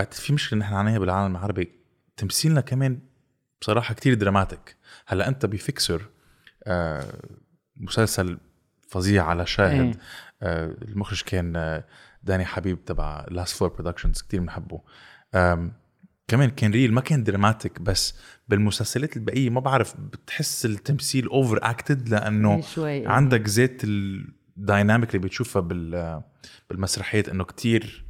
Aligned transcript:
بعد 0.00 0.14
في 0.14 0.32
مشكلة 0.32 0.58
نحن 0.58 0.74
عليها 0.74 0.98
بالعالم 0.98 1.36
العربي. 1.36 1.72
تمثيلنا 2.16 2.60
كمان 2.60 2.98
بصراحة 3.60 3.94
كتير 3.94 4.14
dramatic. 4.14 4.76
هلأ 5.06 5.28
أنت 5.28 5.46
ب 5.46 5.56
Fixer 5.56 6.08
آه 6.64 7.20
مسلسل 7.76 8.38
فظيع 8.88 9.26
على 9.26 9.46
شاهد. 9.46 9.80
إيه. 9.80 9.92
آه 10.42 10.76
المخرج 10.82 11.22
كان 11.22 11.56
آه 11.56 11.84
داني 12.22 12.44
حبيب 12.44 12.84
تبع 12.84 13.26
Last 13.30 13.56
Floor 13.56 13.68
Productions 13.68 14.22
كتير 14.22 14.40
بنحبه. 14.40 14.80
كمان 16.28 16.50
كان 16.50 16.70
real 16.70 16.92
ما 16.92 17.00
كان 17.00 17.24
dramatic 17.24 17.80
بس 17.80 18.14
بالمسلسلات 18.48 19.16
البقية 19.16 19.50
ما 19.50 19.60
بعرف 19.60 19.96
بتحس 19.96 20.66
التمثيل 20.66 21.26
over 21.26 21.58
acted 21.62 22.08
لأنه 22.08 22.54
إيه 22.56 22.62
شوي 22.62 23.06
عندك 23.06 23.46
زيت 23.46 23.84
ال 23.84 24.00
dynamic 24.00 25.14
اللي 25.14 25.26
بتشوفها 25.26 25.62
بال 25.62 26.22
بالمسرحيات 26.70 27.28
إنه 27.28 27.44
كتير 27.44 28.04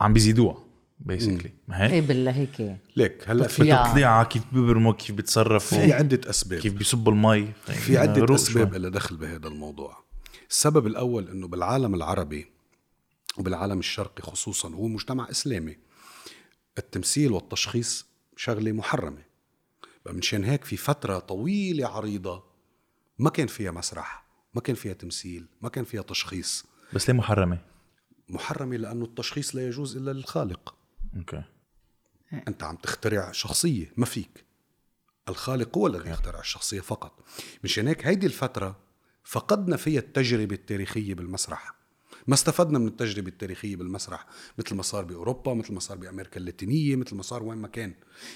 عم 0.00 0.12
بيزيدوها. 0.12 0.63
بيسكلي 1.04 1.52
ما 1.68 1.84
هيك؟ 1.84 1.92
إيه 1.92 2.00
بالله 2.00 2.30
هيك 2.30 2.78
ليك 2.96 3.24
هلا 3.26 3.46
في 3.46 3.56
تطليع. 3.56 3.86
تطليعه 3.90 4.24
كيف 4.24 4.42
بيبرموا 4.52 4.92
كيف 4.92 5.12
بيتصرفوا 5.12 5.78
في 5.78 5.92
عدة 5.92 6.30
أسباب 6.30 6.60
كيف 6.60 6.72
بيصبوا 6.72 7.12
المي 7.12 7.52
في 7.64 7.98
عدة 7.98 8.20
روق 8.20 8.30
أسباب 8.30 8.70
شوي. 8.70 8.78
لها 8.78 8.90
دخل 8.90 9.16
بهذا 9.16 9.48
الموضوع 9.48 10.04
السبب 10.50 10.86
الأول 10.86 11.28
أنه 11.28 11.48
بالعالم 11.48 11.94
العربي 11.94 12.46
وبالعالم 13.38 13.78
الشرقي 13.78 14.22
خصوصا 14.22 14.68
هو 14.68 14.86
مجتمع 14.88 15.30
إسلامي 15.30 15.76
التمثيل 16.78 17.32
والتشخيص 17.32 18.06
شغلة 18.36 18.72
محرمة 18.72 19.22
فمنشان 20.04 20.44
هيك 20.44 20.64
في 20.64 20.76
فترة 20.76 21.18
طويلة 21.18 21.86
عريضة 21.88 22.44
ما 23.18 23.30
كان 23.30 23.46
فيها 23.46 23.70
مسرح 23.70 24.24
ما 24.54 24.60
كان 24.60 24.76
فيها 24.76 24.92
تمثيل 24.92 25.46
ما 25.62 25.68
كان 25.68 25.84
فيها 25.84 26.02
تشخيص 26.02 26.64
بس 26.92 27.10
ليه 27.10 27.16
محرمة؟ 27.16 27.58
محرمة 28.28 28.76
لأنه 28.76 29.04
التشخيص 29.04 29.56
لا 29.56 29.66
يجوز 29.66 29.96
إلا 29.96 30.10
للخالق 30.10 30.74
أوكي. 31.16 31.42
أنت 32.48 32.62
عم 32.62 32.76
تخترع 32.76 33.32
شخصية 33.32 33.92
ما 33.96 34.06
فيك. 34.06 34.44
الخالق 35.28 35.78
هو 35.78 35.86
الذي 35.86 36.10
يخترع 36.10 36.40
الشخصية 36.40 36.80
فقط. 36.80 37.24
مشان 37.64 37.88
هيك 37.88 38.06
هيدي 38.06 38.26
الفترة 38.26 38.80
فقدنا 39.24 39.76
فيها 39.76 40.00
التجربة 40.00 40.54
التاريخية 40.54 41.14
بالمسرح. 41.14 41.74
ما 42.26 42.34
استفدنا 42.34 42.78
من 42.78 42.86
التجربة 42.86 43.28
التاريخية 43.28 43.76
بالمسرح 43.76 44.26
مثل 44.58 44.74
ما 44.74 44.82
صار 44.82 45.04
بأوروبا 45.04 45.54
مثل 45.54 45.74
ما 45.74 45.80
صار 45.80 45.96
بأمريكا 45.96 46.40
اللاتينية 46.40 46.96
مثل 46.96 47.16
ما 47.16 47.22
صار 47.22 47.42
وين 47.42 47.58
ما 47.58 47.68
كان. 47.68 47.94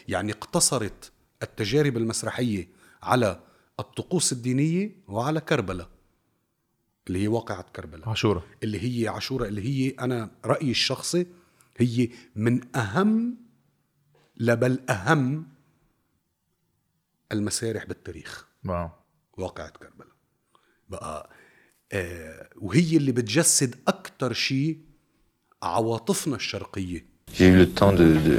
يعني 0.08 0.32
اقتصرت 0.32 1.12
التجارب 1.42 1.96
المسرحية 1.96 2.68
على 3.02 3.40
الطقوس 3.80 4.32
الدينية 4.32 4.96
وعلى 5.08 5.40
كربلاء. 5.40 5.88
اللي 7.08 7.22
هي 7.22 7.28
واقعة 7.28 7.62
كربلاء. 7.62 8.08
عاشورة. 8.08 8.46
اللي 8.62 9.02
هي 9.02 9.08
عاشوراء 9.08 9.48
اللي 9.48 9.62
هي 9.62 9.90
أنا 9.90 10.30
رأيي 10.44 10.70
الشخصي 10.70 11.26
هي 11.78 12.08
من 12.36 12.76
أهم 12.76 13.36
لا 14.36 14.54
بل 14.54 14.80
أهم 14.90 15.46
المسارح 17.32 17.84
بالتاريخ. 17.84 18.46
واو. 18.64 18.90
واقعة 19.38 19.68
كربلاء. 19.70 20.08
بقى 20.88 21.30
آه 21.92 22.48
وهي 22.56 22.96
اللي 22.96 23.12
بتجسد 23.12 23.74
أكتر 23.88 24.32
شيء 24.32 24.78
عواطفنا 25.62 26.36
الشرقية. 26.36 27.06
J'ai 27.34 27.48
eu 27.48 27.56
le 27.56 27.66
temps 27.74 27.92
de, 27.92 28.08
de 28.28 28.38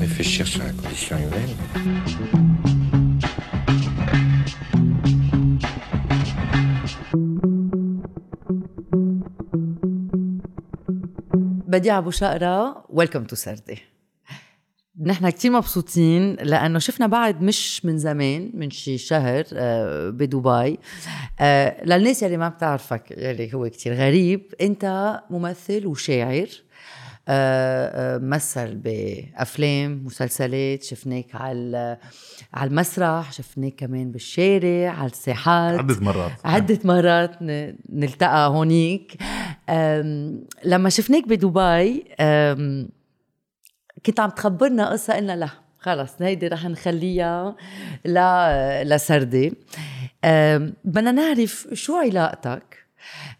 réfléchir 0.00 0.46
sur 0.46 0.62
la 0.62 0.72
condition 0.72 1.16
humaine. 1.24 2.53
بديع 11.74 11.98
ابو 11.98 12.10
شقرة. 12.10 12.84
ويلكم 12.88 13.24
تو 13.24 13.36
سردي. 13.36 13.78
نحن 15.02 15.30
كتير 15.30 15.50
مبسوطين 15.50 16.34
لأنه 16.34 16.78
شفنا 16.78 17.06
بعد 17.06 17.42
مش 17.42 17.84
من 17.84 17.98
زمان 17.98 18.50
من 18.54 18.70
شي 18.70 18.98
شهر 18.98 19.44
آه، 19.52 20.10
بدبي. 20.10 20.78
آه، 21.40 21.84
للناس 21.84 22.22
يلي 22.22 22.36
ما 22.36 22.48
بتعرفك 22.48 23.10
يلي 23.10 23.54
هو 23.54 23.68
كتير 23.68 23.94
غريب 23.94 24.54
أنت 24.60 25.14
ممثل 25.30 25.86
وشاعر. 25.86 26.48
مثل 28.20 28.74
بأفلام 28.74 30.04
مسلسلات 30.04 30.82
شفناك 30.82 31.34
على 31.34 31.98
على 32.54 32.70
المسرح 32.70 33.32
شفناك 33.32 33.74
كمان 33.74 34.12
بالشارع 34.12 34.90
على 34.90 35.10
الساحات. 35.10 35.78
عدة 35.78 36.00
مرات. 36.00 36.32
عدة 36.44 36.78
مرات 36.84 37.30
نلتقى 37.92 38.48
هونيك. 38.48 39.16
لما 40.64 40.88
شفناك 40.88 41.28
بدبي 41.28 42.04
كنت 44.06 44.20
عم 44.20 44.30
تخبرنا 44.30 44.90
قصة 44.90 45.14
قلنا 45.14 45.36
لا 45.36 45.48
خلص 45.78 46.10
هيدي 46.20 46.48
رح 46.48 46.64
نخليها 46.64 47.56
لا 48.04 48.84
لسردي 48.84 49.52
بدنا 50.84 51.12
نعرف 51.12 51.68
شو 51.72 51.96
علاقتك 51.96 52.84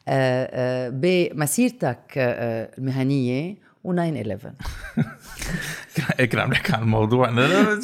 أه، 0.09 0.89
بمسيرتك 0.89 2.13
المهنية 2.79 3.64
و 3.85 3.93
9 3.93 4.11
11 4.11 4.53
هيك 6.19 6.35
عم 6.35 6.51
نحكي 6.51 6.73
عن 6.73 6.83
الموضوع. 6.83 7.31
لا 7.31 7.41
لا 7.41 7.75
لا. 7.75 7.81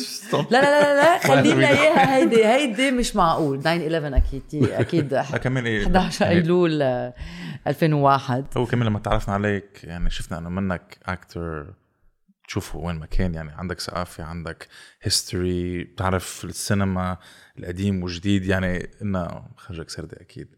لا 0.50 0.94
لا 0.94 1.18
خلينا 1.28 1.68
إياها. 1.68 2.16
هيدي 2.16 2.46
هيدي 2.46 2.90
مش 2.90 3.16
معقول. 3.16 3.60
9 3.60 3.72
11 3.76 4.16
أكيد 4.16 4.64
أكيد 4.64 5.20
كمان 5.44 5.66
إيه 5.66 5.82
11 5.82 6.24
يعني 6.26 6.36
أيلول 6.38 6.82
آه، 6.82 7.14
2001 7.66 8.44
هو 8.56 8.66
كمان 8.66 8.86
لما 8.86 8.98
تعرفنا 8.98 9.34
عليك 9.34 9.84
يعني 9.84 10.10
شفنا 10.10 10.38
إنه 10.38 10.48
منك 10.48 10.98
أكتر 11.06 11.74
تشوفه 12.48 12.78
وين 12.78 12.96
ما 12.96 13.06
كان 13.06 13.34
يعني 13.34 13.50
عندك 13.52 13.80
ثقافة 13.80 14.24
عندك 14.24 14.68
history 15.02 15.84
بتعرف 15.84 16.44
السينما 16.44 17.16
القديم 17.58 18.02
والجديد 18.02 18.46
يعني 18.46 18.90
إنه 19.02 19.42
خرجك 19.56 19.90
سردي 19.90 20.16
أكيد. 20.20 20.48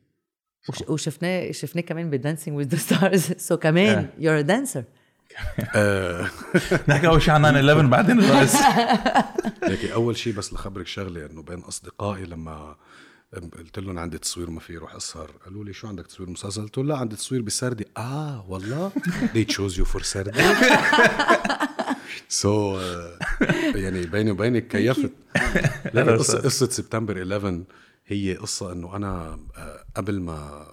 وش- 0.69 0.89
وشفناه 0.89 1.51
شفناه 1.53 1.83
كمان 1.83 2.11
ب 2.11 2.16
Dancing 2.16 2.57
with 2.57 2.67
the 2.69 2.77
Stars 2.77 3.33
so 3.33 3.57
كمان 3.57 4.09
you're 4.19 4.39
a 4.39 4.41
dancer 4.41 4.81
آه 4.81 5.02
نحكي 6.89 7.07
أول 7.07 7.23
شيء 7.23 7.35
عن 7.35 7.43
9 7.43 7.57
11 7.57 7.87
بعدين 7.87 8.21
الرقص 8.21 8.55
لكن 9.71 9.93
أول 9.93 10.17
شيء 10.17 10.33
بس 10.33 10.53
لخبرك 10.53 10.87
شغلة 10.87 11.27
إنه 11.27 11.43
بين 11.43 11.59
أصدقائي 11.59 12.25
لما 12.25 12.77
قلت 13.35 13.79
لهم 13.79 13.99
عندي 13.99 14.19
تصوير 14.19 14.51
ما 14.51 14.61
في 14.61 14.77
روح 14.77 14.95
أسهر 14.95 15.31
قالوا 15.45 15.65
لي 15.65 15.73
شو 15.73 15.89
عندك 15.89 16.07
تصوير 16.07 16.31
مسلسل؟ 16.31 16.63
قلت 16.63 16.79
له 16.79 16.85
لا 16.85 16.97
عندي 16.97 17.17
تصوير 17.17 17.43
بسردي. 17.43 17.87
آه 17.97 18.45
والله. 18.49 18.93
They 19.35 19.55
chose 19.55 19.77
you 19.77 19.85
for 19.85 20.03
سردي. 20.03 20.43
so 22.29 22.81
يعني 23.75 24.07
بيني 24.07 24.31
وبينك 24.31 24.69
كيفت. 24.69 25.13
قصه 26.19 26.39
قصة 26.39 26.71
سبتمبر 26.71 27.23
11 27.23 27.65
هي 28.07 28.35
قصة 28.35 28.73
إنه 28.73 28.97
أنا 28.97 29.39
آه، 29.57 29.85
قبل 29.95 30.21
ما 30.21 30.67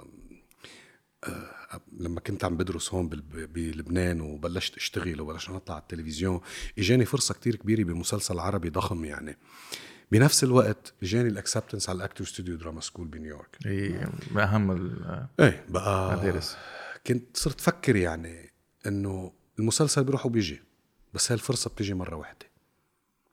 آه، 1.24 1.59
لما 1.98 2.20
كنت 2.20 2.44
عم 2.46 2.58
بدرس 2.58 2.94
هون 2.94 3.10
بلبنان 3.10 4.22
وبلشت 4.22 4.78
اشتغل 4.78 5.22
وبلشنا 5.22 5.56
نطلع 5.56 5.76
على 5.76 5.82
التلفزيون 5.82 6.42
اجاني 6.80 7.06
فرصة 7.06 7.34
كتير 7.34 7.56
كبيرة 7.56 7.84
بمسلسل 7.84 8.40
عربي 8.40 8.70
ضخم 8.70 9.06
يعني. 9.06 9.38
بنفس 10.12 10.44
الوقت 10.44 10.94
اجاني 11.04 11.30
ال 11.30 11.35
acceptance 11.35 11.90
على 11.90 11.98
ال 11.98 12.03
Actor 12.03 12.28
Studio 12.28 12.56
Drama 12.56 12.82
School 12.82 13.08
بنيويورك. 13.08 13.58
من 14.32 14.40
اهم 14.40 14.72
ال- 14.72 15.28
إيه 15.40 15.66
بقى 15.70 16.18
مدارس. 16.18 16.58
كنت 17.08 17.38
صرت 17.38 17.62
فكر 17.62 17.96
يعني 17.96 18.52
إنه 18.88 19.34
المسلسل 19.60 20.04
بيروح 20.04 20.26
وبيجي 20.26 20.62
بس 21.14 21.32
هاي 21.32 21.36
الفرصة 21.36 21.70
بتيجي 21.70 21.94
مرة 21.94 22.16
واحدة. 22.16 22.46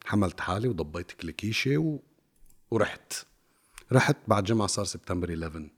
حملت 0.04 0.40
حالي 0.40 0.68
وضبيت 0.68 1.12
كليكيشه 1.12 1.76
و... 1.78 1.98
ورحت. 2.70 3.12
رحت 3.92 4.16
بعد 4.28 4.44
جمعة 4.44 4.66
صار 4.66 4.84
سبتمبر 4.84 5.28
11 5.34 5.70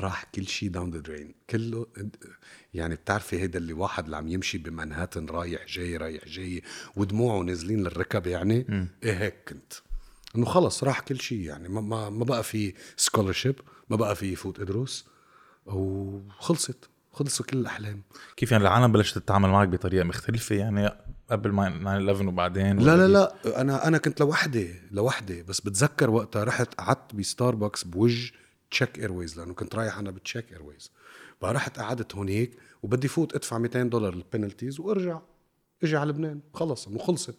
راح 0.00 0.24
كل 0.34 0.46
شيء 0.46 0.68
داون 0.68 0.90
ذا 0.90 0.98
درين 0.98 1.34
كله 1.50 1.86
يعني 2.74 2.94
بتعرفي 2.94 3.40
هيدا 3.40 3.58
اللي 3.58 3.72
واحد 3.72 4.04
اللي 4.04 4.16
عم 4.16 4.28
يمشي 4.28 4.58
بمنهاتن 4.58 5.26
رايح 5.26 5.66
جاي 5.66 5.96
رايح 5.96 6.28
جاي 6.28 6.62
ودموعه 6.96 7.42
نازلين 7.42 7.80
للركب 7.82 8.26
يعني. 8.26 8.88
إيه 9.02 9.12
هيك 9.18 9.34
كنت. 9.48 9.72
إنه 10.36 10.44
خلص 10.46 10.84
راح 10.84 11.00
كل 11.00 11.20
شيء 11.20 11.40
يعني. 11.40 11.68
ما 11.68 11.80
ما, 11.80 12.10
ما 12.10 12.24
بقى 12.24 12.42
في 12.42 12.74
scholarship 12.96 13.54
ما 13.90 13.96
بقى 13.96 14.16
فيي 14.16 14.32
فوت 14.32 14.60
ادرس 14.60 15.04
وخلصت. 15.66 16.88
خلصوا 17.12 17.46
كل 17.46 17.58
الأحلام. 17.58 18.02
كيف 18.36 18.52
يعني 18.52 18.64
العالم 18.64 18.92
بلشت 18.92 19.18
تتعامل 19.18 19.48
معك 19.48 19.68
بطريقة 19.68 20.04
مختلفة 20.04 20.54
يعني 20.56 20.90
قبل 21.30 21.52
ما 21.52 21.68
9 21.68 21.96
11 21.98 22.26
وبعدين؟ 22.28 22.78
لا 22.78 22.96
لا؟ 22.96 23.08
لا. 23.08 23.60
أنا 23.60 23.86
أنا 23.86 23.98
كنت 23.98 24.20
لوحدي 24.20 24.74
لوحدي. 24.90 25.42
بس 25.42 25.60
بتذكر 25.60 26.10
وقتها 26.10 26.44
رحت 26.44 26.74
قعدت 26.74 27.14
بستاربكس 27.14 27.84
بوجه 27.84 28.32
Czech 28.70 28.98
Airways 28.98 29.38
لأنه 29.38 29.54
كنت 29.54 29.74
رايح 29.74 29.98
أنا 29.98 30.10
ب 30.10 30.17
Czech 30.17 30.52
Airways. 30.52 30.90
فرحت 31.40 31.78
قعدت 31.78 32.14
هونيك 32.14 32.58
وبدي 32.82 33.08
فوت 33.08 33.34
أدفع 33.34 33.58
200 33.58 33.82
دولار 33.82 34.12
ال 34.12 34.19
penalties 34.19 34.80
وأرجع 34.80 35.20
أجي 35.82 35.96
على 35.96 36.10
لبنان 36.10 36.40
خلص 36.54 36.86
أنه 36.88 36.98
خلصت. 36.98 37.36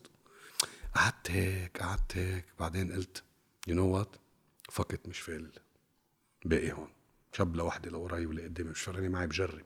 قعدت 0.96 1.32
هيك 1.32 1.78
قعدت 1.82 2.18
هيك. 2.18 2.46
بعدين 2.60 2.92
قلت 2.92 3.24
you 3.68 3.76
know 3.76 3.88
what 3.96 4.16
fuck 4.70 4.95
it 4.95 5.08
مش 5.10 5.20
فالل 5.20 5.52
باقي 6.46 6.72
هون. 6.72 6.88
شاب 7.34 7.56
لوحدي 7.56 7.90
لوراي 7.90 8.26
ولا 8.26 8.44
قدامي 8.44 8.70
مش 8.70 8.82
فارقني 8.82 9.10
معي 9.10 9.28
بجرب. 9.28 9.66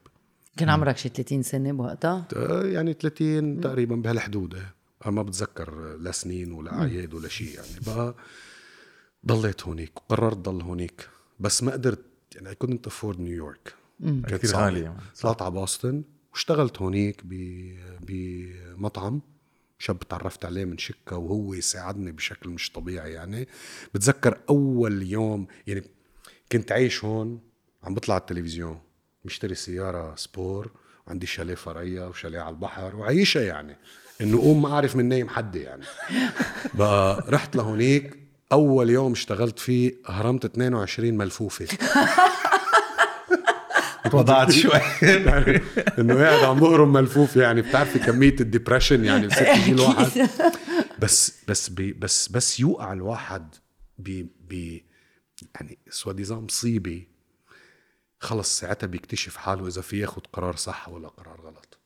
كان 0.58 0.70
عمرك 0.70 0.98
شي 0.98 1.10
30 1.10 1.44
سنة 1.44 1.72
بوقتها؟ 1.72 2.28
آه، 2.36 2.64
يعني 2.64 2.94
30 2.94 3.62
تقريبا 3.62 3.96
بهالحدود 3.96 4.56
إيه. 4.56 4.76
أنا 5.06 5.12
ما 5.12 5.24
بتذكر 5.24 5.96
لا 5.98 6.12
سنين 6.12 6.52
ولا 6.52 6.74
اعياد 6.74 7.14
ولا 7.14 7.28
شيء 7.28 7.56
يعني. 7.56 7.68
بقى 7.88 8.16
ضليت 9.28 9.64
هونيك 9.64 9.98
وقررت 9.98 10.38
ضل 10.38 10.62
هونيك. 10.62 11.10
بس 11.40 11.64
ما 11.64 11.72
قدرت 11.72 12.06
يعني 12.36 12.50
I 12.50 12.54
couldn't 12.66 12.90
afford 12.92 13.20
نيويورك 13.20 13.74
كانت. 14.04 14.46
غالية. 14.46 14.96
طلعت 15.22 15.42
على 15.42 15.66
بoston 15.68 15.96
واشتغلت 16.34 16.78
هونيك 16.82 17.22
ب- 17.26 17.76
بمطعم. 18.02 19.22
شاب 19.80 20.00
تعرفت 20.00 20.46
عليه 20.46 20.66
من 20.66 20.78
شكا 20.78 21.16
وهو 21.16 21.60
ساعدني 21.60 22.12
بشكل 22.12 22.50
مش 22.50 22.72
طبيعي 22.72 23.12
يعني. 23.14 23.48
بتذكر 23.94 24.38
أول 24.50 25.04
يوم 25.04 25.48
يعني 25.68 25.84
كنت 26.52 26.72
عايش 26.72 27.04
هون 27.04 27.40
عم 27.84 27.94
بطلع 27.94 28.16
على 28.16 28.22
التلفزيون. 28.22 28.80
مشتري 29.26 29.56
سيارة 29.56 30.16
سبور 30.16 30.72
وعندي 31.08 31.26
شاليه 31.26 31.56
فرعية 31.56 32.08
وشاليه 32.08 32.40
على 32.40 32.54
البحر 32.56 32.96
وعيشها 32.96 33.42
يعني. 33.44 33.78
إنه 34.22 34.38
قوم 34.42 34.62
ما 34.62 34.70
أعرف 34.74 34.96
من 34.96 35.06
نايم 35.06 35.30
حد 35.30 35.56
يعني. 35.56 35.86
بقى 36.74 37.26
رحت 37.30 37.56
لهونيك 37.56 38.18
أول 38.52 38.90
يوم 38.90 39.12
اشتغلت 39.12 39.60
فيه 39.60 39.94
هرمت 40.06 40.46
22 40.46 41.14
ملفوفة. 41.18 41.68
وضعت 44.14 44.52
شوي. 44.62 44.72
يعني 45.02 45.62
إنه 46.00 46.16
قاعد 46.16 46.44
عم 46.44 46.60
بهرم 46.60 46.94
ملفوف 46.94 47.36
يعني 47.36 47.62
بتعرفي 47.62 48.00
كمية 48.00 48.36
ال 48.40 48.46
depression 48.46 49.06
يعني 49.06 49.28
بصير 49.28 49.48
يجي 49.58 49.72
الواحد. 49.72 50.30
بس 51.00 51.34
بس 51.48 51.70
بي 51.70 51.94
بس 51.94 52.28
بس 52.28 52.60
يوقع 52.60 52.94
الواحد 52.94 53.56
ب 53.98 54.26
ب 54.50 54.80
يعني 55.56 55.78
soi-disant 55.90 56.38
مصيبه 56.38 57.04
خلص 58.20 58.60
ساعتها 58.60 58.88
بيكتشف 58.88 59.38
حاله 59.38 59.68
إذا 59.68 59.82
في 59.82 60.00
ياخذ 60.00 60.22
قرار 60.34 60.56
صح 60.56 60.90
ولا 60.90 61.08
قرار 61.08 61.42
غلط. 61.42 61.78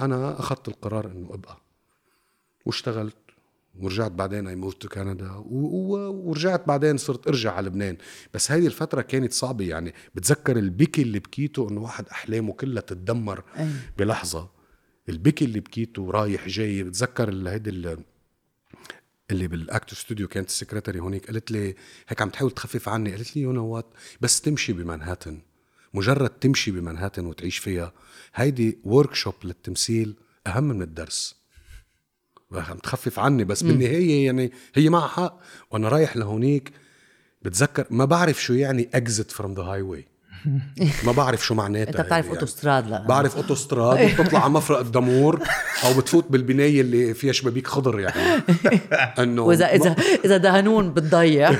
أنا 0.00 0.38
أخذت 0.40 0.68
القرار 0.68 1.06
إنه 1.06 1.34
أبقى. 1.34 1.56
واشتغلت. 2.66 3.16
ورجعت 3.80 4.12
بعدين 4.12 4.46
I 4.46 4.56
moved 4.56 4.82
to 4.82 4.88
كندا 4.88 5.32
ورجعت 5.46 6.68
بعدين 6.68 6.96
صرت 6.96 7.28
ارجع 7.28 7.52
على 7.52 7.66
لبنان. 7.66 7.96
بس 8.34 8.52
هيدي 8.52 8.66
الفترة 8.66 9.00
كانت 9.02 9.32
صعبة 9.32 9.64
يعني. 9.68 9.94
بتذكر 10.14 10.56
البكي 10.58 11.02
اللي 11.02 11.18
بكيته 11.18 11.68
إنه 11.70 11.80
واحد 11.80 12.08
أحلامه 12.08 12.52
كلها 12.52 12.82
تتدمر 12.82 13.42
أي. 13.58 13.70
بلحظة. 13.98 14.50
البكي 15.08 15.44
اللي 15.44 15.60
بكيته 15.60 16.10
رايح 16.10 16.48
جاي. 16.48 16.82
بتذكر 16.82 17.30
هيدي 17.48 17.70
ال- 17.70 17.98
اللي 19.30 19.48
بال 19.48 19.62
Actor 19.62 19.98
Studio 19.98 20.28
كانت 20.28 20.48
ال 20.48 20.53
secretary 20.53 21.00
هونيك. 21.00 21.26
قالت 21.26 21.50
لي 21.50 21.74
هيك 22.08 22.22
عم 22.22 22.28
تحاول 22.30 22.50
تخفف 22.50 22.88
عني. 22.88 23.10
قالت 23.12 23.36
لي 23.36 23.42
you 23.42 23.52
know 23.52 23.66
what 23.66 23.86
بس 24.20 24.40
تمشي 24.40 24.72
بمنهاتن. 24.72 25.38
مجرد 25.94 26.30
تمشي 26.30 26.70
بمنهاتن 26.70 27.26
وتعيش 27.26 27.58
فيها. 27.58 27.92
هيدي 28.34 28.78
workshop 28.84 29.34
للتمثيل 29.44 30.14
أهم 30.46 30.64
من 30.64 30.82
الدرس. 30.82 31.36
عم 32.52 32.78
تخفف 32.78 33.18
عني 33.18 33.44
بس 33.44 33.62
بالنهاية 33.62 34.26
يعني 34.26 34.52
هي 34.74 34.88
معها 34.88 35.08
حق. 35.08 35.40
وأنا 35.70 35.88
رايح 35.88 36.16
لهونيك 36.16 36.72
بتذكر 37.42 37.86
ما 37.90 38.04
بعرف 38.04 38.42
شو 38.42 38.52
يعني 38.52 38.88
exit 38.94 39.30
from 39.30 39.54
the 39.54 39.62
highway 39.62 40.16
ما 41.04 41.12
بعرف 41.12 41.46
شو 41.46 41.54
معناتها 41.54 41.90
أنت 41.90 42.00
بتعرف 42.00 42.24
هيدي 42.24 42.36
أوتوستراد 42.36 42.90
لا. 42.90 43.06
بعرف 43.06 43.36
أوتوستراد 43.36 44.00
وبتطلع 44.20 44.44
على 44.44 44.52
مفرق 44.52 44.78
الدمور 44.78 45.42
أو 45.84 45.94
بتفوت 45.94 46.24
بالبناية 46.30 46.80
اللي 46.80 47.14
فيها 47.14 47.32
شبابيك 47.32 47.66
خضر 47.66 48.00
يعني. 48.00 48.42
إنه 49.22 49.42
واذا 49.42 49.66
اذا 49.66 49.96
إذا 50.24 50.36
دهنوهن 50.36 50.92
بتضيع. 50.92 51.50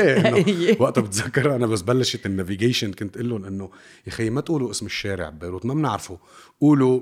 إنه 0.00 0.76
وقتها 0.78 1.00
بتذكر 1.00 1.56
أنا 1.56 1.66
بس 1.66 1.82
بلشت 1.82 2.26
ال 2.26 2.32
navigation 2.32 2.92
كنت 2.92 3.16
أقول 3.16 3.28
لهم 3.28 3.44
إنه 3.44 3.70
يا 4.06 4.12
خي 4.12 4.30
ما 4.30 4.40
تقولوا 4.40 4.70
اسم 4.70 4.86
الشارع 4.86 5.28
ببيروت 5.28 5.66
ما 5.66 5.74
بنعرفه. 5.74 6.18
قولوا 6.60 7.00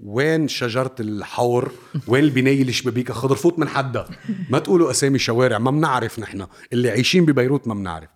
وين 0.00 0.48
شجرة 0.48 0.94
الحور؟ 1.00 1.72
وين 2.08 2.24
البناية 2.24 2.60
اللي 2.62 2.72
شبابيكها 2.72 3.14
خضر 3.14 3.36
فوت 3.36 3.58
من 3.58 3.68
حدا 3.68 4.08
ما 4.50 4.58
تقولوا 4.58 4.90
أسامي 4.90 5.18
شوارع 5.18 5.58
ما 5.58 5.70
بنعرف 5.70 6.18
نحن. 6.18 6.46
اللي 6.72 6.90
عايشين 6.90 7.24
ببيروت 7.26 7.68
ما 7.68 7.74
بنعرف. 7.74 8.08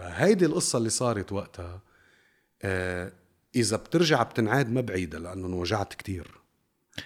هيدي 0.00 0.46
القصة 0.46 0.78
اللي 0.78 0.88
صارت 0.90 1.32
وقتها 1.32 1.82
آه 2.62 3.12
إذا 3.56 3.76
بترجع 3.76 4.22
بتنعاد 4.22 4.70
ما 4.70 4.80
بعيدة 4.80 5.18
لأنه 5.18 5.46
انوجعت 5.46 5.94
كتير. 5.94 6.26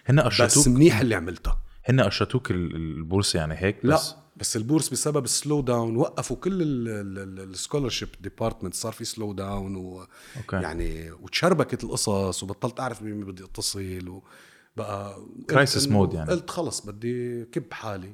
هن 0.07 0.17
بس 0.29 0.43
قشطوك 0.43 0.69
منيح 0.69 1.01
اللي 1.01 1.15
عملتها. 1.15 1.59
هن 1.85 2.01
قشطوك 2.01 2.51
ال- 2.51 2.77
ال 2.77 2.86
bourse 2.86 3.39
يعني 3.39 3.55
هيك؟ 3.59 3.77
لا. 3.83 3.99
بس 4.37 4.57
ال 4.57 4.61
bourse 4.61 4.89
بسبب 4.89 5.25
ال 5.25 5.32
slow 5.32 5.61
down 5.61 5.97
وقفوا 5.97 6.37
كل 6.37 6.59
ال 7.41 7.47
scholarship 7.47 8.09
department 8.21 8.75
صار 8.75 8.93
في 8.93 9.05
slow 9.05 9.33
down 9.33 9.77
و 9.77 10.07
okay. 10.37 10.57
يعني 10.57 11.11
وتشربكت 11.13 11.85
القصص 11.85 12.43
وبطلت 12.43 12.81
أعرف 12.81 13.03
بمين 13.03 13.25
بدي 13.25 13.45
اتصل 13.45 14.09
وبقى 14.77 15.17
إنه- 15.53 15.89
mode 15.89 16.15
يعني. 16.15 16.31
قلت 16.31 16.51
خلص 16.51 16.87
بدي 16.87 17.45
كب 17.45 17.73
حالي. 17.73 18.13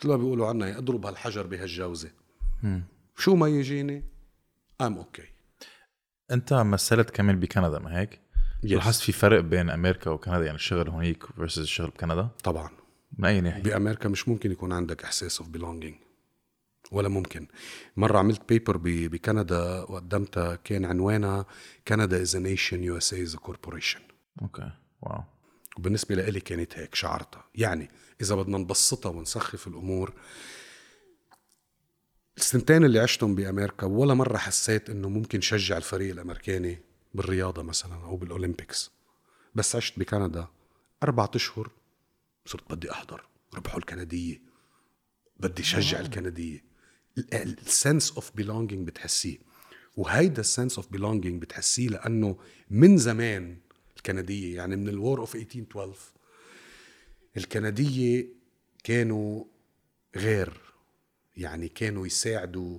مثل 0.00 0.08
ما 0.08 0.16
بيقولوا 0.16 0.46
عنا 0.46 0.78
أضرب 0.78 1.06
هالحجر 1.06 1.46
بهالجوزة. 1.46 2.10
شو 3.16 3.34
ما 3.34 3.48
يجيني؟ 3.48 4.04
ام 4.80 4.98
okay 4.98 5.22
أنت 6.30 6.52
مثلت 6.52 7.10
كمان 7.10 7.40
بكندا 7.40 7.78
ما 7.78 8.00
هيك؟ 8.00 8.20
Yes. 8.66 8.72
لاحظت 8.72 9.00
في 9.00 9.12
فرق 9.12 9.40
بين 9.40 9.70
أمريكا 9.70 10.10
وكندا؟ 10.10 10.44
يعني 10.44 10.54
الشغل 10.54 10.88
هونيك 10.88 11.24
versus 11.26 11.58
الشغل 11.58 11.88
بكندا؟ 11.90 12.28
طبعا. 12.44 12.70
من 13.18 13.24
اي 13.24 13.40
ناحية؟ 13.40 13.62
بأمريكا 13.62 14.08
مش 14.08 14.28
ممكن 14.28 14.52
يكون 14.52 14.72
عندك 14.72 15.04
إحساس 15.04 15.40
of 15.40 15.48
belonging. 15.48 15.94
ولا 16.92 17.08
ممكن. 17.08 17.46
مرة 17.96 18.18
عملت 18.18 18.48
paper 18.48 18.76
بكندا 18.84 19.82
وقدمتها 19.82 20.56
كان 20.56 20.84
عنوانها 20.84 21.46
كندا 21.88 22.22
is 22.22 22.36
nation 22.36 22.84
USA 22.84 23.14
is 23.14 23.36
corporation 23.36 24.00
okay. 24.42 24.70
Wow. 25.02 25.22
وبالنسبة 25.76 26.14
لإلي 26.14 26.40
كانت 26.40 26.78
هيك 26.78 26.94
شعرتها. 26.94 27.44
يعني 27.54 27.90
إذا 28.20 28.34
بدنا 28.34 28.58
نبسطها 28.58 29.10
ونسخف 29.10 29.66
الأمور 29.66 30.12
السنتين 32.36 32.84
اللي 32.84 32.98
عشتهم 33.00 33.34
بأمريكا 33.34 33.86
ولا 33.86 34.14
مرة 34.14 34.36
حسيت 34.36 34.90
إنه 34.90 35.08
ممكن 35.08 35.40
شجع 35.40 35.76
الفريق 35.76 36.10
الأمريكاني 36.10 36.78
بالرياضة 37.14 37.62
مثلا 37.62 37.94
أو 37.94 38.16
بالأولمبيكس. 38.16 38.90
بس 39.54 39.76
عشت 39.76 39.98
بكندا 39.98 40.46
أربعة 41.02 41.30
أشهر 41.34 41.70
صرت 42.48 42.72
بدي 42.72 42.90
أحضر 42.90 43.28
ربحوا 43.54 43.78
الكندية. 43.78 44.40
بدي 45.40 45.62
شجع 45.62 46.00
الكندية. 46.00 46.64
ال 47.34 47.47
sense 47.47 48.12
of 48.12 48.36
belonging 48.36 48.86
بتحسيه. 48.86 49.38
وهيدا 49.96 50.40
ال 50.40 50.46
sense 50.46 50.76
of 50.76 50.88
belonging 50.88 51.42
بتحسيه 51.42 51.88
لأنه 51.88 52.38
من 52.70 52.98
زمان 52.98 53.56
الكندية 53.96 54.56
يعني 54.56 54.76
من 54.76 54.88
ال 54.88 54.96
war 54.96 55.20
of 55.20 55.36
1812 55.36 55.98
الكندية 57.36 58.26
كانوا 58.84 59.44
غير. 60.16 60.60
يعني 61.36 61.68
كانوا 61.68 62.06
يساعدوا 62.06 62.78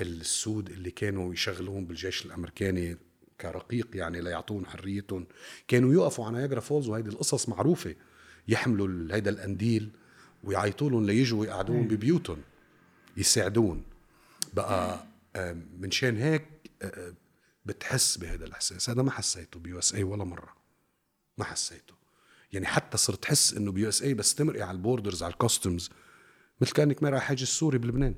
السود 0.00 0.70
اللي 0.70 0.90
كانوا 0.90 1.32
يشغلوهم 1.32 1.84
بالجيش 1.86 2.26
الأمريكاني 2.26 2.96
كرقيق 3.40 3.88
يعني 3.94 4.20
ليعطون 4.20 4.66
حريتهم. 4.66 5.26
كانوا 5.68 5.92
يقفوا 5.92 6.26
على 6.26 6.38
Niagara 6.38 6.60
Falls 6.60 6.88
وهيدي 6.88 7.10
القصص 7.10 7.48
معروفة. 7.48 7.94
يحملوا 8.48 9.14
هيدا 9.16 9.30
القنديل 9.30 9.90
ويعيطوا 10.44 10.90
لهم 10.90 11.06
ليجوا 11.06 11.46
يقعدوهم 11.46 11.88
ببيوتهم 11.88 12.42
يساعدون. 13.16 13.84
بقى 14.54 15.06
آه، 15.36 15.56
من 15.78 15.90
شان 15.90 16.16
هيك 16.16 16.44
آه، 16.82 17.14
بتحس 17.64 18.16
بهذا 18.16 18.44
الإحساس. 18.44 18.90
هذا 18.90 19.02
ما 19.02 19.10
حسيته 19.10 19.60
ب 19.60 19.78
USA 19.78 20.02
ولا 20.02 20.24
مرة. 20.24 20.54
ما 21.38 21.44
حسيته. 21.44 21.94
يعني 22.52 22.66
حتى 22.66 22.96
صرت 22.96 23.22
تحس 23.22 23.54
إنه 23.54 23.72
ب 23.72 23.88
USA 23.88 24.14
بس 24.14 24.34
تمرقي 24.34 24.62
على 24.62 24.76
ال 24.76 24.82
borders 24.82 25.22
على 25.22 25.32
ال 25.32 25.39
customs 25.39 25.90
مثل 26.60 26.72
كأنك 26.72 27.02
مرقي 27.02 27.14
على 27.14 27.24
حاجز 27.24 27.40
السوري 27.42 27.78
بلبنان. 27.78 28.14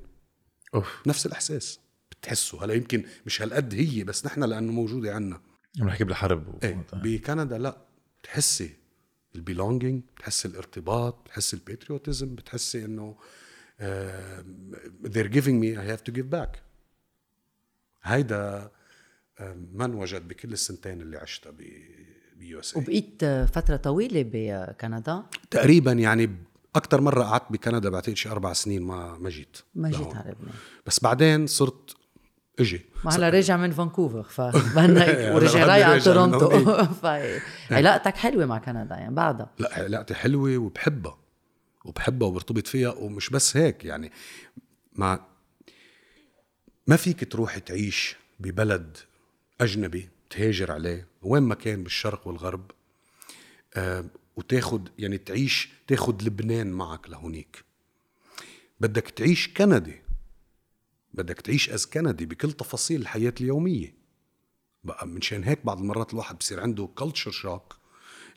أوف. 0.75 1.07
نفس 1.07 1.25
الإحساس. 1.25 1.79
بتحسه. 2.11 2.63
هلا 2.63 2.73
يمكن 2.73 3.03
مش 3.25 3.41
هالقد 3.41 3.73
هي 3.73 4.03
بس 4.03 4.25
نحن 4.25 4.43
لأنه 4.43 4.71
موجودة 4.71 5.15
عنا. 5.15 5.41
عم 5.79 5.87
نحكي 5.87 6.03
بالحرب. 6.03 6.63
إيه 6.63 6.85
بكندا 6.93 7.57
لا. 7.57 7.77
بتحسي. 8.21 8.73
ال 9.37 9.44
belonging 9.44 10.03
بتحسي 10.17 10.47
الارتباط 10.47 11.25
بتحسي 11.25 11.55
ال 11.55 11.62
patriotism 11.62 12.35
بتحسي 12.35 12.85
إنه 12.85 13.15
آه 13.79 14.43
they're 15.03 15.31
giving 15.33 15.61
me 15.61 15.77
I 15.77 15.91
have 15.91 16.11
to 16.11 16.15
give 16.17 16.29
back. 16.35 16.57
هيدا 18.03 18.71
ما 19.73 19.85
انوجد 19.85 20.27
بكل 20.27 20.53
السنتين 20.53 21.01
اللي 21.01 21.17
عشتها 21.17 21.53
ب 22.37 22.59
US 22.59 22.77
وبقيت 22.77 23.25
فترة 23.25 23.75
طويلة 23.75 24.25
بكندا؟ 24.33 25.23
تقريبا 25.51 25.91
يعني 25.91 26.35
أكثر 26.75 27.01
مرة 27.01 27.23
قعدت 27.23 27.51
بكندا 27.51 27.89
بعتقد 27.89 28.13
شي 28.13 28.29
أربع 28.29 28.53
سنين 28.53 28.81
ما 28.81 29.17
ما 29.17 29.29
جيت. 29.29 29.57
ما 29.75 29.89
جيت. 29.89 30.15
على 30.15 30.31
لبنان. 30.31 30.53
بس 30.85 30.99
بعدين 30.99 31.47
صرت 31.47 31.96
أجي. 32.59 32.81
ما 33.03 33.15
هلا 33.15 33.29
راجع 33.29 33.57
من 33.57 33.71
فانكوفر 33.71 34.23
هلا 34.23 35.33
ورجع 35.35 35.65
رايح 35.65 35.89
على 35.89 35.99
تورونتو. 35.99 36.45
هونيك. 37.03 37.41
فعلاقتك 37.69 38.17
حلوة 38.17 38.45
مع 38.45 38.57
كندا 38.57 38.95
يعني 38.95 39.15
بعدها. 39.15 39.49
لا 39.59 39.73
علاقتي 39.73 40.13
حلوة 40.15 40.57
وبحبها 40.57 41.17
وبحبها 41.85 42.27
وبرتبط 42.27 42.67
فيها 42.67 42.89
ومش 42.89 43.29
بس 43.29 43.57
هيك 43.57 43.85
يعني 43.85 44.11
ما 44.95 45.25
ما 46.87 46.95
فيك 46.95 47.31
تروح 47.31 47.57
تعيش 47.57 48.15
ببلد 48.39 48.97
أجنبي 49.61 50.09
تهاجر 50.29 50.71
عليه 50.71 51.07
وين 51.21 51.43
ما 51.43 51.55
كان 51.55 51.83
بالشرق 51.83 52.27
والغرب 52.27 52.71
آه 53.75 54.05
وتاخد 54.35 54.89
يعني 54.99 55.17
تعيش 55.17 55.69
تاخد 55.87 56.23
لبنان 56.23 56.71
معك 56.71 57.09
لهونيك. 57.09 57.63
بدك 58.79 59.09
تعيش 59.09 59.53
كندي 59.53 60.01
بدك 61.13 61.41
تعيش 61.41 61.69
as 61.69 61.85
كندي 61.85 62.25
بكل 62.25 62.51
تفاصيل 62.51 63.01
الحياة 63.01 63.33
اليومية. 63.41 63.97
بقى 64.83 65.07
منشان 65.07 65.43
هيك 65.43 65.65
بعض 65.65 65.79
المرات 65.79 66.13
الواحد 66.13 66.37
بصير 66.37 66.59
عنده 66.59 66.89
culture 66.95 67.31
shock 67.31 67.77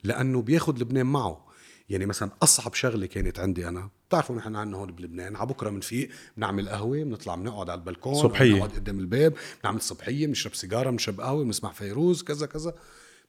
لأنه 0.03 0.41
بياخد 0.41 0.79
لبنان 0.79 1.05
معه. 1.05 1.51
يعني 1.89 2.05
مثلا 2.05 2.31
أصعب 2.43 2.73
شغلة 2.73 3.05
كانت 3.05 3.39
عندي 3.39 3.67
أنا. 3.67 3.89
بتعرفوا 4.07 4.35
نحن 4.35 4.55
عندنا 4.55 4.77
هون 4.77 4.91
بلبنان. 4.91 5.35
على 5.35 5.47
بكرة 5.47 5.69
بنفيق 5.69 6.09
بنعمل 6.37 6.69
قهوة 6.69 7.03
بنطلع 7.03 7.35
بنقعد 7.35 7.69
على 7.69 7.79
البلكون 7.79 8.15
صبحية. 8.15 8.53
بنقعد 8.53 8.71
قدام 8.71 8.99
الباب 8.99 9.37
بنعمل 9.63 9.81
صبحية 9.81 10.27
بنشرب 10.27 10.55
سيجارة 10.55 10.89
بنشرب 10.89 11.21
قهوة 11.21 11.43
بنسمع 11.43 11.71
فيروز 11.71 12.23
كذا 12.23 12.45
كذا. 12.45 12.75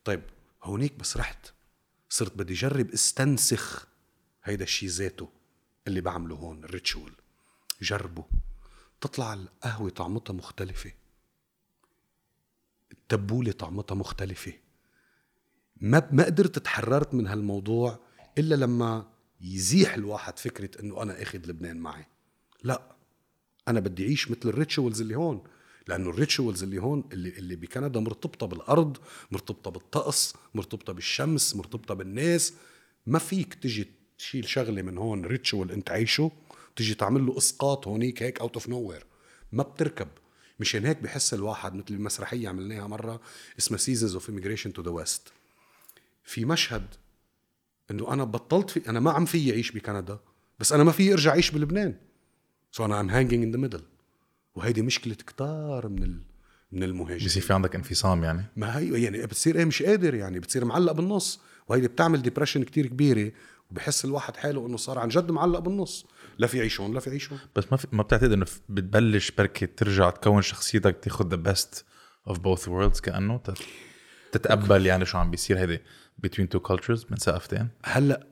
طيب 0.05 0.23
هونيك 0.63 0.99
بس 0.99 1.17
رحت. 1.17 1.53
صرت 2.09 2.37
بدي 2.37 2.53
اجرب 2.53 2.91
استنسخ 2.91 3.89
هيدا 4.45 4.65
الشيء 4.65 4.89
ذاته 4.89 5.29
اللي 5.87 6.01
بعمله 6.01 6.35
هون 6.35 6.65
ال 6.65 6.71
ritual. 6.71 7.12
جربه. 7.83 8.25
تطلع 9.03 9.35
القهوة 9.35 9.91
طعمتها 9.91 10.35
مختلفة. 10.35 10.93
التبولة 12.93 13.53
طعمتها 13.53 13.95
مختلفة. 13.95 14.53
ما 15.77 16.09
ما 16.13 16.25
قدرت 16.25 16.59
تحررت 16.59 17.15
من 17.15 17.27
هالموضوع 17.27 17.99
إلا 18.39 18.55
لما 18.55 19.13
يزيح 19.41 19.95
الواحد 19.95 20.39
فكرة 20.39 20.81
إنه 20.81 21.03
أنا 21.03 21.23
آخذ 21.23 21.39
لبنان 21.39 21.77
معي. 21.77 22.07
لا 22.63 22.97
أنا 23.69 23.81
بدي 23.81 24.05
أعيش 24.07 24.31
مثل 24.31 24.49
ال 24.49 24.55
rituals 24.55 25.01
اللي 25.01 25.17
هون. 25.17 25.45
لأنه 25.89 26.11
ال 26.11 26.17
rituals 26.17 26.62
اللي 26.63 26.79
هون 26.79 27.05
اللي 27.13 27.29
اللي 27.29 27.57
بكندا 27.57 28.01
مرتبطة 28.01 28.47
بالأرض 28.47 28.97
مرتبطة 29.31 29.71
بالطقس 29.71 30.35
مرتبطة 30.55 30.93
بالشمس 30.93 31.57
مرتبطة 31.57 31.95
بالناس. 31.95 32.55
ما 33.07 33.19
فيك 33.19 33.55
تجي 33.55 33.91
تشيل 34.19 34.49
شغلة 34.49 34.83
من 34.83 34.99
هون 34.99 35.25
ritual 35.25 35.73
أنت 35.73 35.91
عايشه. 35.91 36.31
تجي 36.76 36.95
تعمل 36.95 37.26
له 37.26 37.38
اسقاط 37.38 37.87
هونيك 37.87 38.23
هيك 38.23 38.41
out 38.41 38.55
of 38.55 38.69
no 38.69 38.95
ما 39.52 39.62
بتركب. 39.62 40.09
مشان 40.61 40.87
هيك 40.87 40.99
بحس 40.99 41.35
الواحد 41.35 41.75
مثل 41.75 41.87
المسرحية 41.91 42.49
عملناها 42.49 42.87
مرة 42.87 43.21
اسمها 43.59 43.79
Seasons 43.79 44.15
of 44.15 44.31
immigration 44.31 44.73
to 44.73 44.83
the 44.83 44.91
West 44.91 45.33
في 46.25 46.45
مشهد 46.45 46.87
إنه 47.91 48.12
أنا 48.12 48.25
بطلت 48.25 48.71
في 48.71 48.88
أنا 48.91 49.00
ما 49.00 49.11
عم 49.11 49.25
في 49.25 49.50
اعيش 49.50 49.73
بكندا 49.73 50.19
بس 50.61 50.73
أنا 50.73 50.85
ما 50.85 50.93
في 50.93 51.12
أرجع 51.12 51.31
اعيش 51.31 51.50
بلبنان. 51.50 51.95
so 52.73 52.85
أنا 52.85 53.00
am 53.01 53.11
hanging 53.11 53.45
in 53.45 53.51
the 53.51 53.59
middle 53.59 53.83
وهيدي 54.55 54.83
مشكلة 54.83 55.14
كتار 55.14 55.88
من 55.88 56.02
ال... 56.02 56.23
من 56.73 56.83
المهاجرين. 56.83 57.26
بصير 57.26 57.43
في 57.43 57.52
عندك 57.52 57.75
انفصام 57.75 58.25
يعني. 58.25 58.45
ما 58.57 58.79
هي 58.79 59.02
يعني 59.02 59.26
بتصير 59.26 59.59
إيه 59.59 59.64
مش 59.64 59.83
قادر 59.83 60.14
يعني 60.14 60.41
بتصير 60.41 60.64
معلق 60.64 60.93
بالنص. 60.93 61.41
وهيدي 61.69 61.88
بتعمل 61.88 62.23
depression 62.23 62.65
كتير 62.64 62.87
كبيرة. 62.87 63.33
وبحس 63.71 64.05
الواحد 64.05 64.37
حاله 64.37 64.67
إنه 64.67 64.76
صار 64.76 64.99
عن 64.99 65.09
جد 65.09 65.31
معلق 65.31 65.59
بالنص. 65.59 66.07
لا 66.39 66.47
في 66.47 66.59
يعيش 66.59 66.81
هون 66.81 66.95
لا 66.95 67.01
في 67.01 67.11
يعيش 67.11 67.31
هون 67.33 67.41
بس 67.57 67.65
ما 67.71 67.77
في 67.77 67.87
ما 67.93 68.03
بتعتقد 68.03 68.33
إنه 68.33 68.47
بتبلش 68.69 69.31
بركي 69.31 69.67
ترجع 69.67 70.11
تكون 70.11 70.43
شخصيتك 70.43 70.99
تاخذ 71.03 71.29
the 71.29 71.37
best 71.37 71.85
of 72.29 72.39
both 72.39 72.69
worlds 72.69 73.01
كأنه؟ 73.01 73.37
تت- 73.39 73.59
تتقبل 74.33 74.87
يعني 74.87 75.05
شو 75.05 75.19
عم 75.19 75.31
بيصير 75.31 75.59
هيدي 75.59 75.81
between 76.27 76.47
two 76.57 76.61
cultures 76.73 77.11
من 77.11 77.17
ثقافتين؟ 77.17 77.69
هلأ 77.85 78.27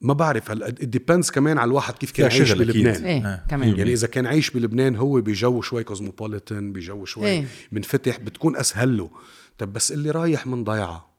ما 0.00 0.14
بعرف 0.14 0.50
هلأ 0.50 0.68
depends 0.70 1.30
كمان 1.30 1.58
على 1.58 1.68
الواحد 1.68 1.94
كيف 1.94 2.12
كان 2.12 2.30
عايش. 2.30 2.52
بلبنان. 2.52 3.04
إيه 3.04 3.26
آه. 3.26 3.46
كمان. 3.50 3.78
يعني 3.78 3.92
إذا 3.92 4.06
كان 4.06 4.26
عايش 4.26 4.50
بلبنان 4.50 4.96
هو 4.96 5.20
بجو 5.20 5.60
شوي 5.62 5.84
cosmopolitan 5.84 6.72
بجو 6.72 7.04
شوي 7.04 7.26
إيه. 7.26 7.46
منفتح 7.72 8.18
بتكون 8.18 8.56
أسهل 8.56 8.96
له. 8.96 9.10
طب 9.58 9.72
بس 9.72 9.92
اللي 9.92 10.10
رايح 10.10 10.46
من 10.46 10.64
ضيعه 10.64 11.12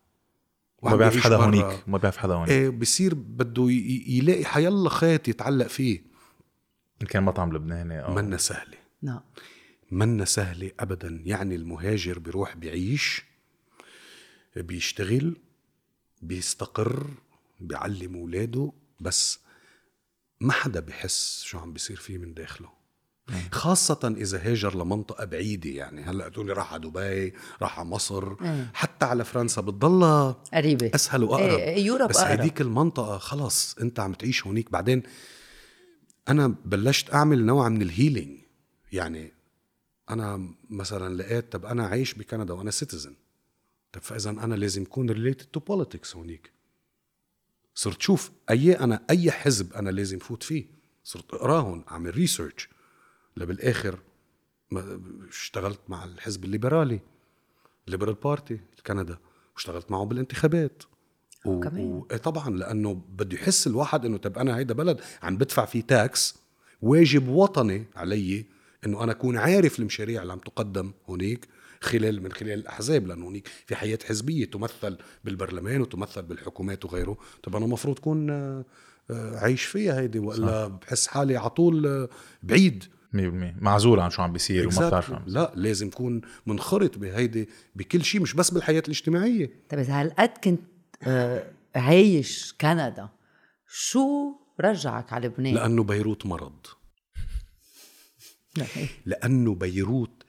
ما 0.84 0.96
بيعرف 0.96 1.18
حدا 1.20 1.36
هونيك 1.36 1.65
ما 1.88 1.98
بيعرف 1.98 2.18
حدا 2.18 2.34
هونيك. 2.34 2.50
إيه 2.50 2.70
بصير 2.70 3.13
بده 3.13 3.68
يلاقي 4.08 4.46
حيلا 4.46 4.89
خيط 4.89 5.27
يتعلق 5.27 5.68
فيه. 5.68 6.12
ان 7.02 7.08
كان 7.08 7.24
مطعم 7.24 7.54
لبناني 7.54 8.04
أو 8.06 8.14
منا 8.14 8.38
سهلة. 8.38 8.78
نعم. 9.02 9.22
منا 9.92 10.26
سهلة 10.26 10.72
ابدا. 10.80 11.22
يعني 11.26 11.56
المهاجر 11.56 12.20
بيروح 12.20 12.56
بيعيش 12.56 13.24
بيشتغل 14.56 15.38
بيستقر 16.22 17.08
بيعلم 17.60 18.16
أولاده 18.16 18.72
بس 19.00 19.40
ما 20.42 20.54
حدا 20.54 20.80
بحس 20.80 21.42
شو 21.44 21.60
عم 21.60 21.74
بيصير 21.74 21.98
فيه 21.98 22.18
من 22.18 22.34
داخله. 22.34 22.70
خاصة 23.52 24.16
إذا 24.18 24.52
هاجر 24.52 24.76
لمنطقة 24.76 25.26
بعيدة 25.26 25.70
يعني 25.70 26.04
هلأ 26.04 26.30
تقولي 26.30 26.54
راح 26.54 26.74
على 26.74 26.82
دبي 26.82 27.34
راح 27.62 27.80
على 27.80 27.88
مصر 27.90 28.36
إيه. 28.42 28.72
حتى 28.74 29.06
على 29.06 29.26
فرنسا 29.26 29.62
بتضلها 29.62 30.44
قريبة. 30.54 30.92
أسهل 30.96 31.24
وأقرب. 31.24 31.60
إيه، 31.60 31.86
Europe 31.86 32.10
بس 32.10 32.18
أقرب. 32.18 32.40
هديك 32.40 32.62
المنطقة 32.62 33.18
خلص 33.18 33.78
أنت 33.78 34.00
عم 34.00 34.14
تعيش 34.14 34.46
هونيك. 34.48 34.72
بعدين 34.72 35.04
أنا 36.30 36.48
بلشت 36.65 37.13
أعمل 37.13 37.46
نوع 37.46 37.70
من 37.70 37.82
ال 37.82 37.89
healing 37.89 38.39
يعني 38.92 39.32
أنا 40.10 40.53
مثلا 40.70 41.15
لقيت 41.15 41.51
طب 41.51 41.65
أنا 41.65 41.88
عايش 41.88 42.13
بكندا 42.13 42.53
وأنا 42.53 42.72
citizen 42.72 43.15
طب 43.92 44.01
فاذا 44.01 44.30
أنا 44.30 44.56
لازم 44.56 44.82
أكون 44.82 45.10
related 45.10 45.46
to 45.46 45.60
politics 45.60 46.15
هونيك. 46.15 46.51
صرت 47.75 48.01
شوف 48.01 48.32
أي 48.50 48.74
أنا 48.80 49.06
أي 49.10 49.32
حزب 49.32 49.74
أنا 49.74 49.89
لازم 49.89 50.20
فوت 50.20 50.44
فيه. 50.44 50.65
صرت 51.03 51.34
اقراهم 51.34 51.86
أعمل 51.92 52.15
research 52.15 52.70
لبالآخر 53.38 54.00
اشتغلت 55.30 55.80
مع 55.88 56.03
الحزب 56.03 56.46
الليبرالي 56.46 57.00
ال 57.88 57.91
Liberal 57.91 58.13
Party 58.13 58.60
كندا. 58.88 59.18
واشتغلت 59.56 59.92
معه 59.92 60.06
بالانتخابات. 60.06 60.84
و... 61.46 61.60
كمان. 61.60 61.86
و... 61.86 62.08
إيه 62.12 62.18
طبعا 62.18 62.50
لأنه 62.50 63.02
بده 63.10 63.38
يحس 63.38 63.68
الواحد 63.68 64.06
إنه 64.06 64.18
طب 64.18 64.38
أنا 64.38 64.58
هيدا 64.58 64.74
بلد 64.74 65.02
عم 65.24 65.38
بدفع 65.38 65.66
فيه 65.66 65.82
tax 65.82 66.36
واجب 66.82 67.28
وطني 67.28 67.86
علي 67.96 68.46
إنه 68.86 69.04
أنا 69.04 69.12
أكون 69.12 69.38
عارف 69.38 69.80
المشاريع 69.80 70.22
اللي 70.22 70.34
عم 70.34 70.40
تقدم 70.40 70.92
هونيك 71.10 71.48
خلال 71.82 72.24
من 72.24 72.32
خلال 72.32 72.60
الأحزاب 72.60 73.08
لأنه 73.08 73.26
هونيك 73.26 73.48
في 73.66 73.76
حياة 73.76 74.00
حزبية 74.06 74.46
تمثل 74.46 74.98
بالبرلمان 75.24 75.82
وتمثل 75.82 76.22
بالحكومات 76.22 76.86
وغيره 76.86 77.18
طب 77.44 77.56
أنا 77.56 77.66
المفروض 77.66 78.00
كون 78.00 78.30
آه، 78.30 78.66
آه، 79.12 79.38
عايش 79.38 79.64
فيها 79.64 80.00
هيدي 80.00 80.20
والا 80.20 80.68
بحس 80.68 81.08
حالي 81.08 81.38
على 81.38 81.50
طول 81.50 81.88
آه، 81.88 82.10
بعيد 82.44 82.84
100% 83.14 83.18
معزول 83.62 84.00
عن 84.00 84.10
شو 84.10 84.22
عم 84.22 84.34
بيصير 84.34 84.68
وما 84.68 84.88
بتعرف 84.88 85.12
عم. 85.12 85.24
بيصير. 85.24 85.34
لا 85.34 85.52
لازم 85.56 85.90
كون 85.90 86.22
منخرط 86.46 86.98
بهيدي 86.98 87.50
بكل 87.76 88.04
شيء 88.04 88.22
مش 88.22 88.34
بس 88.34 88.50
بالحياة 88.52 88.84
الاجتماعية 88.86 89.52
طيب 89.70 89.80
إذا 89.80 90.02
هالقد 90.02 90.30
كنت 90.44 90.60
آه، 90.60 90.73
عايش 91.75 92.53
كندا. 92.62 93.10
شو 93.67 94.36
رجعك 94.60 95.13
على 95.13 95.27
لبنان؟ 95.27 95.53
لأنه 95.55 95.83
بيروت 95.83 96.25
مرض. 96.25 96.65
لا. 98.55 98.65
لأنه 99.05 99.55
بيروت 99.55 100.24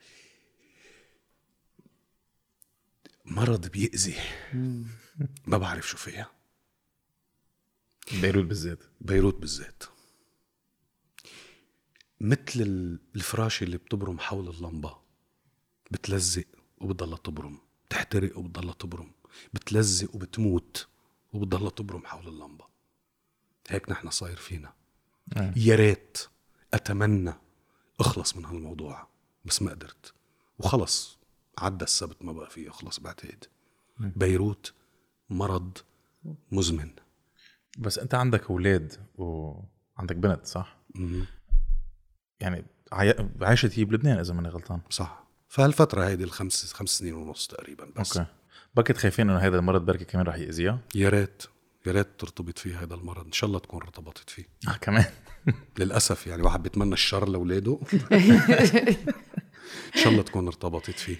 مرض 3.25 3.67
بيأذي. 3.67 4.15
ما 5.47 5.57
بعرف 5.57 5.87
شو 5.87 5.97
فيها. 5.97 6.31
بيروت 8.21 8.45
بالذات. 8.45 8.79
بيروت 9.01 9.35
بالذات. 9.35 9.83
مثل 12.21 12.61
ال- 12.61 12.99
الفراشة 13.15 13.63
اللي 13.63 13.77
بتبرم 13.77 14.19
حول 14.19 14.49
اللمبة. 14.49 14.97
بتلزق 15.91 16.45
وبتضلها 16.77 17.17
تبرم. 17.17 17.59
تحترق 17.89 18.37
وبتضلها 18.37 18.73
تبرم. 18.73 19.11
بتلزق 19.53 20.15
وبتموت 20.15 20.87
وبتضلها 21.33 21.69
تبرم 21.69 22.05
حول 22.05 22.27
اللمبة. 22.27 22.65
هيك 23.69 23.89
نحن 23.89 24.09
صاير 24.09 24.35
فينا. 24.35 24.73
نعم. 25.35 25.53
يا 25.55 25.75
ريت 25.75 26.17
أتمنى 26.73 27.33
أخلص 27.99 28.35
من 28.35 28.45
هالموضوع 28.45 29.07
بس 29.45 29.61
ما 29.61 29.71
قدرت. 29.71 30.13
وخلص 30.59 31.19
عدى 31.57 31.83
السبت 31.83 32.25
ما 32.25 32.31
بقى 32.31 32.49
فيه 32.49 32.69
اخلص 32.69 32.99
بعتقد. 32.99 33.45
بيروت 33.99 34.73
مرض 35.29 35.77
مزمن. 36.51 36.91
بس 37.77 37.99
أنت 37.99 38.15
عندك 38.15 38.49
أولاد 38.49 39.07
وعندك 39.15 40.15
بنت 40.15 40.45
صح؟ 40.45 40.77
مم. 40.95 41.25
يعني. 42.39 42.65
عايشت 43.41 43.79
هي 43.79 43.85
بلبنان 43.85 44.19
إذا 44.19 44.33
ماني 44.33 44.49
غلطان. 44.49 44.81
صح. 44.89 45.23
فهالفترة 45.47 46.07
هيدي 46.07 46.23
الخمس 46.23 46.73
خمس 46.73 46.89
سنين 46.89 47.13
ونص 47.13 47.47
تقريبا 47.47 47.91
بس. 47.95 48.17
أوكي. 48.17 48.31
بكت 48.77 48.97
خايفين 48.97 49.29
إنه 49.29 49.39
هذا 49.39 49.57
المرض 49.57 49.85
بركي 49.85 50.05
كمان 50.05 50.25
رح 50.25 50.35
يأذيها؟ 50.35 50.79
يا 50.95 51.09
ريت 51.09 51.43
يا 51.87 51.91
ريت 51.91 52.07
ترتبط 52.17 52.59
فيه 52.59 52.83
هذا 52.83 52.93
المرض. 52.95 53.25
إن 53.25 53.31
شاء 53.31 53.47
الله 53.47 53.59
تكون 53.59 53.81
ارتبطت 53.81 54.29
فيه. 54.29 54.43
آه 54.73 54.77
كمان. 54.81 55.05
للأسف 55.79 56.27
يعني 56.27 56.41
واحد 56.41 56.63
بيتمنى 56.63 56.93
الشر 56.93 57.29
لأولاده. 57.29 57.79
إن 59.95 60.01
شاء 60.01 60.11
الله 60.13 60.23
تكون 60.23 60.47
ارتبطت 60.47 60.91
فيه. 60.91 61.15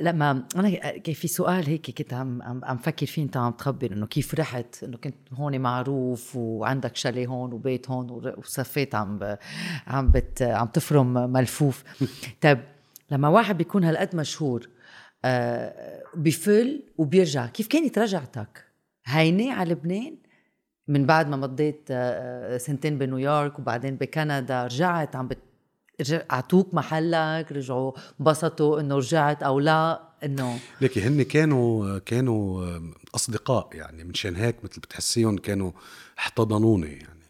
لما 0.00 0.44
أنا 0.56 0.70
كان 0.98 1.14
في 1.14 1.28
سؤال 1.28 1.66
هيك 1.66 1.90
كنت 1.98 2.12
عم 2.14 2.42
عم 2.42 2.64
عم 2.64 2.76
فكر 2.76 3.06
فيه 3.06 3.22
أنت 3.22 3.36
عم 3.36 3.52
تخبر 3.52 3.92
إنه 3.92 4.06
كيف 4.06 4.34
رحت؟ 4.34 4.84
إنه 4.84 4.96
كنت 4.96 5.14
هون 5.32 5.60
معروف 5.60 6.36
وعندك 6.36 6.96
شاليه 6.96 7.26
هون 7.26 7.52
وبيت 7.52 7.90
هون 7.90 8.10
ور- 8.10 8.34
وصفيت 8.38 8.94
عم 8.94 9.18
ب... 9.18 9.36
عم 9.86 10.10
بت... 10.10 10.42
عم 10.42 10.66
تفرم 10.66 11.32
ملفوف. 11.32 11.84
طيب 12.40 12.60
لما 13.10 13.28
واحد 13.28 13.58
بيكون 13.58 13.84
هالقد 13.84 14.16
مشهور 14.16 14.68
آه، 15.24 16.01
بفل 16.14 16.82
وبيرجع. 16.98 17.46
كيف 17.46 17.66
كانت 17.66 17.98
رجعتك؟ 17.98 18.64
هينة 19.04 19.52
على 19.52 19.70
لبنان؟ 19.70 20.16
من 20.88 21.06
بعد 21.06 21.28
ما 21.28 21.36
مضيت 21.36 21.86
آه، 21.90 22.58
سنتين 22.58 22.98
بنيويورك 22.98 23.58
وبعدين 23.58 23.96
بكندا 23.96 24.64
رجعت؟ 24.64 25.16
عم 25.16 25.28
بت... 25.28 25.38
أعطوك 26.30 26.74
محلك؟ 26.74 27.52
رجعوا؟ 27.52 27.92
انبسطوا 28.20 28.80
إنه 28.80 28.96
رجعت 28.96 29.42
أو 29.42 29.60
لا؟ 29.60 30.12
إنه 30.24 30.58
ليكي 30.80 31.00
هن 31.02 31.22
كانوا 31.22 31.98
كانوا 31.98 32.78
أصدقاء 33.14 33.68
يعني 33.72 34.04
منشان 34.04 34.36
هيك 34.36 34.64
مثل 34.64 34.80
بتحسيهم 34.80 35.38
كانوا 35.38 35.72
احتضنوني 36.18 36.92
يعني. 36.92 37.22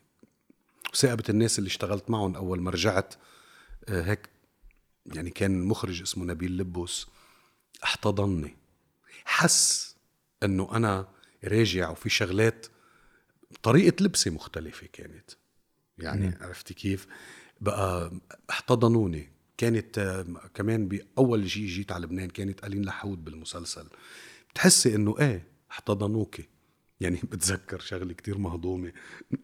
وثاقبة 0.93 1.25
الناس 1.29 1.59
اللي 1.59 1.69
اشتغلت 1.69 2.11
معهم 2.11 2.37
أول 2.37 2.61
ما 2.61 2.71
رجعت 2.71 3.15
آه، 3.89 4.03
هيك 4.03 4.29
يعني 5.07 5.31
كان 5.31 5.65
مخرج 5.65 6.03
اسمه 6.03 6.25
نبيل 6.25 6.59
لبوس 6.59 7.09
احتضنني. 7.85 8.57
حس 9.25 9.97
إنه 10.43 10.77
أنا 10.77 11.09
راجع 11.45 11.91
وفي 11.91 12.09
شغلات 12.09 12.67
طريقة 13.63 14.05
لبسي 14.05 14.31
مختلفة 14.31 14.87
كانت. 14.93 15.31
يعني 15.99 16.39
عرفتي 16.41 16.75
كيف؟ 16.75 17.07
بقى 17.61 18.13
احتضنوني. 18.51 19.29
كانت 19.57 19.99
آه، 19.99 20.51
كمان 20.55 20.89
بأول 20.89 21.51
شيء 21.51 21.67
جيت 21.67 21.93
على 21.93 22.05
لبنان 22.05 22.31
كانت 22.31 22.65
ألين 22.65 22.85
لحود 22.85 23.25
بالمسلسل. 23.25 23.87
بتحسي 24.51 24.95
إنه 24.95 25.15
إيه 25.21 25.47
احتضنوكي. 25.71 26.49
يعني 27.01 27.21
بتذكر 27.33 27.81
شغلة 27.81 28.13
كتير 28.13 28.39
مهضومة. 28.39 28.93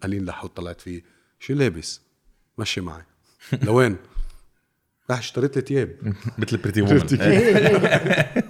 ألين 0.04 0.24
لحود 0.24 0.50
طلعت 0.50 0.80
فيه 0.80 1.02
شو 1.40 1.54
لابس؟ 1.54 2.00
مشي 2.58 2.80
معي. 2.80 3.02
لوين؟ 3.62 3.96
رح 5.10 5.18
اشتريت 5.18 5.56
لي 5.56 5.62
تياب. 5.62 6.14
مثل 6.38 6.56
Pretty 6.56 6.82
Woman 6.82 7.06
جوليا 7.06 8.44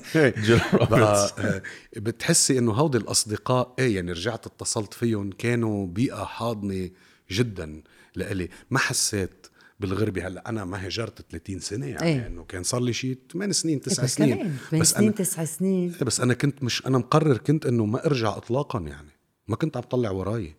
روبرتس. 0.73 1.39
آه، 1.39 1.63
بتحسي 1.97 2.59
إنه 2.59 2.73
هودي 2.73 2.99
الأصدقاء 2.99 3.75
إيه 3.79 3.97
يعني 3.97 4.13
رجعت 4.13 4.47
اتصلت 4.47 4.95
فيهم 4.95 5.31
كانوا 5.31 5.87
بيئة 5.87 6.25
حاضنة 6.25 6.91
جدا 7.31 7.83
لإلي. 8.17 8.49
ما 8.71 8.79
حسيت 8.79 9.47
بالغربة. 9.81 10.27
هلأ 10.27 10.49
أنا 10.49 10.65
ما 10.65 10.87
هاجرت 10.87 11.23
30 11.31 11.61
سنة 11.61 11.87
يعني 11.87 12.03
إيه. 12.07 12.27
إنه 12.27 12.45
كان 12.45 12.63
صار 12.63 12.81
لي 12.81 12.93
شيء 12.93 13.19
8 13.33 13.53
سنين 13.53 13.81
9 13.81 14.05
بس 14.05 14.15
سنين. 14.15 14.59
بس 14.73 14.91
سنين 14.91 15.09
أنا 15.09 15.17
تسع 15.17 15.45
سنين. 15.45 15.93
إيه 15.93 16.05
بس 16.05 16.21
أنا 16.21 16.35
كنت 16.35 16.63
مش 16.63 16.87
أنا 16.87 16.99
مقرر 16.99 17.37
كنت 17.37 17.67
إنه 17.67 17.85
ما 17.87 18.07
أرجع 18.07 18.37
اطلاقا 18.37 18.81
يعني. 18.81 19.11
ما 19.49 19.57
كنت 19.57 19.77
عم 19.77 19.83
طلع 19.83 20.11
وراي. 20.11 20.55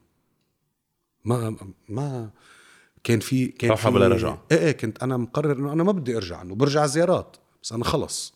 ما 1.25 1.57
ما 1.89 2.29
كان 3.03 3.19
في 3.19 3.47
كان 3.47 3.75
في 3.75 3.89
بلا 3.89 4.07
رجعة. 4.07 4.41
إيه 4.51 4.57
إيه 4.57 4.71
كنت 4.71 5.03
أنا 5.03 5.17
مقرر 5.17 5.51
إنه 5.51 5.73
أنا 5.73 5.83
ما 5.83 5.91
بدي 5.91 6.17
أرجع 6.17 6.41
إنه 6.41 6.55
برجع 6.55 6.85
زيارات 6.85 7.37
بس 7.63 7.71
أنا 7.71 7.83
خلص. 7.83 8.33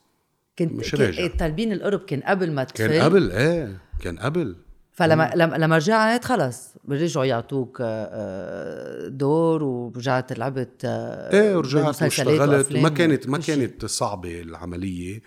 كنت 0.59 0.71
مش 0.71 0.95
راجع. 0.95 1.27
طالبين 1.27 1.71
القرب 1.71 1.99
كان 1.99 2.19
قبل 2.19 2.51
ما 2.51 2.63
تفل؟ 2.63 2.77
كان 2.77 3.01
قبل 3.01 3.31
إيه 3.31 3.77
كان 3.99 4.19
قبل. 4.19 4.55
فلما 4.91 5.31
لما 5.35 5.55
لما 5.55 5.77
رجعت 5.77 6.25
خلص 6.25 6.73
رجعوا 6.89 7.25
يعطوك 7.25 7.77
آه، 7.81 7.85
آه، 7.85 9.07
دور 9.07 9.63
ورجعت 9.63 10.33
لعبت 10.33 10.81
آه، 10.85 11.33
إيه 11.33 11.57
ورجعت 11.57 12.01
واشتغلت. 12.01 12.71
ما 12.71 12.89
كانت 12.89 13.29
ما. 13.29 13.37
كانت 13.37 13.85
صعبة 13.85 14.41
العملية. 14.41 15.21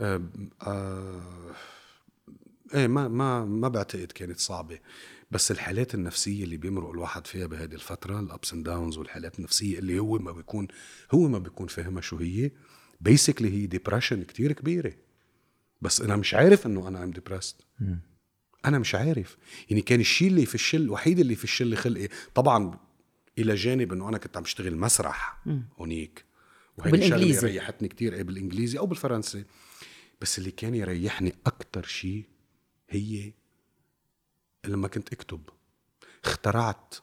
آه 0.00 0.22
آه 0.62 1.20
إيه 2.74 2.86
ما 2.86 3.08
ما 3.08 3.44
ما 3.44 3.68
بعتقد 3.68 4.12
كانت 4.12 4.38
صعبة. 4.38 4.78
بس 5.30 5.50
الحالات 5.50 5.94
النفسية 5.94 6.44
اللي 6.44 6.56
بيمرق 6.56 6.90
الواحد 6.90 7.26
فيها 7.26 7.46
بهذه 7.46 7.74
الفترة 7.74 8.20
ال 8.20 8.28
ups 8.28 8.52
and 8.52 8.64
downs 8.64 8.98
والحالات 8.98 9.38
النفسية 9.38 9.78
اللي 9.78 9.98
هو 9.98 10.18
ما 10.18 10.32
بيكون 10.32 10.68
هو 11.14 11.28
ما 11.28 11.38
بيكون 11.38 11.66
فاهمها 11.66 12.00
شو 12.00 12.16
هي 12.16 12.50
basically 13.00 13.50
هي 13.50 13.66
depression 13.66 14.22
كتير 14.22 14.52
كبيرة. 14.52 14.92
بس 15.82 16.00
أنا 16.00 16.16
مش 16.16 16.34
عارف 16.34 16.66
إنه 16.66 16.88
أنا 16.88 17.04
am 17.04 17.10
depressed 17.10 17.60
أنا 18.64 18.78
مش 18.78 18.94
عارف. 18.94 19.36
يعني 19.70 19.82
كان 19.82 20.00
الشيء 20.00 20.28
اللي 20.28 20.46
فش 20.46 20.54
لي 20.54 20.82
الوحيد 20.82 21.18
اللي 21.18 21.34
فش 21.34 21.44
لي 21.44 21.76
خلقي 21.76 22.08
طبعا 22.34 22.78
إلى 23.38 23.54
جانب 23.54 23.92
إنه 23.92 24.08
أنا 24.08 24.18
كنت 24.18 24.36
عم 24.36 24.42
اشتغل 24.42 24.76
مسرح 24.76 25.42
هونيك. 25.78 26.24
وهيدي 26.78 26.96
شغله 26.96 27.08
بالإنجليزي. 27.08 27.46
ريحتني 27.46 27.88
كتير 27.88 28.14
إيه 28.14 28.22
بالإنجليزي 28.22 28.78
أو 28.78 28.86
بالفرنسي. 28.86 29.44
بس 30.20 30.38
اللي 30.38 30.50
كان 30.50 30.74
يريحني 30.74 31.34
أكتر 31.46 31.86
شيء 31.86 32.24
هي 32.88 33.32
لما 34.68 34.88
كنت 34.88 35.12
اكتب. 35.12 35.40
اخترعت 36.24 36.94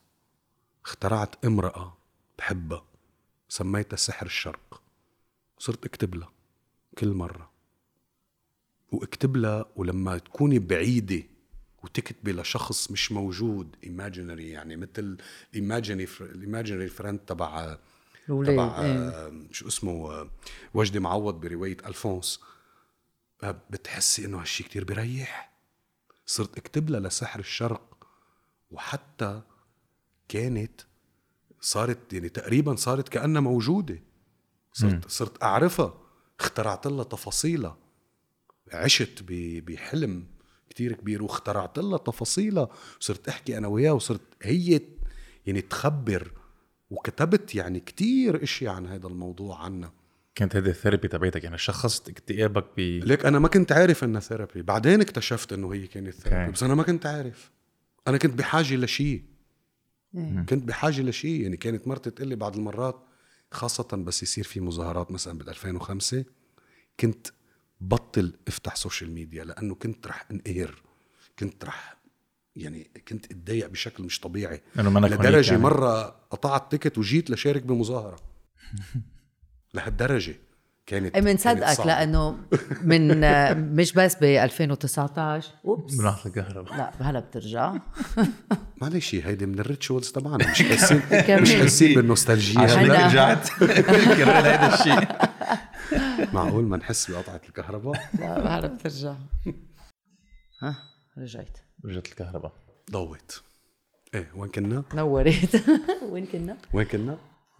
اخترعت 0.85 1.45
امرأة 1.45 1.97
بحبها 2.37 2.85
سميتها 3.49 3.97
سحر 3.97 4.25
الشرق. 4.25 4.81
صرت 5.57 5.85
اكتب 5.85 6.15
لها 6.15 6.31
كل 6.97 7.07
مرة. 7.13 7.51
واكتب 8.91 9.37
لها 9.37 9.65
ولما 9.75 10.17
تكوني 10.17 10.59
بعيدة 10.59 11.23
وتكتبي 11.83 12.31
لشخص 12.31 12.91
مش 12.91 13.11
موجود 13.11 13.75
imaginary 13.83 14.41
يعني 14.41 14.75
مثل 14.75 15.17
ال 15.53 15.66
imaginary 15.66 16.87
friend 16.87 17.19
تبع 17.19 17.77
تبع. 18.27 18.75
آه، 18.77 19.33
شو 19.51 19.67
اسمه 19.67 20.29
وجدي 20.73 20.99
معوض 20.99 21.41
برواية 21.41 21.77
ألفونس. 21.85 22.39
آه، 23.43 23.61
بتحسي 23.69 24.25
إنه 24.25 24.41
هالشي 24.41 24.63
كتير 24.63 24.83
بريح 24.83 25.50
صرت 26.31 26.57
اكتب 26.57 26.89
لها 26.89 26.99
لسحر 26.99 27.39
الشرق 27.39 28.07
وحتى 28.71 29.41
كانت 30.27 30.81
صارت 31.61 32.13
يعني 32.13 32.29
تقريبا 32.29 32.75
صارت 32.75 33.09
كأنها 33.09 33.41
موجودة. 33.41 33.99
صرت 34.73 35.09
صرت 35.09 35.43
أعرفها 35.43 35.93
اخترعت 36.39 36.87
لها 36.87 37.03
تفاصيلها. 37.03 37.77
عشت 38.73 39.23
بحلم 39.67 40.27
كتير 40.69 40.93
كبير 40.93 41.23
واخترعت 41.23 41.79
لها 41.79 41.97
تفاصيلها. 41.97 42.69
وصرت 42.99 43.27
أحكي 43.27 43.57
أنا 43.57 43.67
وياها 43.67 43.91
وصرت 43.91 44.21
هي 44.41 44.81
يعني 45.45 45.61
تخبر 45.61 46.31
وكتبت 46.89 47.55
يعني 47.55 47.79
كتير 47.79 48.43
اشياء 48.43 48.73
عن 48.73 48.87
هذا 48.87 49.07
الموضوع 49.07 49.63
عنا 49.63 49.91
كانت 50.35 50.55
هذه 50.55 50.69
ال 50.69 50.74
therapy 50.74 51.07
تبعتك 51.07 51.43
يعني 51.43 51.57
شخصت 51.57 52.09
اكتئابك 52.09 52.65
ب 52.77 52.79
ليك 52.79 53.25
أنا 53.25 53.39
ما 53.39 53.47
كنت 53.47 53.71
عارف 53.71 54.03
إنها 54.03 54.21
therapy. 54.21 54.61
بعدين 54.61 55.01
اكتشفت 55.01 55.53
إنه 55.53 55.73
هي 55.73 55.87
كانت 55.87 56.13
therapy. 56.13 56.51
بس 56.51 56.63
أنا 56.63 56.75
ما 56.75 56.83
كنت 56.83 57.05
عارف. 57.05 57.51
أنا 58.07 58.17
كنت 58.17 58.33
بحاجة 58.33 58.75
لشيء. 58.75 59.23
إيه. 60.15 60.45
كنت 60.49 60.63
بحاجة 60.63 61.01
لشيء. 61.01 61.41
يعني 61.41 61.57
كانت 61.57 61.87
مرتي 61.87 62.09
تقول 62.09 62.27
لي 62.27 62.35
بعض 62.35 62.55
المرات 62.55 63.05
خاصة 63.51 63.97
بس 63.97 64.23
يصير 64.23 64.43
في 64.43 64.59
مظاهرات 64.59 65.11
مثلا 65.11 65.37
بال 65.37 65.49
2005 65.49 66.25
كنت 66.99 67.27
بطل 67.81 68.33
أفتح 68.47 68.75
social 68.75 69.11
media 69.11 69.43
لأنه 69.43 69.75
كنت 69.75 70.07
رح 70.07 70.25
انقهر. 70.31 70.81
كنت 71.39 71.65
رح 71.65 71.97
يعني 72.55 72.91
كنت 73.07 73.31
أتضايق 73.31 73.67
بشكل 73.67 74.03
مش 74.03 74.19
طبيعي. 74.19 74.61
لدرجة 74.75 75.51
يعني. 75.51 75.63
مرة 75.63 76.01
قطعت 76.03 76.71
ticket 76.71 76.97
وجيت 76.97 77.29
لشارك 77.29 77.63
بمظاهرة. 77.63 78.19
لهالدرجة. 79.73 80.35
كانت 80.85 81.17
بنصدقك 81.17 81.69
صعبة. 81.73 81.87
لأنه 81.87 82.37
من 82.83 83.23
آه، 83.23 83.53
مش 83.53 83.93
بس 83.93 84.15
ب 84.15 84.23
2019 84.23 85.49
oops. 85.65 85.95
بناخذ 85.95 86.29
الكهرباء 86.29 86.77
لا 86.77 86.91
هلا 87.09 87.19
بترجع. 87.19 87.73
معلش 88.81 89.15
هيدي 89.15 89.45
من 89.45 89.59
ال 89.59 89.66
rituals 89.66 90.11
تبعنا. 90.11 90.51
مش 90.51 90.61
حاسين. 90.69 91.01
مش 91.41 91.55
حاسين 91.55 91.95
بالنوستالجيا 91.95 92.61
عشان 92.61 92.79
هيدا- 92.91 92.97
هيك 92.97 93.05
رجعت. 93.11 93.49
كرر 93.59 94.31
هذا 94.31 94.73
الشيء 94.73 95.07
معقول 96.33 96.63
ما 96.63 96.77
نحس 96.77 97.11
بقطعة 97.11 97.41
الكهرباء؟ 97.49 98.09
لا 98.19 98.57
هلا 98.59 98.67
بترجع. 98.67 99.15
ها 100.61 100.75
رجعت. 101.17 101.57
رجعت 101.85 102.05
الكهرباء. 102.07 102.53
ضوت 102.91 103.43
إيه 104.13 104.31
وين 104.35 104.51
كنا؟ 104.51 104.83
نورت 104.93 105.63
وين 106.09 106.25
كنا؟ 106.25 106.57
وين 106.73 106.85
كنا؟ 106.85 107.17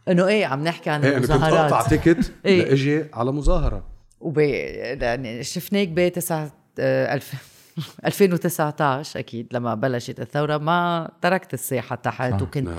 إنه 0.07 0.27
إيه 0.27 0.45
عم 0.45 0.63
نحكي 0.63 0.89
عن 0.89 1.03
إيه 1.03 1.11
أنا 1.11 1.19
كنت 1.19 1.31
اقطع 1.31 1.47
المظاهرات. 1.47 1.89
ticket 1.89 2.31
إيه. 2.45 2.63
لإجي 2.63 3.05
على 3.13 3.31
مظاهرة. 3.31 3.83
وب 4.21 4.37
يعني 4.37 5.43
شفناك 5.43 5.87
ب 5.87 6.07
9 6.07 6.51
ألف 6.79 7.51
2019 8.05 9.19
أكيد 9.19 9.47
لما 9.51 9.75
بلشت 9.75 10.19
الثورة 10.19 10.57
ما 10.57 11.11
تركت 11.21 11.53
الساحة 11.53 11.95
تحت. 11.95 12.41
وكنت. 12.41 12.69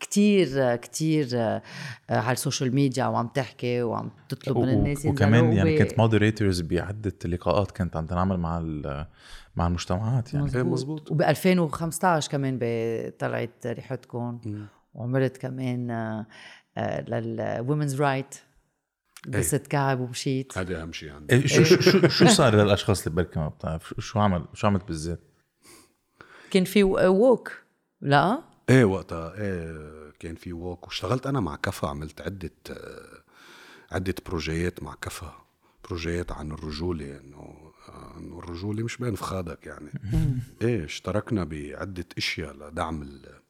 كتير 0.00 0.76
كتير 0.76 1.28
آه، 1.34 1.62
على 2.10 2.32
ال 2.32 2.38
social 2.38 2.74
media 2.74 3.06
وعم 3.06 3.26
تحكي 3.28 3.82
وعم 3.82 4.10
تطلب 4.28 4.58
من 4.58 4.68
الناس 4.68 5.06
وكمان 5.06 5.52
يعني 5.52 5.78
كنت 5.78 5.98
moderators 5.98 6.60
بعدة 6.60 7.12
لقاءات 7.24 7.70
كنت 7.70 7.96
عم 7.96 8.06
تنعمل 8.06 8.36
مع 8.36 8.60
مع 9.56 9.66
المجتمعات 9.66 10.34
يعني. 10.34 10.54
إيه 10.56 10.62
مزبوط 10.62 11.10
وب 11.10 11.22
2015 11.22 12.30
كمان 12.30 12.58
طلعت 13.18 13.66
ريحتكم. 13.66 14.38
وعملت 14.94 15.36
كمان 15.36 15.90
آه، 15.90 16.26
لل 16.78 17.05
women's 17.05 18.00
right 18.00 18.34
لبست 19.26 19.66
كعب 19.66 20.00
ومشيت 20.00 20.58
هذا 20.58 20.82
أهم 20.82 20.92
شيء 20.92 21.12
عندي. 21.12 21.34
إيه، 21.34 21.46
شو 21.46 21.64
شو 21.64 22.08
شو, 22.08 22.26
صار 22.26 22.54
للأشخاص 22.54 23.06
اللي 23.06 23.16
بركي 23.16 23.38
ما 23.38 23.48
بتعرف؟ 23.48 23.94
شو- 23.98 24.18
عمل 24.20 24.44
شو 24.54 24.66
عملت 24.66 24.84
بالذات 24.84 25.20
كان 26.50 26.64
في 26.64 26.82
walk 26.84 27.52
لا؟ 28.00 28.42
إيه 28.70 28.84
وقتها 28.84 29.34
إيه 29.40 30.10
كان 30.18 30.34
في 30.34 30.52
walk 30.52 30.86
واشتغلت 30.86 31.26
أنا 31.26 31.40
مع 31.40 31.56
كفا 31.56 31.88
عملت 31.88 32.20
عدة 32.20 32.50
آه، 32.70 33.22
عدة 33.92 34.14
بروجيات 34.26 34.82
مع 34.82 34.94
كفا. 34.94 35.34
بروجيات 35.84 36.32
عن 36.32 36.52
الرجولة 36.52 37.18
إنه 37.20 37.72
إنه 38.16 38.38
الرجولة 38.38 38.84
مش 38.84 38.96
بين 38.96 39.14
فخادك 39.14 39.66
يعني. 39.66 39.90
إيه 40.62 40.84
اشتركنا 40.84 41.44
بعدة 41.44 42.04
أشياء 42.18 42.52
لدعم 42.56 43.02
ال- 43.02 43.40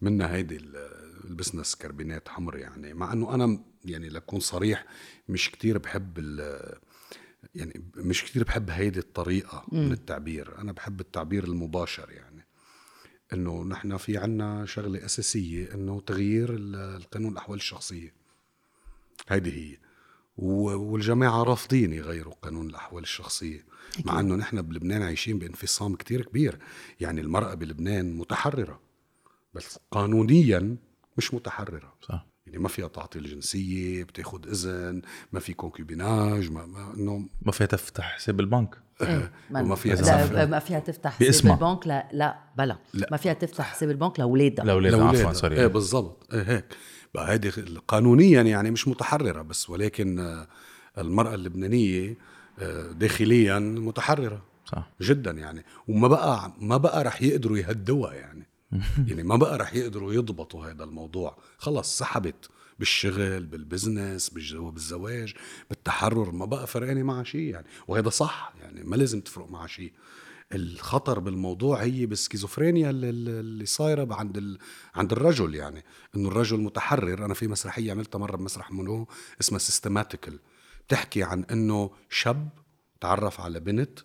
منها 0.00 0.34
هيدي 0.34 0.56
ال- 0.56 0.76
البزنس 1.24 1.74
كربينات 1.74 2.28
حمر 2.28 2.56
يعني. 2.56 2.94
مع 2.94 3.12
إنه 3.12 3.34
أنا 3.34 3.58
يعني 3.84 4.08
لكون 4.08 4.40
صريح 4.40 4.84
مش 5.28 5.50
كتير 5.50 5.78
بحب 5.78 6.18
ال- 6.18 6.78
يعني 7.54 7.84
مش 7.96 8.24
كتير 8.24 8.44
بحب 8.44 8.70
هيدي 8.70 8.98
الطريقة 8.98 9.64
من 9.72 9.92
التعبير. 9.92 10.58
أنا 10.58 10.72
بحب 10.72 11.00
التعبير 11.00 11.44
المباشر 11.44 12.10
يعني. 12.10 12.46
إنه 13.32 13.64
نحن 13.64 13.96
في 13.96 14.18
عنا 14.18 14.66
شغلة 14.66 15.04
أساسية 15.04 15.74
إنه 15.74 16.00
تغيير 16.00 16.54
ال- 16.54 16.74
القانون 16.76 17.32
الأحوال 17.32 17.58
الشخصية. 17.58 18.12
هيدي 19.28 19.52
هي. 19.52 19.78
و- 20.36 20.76
والجماعة 20.92 21.42
رافضين 21.42 21.92
يغيروا 21.92 22.34
قانون 22.42 22.68
الأحوال 22.70 23.02
الشخصية. 23.02 23.64
مع 24.04 24.20
إنه 24.20 24.34
نحن 24.36 24.62
بلبنان 24.62 25.02
عايشين 25.02 25.38
بانفصام 25.38 25.94
كتير 25.94 26.22
كبير. 26.24 26.58
يعني 27.00 27.20
المرأة 27.20 27.54
بلبنان 27.54 28.12
متحررة. 28.16 28.80
بس 29.54 29.78
قانونيا 29.90 30.76
مش 31.16 31.34
متحررة. 31.34 31.92
صح. 32.02 32.26
يعني 32.46 32.58
ما 32.58 32.68
فيها 32.68 32.88
تعطيل 32.88 33.26
جنسية 33.26 34.04
بتاخد 34.04 34.46
إذن 34.46 35.02
ما 35.32 35.40
في 35.40 35.52
كونكوبيناج 35.54 36.50
ما, 36.50 36.66
ما 36.66 36.94
إنه 36.96 37.28
ما 37.42 37.52
فيها 37.52 37.66
تفتح 37.66 38.04
حساب 38.16 38.40
البنك. 38.40 38.78
إيه، 39.02 39.32
ما- 39.50 39.60
وما 39.60 39.74
فيها. 39.74 40.46
ما 40.46 40.58
فيها 40.58 40.78
تفتح 40.80 41.18
حساب. 41.22 41.46
البنك 41.52 41.86
لا 41.86 42.08
لا 42.12 42.38
بلا. 42.58 42.78
لا. 42.94 43.08
ما 43.10 43.16
فيها 43.16 43.32
تفتح 43.32 43.64
حساب 43.72 43.90
البنك 43.90 44.18
لأولادها. 44.20 44.64
لأولادها 44.64 44.98
عفوا 44.98 45.12
لأولادها. 45.12 45.32
sorry. 45.32 45.56
إيه 45.60 45.66
بالضبط. 45.66 46.34
إيه 46.34 46.42
هيك. 46.42 46.64
بقى 47.14 47.32
هيدي 47.32 47.50
قانونيا 47.88 48.42
يعني 48.42 48.70
مش 48.70 48.88
متحررة 48.88 49.42
بس 49.42 49.70
ولكن 49.70 50.18
آه، 50.18 50.46
المرأة 50.98 51.34
اللبنانية 51.34 52.16
آه، 52.58 52.92
داخليا 52.92 53.58
متحررة. 53.58 54.42
صح. 54.64 54.90
جدا 55.00 55.30
يعني. 55.30 55.64
وما 55.88 56.08
بقى 56.08 56.52
ما 56.60 56.76
بقى 56.76 57.04
رح 57.04 57.22
يقدروا 57.22 57.58
يهدوها 57.58 58.14
يعني. 58.14 58.46
يعني 59.08 59.22
ما 59.22 59.36
بقى 59.36 59.58
رح 59.58 59.74
يقدروا 59.74 60.12
يضبطوا 60.12 60.66
هذا 60.66 60.84
الموضوع. 60.84 61.38
خلص 61.58 61.98
سحبت 61.98 62.48
بالشغل 62.78 63.46
بال 63.46 63.62
business 63.62 64.28
بالزواج 64.30 65.34
بالتحرر 65.68 66.30
ما 66.32 66.44
بقى 66.44 66.66
فرقانة 66.66 67.02
معها 67.02 67.24
شيء 67.24 67.40
يعني. 67.40 67.66
وهذا 67.88 68.08
صح 68.08 68.52
يعني 68.60 68.84
ما 68.84 68.96
لازم 68.96 69.20
تفرق 69.20 69.50
معها 69.50 69.66
شيء 69.66 69.92
الخطر 70.52 71.18
بالموضوع 71.18 71.82
هي 71.82 72.06
بالسكيزوفرينيا 72.06 72.90
اللي, 72.90 73.66
صايرة 73.66 74.14
عند 74.14 74.36
ال... 74.36 74.58
عند 74.94 75.12
الرجل 75.12 75.54
يعني. 75.54 75.84
إنه 76.16 76.28
الرجل 76.28 76.60
متحرر. 76.60 77.24
أنا 77.24 77.34
في 77.34 77.48
مسرحية 77.48 77.92
عملتها 77.92 78.18
مرة 78.18 78.36
بمسرح 78.36 78.72
منو 78.72 79.08
اسمها 79.40 79.58
systematical 79.58 80.38
بتحكي 80.86 81.22
عن 81.22 81.44
إنه 81.44 81.90
شاب 82.08 82.48
تعرف 83.00 83.40
على 83.40 83.60
بنت 83.60 84.00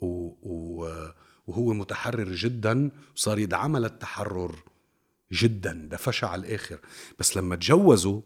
و... 0.00 0.06
و... 0.42 1.08
وهو 1.48 1.72
متحرر 1.72 2.32
جدا 2.32 2.90
وصار 3.16 3.38
يدعمها 3.38 3.80
للتحرر 3.80 4.62
جدا 5.32 5.88
دفشها 5.90 6.28
على 6.28 6.46
الآخر. 6.46 6.78
بس 7.18 7.36
لما 7.36 7.56
تجوزوا 7.56 8.20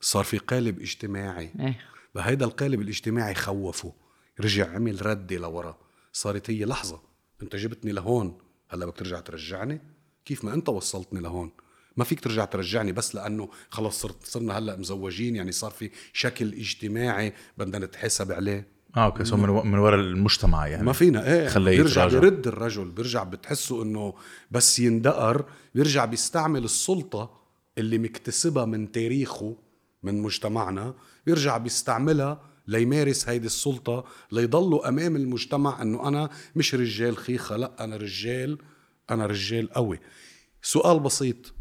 صار 0.00 0.24
في 0.24 0.38
قالب 0.38 0.80
اجتماعي. 0.80 1.52
إيه. 1.60 1.80
بهيدا 2.14 2.44
القالب 2.44 2.80
الاجتماعي 2.80 3.34
خوفه 3.34 3.92
رجع 4.40 4.74
عمل 4.74 5.06
ردة 5.06 5.36
لورا. 5.36 5.78
صارت 6.12 6.50
هي 6.50 6.64
لحظة 6.64 7.00
أنت 7.42 7.56
جبتني 7.56 7.92
لهون 7.92 8.38
هلا 8.68 8.86
بدك 8.86 8.96
ترجع 8.96 9.20
ترجعني؟ 9.20 9.80
كيف 10.24 10.44
ما 10.44 10.54
أنت 10.54 10.68
وصلتني 10.68 11.20
لهون؟ 11.20 11.52
ما 11.96 12.04
فيك 12.04 12.20
ترجع 12.20 12.44
ترجعني 12.44 12.92
بس 12.92 13.14
لأنه 13.14 13.50
خلص 13.70 14.00
صرت 14.00 14.24
صرنا 14.24 14.58
هلا 14.58 14.76
مزوجين 14.76 15.36
يعني 15.36 15.52
صار 15.52 15.70
في 15.70 15.90
شكل 16.12 16.54
اجتماعي 16.54 17.32
بدنا 17.58 17.78
نتحاسب 17.78 18.32
عليه. 18.32 18.66
آه 18.96 19.04
okay 19.04 19.24
so 19.24 19.36
من. 19.36 19.70
من 19.70 19.78
وراء 19.78 20.00
المجتمع 20.00 20.66
يعني 20.66 20.84
ما 20.84 20.92
فينا 20.92 21.32
إيه 21.32 21.48
خليه 21.48 21.76
بيرجع 21.76 22.06
يتراجع. 22.06 22.18
بيرد 22.18 22.46
الرجل 22.46 22.90
بيرجع 22.90 23.22
بتحسه 23.22 23.82
إنه 23.82 24.14
بس 24.50 24.78
يندقر 24.78 25.44
بيرجع 25.74 26.04
بيستعمل 26.04 26.64
السلطة 26.64 27.30
اللي 27.78 27.98
مكتسبها 27.98 28.64
من 28.64 28.92
تاريخه 28.92 29.56
من 30.02 30.22
مجتمعنا 30.22 30.94
بيرجع 31.26 31.58
بيستعملها 31.58 32.40
ليمارس 32.66 33.28
هيدي 33.28 33.46
السلطة 33.46 34.04
ليضلوا 34.32 34.88
أمام 34.88 35.16
المجتمع 35.16 35.82
أنه 35.82 36.08
أنا 36.08 36.30
مش 36.56 36.74
رجال 36.74 37.16
خيخة 37.16 37.56
لأ 37.56 37.84
أنا 37.84 37.96
رجال 37.96 38.58
أنا 39.10 39.26
رجال 39.26 39.72
قوي 39.72 40.00
سؤال 40.62 41.00
بسيط 41.00 41.54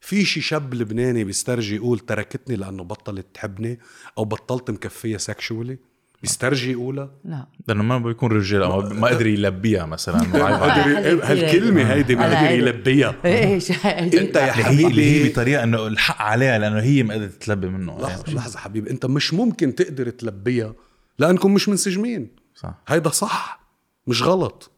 في 0.00 0.24
شي 0.24 0.40
شاب 0.40 0.74
لبناني 0.74 1.24
بيسترجي 1.24 1.76
يقول 1.76 1.98
تركتني 1.98 2.56
لأنه 2.56 2.84
بطلت 2.84 3.26
تحبني 3.34 3.78
أو 4.18 4.24
بطلت 4.24 4.70
مكفية 4.70 5.16
سكشولي 5.16 5.78
بيسترجي 6.22 6.72
يقولها 6.72 7.10
لا. 7.24 7.46
لأنه 7.68 7.82
ما 7.82 7.98
بيكون 7.98 8.32
رجال 8.32 8.62
أو 8.62 8.80
ما 8.80 9.08
قدر 9.08 9.26
يلبيها 9.26 9.86
مثلا. 9.86 10.22
ما 10.22 10.56
قدر 10.56 10.72
حلو 10.82 11.18
كتير 11.20 11.24
هالكلمة 11.32 11.82
هيدي 11.92 12.16
ما 12.16 12.24
قدر. 12.40 12.50
يلبيها. 12.54 13.14
إيه 13.24 13.58
شو- 13.58 13.88
أنت 13.88 14.36
يا 14.36 14.52
هي 14.70 14.86
اللي 14.86 15.02
هي 15.10 15.14
حبيبي. 15.18 15.28
بطريقة 15.28 15.62
إنه 15.64 15.86
الحق 15.86 16.22
عليها 16.22 16.58
لأنه 16.58 16.80
هي 16.80 17.02
ما 17.02 17.14
قدرت 17.14 17.42
تلبي 17.42 17.68
منه. 17.68 17.98
لحظة 18.00 18.32
لحظة 18.34 18.58
حبيبي. 18.58 18.90
أنت 18.90 19.06
مش 19.06 19.34
ممكن 19.34 19.74
تقدر 19.74 20.10
تلبيها 20.10 20.74
لأنكم 21.18 21.54
مش 21.54 21.68
منسجمين. 21.68 22.28
صح. 22.54 22.74
هيدا 22.88 23.10
صح 23.10 23.60
مش 24.06 24.22
غلط. 24.22 24.70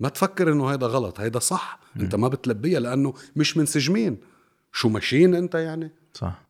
ما 0.00 0.08
تفكر 0.08 0.52
إنه 0.52 0.66
هيدا 0.68 0.86
غلط 0.86 1.20
هيدا 1.20 1.38
صح. 1.38 1.80
أنت 2.00 2.14
ما 2.14 2.28
بتلبيها 2.28 2.80
لأنه 2.80 3.14
مش 3.36 3.56
منسجمين. 3.56 4.18
شو 4.72 4.88
ماشيين 4.88 5.34
أنت 5.34 5.54
يعني؟ 5.54 5.90
صح. 6.14 6.42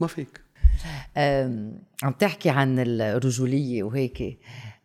ما 0.00 0.06
فيك. 0.06 0.40
عم 2.02 2.12
تحكي 2.18 2.50
عن 2.50 2.78
الرجولية 2.78 3.82
وهيك. 3.82 4.38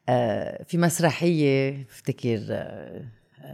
أه، 0.10 0.64
في 0.64 0.78
مسرحية 0.78 1.86
بفتكر 1.86 2.40
أه، 2.50 3.02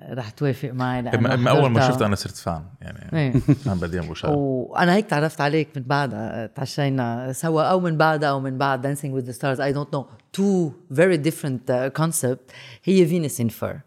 رح 0.10 0.29
توافق 0.29 0.69
معي 0.69 1.01
لأنه 1.01 1.38
من 1.38 1.47
أول 1.47 1.69
ما. 1.69 1.88
شفتها 1.88 2.08
أنا 2.08 2.15
صرت 2.15 2.36
فان 2.36 2.63
يعني 2.82 3.10
إيه. 3.13 3.41
أنا 3.67 3.75
بدي 3.75 3.99
أبو 3.99 4.13
شغله 4.13 4.36
وأنا 4.36 4.93
هيك 4.93 5.06
تعرفت 5.06 5.41
عليك 5.41 5.67
من 5.75 5.84
بعدها 5.84 6.45
تعشينا 6.45 7.34
سوا 7.34 7.63
أو 7.63 7.79
من 7.79 7.97
بعدها 7.97 8.29
أو 8.29 8.39
من 8.39 8.58
بعد 8.58 8.82
دانسينج 8.82 9.13
وذ 9.13 9.23
ذا 9.23 9.32
ستارز 9.32 9.62
اي 9.62 9.73
دونت 9.73 9.93
نو 9.93 10.06
تو 10.34 10.71
فيري 10.95 11.17
ديفرنت 11.17 11.91
كونسبت 11.95 12.51
هي 12.84 13.06
فينس 13.06 13.41
ان 13.41 13.49
فر 13.49 13.79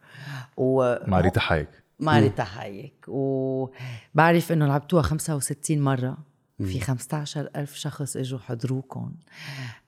و 0.57 0.97
مع 1.07 1.21
ريتا 1.21 1.41
حايك. 1.41 1.69
مع 2.01 2.19
ريتا 2.19 2.45
حايك 2.45 3.05
وبعرف 3.09 4.53
إنه 4.53 4.67
لعبتوها 4.67 5.03
65 5.03 5.81
مرة. 5.81 6.17
في 6.59 6.81
15 6.81 7.49
ألف 7.57 7.75
شخص 7.75 8.17
إجوا 8.17 8.39
حضروكم 8.39 9.13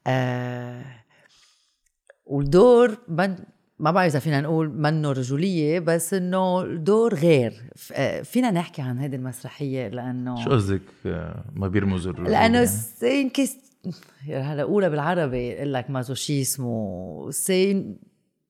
آه 0.07 0.85
والدور 2.26 2.98
من 3.09 3.37
ما 3.78 3.90
بعرف 3.90 4.11
إذا 4.12 4.18
فينا 4.18 4.40
نقول 4.40 4.68
منه 4.70 5.12
رجولية 5.12 5.78
بس 5.81 6.14
إنه 6.14 6.62
الدور 6.62 7.14
غير. 7.14 7.70
آه، 7.92 8.22
فينا 8.22 8.50
نحكي 8.50 8.83
عن 8.83 8.98
هذه 8.98 9.16
المسرحية 9.16 9.88
لأنه 9.88 10.44
شو 10.44 10.50
قصدك؟ 10.50 10.81
آه، 11.07 11.44
ما 11.52 11.68
بيرمز 11.68 12.09
لأنه 12.09 12.31
يعني؟ 12.33 12.66
هلا 14.28 14.62
قولها 14.64 14.88
بالعربي 14.88 15.48
يقول 15.48 15.74
لك 15.74 15.90
مازوشيسم 15.90 16.64
وسي 16.66 17.94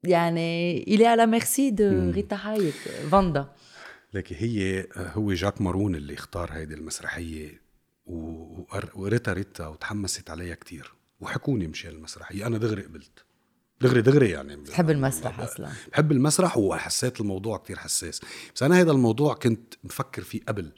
يعني 0.05 0.83
إلي 0.83 1.07
على 1.07 1.27
ميرسي 1.27 1.71
دو 1.71 2.11
ريتا 2.11 2.37
هايك 2.43 2.75
فاندا. 3.11 3.47
لكن 4.15 4.37
هي 4.39 4.87
هو 4.97 5.33
جاك 5.33 5.61
مارون 5.61 5.95
اللي 5.95 6.15
اختار 6.15 6.51
هيدي 6.53 6.75
و- 6.75 7.47
وقر- 7.47 7.59
وقريتها 8.09 9.33
ريتا 9.33 9.67
وتحمست 9.67 10.31
عليها 10.31 10.55
كتير. 10.55 10.93
وحكوني 11.21 11.67
مشان 11.67 11.91
المسرحية 11.91 12.47
أنا 12.47 12.59
دغري 12.59 12.83
قبلت. 12.83 13.25
دغري 13.81 14.03
دغري 14.03 14.31
يعني. 14.31 14.57
بتحب 14.57 14.91
المسرح 14.91 15.41
أصلا؟ 15.41 15.73
بحب 15.93 16.13
المسرح 16.13 16.57
وحسيت 16.59 17.21
الموضوع 17.21 17.59
كتير 17.59 17.79
حساس. 17.79 18.21
بس 18.55 18.63
أنا 18.63 18.81
هذا 18.81 18.91
الموضوع 18.91 19.35
كنت 19.35 19.75
مفكر 19.85 20.23
فيه 20.23 20.41
قبل. 20.49 20.73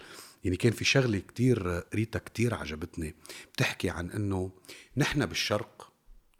يعني 0.44 0.56
كان 0.56 0.72
في 0.72 0.84
شغلة 0.84 1.18
كتير 1.18 1.84
ريتا 1.94 2.18
كتير 2.18 2.54
عجبتني. 2.54 3.14
بتحكي 3.52 3.90
عن 3.90 4.10
أنه 4.10 4.50
نحن 4.96 5.26
بالشرق 5.26 5.92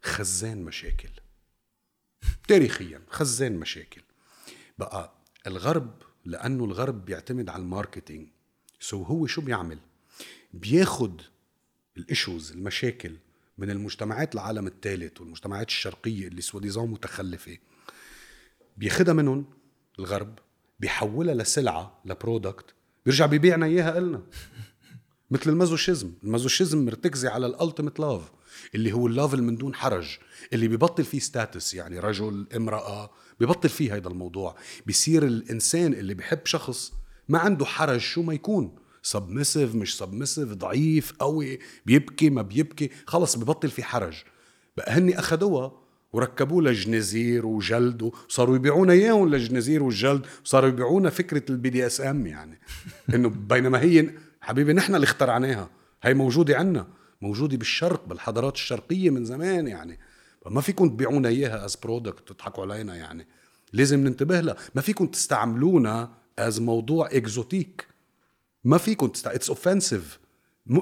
خزان 0.03 0.63
مشاكل. 0.63 1.11
تاريخيا 2.49 3.03
خزان 3.11 3.57
مشاكل. 3.57 4.03
بقى 4.79 5.13
الغرب 5.47 6.03
لأنه 6.25 6.65
الغرب 6.65 7.05
بيعتمد 7.05 7.49
على 7.49 7.63
ال 7.63 7.69
marketing. 7.69 8.29
so 8.81 9.03
هو 9.03 9.27
شو 9.27 9.41
بيعمل؟ 9.41 9.79
بياخد 10.53 11.23
الايشوز 11.97 12.53
المشاكل 12.53 13.17
من 13.59 13.71
المجتمعات 13.71 14.35
العالم 14.35 14.67
الثالث 14.67 15.21
والمجتمعات 15.21 15.69
الشرقية 15.69 16.29
اللي 16.29 16.43
سواديزون 16.43 16.91
متخلفة 16.91 17.59
بياخدها 18.77 19.15
منهم 19.15 19.45
الغرب 19.99 20.39
بيحولها 20.81 21.35
لسلعة 21.35 22.01
لبرودكت 22.05 22.75
بيرجع 23.07 23.27
بيبيعنا 23.27 23.67
إياها 23.67 23.99
إلنا. 23.99 24.23
مثل 25.31 25.51
المازوشيزم. 25.51 26.13
المازوشيزم 26.25 26.85
مرتكزة 26.85 27.31
على 27.31 27.47
الألتيميت 27.47 28.01
لاف 28.01 28.31
اللي 28.75 28.93
هو 28.93 29.07
اللاف 29.07 29.35
من 29.35 29.57
دون 29.57 29.75
حرج 29.75 30.19
اللي 30.53 30.69
ببطل 30.69 31.05
فيه 31.05 31.19
ستاتس 31.19 31.75
يعني 31.75 31.99
رجل 31.99 32.47
امرأة 32.57 33.11
ببطل 33.41 33.69
فيه 33.69 33.95
هيدا 33.95 34.11
الموضوع. 34.11 34.57
بيصير 34.87 35.27
الإنسان 35.27 35.93
اللي 35.93 36.15
بحب 36.15 36.47
شخص 36.47 36.93
ما 37.29 37.39
عنده 37.39 37.65
حرج 37.65 38.01
شو 38.01 38.23
ما 38.23 38.35
يكون. 38.35 38.77
submissive 39.03 39.75
مش 39.75 39.97
submissive 39.97 40.53
ضعيف 40.53 41.13
قوي 41.13 41.59
بيبكي 41.87 42.31
ما 42.31 42.43
بيبكي. 42.43 42.91
خلص 43.07 43.37
ببطل 43.37 43.71
في 43.71 43.83
حرج. 43.83 44.15
بقى 44.77 44.93
هني 44.93 45.19
اخذوها 45.19 45.73
وركبوا 46.13 46.63
لها 46.63 46.73
جنازير 46.73 47.47
وجلد 47.47 48.03
وصاروا 48.03 48.57
يبيعونا 48.57 48.93
إياهم 48.93 49.29
للجنازير 49.29 49.83
والجلد 49.83 50.27
وصاروا 50.45 50.69
يبيعونا 50.69 51.11
فكرة 51.11 51.43
ال 51.51 51.71
BDSM 51.71 52.27
يعني. 52.27 52.61
إنه 53.15 53.29
بينما 53.29 53.81
هي 53.81 54.11
حبيبي 54.41 54.73
نحن 54.73 54.95
اللي 54.95 55.05
اخترعناها. 55.05 55.71
هي 56.03 56.15
موجودة 56.15 56.57
عنا 56.57 56.87
موجودة 57.21 57.57
بالشرق 57.57 58.05
بالحضارات 58.07 58.55
الشرقية 58.55 59.11
من 59.11 59.25
زمان 59.25 59.69
يعني. 59.69 59.99
ما 60.47 60.61
فيكم 60.61 60.89
تبيعونا 60.89 61.29
إياها 61.29 61.65
as 61.65 61.77
product 61.77 62.29
تضحكوا 62.29 62.65
علينا 62.65 62.97
يعني. 62.97 63.27
لازم 63.73 64.05
ننتبه 64.05 64.41
لها. 64.41 64.57
ما 64.75 64.83
فيكم 64.83 65.07
تستعملونا 65.07 66.11
as 66.39 66.61
موضوع 66.61 67.07
exotic 67.07 67.90
ما 68.65 68.79
فيكم 68.79 69.07
تست 69.07 69.27
it's 69.27 69.49
offensive 69.49 70.21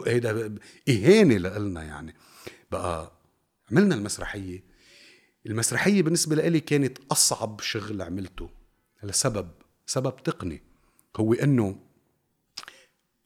هيدا 0.06 0.54
إهانة 0.88 1.36
لنا 1.36 1.82
يعني. 1.82 2.14
بقى 2.70 3.12
عملنا 3.70 3.94
المسرحية. 3.94 4.64
المسرحية 5.46 6.02
بالنسبة 6.02 6.36
لي 6.36 6.60
كانت 6.60 6.98
أصعب 7.12 7.60
شغل 7.60 8.02
عملته 8.02 8.50
لسبب 9.02 9.50
سبب 9.86 10.22
تقني. 10.22 10.62
هو 11.16 11.32
إنه 11.32 11.80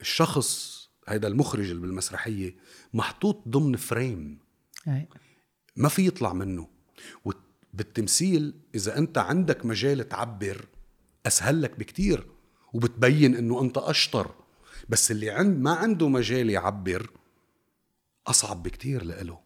الشخص 0.01 0.83
هيدا 1.09 1.29
المخرج 1.29 1.71
اللي 1.71 1.83
بالمسرحية 1.83 2.57
محطوط 2.95 3.49
ضمن 3.49 3.77
frame. 3.77 4.39
أي. 4.89 5.09
ما 5.77 5.89
في 5.89 6.07
يطلع 6.07 6.33
منه. 6.33 6.69
بالتمثيل 7.75 8.55
إذا 8.75 8.99
أنت 8.99 9.19
عندك 9.19 9.67
مجال 9.67 10.09
تعبر 10.09 10.67
أسهل 11.27 11.63
لك 11.63 11.79
بكتير. 11.79 12.27
وبتبين 12.73 13.37
إنه 13.37 13.61
أنت 13.63 13.79
أشطر. 13.79 14.35
بس 14.89 15.11
اللي 15.11 15.31
عند 15.31 15.59
ما 15.59 15.73
عنده 15.75 16.09
مجال 16.09 16.51
يعبر 16.51 17.11
أصعب 18.27 18.63
بكتير 18.63 19.05
لإله. 19.05 19.41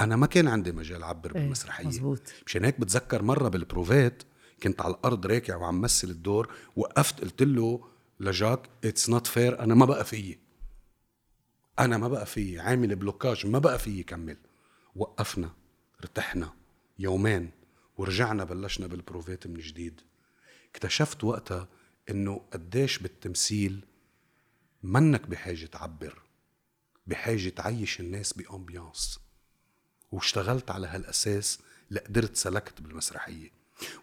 أنا 0.00 0.16
ما 0.16 0.26
كان 0.26 0.48
عندي 0.48 0.72
مجال 0.72 1.02
أعبر 1.02 1.34
إيه، 1.36 1.42
بالمسرحية. 1.42 1.86
مزبوط. 1.86 2.20
مشان 2.46 2.64
هيك 2.64 2.80
بتذكر 2.80 3.22
مرة 3.22 3.48
بالبروفات 3.48 4.22
كنت 4.62 4.80
على 4.80 4.94
الأرض 4.94 5.26
راكع 5.26 5.56
وعم 5.56 5.80
مثل 5.80 6.10
الدور 6.10 6.54
وقفت 6.76 7.20
قلت 7.20 7.42
له 7.42 7.84
لجاك 8.20 8.68
it's 8.84 9.10
not 9.10 9.26
fair 9.26 9.60
أنا 9.60 9.74
ما 9.74 9.86
بقى 9.86 10.04
فيي. 10.04 10.38
أنا 11.78 11.98
ما 11.98 12.08
بقى 12.08 12.26
فيي 12.26 12.60
عامل 12.60 12.96
blocage 12.96 13.46
ما 13.46 13.58
بقى 13.58 13.78
فيي 13.78 14.02
كمل 14.02 14.36
وقفنا 14.96 15.50
ارتحنا 16.00 16.52
يومين 16.98 17.50
ورجعنا 17.98 18.44
بلشنا 18.44 18.86
بالبروفات 18.86 19.46
من 19.46 19.58
جديد. 19.58 20.00
اكتشفت 20.70 21.24
وقتها 21.24 21.68
إنه 22.10 22.40
قديش 22.52 22.98
بالتمثيل 22.98 23.84
منك 24.82 25.26
بحاجة 25.26 25.66
تعبر 25.66 26.22
بحاجة 27.06 27.48
تعيش 27.48 28.00
الناس 28.00 28.32
ب 28.32 28.41
ambiance. 28.41 29.20
واشتغلت 30.12 30.70
على 30.70 30.86
هالأساس 30.86 31.58
لقدرت 31.90 32.36
سلكت 32.36 32.80
بالمسرحية. 32.80 33.50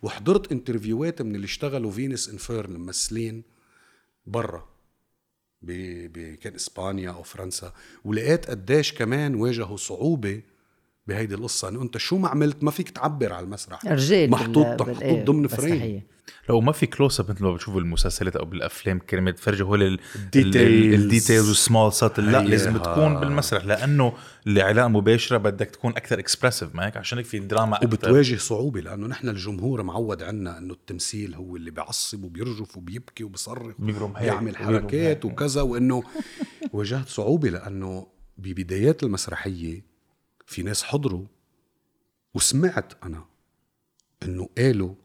وحضرت 0.01 0.51
interview 0.51 1.09
هات 1.09 1.21
من 1.21 1.35
اللي 1.35 1.45
اشتغلوا 1.45 1.91
Venus 1.91 2.29
in 2.29 2.47
Fur 2.47 2.73
ممثلين 2.73 3.43
برا 4.25 4.69
ب... 5.61 6.33
كان 6.35 6.55
إسبانيا 6.55 7.11
أو 7.11 7.23
فرنسا. 7.23 7.73
ولقيت 8.03 8.49
قديش 8.49 8.93
كمان 8.93 9.35
واجهوا 9.35 9.77
صعوبة 9.77 10.41
بهيدي 11.07 11.35
القصة 11.35 11.69
إنه 11.69 11.81
أنت 11.81 11.97
شو 11.97 12.17
ما 12.17 12.27
عملت 12.27 12.63
ما 12.63 12.71
فيك 12.71 12.89
تعبر 12.89 13.33
على 13.33 13.43
المسرح 13.45 13.85
رجال 13.85 14.29
محطوط 14.29 14.83
بال- 14.83 14.91
محطوط 14.93 15.27
ضمن 15.27 15.47
frame. 15.47 16.01
لو 16.49 16.61
ما 16.61 16.71
في 16.71 16.85
close 16.85 17.19
up 17.19 17.31
مثل 17.31 17.43
ما 17.43 17.53
بتشوف 17.53 17.75
بالمسلسلات 17.75 18.35
أو 18.35 18.45
بالأفلام 18.45 18.99
كلمه 18.99 19.31
تفرجي 19.31 19.63
هول 19.63 19.99
Details. 20.15 20.37
ال 20.55 20.67
details 20.67 21.47
وال 21.49 21.62
small 21.62 21.93
subtle 21.93 22.31
لا. 22.31 22.43
لازم 22.43 22.77
تكون 22.77 23.19
بالمسرح 23.19 23.65
لأنه 23.65 24.13
العلاقه 24.47 24.87
مباشرة 24.87 25.37
بدك 25.37 25.65
تكون 25.69 25.91
أكثر 25.91 26.19
expressive 26.19 26.75
ما 26.75 26.85
هيك 26.85 26.97
عشان 26.97 27.17
هيك 27.17 27.27
في 27.27 27.39
دراما 27.39 27.75
أكثر 27.75 27.85
وبتواجه 27.87 28.35
صعوبة 28.35 28.81
لأنه 28.81 29.07
نحن 29.07 29.29
الجمهور 29.29 29.83
معود 29.83 30.23
عنا 30.23 30.57
إنه 30.57 30.73
التمثيل 30.73 31.35
هو 31.35 31.55
اللي 31.55 31.71
بيعصب 31.71 32.23
وبيرجف 32.23 32.77
وبيبكي 32.77 33.23
وبيصرخ 33.23 33.75
بيبرم 33.79 34.13
هيك 34.17 34.23
بيعمل 34.31 34.51
وبيبرم 34.51 34.79
حركات. 34.79 35.25
وكذا 35.25 35.61
وإنه 35.61 36.03
واجهت 36.73 37.07
صعوبة 37.09 37.49
لأنه 37.49 38.07
ببدايات 38.37 39.03
المسرحية 39.03 39.96
في 40.47 40.63
ناس 40.63 40.83
حضروا 40.83 41.25
وسمعت 42.33 42.93
أنا 43.03 43.25
إنه 44.23 44.49
قالوا 44.57 44.95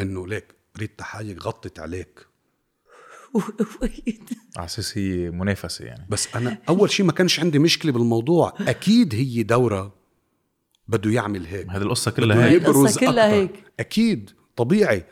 إنه 0.00 0.26
ليك 0.26 0.54
ريتا 0.78 1.04
حايك 1.04 1.42
غطت 1.42 1.78
عليك. 1.78 2.26
على 4.56 4.64
أساس 4.66 4.98
هي 4.98 5.30
منافسة 5.30 5.84
يعني. 5.84 6.06
بس 6.10 6.36
أنا 6.36 6.58
أول 6.68 6.90
شيء 6.90 7.06
ما 7.06 7.12
كانش 7.12 7.40
عندي 7.40 7.58
مشكلة 7.58 7.92
بالموضوع. 7.92 8.54
أكيد 8.60 9.14
هي 9.14 9.42
دورة 9.42 9.94
بده 10.88 11.10
يعمل 11.10 11.46
هيك. 11.46 11.68
هذه 11.70 11.82
القصة 11.82 12.10
كلها 12.10 12.46
هيك. 12.46 12.62
يبرز 12.62 12.76
القصة 12.76 13.00
كلها 13.00 13.10
أكتر. 13.10 13.36
هيك. 13.36 13.64
أكيد 13.80 14.30
طبيعي. 14.56 15.04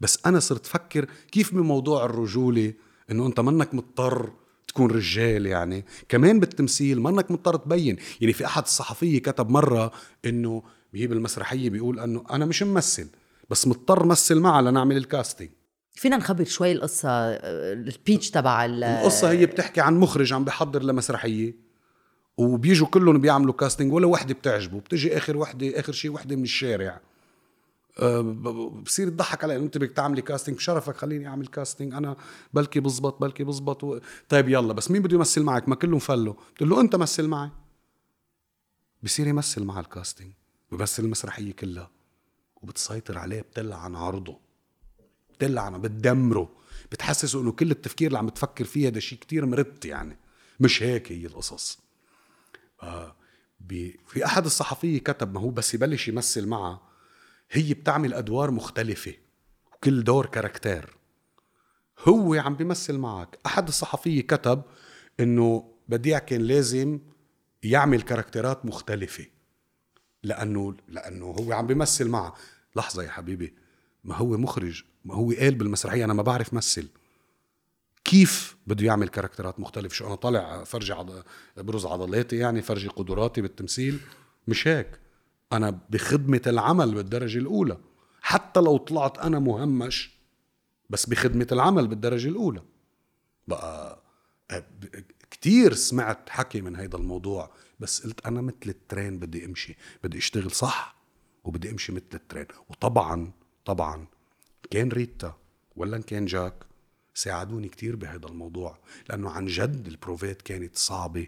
بس 0.00 0.26
أنا 0.26 0.40
صرت 0.40 0.66
أفكر 0.66 1.08
كيف 1.32 1.54
بموضوع 1.54 2.04
الرجولة؟ 2.04 2.74
إنه 3.10 3.26
أنت 3.26 3.40
منك 3.40 3.74
مضطر 3.74 4.32
تكون 4.74 4.90
رجال 4.90 5.46
يعني. 5.46 5.84
كمان 6.08 6.40
بالتمثيل 6.40 7.00
منك 7.00 7.30
مضطر 7.30 7.56
تبين. 7.56 7.96
يعني 8.20 8.32
في 8.32 8.46
أحد 8.46 8.62
الصحفية 8.62 9.18
كتب 9.22 9.50
مرة 9.50 9.92
إنه 10.24 10.62
بيجيب 10.92 11.12
المسرحية 11.12 11.70
بيقول 11.70 12.00
إنه 12.00 12.24
أنا 12.30 12.44
مش 12.46 12.62
ممثل 12.62 13.06
بس 13.50 13.66
مضطر 13.66 14.06
مثل 14.06 14.40
معها 14.40 14.62
لنعمل 14.62 14.96
الكاستنج 14.96 15.48
فينا 15.92 16.16
نخبر 16.16 16.44
شوي 16.44 16.72
القصة 16.72 17.08
آه، 17.10 17.72
البيتش 17.72 18.30
تبع 18.30 18.64
ال- 18.64 18.84
القصة 18.84 19.30
هي 19.30 19.46
بتحكي 19.46 19.80
عن 19.80 19.94
مخرج 20.00 20.32
عم 20.32 20.44
بيحضر 20.44 20.82
لمسرحية 20.82 21.54
وبيجوا 22.36 22.86
كلهم 22.86 23.18
بيعملوا 23.20 23.54
كاستنج 23.54 23.92
ولا 23.92 24.06
وحدة 24.06 24.34
بتعجبه 24.34 24.80
بتجي 24.80 25.16
آخر 25.16 25.36
وحدة 25.36 25.80
آخر 25.80 25.92
شيء 25.92 26.10
وحدة 26.10 26.36
من 26.36 26.42
الشارع. 26.42 27.00
بصير 28.82 29.06
يضحك 29.06 29.44
علي 29.44 29.56
انت 29.56 29.78
بدك 29.78 29.90
تعملي 29.90 30.22
casting 30.22 30.56
بشرفك 30.56 30.96
خليني 30.96 31.28
اعمل 31.28 31.46
casting 31.46 31.94
أنا 31.94 32.16
بلكي 32.52 32.80
بزبط 32.80 33.20
بلكي 33.20 33.44
بزبط 33.44 33.84
و... 33.84 33.98
طيب 34.28 34.48
يلا 34.48 34.72
بس 34.72 34.90
مين 34.90 35.02
بده 35.02 35.16
يمثل 35.16 35.42
معك؟ 35.42 35.68
ما 35.68 35.74
كلهم 35.74 35.98
فلوا. 35.98 36.34
بتقول 36.54 36.68
له 36.70 36.80
انت 36.80 36.96
مثل 36.96 37.28
معي. 37.28 37.50
بصير 39.02 39.26
يمثل 39.26 39.64
مع 39.64 39.80
ال 39.80 39.87
casting 39.87 40.32
بيمثل 40.70 41.02
المسرحية 41.02 41.52
كلها 41.52 41.90
وبتسيطر 42.62 43.18
عليه 43.18 43.40
بتلعن 43.40 43.94
عرضه 43.94 44.38
بتلعنه 45.34 45.78
بتدمره 45.78 46.50
بتحسسه 46.92 47.40
انه 47.40 47.52
كل 47.52 47.70
التفكير 47.70 48.06
اللي 48.06 48.18
عم 48.18 48.26
بتفكر 48.26 48.64
فيه 48.64 48.88
هذا 48.88 49.00
شيء 49.00 49.18
كتير 49.18 49.46
مرت 49.46 49.84
يعني. 49.84 50.18
مش 50.60 50.82
هيك 50.82 51.12
هي 51.12 51.26
القصص. 51.26 51.78
آه 52.82 53.16
في 54.06 54.24
أحد 54.24 54.44
الصحفية 54.44 54.98
كتب 54.98 55.34
ما 55.34 55.40
هو 55.40 55.50
بس 55.50 55.74
يبلش 55.74 56.08
يمثل 56.08 56.46
معها 56.46 56.93
هي 57.50 57.74
بتعمل 57.74 58.14
أدوار 58.14 58.50
مختلفة 58.50 59.14
وكل 59.72 60.04
دور 60.04 60.26
كاركتير. 60.26 60.96
هو 62.08 62.34
عم 62.34 62.54
بيمثل 62.54 62.98
معك. 62.98 63.38
أحد 63.46 63.68
الصحفية 63.68 64.22
كتب 64.22 64.62
إنه 65.20 65.74
بديع 65.88 66.18
كان 66.18 66.40
لازم 66.40 67.00
يعمل 67.62 68.02
كاركترات 68.02 68.66
مختلفة. 68.66 69.26
لأنه 70.22 70.76
لأنه 70.88 71.26
هو 71.26 71.52
عم 71.52 71.66
بيمثل 71.66 72.08
معها 72.08 72.34
لحظة 72.76 73.02
يا 73.02 73.10
حبيبي 73.10 73.54
ما 74.04 74.16
هو 74.16 74.36
مخرج 74.36 74.84
ما 75.04 75.14
هو 75.14 75.32
قال 75.32 75.54
بالمسرحية 75.54 76.04
أنا 76.04 76.14
ما 76.14 76.22
بعرف 76.22 76.54
مثل. 76.54 76.88
كيف 78.04 78.56
بده 78.66 78.86
يعمل 78.86 79.08
كاركترات 79.08 79.60
مختلفة؟ 79.60 79.94
شو 79.94 80.06
أنا 80.06 80.14
طالع 80.14 80.64
فرجي 80.64 80.92
عض... 80.92 81.24
بروز 81.56 81.86
عضلاتي 81.86 82.36
يعني 82.36 82.62
فرجي 82.62 82.88
قدراتي 82.88 83.40
بالتمثيل؟ 83.40 84.00
مش 84.48 84.68
هيك. 84.68 85.00
أنا 85.52 85.80
بخدمة 85.90 86.40
العمل 86.46 86.94
بالدرجة 86.94 87.38
الأولى. 87.38 87.78
حتى 88.20 88.60
لو 88.60 88.76
طلعت 88.76 89.18
أنا 89.18 89.38
مهمش 89.38 90.10
بس 90.90 91.06
بخدمة 91.06 91.46
العمل 91.52 91.86
بالدرجة 91.88 92.28
الأولى. 92.28 92.62
بقى 93.48 94.02
ب- 94.52 95.04
كتير 95.30 95.74
سمعت 95.74 96.30
حكي 96.30 96.60
من 96.60 96.76
هيدا 96.76 96.98
الموضوع 96.98 97.50
بس 97.80 98.02
قلت 98.06 98.26
أنا 98.26 98.40
مثل 98.40 98.56
ال 98.66 98.75
train 98.75 99.18
بدي 99.18 99.44
أمشي 99.44 99.76
بدي 100.04 100.18
أشتغل 100.18 100.50
صح 100.50 100.96
وبدي 101.44 101.70
أمشي 101.70 101.92
مثل 101.92 102.04
ال 102.14 102.19
train. 102.19 102.46
وطبعا 102.68 103.32
طبعا 103.64 104.06
كان 104.70 104.88
ريتا 104.88 105.36
ولا 105.76 105.98
كان 105.98 106.24
جاك 106.26 106.54
ساعدوني 107.14 107.68
كتير 107.68 107.96
بهذا 107.96 108.26
الموضوع 108.26 108.78
لأنه 109.08 109.30
عن 109.30 109.46
جد 109.46 109.86
البروفات 109.86 110.42
كانت 110.42 110.76
صعبة. 110.76 111.26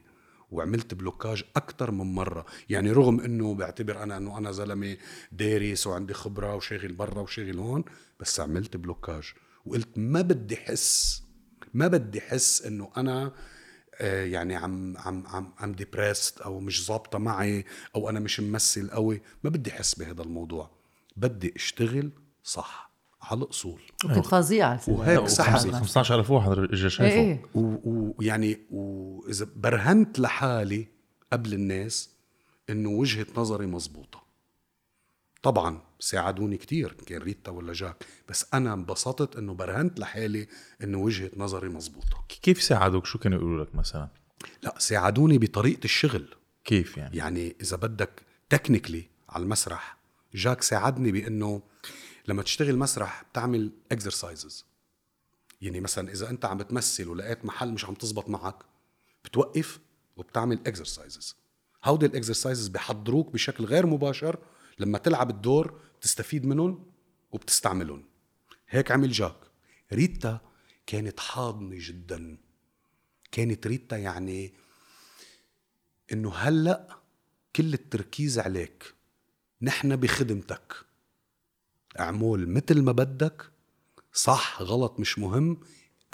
وعملت 0.50 0.94
blocage 0.94 1.44
أكثر 1.56 1.90
من 1.90 2.14
مرة. 2.14 2.46
يعني 2.68 2.92
رغم 2.92 3.20
أنه 3.20 3.54
بعتبر 3.54 4.02
أنا 4.02 4.16
أنه 4.16 4.38
أنا 4.38 4.52
زلمة 4.52 4.96
دارس 5.32 5.86
وعندي 5.86 6.14
خبرة 6.14 6.54
وشاغل 6.54 6.92
برا 6.92 7.20
وشاغل 7.20 7.58
هون 7.58 7.84
بس 8.20 8.40
عملت 8.40 8.76
blocage. 8.76 9.24
وقلت 9.66 9.88
ما 9.96 10.20
بدي 10.20 10.56
حس 10.56 11.22
ما 11.74 11.88
بدي 11.88 12.20
حس 12.20 12.62
أنه 12.62 12.90
أنا 12.96 13.32
آه، 14.00 14.24
يعني 14.24 14.56
عم 14.56 14.96
عم 14.96 15.26
عم 15.26 15.52
عم 15.58 15.72
depressed 15.72 16.40
أو 16.40 16.60
مش 16.60 16.86
ظابطة 16.86 17.18
معي 17.18 17.64
أو 17.94 18.08
أنا 18.10 18.20
مش 18.20 18.40
ممثل 18.40 18.90
قوي. 18.90 19.22
ما 19.44 19.50
بدي 19.50 19.70
احس 19.70 19.94
بهذا 19.94 20.22
الموضوع. 20.22 20.70
بدي 21.16 21.52
أشتغل 21.56 22.10
صح. 22.44 22.85
على 23.26 23.42
الاصول 23.42 23.80
كنت 24.02 24.26
فظيعة 24.26 24.74
الفيلم. 24.74 24.96
وهيك. 24.98 25.20
وحظنا. 25.20 25.78
15000 25.78 26.30
واحد 26.30 26.50
اجى 26.58 26.90
شايفه. 26.90 27.14
إيه 27.16 27.42
و- 27.54 28.12
ويعني 28.18 28.58
وإذا 28.70 29.46
برهنت 29.56 30.18
لحالي 30.18 30.86
قبل 31.32 31.52
الناس 31.54 32.10
إنه 32.70 32.88
وجهة 32.90 33.26
نظري 33.36 33.66
مزبوطة. 33.66 34.26
طبعا 35.42 35.80
ساعدوني 36.00 36.56
كتير 36.56 36.92
كان 37.06 37.22
ريتا 37.22 37.50
ولا 37.50 37.72
جاك 37.72 38.04
بس 38.28 38.46
أنا 38.54 38.72
انبسطت 38.74 39.36
إنه 39.36 39.54
برهنت 39.54 40.00
لحالي 40.00 40.46
إنه 40.84 40.98
وجهة 40.98 41.30
نظري 41.36 41.68
مزبوطة. 41.68 42.24
كيف 42.42 42.62
ساعدوك؟ 42.62 43.06
شو 43.06 43.18
كانوا 43.18 43.38
يقولوا 43.38 43.64
لك 43.64 43.74
مثلا؟ 43.74 44.08
لا 44.62 44.74
ساعدوني 44.78 45.38
بطريقة 45.38 45.84
الشغل. 45.84 46.28
كيف 46.64 46.96
يعني؟ 46.96 47.16
يعني 47.16 47.56
إذا 47.60 47.76
بدك 47.76 48.10
technically 48.50 49.04
على 49.28 49.42
المسرح 49.44 49.96
جاك 50.34 50.62
ساعدني 50.62 51.12
بإنه 51.12 51.62
لما 52.28 52.42
تشتغل 52.42 52.76
مسرح 52.78 53.24
بتعمل 53.30 53.72
exercises 53.92 54.64
يعني 55.62 55.80
مثلا 55.80 56.12
إذا 56.12 56.30
أنت 56.30 56.44
عم 56.44 56.58
بتمثل 56.58 57.08
ولقيت 57.08 57.44
محل 57.44 57.72
مش 57.72 57.84
عم 57.84 57.94
تزبط 57.94 58.28
معك 58.28 58.56
بتوقف 59.24 59.80
وبتعمل 60.16 60.60
exercises 60.66 61.36
هودي 61.84 62.06
ال 62.06 62.12
exercises 62.12 62.68
بحضروك 62.68 63.32
بشكل 63.32 63.64
غير 63.64 63.86
مباشر 63.86 64.38
لما 64.78 64.98
تلعب 64.98 65.30
الدور 65.30 65.80
بتستفيد 65.98 66.46
منهم 66.46 66.92
وبتستعملهم. 67.32 68.04
هيك 68.68 68.90
عمل 68.90 69.12
جاك. 69.12 69.36
ريتا 69.92 70.40
كانت 70.86 71.20
حاضنة 71.20 71.76
جدا. 71.80 72.38
كانت 73.32 73.66
ريتا 73.66 73.96
يعني 73.96 74.52
إنه 76.12 76.34
هلأ 76.34 76.98
كل 77.56 77.74
التركيز 77.74 78.38
عليك. 78.38 78.94
نحن 79.62 79.96
بخدمتك. 79.96 80.85
اعمل 82.00 82.48
مثل 82.48 82.82
ما 82.82 82.92
بدك. 82.92 83.42
صح 84.12 84.62
غلط 84.62 85.00
مش 85.00 85.18
مهم. 85.18 85.60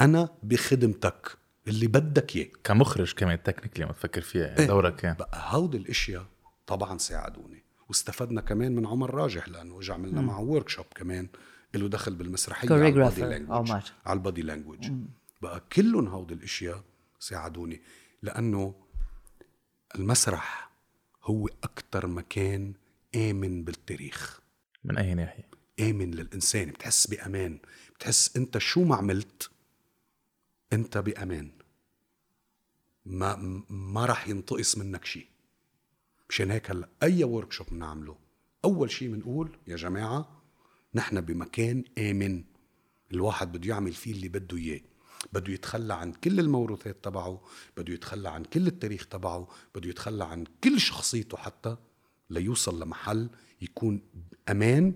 أنا 0.00 0.28
بخدمتك 0.42 1.38
اللي 1.68 1.86
بدك 1.86 2.36
إياه. 2.36 2.48
كمخرج 2.64 3.12
كمان 3.14 3.42
technically 3.42 3.84
لما 3.84 3.92
تفكر 3.92 4.20
فيها 4.20 4.46
يعني 4.46 4.58
إيه. 4.58 4.66
دورك 4.66 4.96
كان 4.96 5.14
بقى 5.14 5.40
هودي 5.54 5.76
الأشياء 5.76 6.26
طبعا 6.66 6.98
ساعدوني. 6.98 7.62
واستفدنا 7.88 8.40
كمان 8.40 8.74
من 8.74 8.86
عمر 8.86 9.14
راجح 9.14 9.48
لأنه 9.48 9.78
اجى 9.78 9.92
عملنا 9.92 10.20
معه 10.20 10.40
workshop 10.40 10.86
كمان 10.94 11.28
له 11.74 11.88
دخل 11.88 12.14
بالمسرحية 12.14 12.68
على 12.74 12.88
ال 12.88 12.93
body. 12.93 13.20
language 13.22 13.70
عمر. 13.70 13.82
على 14.06 14.16
ال 14.16 14.21
body 14.21 14.42
language 14.42 14.90
بقى 15.42 15.62
كلهم 15.72 16.08
هودي 16.08 16.34
الأشياء 16.34 16.82
ساعدوني 17.18 17.82
لأنه 18.22 18.74
المسرح 19.94 20.70
هو 21.24 21.48
أكثر 21.64 22.06
مكان 22.06 22.74
آمن 23.16 23.64
بالتاريخ. 23.64 24.40
من 24.84 24.98
أي 24.98 25.14
ناحية؟ 25.14 25.51
آمن 25.80 26.10
للإنسان 26.10 26.70
بتحس 26.70 27.06
بأمان 27.06 27.58
بتحس 27.96 28.36
أنت 28.36 28.58
شو 28.58 28.84
ما 28.84 28.96
عملت 28.96 29.50
أنت 30.72 30.98
بأمان. 30.98 31.50
ما 33.06 33.36
ما 33.70 34.06
راح 34.06 34.28
ينتقص 34.28 34.78
منك 34.78 35.04
شيء 35.04 35.26
مشان 36.28 36.50
هيك 36.50 36.70
هلا 36.70 36.88
أي 37.02 37.24
ورك 37.24 37.52
شوب 37.52 37.66
بنعمله 37.70 38.16
أول 38.64 38.90
شيء 38.90 39.08
بنقول 39.12 39.58
يا 39.66 39.76
جماعة 39.76 40.42
نحن 40.94 41.20
بمكان 41.20 41.84
آمن. 41.98 42.44
الواحد 43.12 43.52
بده 43.52 43.68
يعمل 43.68 43.92
فيه 43.92 44.12
اللي 44.12 44.28
بده 44.28 44.56
إياه. 44.56 44.80
بده 45.32 45.52
يتخلى 45.52 45.94
عن 45.94 46.12
كل 46.12 46.40
الموروثات 46.40 47.04
تبعه 47.04 47.42
بده 47.76 47.92
يتخلى 47.94 48.28
عن 48.28 48.44
كل 48.44 48.66
التاريخ 48.66 49.06
تبعه 49.06 49.48
بده 49.74 49.88
يتخلى 49.90 50.24
عن 50.24 50.44
كل 50.64 50.80
شخصيته 50.80 51.36
حتى 51.36 51.76
ليوصل 52.30 52.82
لمحل 52.82 53.30
يكون 53.62 54.00
أمان 54.48 54.94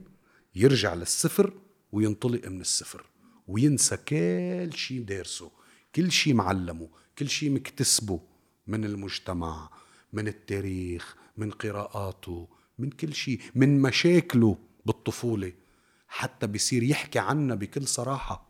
يرجع 0.56 0.94
للصفر 0.94 1.52
وينطلق 1.92 2.48
من 2.48 2.60
الصفر 2.60 3.06
وينسى 3.48 3.96
كل 3.96 4.72
شيء 4.78 5.02
دارسه 5.02 5.50
كل 5.94 6.12
شيء 6.12 6.34
معلمه 6.34 6.88
كل 7.18 7.28
شيء 7.28 7.50
مكتسبه 7.50 8.20
من 8.66 8.84
المجتمع 8.84 9.70
من 10.12 10.28
التاريخ 10.28 11.16
من 11.36 11.50
قراءاته 11.50 12.48
من 12.78 12.90
كل 12.90 13.14
شيء 13.14 13.40
من 13.54 13.82
مشاكله 13.82 14.58
بالطفولة. 14.86 15.52
حتى 16.08 16.46
بيصير 16.46 16.82
يحكي 16.82 17.18
عنها 17.18 17.56
بكل 17.56 17.86
صراحة 17.86 18.48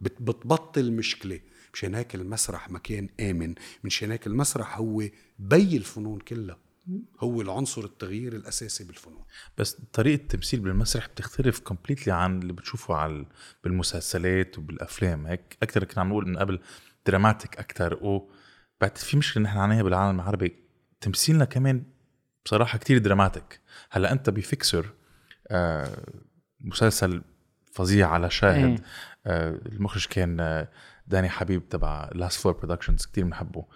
بت- 0.00 0.22
بتبطل 0.22 0.92
مشكلة. 0.92 1.40
مشان 1.74 1.94
هيك 1.94 2.14
المسرح 2.14 2.70
مكان 2.70 3.08
آمن 3.20 3.54
مشان 3.84 4.10
هيك 4.10 4.26
المسرح 4.26 4.78
هو 4.78 5.02
بي 5.38 5.76
الفنون 5.76 6.20
كلها. 6.20 6.58
هو 7.20 7.40
العنصر 7.40 7.84
التغيير 7.84 8.32
الأساسي 8.32 8.84
بالفنون. 8.84 9.24
بس 9.58 9.72
طريقة 9.92 10.22
التمثيل 10.22 10.60
بالمسرح 10.60 11.08
بتختلف 11.08 11.58
completely 11.58 12.12
عن 12.12 12.42
اللي 12.42 12.52
بتشوفه 12.52 12.94
على 12.94 13.26
بالمسلسلات 13.64 14.58
وبالأفلام. 14.58 15.26
هيك 15.26 15.56
أكثر 15.62 15.84
كنا 15.84 16.00
عم 16.00 16.08
نقول 16.08 16.28
من 16.28 16.38
قبل 16.38 16.60
dramatic 17.06 17.58
أكثر 17.58 17.94
وبعد 17.94 18.98
في 18.98 19.16
مشكلة 19.16 19.42
نحن 19.42 19.58
عانيها 19.58 19.82
بالعالم 19.82 20.20
العربي. 20.20 20.56
تمثيلنا 21.00 21.44
كمان 21.44 21.84
بصراحة 22.44 22.78
كتير 22.78 22.98
dramatic 22.98 23.60
هلأ 23.90 24.12
أنت 24.12 24.30
بفيكسر 24.30 24.92
آه 25.48 26.04
مسلسل 26.60 27.22
فظيع 27.72 28.10
على 28.10 28.30
شاهد. 28.30 28.64
إيه. 28.64 28.76
آه 29.26 29.60
المخرج 29.66 30.06
كان 30.06 30.40
آه 30.40 30.68
داني 31.06 31.28
حبيب 31.28 31.68
تبع 31.68 32.10
Last 32.14 32.40
Floor 32.40 32.52
Productions 32.52 33.06
كتير 33.06 33.24
بنحبه. 33.24 33.66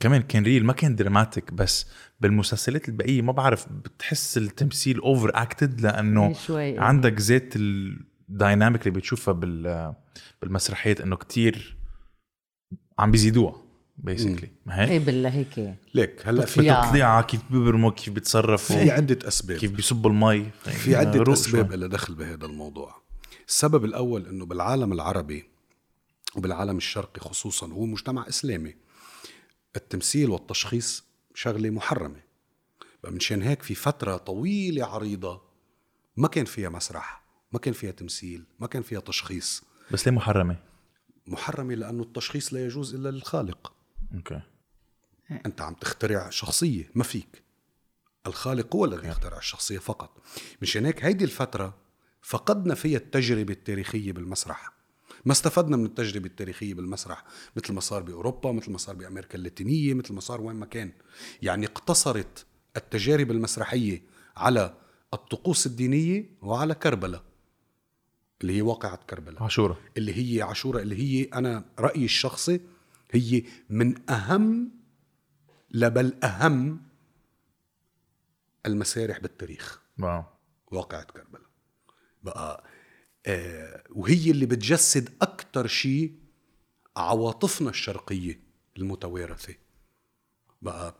كمان 0.00 0.22
كان 0.22 0.44
real 0.44 0.64
ما 0.64 0.72
كان 0.72 0.96
dramatic 0.96 1.52
بس 1.52 1.86
بالمسلسلات 2.20 2.88
البقيه 2.88 3.22
ما 3.22 3.32
بعرف 3.32 3.66
بتحس 3.72 4.38
التمثيل 4.38 4.98
over 4.98 5.30
acted 5.34 5.80
لأنه 5.80 6.26
إيه 6.28 6.34
شوي، 6.34 6.62
إيه. 6.62 6.80
عندك 6.80 7.20
ذات 7.20 7.52
ال 7.56 7.72
dynamic 7.72 8.86
اللي 8.86 8.98
بتشوفها 8.98 9.34
بال 9.34 9.94
بالمسرحيات 10.42 11.00
إنه 11.00 11.16
كتير 11.16 11.76
عم 12.98 13.10
بيزيدوها 13.10 13.62
بيسكلي 13.98 14.50
ما 14.66 14.80
هيك؟ 14.80 14.88
إيه 14.90 14.98
بالله 14.98 15.28
هيك 15.28 15.74
ليك 15.94 16.22
هلأ 16.24 16.46
في 16.46 16.54
تطليع. 16.54 16.84
تطليعها 16.84 17.22
كيف 17.22 17.40
بيبرموا 17.50 17.90
كيف 17.90 18.10
بيتصرفوا 18.14 18.76
في 18.76 18.90
عدة 18.90 19.28
أسباب 19.28 19.58
كيف 19.58 19.72
بيصبوا 19.72 20.10
المي 20.10 20.50
في 20.62 21.02
أسباب 21.32 21.68
شوي. 21.68 21.76
لها 21.76 21.88
دخل 21.88 22.14
بهذا 22.14 22.46
الموضوع 22.46 23.02
السبب 23.48 23.84
الأول 23.84 24.26
أنه 24.26 24.46
بالعالم 24.46 24.92
العربي 24.92 25.44
وبالعالم 26.36 26.76
الشرقي 26.76 27.20
خصوصا 27.20 27.66
هو 27.66 27.86
مجتمع 27.86 28.28
إسلامي 28.28 28.74
التمثيل 29.76 30.30
والتشخيص 30.30 31.04
شغلة 31.34 31.70
محرمة. 31.70 32.22
بقى 33.02 33.12
منشان 33.12 33.42
هيك 33.42 33.62
في 33.62 33.74
فترة 33.74 34.16
طويلة 34.16 34.84
عريضة 34.86 35.42
ما 36.16 36.28
كان 36.28 36.44
فيها 36.44 36.68
مسرح 36.68 37.24
ما 37.52 37.58
كان 37.58 37.74
فيها 37.74 37.90
تمثيل 37.90 38.44
ما 38.58 38.66
كان 38.66 38.82
فيها 38.82 39.00
تشخيص. 39.00 39.62
بس 39.90 40.08
ليه 40.08 40.14
محرمة؟ 40.14 40.56
محرمة 41.26 41.74
لأنه 41.74 42.02
التشخيص 42.02 42.54
لا 42.54 42.64
يجوز 42.64 42.94
إلا 42.94 43.08
للخالق. 43.08 43.72
أوكي. 44.14 44.42
أنت 45.46 45.60
عم 45.60 45.74
تخترع 45.74 46.30
شخصية 46.30 46.90
ما 46.94 47.04
فيك. 47.04 47.42
الخالق 48.26 48.76
هو 48.76 48.84
الذي 48.84 49.08
يخترع 49.08 49.38
الشخصية 49.38 49.78
فقط. 49.78 50.22
مشان 50.62 50.86
هيك 50.86 51.04
هيدي 51.04 51.24
الفترة 51.24 51.78
فقدنا 52.22 52.74
فيها 52.74 52.98
التجربة 52.98 53.52
التاريخية 53.52 54.12
بالمسرح. 54.12 54.72
ما 55.24 55.32
استفدنا 55.32 55.76
من 55.76 55.84
التجربة 55.84 56.26
التاريخية 56.26 56.74
بالمسرح 56.74 57.24
مثل 57.56 57.72
ما 57.72 57.80
صار 57.80 58.02
بأوروبا 58.02 58.52
مثل 58.52 58.72
ما 58.72 58.78
صار 58.78 58.94
بأمريكا 58.94 59.38
اللاتينية 59.38 59.94
مثل 59.94 60.14
ما 60.14 60.20
صار 60.20 60.40
وين 60.40 60.56
ما 60.56 60.66
كان. 60.66 60.92
يعني 61.42 61.66
اقتصرت 61.66 62.46
التجارب 62.76 63.30
المسرحية 63.30 64.02
على 64.36 64.74
الطقوس 65.14 65.66
الدينية 65.66 66.30
وعلى 66.42 66.74
كربلاء 66.74 67.22
اللي 68.42 68.56
هي 68.56 68.62
واقعة 68.62 68.96
كربلاء 69.10 69.42
عاشورة. 69.42 69.78
اللي 69.96 70.36
هي 70.36 70.42
عاشوراء 70.42 70.82
اللي 70.82 70.96
هي 70.96 71.24
أنا 71.24 71.64
رأيي 71.78 72.04
الشخصي 72.04 72.60
هي 73.10 73.42
من 73.70 74.10
أهم 74.10 74.70
لبل 75.70 76.14
أهم 76.24 76.80
المسارح 78.66 79.18
بالتاريخ. 79.18 79.80
واو. 79.98 80.24
واقعة 80.72 81.02
كربلاء 81.02 81.42
بقى 82.22 82.64
وهي 83.90 84.30
اللي 84.30 84.46
بتجسد 84.46 85.08
أكتر 85.22 85.66
شيء 85.66 86.12
عواطفنا 86.96 87.70
الشرقية 87.70 88.40
المتوارثة 88.78 89.54
بقى 90.62 90.94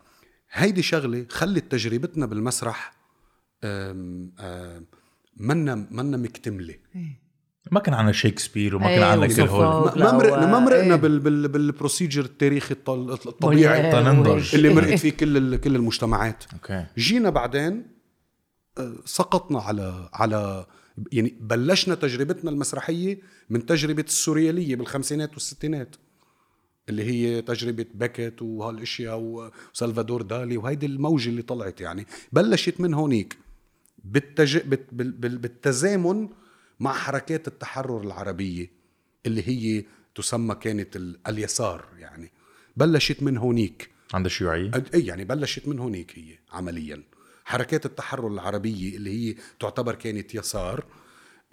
هيدي 0.52 0.83
شغلة 0.83 1.26
خلت 1.30 1.72
تجربتنا 1.72 2.26
بالمسرح 2.26 2.92
منا 5.36 5.74
منا 5.90 6.16
مكتملة 6.16 6.74
ما 7.72 7.80
كان 7.80 7.94
عنا 7.94 8.12
شيكسبير 8.12 8.76
وما 8.76 8.84
كان 8.86 8.99
إيه، 9.03 9.05
عنا 9.05 9.26
كل. 9.26 9.40
هول 9.42 9.99
ما 9.99 10.12
مرقنا 10.12 10.47
ما 10.47 10.59
مرقنا. 10.59 10.97
بال 10.97 11.18
بال 11.20 11.49
بال 11.48 11.62
procedure 11.62 12.24
التاريخي 12.24 12.74
الط- 12.74 12.90
الطبيعي 13.26 13.92
تننضج. 13.92 14.55
اللي 14.55 14.68
مرقت 14.74 14.99
فيه 14.99 15.11
كل 15.11 15.57
كل 15.57 15.76
المجتمعات 15.76 16.44
أوكي 16.53 16.86
جينا 16.99 17.30
بعدين 17.30 17.86
آه، 18.78 18.94
سقطنا 19.05 19.61
على 19.61 20.11
على 20.12 20.66
يعني 21.12 21.36
بلشنا 21.40 21.94
تجربتنا 21.94 22.51
المسرحية 22.51 23.18
من 23.51 23.66
تجربة 23.66 24.03
السوريالية 24.03 24.76
بالخمسينات 24.76 25.32
والستينات 25.32 25.96
اللي 26.88 27.05
هي 27.05 27.42
تجربة 27.42 27.86
بكت 27.94 28.42
وهالأشياء 28.42 29.18
وسلفادور 29.20 30.22
دالي 30.22 30.57
وهيدي 30.57 30.86
الموجة 30.86 31.28
اللي 31.28 31.42
طلعت 31.42 31.80
يعني. 31.80 32.07
بلشت 32.32 32.80
من 32.80 32.94
هونيك 32.94 33.38
بالتج... 34.05 34.59
بت... 34.59 34.86
بال... 34.92 35.11
بال... 35.12 35.38
بالتزامن 35.38 36.28
مع 36.80 36.92
حركات 36.92 37.48
التحرر 37.48 38.01
العربية 38.03 38.70
اللي 39.26 39.48
هي 39.48 39.84
تسمى 40.14 40.55
كانت 40.55 40.96
ال... 40.96 41.18
اليسار 41.28 41.88
يعني. 41.98 42.30
بلشت 42.76 43.22
من 43.22 43.36
هونيك. 43.36 43.90
عندها 44.14 44.30
شيوعيه 44.30 44.70
أد- 44.70 44.94
اي 44.94 45.07
يعني 45.07 45.24
بلشت 45.24 45.68
من 45.68 45.78
هونيك 45.78 46.18
هي 46.18 46.38
عمليا. 46.53 47.03
حركات 47.51 47.86
التحرر 47.86 48.28
العربية 48.28 48.96
اللي 48.96 49.11
هي 49.30 49.34
تعتبر 49.61 49.94
كانت 49.94 50.34
يسار 50.34 50.84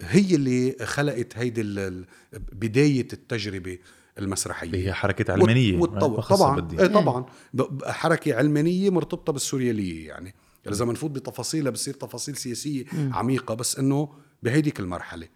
هي 0.00 0.34
اللي 0.34 0.76
خلقت 0.82 1.36
هيدي 1.38 1.60
ال- 1.60 1.78
ال- 1.78 2.04
بداية 2.52 3.08
التجربة 3.12 3.78
المسرحية. 4.18 4.66
اللي 4.66 4.86
هي 4.86 4.92
حركة 4.92 5.32
علمانية 5.32 5.78
والطور 5.78 6.16
بخصها 6.16 6.36
طبعا 6.36 6.60
بدي. 6.60 6.80
إيه 6.80 6.86
طبعا. 6.86 7.26
ب- 7.54 7.62
ب- 7.62 7.84
حركة 7.84 8.34
علمانية 8.34 8.90
مرتبطة 8.90 9.32
بالسوريالية 9.32 10.08
يعني. 10.08 10.34
إذا 10.68 10.84
بنفوت 10.84 11.10
بتفاصيلها 11.10 11.70
بتصير 11.70 11.94
تفاصيل 11.94 12.36
سياسية 12.36 12.84
عميقة 13.12 13.54
بس 13.54 13.78
إنه 13.78 14.08
بهيديك 14.42 14.80
المرحلة. 14.80 15.28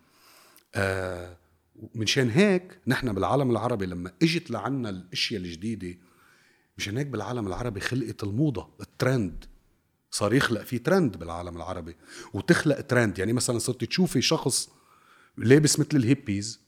آه 0.75 1.37
منشان 1.95 2.31
هيك 2.31 2.79
نحن 2.87 3.13
بالعالم 3.13 3.51
العربي 3.51 3.87
لما 3.87 4.13
إجت 4.23 4.51
لعنا 4.51 4.89
الأشياء 4.89 5.41
الجديدة 5.41 5.99
مشان 6.79 6.97
هيك 6.97 7.07
بالعالم 7.07 7.47
العربي 7.47 7.81
خلقت 7.81 8.25
الموضة 8.25 8.69
الترند. 8.81 9.45
صار 10.15 10.35
يخلق 10.35 10.63
في 10.63 10.79
ترند 10.79 11.17
بالعالم 11.17 11.57
العربي 11.57 11.97
وتخلق 12.33 12.81
ترند 12.81 13.19
يعني 13.19 13.33
مثلا 13.33 13.59
صرت 13.59 13.85
تشوفي 13.85 14.23
شخص 14.23 14.69
لابس 15.37 15.79
مثل 15.81 15.89
الهيبيز 15.97 16.61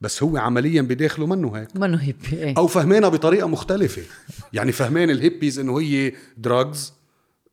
بس 0.00 0.22
هو 0.22 0.36
عمليا 0.36 0.82
بداخله 0.82 1.26
منه 1.26 1.56
هيك. 1.56 1.76
منه 1.76 1.96
hippie 1.96 2.32
إيه. 2.32 2.54
أو 2.58 2.66
فهمانها 2.66 3.08
بطريقة 3.08 3.48
مختلفة. 3.48 4.02
يعني 4.52 4.72
فهمان 4.72 5.10
الهيبيز 5.10 5.58
إنه 5.58 5.80
هي 5.80 6.12
drugs 6.36 6.92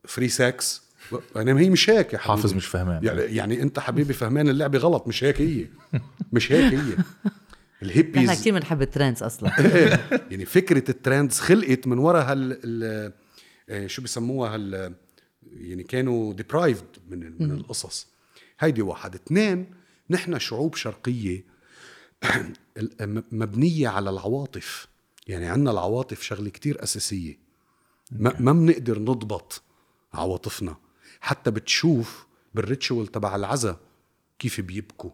free 0.05 0.29
sex 0.29 0.81
يعني 1.35 1.59
هي 1.61 1.69
مش 1.69 1.89
هيك 1.89 2.13
يا 2.13 2.17
حبيبي. 2.17 2.41
حافظ 2.41 2.53
مش 2.53 2.65
فهمان. 2.65 3.03
يعني, 3.03 3.21
يعني 3.21 3.61
أنت 3.61 3.79
حبيبي 3.79 4.13
فهمان 4.13 4.49
اللعبة 4.49 4.77
غلط. 4.79 5.07
مش 5.07 5.23
هيك 5.23 5.41
هي. 5.41 5.65
مش 6.33 6.51
هيك 6.51 6.73
هي. 6.73 6.79
نحن 6.79 7.03
الهيبيز 7.83 8.31
كثير 8.31 8.53
بنحب 8.53 8.81
الـ 8.81 8.88
trends 8.88 9.23
أصلا. 9.23 9.49
يعني 10.31 10.45
فكرة 10.45 10.91
الـ 10.91 10.98
trends 10.98 11.39
خلقت 11.39 11.88
من 11.88 11.97
وراء 11.97 12.31
هال 12.31 12.59
ال- 12.63 13.13
آه، 13.69 13.88
شو 13.88 14.01
بسموها 14.01 14.55
هال 14.55 14.93
يعني 15.51 15.83
كانوا 15.83 16.33
deprived 16.33 16.97
من 17.09 17.19
من 17.19 17.51
القصص. 17.51 18.07
هيدي 18.59 18.81
واحد. 18.81 19.15
اثنين 19.15 19.73
نحن 20.09 20.39
شعوب 20.39 20.75
شرقية. 20.75 21.43
مبنية 23.31 23.87
على 23.87 24.09
العواطف. 24.09 24.87
يعني 25.27 25.45
عندنا 25.45 25.71
العواطف 25.71 26.21
شغلة 26.21 26.49
كتير 26.49 26.83
أساسية. 26.83 27.39
ما 28.11 28.35
ما 28.39 28.53
بنقدر 28.53 28.99
نضبط 28.99 29.61
عواطفنا. 30.13 30.75
حتى 31.19 31.51
بتشوف 31.51 32.27
بال 32.53 32.67
ritual 32.67 33.07
تبع 33.07 33.35
العزا 33.35 33.79
كيف 34.39 34.61
بيبكوا 34.61 35.11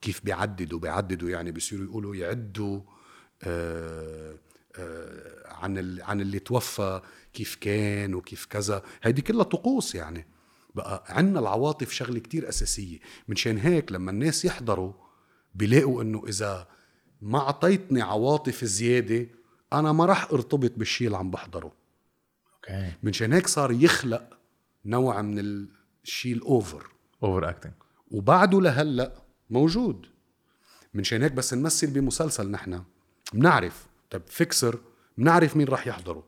كيف 0.00 0.24
بيعددوا. 0.24 0.78
بيعددوا 0.78 1.30
يعني 1.30 1.52
بيصيروا 1.52 1.84
يقولوا 1.84 2.16
يعدوا 2.16 2.80
آه 3.42 4.34
عن 5.46 5.78
ال- 5.78 6.02
عن 6.02 6.20
اللي 6.20 6.38
توفى 6.38 7.00
كيف 7.32 7.54
كان 7.54 8.14
وكيف 8.14 8.46
كذا. 8.46 8.82
هيدي 9.02 9.22
كلها 9.22 9.42
طقوس 9.42 9.94
يعني. 9.94 10.26
بقى 10.74 11.04
عندنا 11.08 11.40
العواطف 11.40 11.92
شغلة 11.92 12.18
كتير 12.18 12.48
أساسية. 12.48 12.98
منشان 13.28 13.58
هيك 13.58 13.92
لما 13.92 14.10
الناس 14.10 14.44
يحضروا 14.44 14.92
بيلاقوا 15.54 16.02
إنه 16.02 16.24
إذا 16.28 16.68
ما 17.22 17.38
أعطيتني 17.38 18.02
عواطف 18.02 18.64
زيادة 18.64 19.26
أنا 19.72 19.92
ما 19.92 20.04
راح 20.04 20.30
أرتبط 20.32 20.72
بالشيء 20.76 21.06
اللي 21.06 21.18
عم 21.18 21.30
بحضره. 21.30 21.72
أوكي. 22.54 22.92
منشان 23.02 23.32
هيك 23.32 23.46
صار 23.46 23.72
يخلق 23.72 24.38
نوع 24.84 25.22
من 25.22 25.66
الشيء 26.04 26.32
الـ 26.34 26.43
over. 26.43 26.86
over 27.22 27.48
acting 27.50 27.72
وبعده 28.10 28.60
لهلأ 28.60 29.22
موجود. 29.50 30.06
منشان 30.94 31.22
هيك 31.22 31.32
بس 31.32 31.54
نمثل 31.54 31.86
بمسلسل 31.86 32.50
نحن. 32.50 32.82
بنعرف 33.32 33.86
طب 34.10 34.22
فيكسر 34.26 34.78
بنعرف 35.18 35.56
مين 35.56 35.68
راح 35.68 35.86
يحضره. 35.86 36.24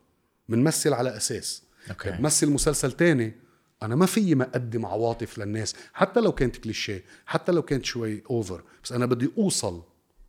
بنمثل 0.49 0.93
على 0.93 1.17
أساس. 1.17 1.63
أوكي. 1.89 2.11
طب 2.11 2.21
مثل 2.21 2.49
مسلسل 2.49 2.91
تاني 2.91 3.35
أنا 3.83 3.95
ما 3.95 4.05
في 4.05 4.35
ما 4.35 4.43
أقدم 4.43 4.85
عواطف 4.85 5.37
للناس. 5.37 5.75
حتى 5.93 6.19
لو 6.19 6.31
كانت 6.31 6.57
كليشيه 6.57 7.03
حتى 7.25 7.51
لو 7.51 7.61
كانت 7.61 7.85
شوي 7.85 8.23
over 8.29 8.63
بس 8.83 8.91
أنا 8.91 9.05
بدي 9.05 9.31
أوصل 9.37 9.83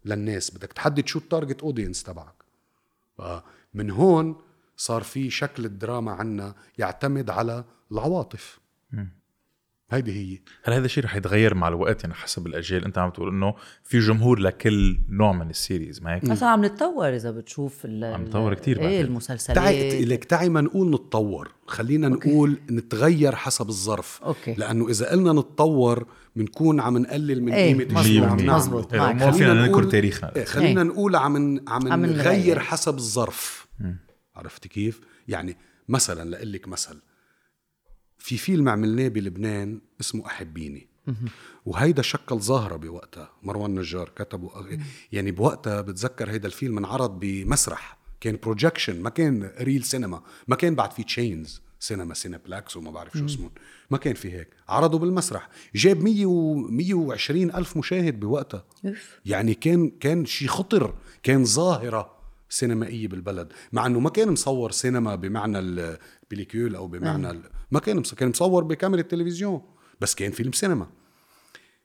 للناس. 0.05 0.51
بدك 0.51 0.72
تحدد 0.72 1.07
شو 1.07 1.18
الـ 1.18 1.25
target 1.25 1.62
audience 1.62 2.02
تبعك. 2.03 2.34
من 3.74 3.90
هون 3.90 4.36
صار 4.76 5.03
في 5.03 5.30
شكل 5.30 5.64
الدراما 5.64 6.12
عنا 6.12 6.55
يعتمد 6.78 7.30
على 7.30 7.64
العواطف. 7.92 8.61
هيدي 9.91 10.12
هي. 10.12 10.38
هل 10.64 10.72
هذا 10.72 10.84
الشيء 10.84 11.05
رح 11.05 11.16
يتغير 11.16 11.55
مع 11.55 11.68
الوقت؟ 11.68 12.03
يعني 12.03 12.14
حسب 12.14 12.47
الأجيال. 12.47 12.84
أنت 12.84 12.99
عم 12.99 13.11
تقول 13.11 13.28
إنه 13.28 13.55
في 13.84 13.99
جمهور 13.99 14.38
لكل 14.38 14.99
نوع 15.09 15.32
من 15.32 15.51
الـ 15.50 15.58
series 15.58 16.02
ما 16.03 16.14
هيك؟ 16.14 16.24
مثلا 16.24 16.49
عم 16.49 16.64
نتطور 16.64 17.16
إذا 17.16 17.30
بتشوف 17.30 17.84
ال- 17.84 18.05
عم 18.05 18.22
نتطور 18.22 18.55
كتير 18.55 18.78
بعد 18.78 18.86
إيه. 18.88 19.01
المسلسلات. 19.01 19.57
تعي 19.59 20.05
لك 20.05 20.24
تعي 20.24 20.49
ما 20.49 20.61
نقول 20.61 20.91
نتطور. 20.91 21.53
خلينا 21.66 22.09
أوكي. 22.09 22.28
نقول 22.30 22.59
نتغير 22.70 23.34
حسب 23.36 23.68
الظرف. 23.68 24.20
أوكي. 24.24 24.55
لأنه 24.55 24.88
إذا 24.88 25.11
قلنا 25.11 25.32
نتطور 25.32 26.07
بنكون 26.36 26.80
عم 26.80 26.99
نقلل 26.99 27.43
من 27.43 27.53
إيه، 27.53 27.74
قيمة 27.78 28.01
الشيء 28.01 28.24
عم 28.24 28.36
نعمله. 28.41 28.88
ما 28.93 29.30
فينا 29.30 29.55
ننكر 29.55 29.70
نقول- 29.70 29.88
تاريخنا. 29.91 30.36
إيه، 30.36 30.45
خلينا 30.45 30.82
إيه. 30.82 30.88
نقول 30.88 31.16
عم 31.16 31.36
ن- 31.36 31.68
عم 31.68 32.05
نغير. 32.07 32.59
حسب 32.61 32.97
الظرف. 32.97 33.66
عرفت 34.36 34.66
كيف 34.66 35.01
يعني 35.28 35.57
مثلا 35.88 36.30
لاقول 36.30 36.53
لك 36.53 36.68
مثل. 36.68 36.97
في 38.20 38.36
فيلم 38.36 38.68
عملناه 38.68 39.08
بلبنان 39.08 39.80
اسمه 40.00 40.26
أحبيني. 40.26 40.86
وهيدا 41.66 42.02
شكل 42.02 42.38
ظاهرة 42.38 42.76
بوقتها. 42.76 43.30
مروان 43.42 43.78
نجار 43.78 44.08
كتبه. 44.16 44.50
يعني 45.12 45.30
بوقتها 45.30 45.80
بتذكر 45.80 46.30
هيدا 46.30 46.46
الفيلم 46.46 46.78
انعرض 46.78 47.20
بمسرح. 47.20 47.98
كان 48.20 48.38
projection 48.42 49.02
ما 49.02 49.10
كان 49.10 49.50
real 49.61 49.84
سينما 49.84 50.22
ما 50.48 50.56
كان 50.56 50.74
بعد 50.74 50.92
في 50.92 51.04
chains 51.04 51.62
سينما 51.80 52.14
cineplex 52.14 52.76
وما 52.76 52.90
بعرف 52.90 53.18
شو 53.18 53.24
اسمه 53.24 53.50
ما 53.90 53.98
كان 53.98 54.14
في 54.14 54.32
هيك. 54.32 54.48
عرضوا 54.68 54.98
بالمسرح. 54.98 55.48
جاب 55.74 56.02
100 56.02 56.26
و 56.26 56.54
120 56.54 57.54
ألف 57.54 57.76
مشاهد 57.76 58.20
بوقتها. 58.20 58.64
يعني 59.26 59.54
كان 59.54 59.90
كان 59.90 60.26
شيء 60.26 60.48
خطر. 60.48 60.94
كان 61.22 61.44
ظاهرة 61.44 62.20
سينمائية 62.48 63.08
بالبلد. 63.08 63.52
مع 63.72 63.86
إنه 63.86 64.00
ما 64.00 64.10
كان 64.10 64.30
مصور 64.30 64.70
سينما 64.70 65.14
بمعنى 65.14 65.58
البليكيول 65.58 66.74
أو 66.74 66.86
بمعنى. 66.88 67.40
ما 67.70 67.80
كان 67.80 67.96
مصور 67.96 68.18
كان 68.18 68.28
مصور 68.28 68.64
بكاميرا 68.64 69.00
التلفزيون 69.00 69.74
بس 70.00 70.14
كان 70.14 70.32
فيلم 70.32 70.52
سينما. 70.52 70.90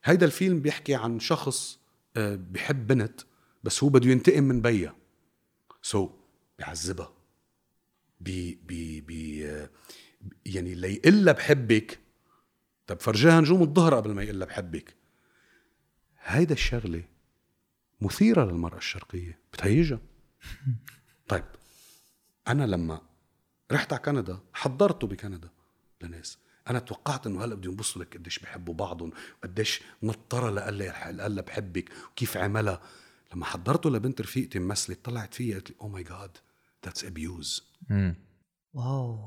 هيدا 0.03 0.25
الفيلم 0.25 0.61
بيحكي 0.61 0.95
عن 0.95 1.19
شخص 1.19 1.79
آه، 2.17 2.35
بحب 2.35 2.87
بنت 2.87 3.21
بس 3.63 3.83
هو 3.83 3.89
بده 3.89 4.09
ينتقم 4.09 4.43
من 4.43 4.61
بيها. 4.61 4.95
so, 5.81 6.09
بيعذبها. 6.57 7.13
بي 8.19 8.59
بي 8.65 9.01
بي 9.01 9.49
آه، 9.49 9.69
يعني 10.45 10.75
ليقلها 10.75 11.33
بحبك. 11.33 11.99
طب 12.87 12.99
فرجاها 13.01 13.41
نجوم 13.41 13.61
الظهر 13.61 13.95
قبل 13.95 14.11
ما 14.11 14.23
يقلها 14.23 14.47
بحبك. 14.47 14.95
هيدا 16.23 16.53
الشغلة 16.53 17.03
مثيرة 18.01 18.45
للمرأة 18.45 18.77
الشرقية. 18.77 19.39
بتهيجها. 19.53 19.99
طيب 21.29 21.45
أنا 22.47 22.63
لما 22.63 23.01
رحت 23.71 23.93
على 23.93 24.01
كندا 24.01 24.39
حضرته 24.53 25.07
بكندا. 25.07 25.49
لناس 26.07 26.37
أنا 26.69 26.79
توقعت 26.79 27.27
إنه 27.27 27.45
هلأ 27.45 27.55
بدهم 27.55 27.73
يبسطوا 27.73 28.01
لك 28.01 28.17
قديش 28.17 28.39
بحبوا 28.39 28.73
بعضهم 28.73 29.11
وقديش 29.43 29.81
نطرة 30.03 30.49
لقال 30.49 31.21
قال 31.21 31.41
بحبك 31.41 31.89
وكيف 32.11 32.37
عملها. 32.37 32.81
لما 33.33 33.45
حضرته 33.45 33.89
لبنت 33.89 34.21
رفيقتي 34.21 34.59
ممثلة 34.59 34.95
طلعت 35.03 35.33
فيها 35.33 35.53
قالت 35.53 35.69
لي 35.69 35.75
oh 35.81 35.87
my 35.87 36.03
god 36.03 36.37
that's 36.85 37.05
abuse. 37.05 37.63
wow. 38.73 39.19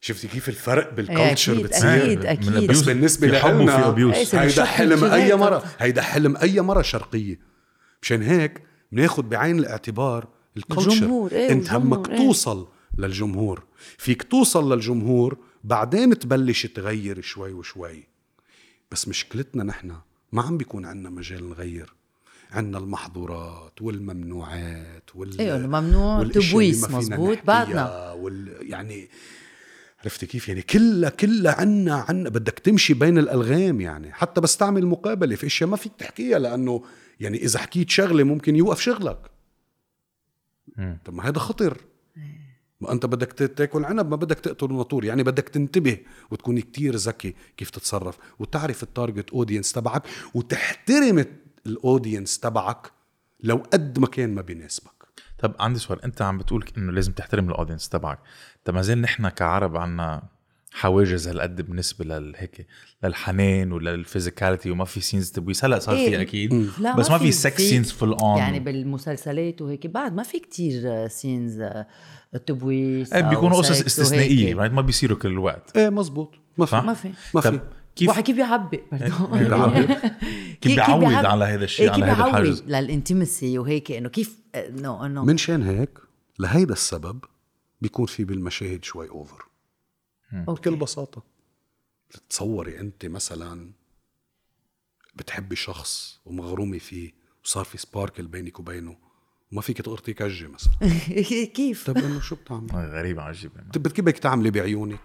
شفتي 0.00 0.28
كيف 0.28 0.48
الفرق 0.48 0.94
بال 0.94 1.09
culture 1.09 1.62
بتصير؟ 1.62 2.30
أكيد. 2.30 2.48
الـ 2.48 2.55
abuse 2.55 2.90
بس 2.90 3.16
وفي 3.16 3.70
abuse 3.70 4.14
إيه، 4.14 4.40
هيدا 4.40 4.64
حلم 4.64 5.04
أي. 5.04 5.34
مرة 5.34 5.64
هيدا 5.78 6.02
حلم 6.02 6.36
أي 6.36 6.60
مرة 6.60 6.82
شرقية. 6.82 7.40
مشان 8.02 8.22
هيك 8.22 8.62
بناخد 8.92 9.28
بعين 9.28 9.58
الاعتبار 9.58 10.28
الكالتشر 10.56 10.90
الجمهور، 10.90 11.32
إيه، 11.32 11.52
انت 11.52 11.72
همك 11.72 12.08
إيه. 12.10 12.16
توصل. 12.16 12.68
للجمهور. 12.98 13.62
فيك 13.98 14.22
توصل 14.22 14.72
للجمهور 14.72 15.38
بعدين 15.64 16.18
تبلش 16.18 16.66
تغير 16.66 17.20
شوي 17.20 17.52
وشوي. 17.52 18.02
بس 18.90 19.08
مشكلتنا 19.08 19.64
نحن 19.64 19.96
ما 20.32 20.42
عم 20.42 20.58
بيكون 20.58 20.84
عندنا 20.84 21.10
مجال 21.10 21.50
نغير. 21.50 21.94
عندنا 22.50 22.78
المحظورات 22.78 23.82
والممنوعات 23.82 25.10
وال 25.14 25.40
أيوه 25.40 25.56
الممنوع 25.56 26.24
تبويس 26.24 26.90
مزبوط 26.90 27.38
بعدنا. 27.44 28.12
وال 28.12 28.56
يعني 28.60 29.08
عرفتي 30.00 30.26
كيف؟ 30.26 30.48
يعني 30.48 30.62
كلها 30.62 31.10
كلها 31.10 31.60
عنا 31.60 31.94
عنا 31.94 32.28
بدك 32.28 32.58
تمشي 32.58 32.94
بين 32.94 33.18
الألغام 33.18 33.80
يعني. 33.80 34.12
حتى 34.12 34.40
بس 34.40 34.56
تعمل 34.56 34.86
مقابلة 34.86 35.36
في 35.36 35.46
أشياء 35.46 35.70
ما 35.70 35.76
فيك 35.76 35.92
تحكيها 35.98 36.38
لأنه 36.38 36.84
يعني 37.20 37.42
إذا 37.42 37.58
حكيت 37.58 37.90
شغلة 37.90 38.24
ممكن 38.24 38.56
يوقف 38.56 38.80
شغلك. 38.80 39.30
طب 41.04 41.14
ما 41.14 41.28
هذا 41.28 41.38
خطر. 41.38 41.80
ما 42.84 42.92
انت 42.92 43.06
بدك 43.06 43.32
تاكل 43.32 43.84
عنب 43.84 44.10
ما 44.10 44.16
بدك 44.16 44.40
تقتل 44.40 44.66
الناطور 44.66 45.04
يعني 45.04 45.22
بدك 45.22 45.48
تنتبه 45.48 45.98
وتكون 46.30 46.60
كتير 46.60 46.96
ذكي 46.96 47.34
كيف 47.56 47.70
تتصرف. 47.70 48.18
وتعرف 48.38 48.82
الـ 48.82 48.89
target 48.89 49.30
audience 49.30 49.72
تبعك 49.72 50.02
وتحترم 50.34 51.24
الـ 51.66 51.74
audience 51.74 52.38
تبعك 52.38 52.92
لو 53.40 53.62
قد 53.72 53.98
ما 53.98 54.06
كان 54.06 54.34
ما 54.34 54.42
بيناسبك. 54.42 55.04
طب 55.38 55.54
عندي 55.60 55.78
سؤال. 55.78 56.02
انت 56.02 56.22
عم 56.22 56.38
بتقول 56.38 56.64
انه 56.78 56.92
لازم 56.92 57.12
تحترم 57.12 57.48
الـ 57.48 57.52
audience 57.52 57.88
تبعك. 57.88 58.18
طب 58.64 58.74
ما 58.74 58.82
زال 58.82 59.00
نحن 59.00 59.28
كعرب 59.28 59.76
عنا 59.76 60.22
حواجز 60.72 61.28
هالقد 61.28 61.62
بالنسبة 61.62 62.04
لهيك 62.04 62.66
للحنان 63.04 63.72
ولل 63.72 63.93
physicality 63.93 64.70
وما 64.70 64.84
في 64.84 65.00
scenes 65.00 65.30
تبويس 65.30 65.64
هلأ 65.64 65.78
صار 65.78 65.96
في 65.96 66.02
إيه. 66.02 66.20
أكيد. 66.20 66.70
لا 66.78 66.96
بس 66.96 67.10
ما 67.10 67.18
في 67.18 67.32
sex 67.32 67.62
scenes 67.62 67.92
full 67.92 68.12
on 68.12 68.38
يعني 68.38 68.60
بالمسلسلات 68.60 69.62
وهيك. 69.62 69.86
بعد 69.86 70.14
ما 70.14 70.22
في 70.22 70.38
كتير 70.38 71.08
scenes 71.08 71.64
تبويس 72.38 73.12
إيه 73.12 73.24
أو 73.24 73.30
بيكونوا 73.30 73.58
قصص 73.58 73.80
استثنائية؟ 73.80 74.54
ما 74.54 74.80
بيصيروا 74.80 75.18
كل 75.18 75.28
الوقت 75.28 75.76
إيه 75.76 75.90
مزبوط 75.90 76.34
ما 76.58 76.66
في؟ 76.66 76.76
ما 76.76 76.94
في. 76.94 77.12
ما 77.34 77.40
في. 77.40 77.60
كيف 77.96 78.08
واحد 78.08 78.22
كيف 78.22 78.36
بيعبق 78.36 78.80
برضه 78.90 79.84
كيف 80.60 80.74
بيعود 80.74 81.14
على 81.32 81.44
هذا 81.44 81.64
الشيء 81.64 81.86
إيه 81.86 81.92
على 81.92 82.04
هذا 82.04 82.26
الحاجز 82.26 82.62
لل 82.62 82.81
intimacy 82.81 83.58
وهيك 83.58 83.92
إنه 83.92 84.08
كيف 84.08 84.38
انه 84.54 85.06
انه 85.06 85.24
من 85.24 85.36
شان 85.36 85.62
هيك 85.62 85.98
لهيدا 86.38 86.72
السبب 86.72 87.24
بيكون 87.80 88.06
في 88.06 88.24
بالمشاهد 88.24 88.84
شوي 88.84 89.08
over 89.08 89.44
بكل 90.32 90.76
بساطة. 90.76 91.22
تصوري 92.30 92.80
أنت 92.80 93.06
مثلا 93.06 93.72
بتحبي 95.14 95.56
شخص 95.56 96.20
ومغرومة 96.24 96.78
فيه 96.78 97.12
وصار 97.44 97.64
في 97.64 97.78
سباركل 97.78 98.26
بينك 98.26 98.60
وبينه 98.60 98.96
وما 99.54 99.62
فيك 99.62 99.82
تقرطي 99.82 100.12
كجة 100.12 100.48
مثلا. 100.48 100.72
كيف؟ 101.54 101.90
طب 101.90 101.98
إنه 101.98 102.20
شو 102.20 102.36
بتعملي؟ 102.36 102.72
غريبة 102.72 103.22
عجيبة 103.22 103.54
طب 103.72 103.88
كيف 103.88 104.04
بدك 104.04 104.18
تعملي 104.18 104.50
بعيونك؟ 104.50 105.00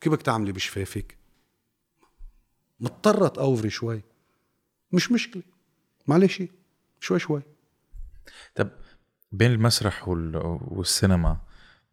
كيف 0.00 0.12
بدك 0.12 0.22
تعملي 0.22 0.52
بشفافك؟ 0.52 1.16
مضطرة 2.80 3.28
تأوفري 3.28 3.70
شوي. 3.70 4.02
مش 4.92 5.12
مشكلة. 5.12 5.42
معلش 6.06 6.42
شوي 7.00 7.18
شوي. 7.18 7.42
طب 8.54 8.70
بين 9.32 9.50
المسرح 9.50 10.08
وال... 10.08 10.36
والسينما 10.60 11.36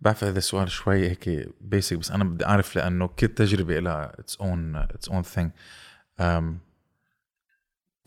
بعرف 0.01 0.23
هذا 0.23 0.37
السؤال 0.37 0.71
شوي 0.71 1.09
هيك 1.09 1.49
basic 1.61 1.97
بس 1.97 2.11
أنا 2.11 2.23
بدي 2.23 2.45
أعرف 2.45 2.75
لأنه 2.75 3.07
كل 3.07 3.27
تجربة 3.27 3.79
لها 3.79 4.19
its 4.19 4.37
own 4.37 4.75
its 4.75 5.09
own 5.09 5.23
thing 5.23 5.51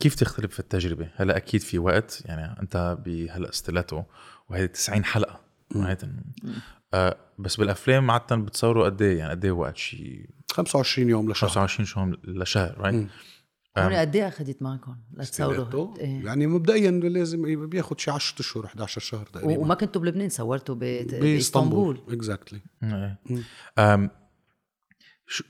كيف 0.01 0.15
تختلف 0.15 0.53
في 0.53 0.59
التجربة؟ 0.59 1.09
هلا 1.15 1.37
أكيد 1.37 1.61
في 1.61 1.79
وقت 1.79 2.23
يعني 2.25 2.61
أنت 2.61 2.97
بهلا 3.05 3.51
ستيلاتو 3.51 4.03
وهي 4.49 4.67
90 4.67 5.05
حلقة? 5.05 5.41
آه 6.93 7.17
بس 7.39 7.55
بالأفلام 7.55 8.11
عاده 8.11 8.35
بتصوروا 8.35 8.85
قد 8.85 9.01
إيه؟ 9.01 9.17
يعني 9.17 9.31
قد 9.31 9.45
إيه 9.45 9.51
وقت 9.51 9.77
شيء 9.77 10.29
25 10.51 11.09
يوم 11.09 11.31
لشهر. 11.31 11.49
25 11.49 11.85
شهر 11.85 12.19
لشهر 12.23 12.77
right؟ 12.77 13.07
هون 13.77 13.93
قد 13.93 14.15
إيه 14.15 14.27
أخذت 14.27 14.61
معكم 14.61 14.95
لتصوروا 15.13 15.97
إيه. 15.97 16.25
يعني 16.25 16.47
مبدئيا 16.47 16.91
لازم 16.91 17.67
بياخد 17.69 17.99
شي 17.99 18.11
10 18.11 18.39
أشهر 18.39 18.65
11 18.65 19.01
شهر 19.01 19.25
تقريبا. 19.25 19.61
وما 19.61 19.75
كنتوا 19.75 20.01
بلبنان 20.01 20.29
صورتوا 20.29 20.75
بإسطنبول. 20.75 21.19
بإسطنبول. 21.21 22.01
exactly 22.09 22.61
إيه. 22.83 24.11
شو 25.27 25.43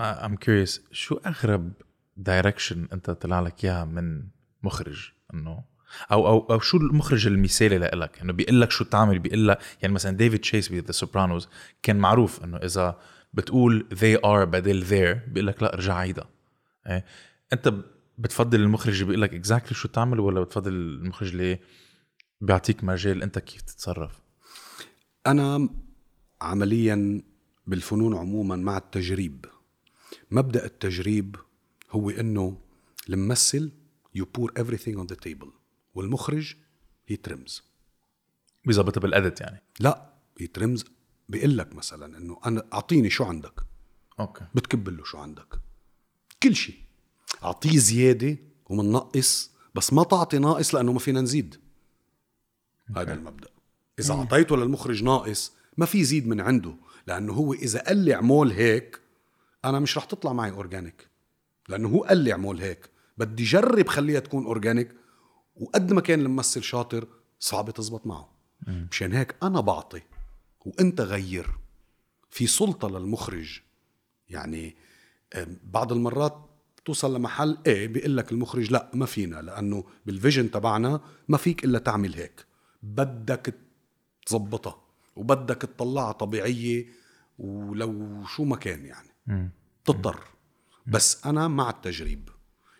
I'm 0.00 0.36
curious 0.36 0.80
شو 0.92 1.14
أغرب 1.14 1.72
direction 2.16 2.88
أنت 2.92 3.10
طلع 3.10 3.40
لك 3.40 3.64
إياها 3.64 3.84
من 3.84 4.24
مخرج 4.62 5.10
إنه 5.34 5.64
أو 6.12 6.26
أو 6.28 6.38
أو 6.50 6.60
شو 6.60 6.76
المخرج 6.76 7.26
المثالي 7.26 7.78
لإلك؟ 7.78 8.20
إنه 8.20 8.32
بيقول 8.32 8.60
لك 8.60 8.70
شو 8.70 8.84
تعمل 8.84 9.18
بيقول 9.18 9.48
لك 9.48 9.58
يعني 9.82 9.94
مثلا 9.94 10.16
ديفيد 10.16 10.40
تشيس 10.40 10.68
ب 10.68 10.74
The 10.74 10.92
Sopranos 10.92 11.48
كان 11.82 11.96
معروف 11.96 12.44
إنه 12.44 12.56
إذا 12.56 12.98
بتقول 13.34 13.86
they 13.94 14.20
are 14.24 14.44
بدل 14.44 14.84
there 14.86 15.28
بيقول 15.28 15.46
لك 15.46 15.62
لا 15.62 15.74
ارجع 15.74 15.94
عيدها. 15.94 16.28
إيه؟ 16.86 17.04
أنت 17.52 17.74
بتفضل 18.18 18.60
المخرج 18.60 18.94
اللي 18.94 19.04
بيقول 19.04 19.22
لك 19.22 19.34
exactly 19.34 19.74
شو 19.74 19.88
تعمل 19.88 20.20
ولا 20.20 20.40
بتفضل 20.40 20.72
المخرج 20.72 21.28
اللي 21.30 21.58
بيعطيك 22.40 22.84
مجال 22.84 23.22
أنت 23.22 23.38
كيف 23.38 23.62
تتصرف؟ 23.62 24.20
أنا 25.26 25.68
عمليا 26.40 27.22
بالفنون 27.66 28.16
عموما 28.16 28.56
مع 28.56 28.76
التجريب. 28.76 29.46
مبدأ 30.30 30.64
التجريب 30.64 31.36
هو 31.94 32.10
إنه 32.10 32.58
الممثل 33.08 33.72
you 34.18 34.22
pour 34.22 34.62
everything 34.62 34.96
on 34.96 35.06
the 35.12 35.16
table. 35.16 35.48
والمخرج 35.94 36.56
he 37.10 37.14
trims. 37.28 37.62
بيظبطها 38.64 39.00
بالادت 39.00 39.40
يعني. 39.40 39.62
لا 39.80 40.12
he 40.40 40.46
trims 40.58 40.84
بيقول 41.28 41.58
لك 41.58 41.74
مثلا 41.74 42.18
إنه 42.18 42.40
أنا 42.46 42.66
أعطيني 42.72 43.10
شو 43.10 43.24
عندك. 43.24 43.60
أوكي. 44.20 44.44
بتكب 44.54 44.88
له 44.88 45.04
شو 45.04 45.18
عندك. 45.18 45.60
كل 46.42 46.54
شيء. 46.54 46.78
أعطيه 47.44 47.78
زيادة 47.78 48.36
ومنقص 48.66 49.50
بس 49.74 49.92
ما 49.92 50.04
تعطي 50.04 50.38
ناقص 50.38 50.74
لأنه 50.74 50.92
ما 50.92 50.98
فينا 50.98 51.20
نزيد. 51.20 51.60
هذا 52.96 53.14
المبدأ. 53.14 53.48
إذا 53.98 54.14
أعطيته 54.14 54.56
للمخرج 54.56 55.02
ناقص 55.02 55.52
ما 55.76 55.86
في 55.86 55.98
يزيد 55.98 56.28
من 56.28 56.40
عنده. 56.40 56.76
لأنه 57.06 57.32
هو 57.32 57.52
إذا 57.52 57.82
قال 57.82 57.96
لي 57.96 58.14
اعمل 58.14 58.52
هيك 58.52 59.00
أنا 59.64 59.80
مش 59.80 59.98
رح 59.98 60.04
تطلع 60.04 60.32
معي 60.32 60.50
organic 60.50 61.08
لأنه 61.68 61.88
هو 61.88 62.04
قال 62.04 62.18
لي 62.18 62.32
اعمل 62.32 62.60
هيك. 62.60 62.90
بدي 63.18 63.44
جرب 63.44 63.88
خليها 63.88 64.20
تكون 64.20 64.44
organic 64.44 64.94
وقد 65.56 65.92
ما 65.92 66.00
كان 66.00 66.20
الممثل 66.20 66.62
شاطر 66.62 67.06
صعب 67.38 67.70
تزبط 67.70 68.06
معه. 68.06 68.34
مشان 68.66 69.12
هيك 69.12 69.34
أنا 69.42 69.60
بعطي 69.60 70.02
وأنت 70.66 71.00
غير. 71.00 71.50
في 72.30 72.46
سلطة 72.46 72.88
للمخرج. 72.88 73.60
يعني 74.28 74.76
بعض 75.64 75.92
المرات 75.92 76.50
توصل 76.84 77.16
لمحل 77.16 77.58
إيه 77.66 77.88
بيقول 77.88 78.16
لك 78.16 78.32
المخرج 78.32 78.72
لا 78.72 78.90
ما 78.94 79.06
فينا 79.06 79.42
لأنه 79.42 79.84
بال 80.06 80.17
vision 80.17 80.50
تبعنا 80.50 81.00
ما 81.28 81.36
فيك 81.36 81.64
إلا 81.64 81.78
تعمل 81.78 82.14
هيك. 82.14 82.46
بدك 82.82 83.54
تظبطها 84.26 84.80
وبدك 85.16 85.56
تطلعها 85.56 86.12
طبيعية 86.12 86.86
ولو 87.38 88.24
شو 88.24 88.44
ما 88.44 88.56
كان 88.56 88.84
يعني. 88.84 89.10
تضطر. 89.84 90.20
بس 90.86 91.26
أنا 91.26 91.48
مع 91.48 91.70
التجريب. 91.70 92.28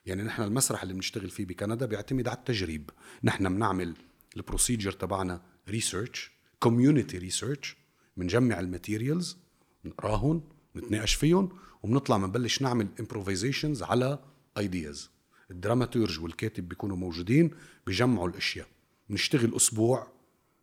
يعني 0.07 0.23
نحن 0.23 0.43
المسرح 0.43 0.83
اللي 0.83 0.95
بنشتغل 0.95 1.31
فيه 1.31 1.47
بكندا 1.47 1.87
بيعتمد 1.87 2.29
على 2.29 2.37
التجريب. 2.39 2.91
نحن 3.25 3.55
بنعمل 3.55 3.95
ال 4.37 4.42
procedure 4.42 4.93
تبعنا 4.93 5.43
research 5.69 6.33
community 6.59 7.19
research 7.19 7.77
بنجمع 8.17 8.61
ال 8.61 8.68
materials 8.68 9.37
بنقراهم 9.85 10.43
بنتناقش 10.75 11.15
فيهم 11.15 11.49
وبنطلع 11.83 12.17
بنبلش 12.17 12.63
نعمل 12.63 12.89
improvisations 13.01 13.83
على 13.83 14.19
ideas 14.59 15.11
ال 15.51 15.57
dramaturge 15.57 16.21
والكاتب 16.21 16.69
بيكونوا 16.69 16.97
موجودين 16.97 17.51
بيجمعوا 17.87 18.29
الأشياء. 18.29 18.67
بنشتغل 19.09 19.57
أسبوع 19.57 20.13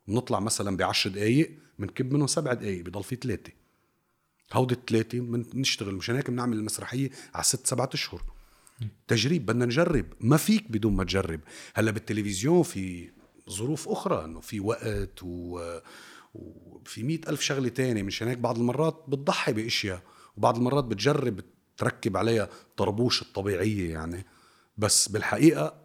بنطلع 0.08 0.40
مثلا 0.40 0.78
بعشر 0.78 1.10
دقائق 1.10 1.52
بنكب 1.80 2.14
منهم 2.14 2.28
سبع 2.28 2.54
دقائق 2.54 2.86
بضل 2.86 3.04
في 3.04 3.16
ثلاثة 3.16 3.52
هودي 4.54 4.74
الثلاثه 4.74 5.20
بنشتغل 5.20 5.96
مشان 5.96 6.16
هيك 6.16 6.30
بنعمل 6.30 6.58
المسرحية 6.58 7.10
على 7.34 7.44
ست 7.44 7.68
سبعة 7.68 7.90
أشهر. 7.94 8.24
تجريب 9.08 9.46
بدنا 9.46 9.66
نجرب. 9.66 10.06
ما 10.20 10.38
فيك 10.38 10.72
بدون 10.72 10.96
ما 10.96 11.04
تجرب. 11.04 11.40
هلأ 11.74 11.92
بالتلفزيون 11.92 12.64
في 12.64 13.10
ظروف 13.50 13.90
أخرى 13.90 14.26
إنه 14.26 14.40
في 14.40 14.60
وقت 14.60 15.24
و... 15.24 15.80
وفي 16.34 17.04
مئة 17.04 17.30
ألف 17.30 17.42
شغلة 17.42 17.70
تانية. 17.70 18.04
مشان 18.04 18.28
هيك 18.28 18.38
بعض 18.38 18.58
المرات 18.58 19.06
بتضحي 19.08 19.54
بأشياء 19.54 20.02
وبعض 20.38 20.58
المرات 20.58 20.84
بتجرب 20.84 21.40
تركب 21.78 22.18
عليها 22.18 22.50
طربوش 22.78 23.22
الطبيعية 23.22 23.92
يعني. 23.92 24.26
بس 24.78 25.10
بالحقيقة 25.10 25.82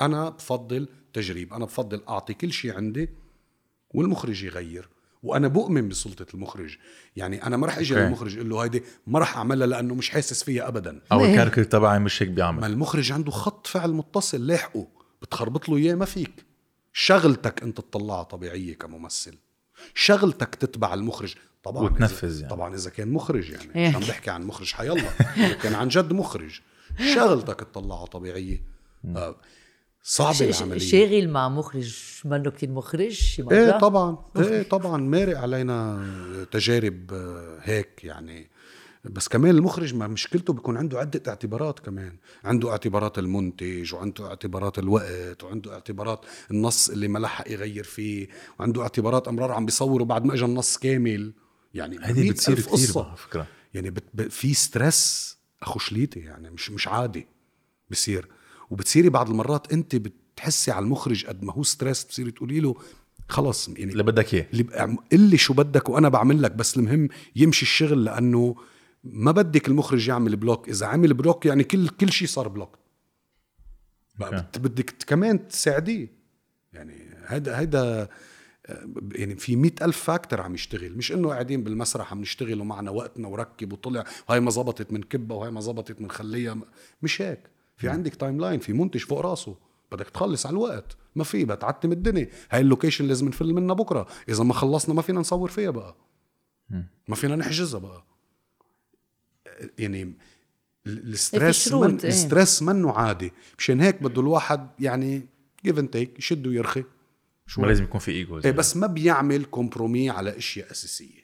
أنا 0.00 0.28
بفضل 0.28 0.88
تجريب. 1.12 1.54
أنا 1.54 1.64
بفضل 1.64 2.02
أعطي 2.08 2.34
كل 2.34 2.52
شيء 2.52 2.76
عندي 2.76 3.08
والمخرج 3.90 4.44
يغير. 4.44 4.88
وأنا 5.22 5.48
بؤمن 5.48 5.88
بسلطة 5.88 6.26
المخرج. 6.34 6.76
يعني 7.16 7.46
أنا 7.46 7.56
ما 7.56 7.66
رح 7.66 7.78
إجي 7.78 7.94
okay. 7.94 8.04
للمخرج 8.04 8.36
أقول 8.36 8.50
له 8.50 8.64
هيدي 8.64 8.82
ما 9.06 9.18
رح 9.18 9.36
أعملها 9.36 9.66
لأنه 9.66 9.94
مش 9.94 10.10
حاسس 10.10 10.42
فيها 10.42 10.68
ابدا. 10.68 11.00
أو. 11.12 11.24
ال 11.24 11.28
character 11.28 11.64
تبعي 11.64 11.98
مش 11.98 12.22
هيك 12.22 12.28
ما 12.28 12.34
بيعمل 12.34 12.64
المخرج 12.64 13.12
عنده 13.12 13.30
خط 13.30 13.66
فعل 13.66 13.92
متصل 13.92 14.46
لاحقه. 14.46 14.86
بتخربط 15.22 15.68
له 15.68 15.76
إياه 15.76 15.94
ما 15.94 16.04
فيك. 16.04 16.44
شغلتك 16.92 17.62
أنت 17.62 17.76
تطلعها 17.76 18.22
طبيعية 18.22 18.78
كممثل. 18.78 19.34
شغلتك 19.94 20.54
تتبع 20.54 20.94
المخرج. 20.94 21.34
طبعا 21.62 21.82
وتنفذ 21.84 22.36
يعني. 22.40 22.50
طبعا 22.50 22.74
إذا 22.74 22.90
كان 22.90 23.08
مخرج 23.08 23.50
يعني. 23.50 23.74
إيه. 23.76 23.88
مش 23.88 23.94
عم 23.94 24.00
بحكي 24.00 24.30
عن 24.30 24.42
مخرج 24.44 24.72
حيالله. 24.72 25.10
كان 25.62 25.74
عن 25.74 25.88
جد 25.88 26.12
مخرج. 26.12 26.60
شغلتك 27.14 27.60
تطلعها 27.60 28.06
طبيعية. 28.06 28.62
آه، 29.16 29.36
ش- 30.02 30.42
العملية. 30.42 30.78
شاغل 30.78 31.28
مع 31.28 31.48
مخرج 31.48 31.96
منه 32.24 32.50
كتير 32.50 32.70
مخرج 32.70 33.40
إيه 33.52 33.78
طبعا. 33.78 34.18
إيه 34.36 34.62
طبعا. 34.62 34.96
مارق 35.00 35.38
علينا 35.38 36.04
تجارب 36.52 37.12
آه، 37.12 37.58
هيك 37.62 38.04
يعني. 38.04 38.50
بس 39.04 39.28
كمان 39.28 39.50
المخرج 39.50 39.94
ما 39.94 40.06
مشكلته 40.06 40.52
بيكون 40.52 40.76
عنده 40.76 40.98
عدة 40.98 41.22
اعتبارات 41.28 41.78
كمان. 41.78 42.16
عنده 42.44 42.70
اعتبارات 42.70 43.18
المنتج 43.18 43.94
وعنده 43.94 44.26
اعتبارات 44.26 44.78
الوقت 44.78 45.44
وعنده 45.44 45.72
اعتبارات 45.74 46.20
النص 46.50 46.90
اللي 46.90 47.08
ما 47.08 47.18
لحق 47.18 47.50
يغير 47.50 47.84
فيه 47.84 48.28
وعنده 48.60 48.82
اعتبارات 48.82 49.28
أمرار 49.28 49.52
عم 49.52 49.66
بيصوروا 49.66 50.06
بعد 50.06 50.24
ما 50.24 50.34
اجى 50.34 50.44
النص 50.44 50.76
كامل. 50.78 51.32
يعني 51.74 51.98
هيدي 52.02 52.22
مئة 52.22 52.30
بتصير 52.32 52.54
كثير 52.54 52.70
قصة. 52.72 53.06
على 53.08 53.16
فكرة. 53.16 53.46
يعني 53.74 53.90
بت... 53.90 54.04
ب... 54.14 54.28
في 54.28 54.54
stress 54.54 55.36
أخو 55.62 55.78
شليتي 55.78 56.20
يعني 56.20 56.50
مش 56.50 56.70
مش 56.70 56.88
عادي 56.88 57.26
بصير 57.90 58.28
وبتصيري 58.72 59.08
بعض 59.08 59.30
المرات 59.30 59.72
انت 59.72 59.96
بتحسي 59.96 60.70
على 60.70 60.82
المخرج 60.84 61.26
قد 61.26 61.44
ما 61.44 61.52
هو 61.52 61.62
stress 61.62 62.04
بتصيري 62.04 62.30
تقولي 62.30 62.60
له 62.60 62.74
خلص 63.28 63.68
يعني 63.68 63.92
اللي 63.92 64.02
بدك 64.02 64.34
إياه. 64.34 64.96
اللي 65.12 65.36
شو 65.36 65.54
بدك 65.54 65.88
وأنا 65.88 66.08
بعمل 66.08 66.42
لك 66.42 66.52
بس 66.52 66.76
المهم 66.76 67.08
يمشي 67.36 67.62
الشغل 67.62 68.04
لأنه 68.04 68.56
ما 69.04 69.32
بدك 69.32 69.68
المخرج 69.68 70.08
يعمل 70.08 70.36
block 70.36 70.68
إذا 70.68 70.86
عمل 70.86 71.14
block 71.14 71.46
يعني 71.46 71.64
كل 71.64 71.88
كل 71.88 72.12
شيء 72.12 72.28
صار 72.28 72.48
block 72.48 72.78
بدك 74.58 74.94
كمان 75.06 75.48
تساعديه. 75.48 76.12
يعني 76.72 76.94
هيدا 77.26 77.58
هيدا 77.58 78.08
آه، 78.66 78.88
يعني 79.12 79.36
في 79.36 79.56
مئة 79.56 79.84
ألف 79.84 79.96
factor 79.96 80.40
عم 80.40 80.54
يشتغل. 80.54 80.96
مش 80.96 81.12
إنه 81.12 81.28
قاعدين 81.28 81.64
بالمسرح 81.64 82.12
عم 82.12 82.20
نشتغل 82.20 82.60
ومعنا 82.60 82.90
وقتنا 82.90 83.28
وركب 83.28 83.72
وطلع 83.72 84.04
وهي 84.28 84.40
ما 84.40 84.50
زبطت 84.50 84.92
منكبها 84.92 85.34
وهي 85.34 85.50
ما 85.50 85.60
زبطت 85.60 86.00
منخليها 86.00 86.58
مش 87.02 87.22
هيك. 87.22 87.51
في 87.82 87.88
عندك 87.88 88.14
timeline 88.14 88.60
في 88.60 88.72
منتج 88.72 89.00
فوق 89.00 89.20
راسه 89.20 89.56
بدك 89.92 90.10
تخلص 90.10 90.46
على 90.46 90.52
الوقت. 90.52 90.96
ما 91.16 91.24
في 91.24 91.44
بتعتم 91.44 91.92
الدنيا. 91.92 92.28
هاي 92.50 92.60
ال 92.60 92.65
location 92.65 93.04
لازم 93.06 93.28
نفل 93.28 93.52
منها 93.52 93.74
بكرة. 93.74 94.06
إذا 94.28 94.44
ما 94.44 94.54
خلصنا 94.54 94.94
ما 94.94 95.02
فينا 95.02 95.20
نصور 95.20 95.50
فيها 95.50 95.70
بقى. 95.70 95.96
ما 97.08 97.14
فينا 97.14 97.36
نحجزها 97.36 97.80
بقى. 97.80 98.04
يعني 99.78 100.02
ال- 100.86 101.12
ال 101.12 101.21
stress 101.21 101.72
من 101.72 101.98
إيه. 101.98 102.08
ال 102.08 102.16
stress 102.16 102.62
منه 102.62 102.92
عادي. 102.92 103.32
مشان 103.58 103.80
هيك 103.80 104.02
بده 104.02 104.20
الواحد 104.20 104.68
يعني 104.80 105.26
give 105.64 105.78
and 105.78 105.88
take 105.88 106.18
يشد 106.18 106.46
ويرخي. 106.46 106.84
ما 107.58 107.66
لازم 107.66 107.84
يكون 107.84 108.00
في 108.00 108.10
egos 108.10 108.46
إيه 108.46 108.52
بس 108.52 108.76
ما 108.76 108.86
بيعمل 108.86 109.44
compromis 109.44 110.10
على 110.10 110.38
أشياء 110.38 110.70
أساسية. 110.70 111.22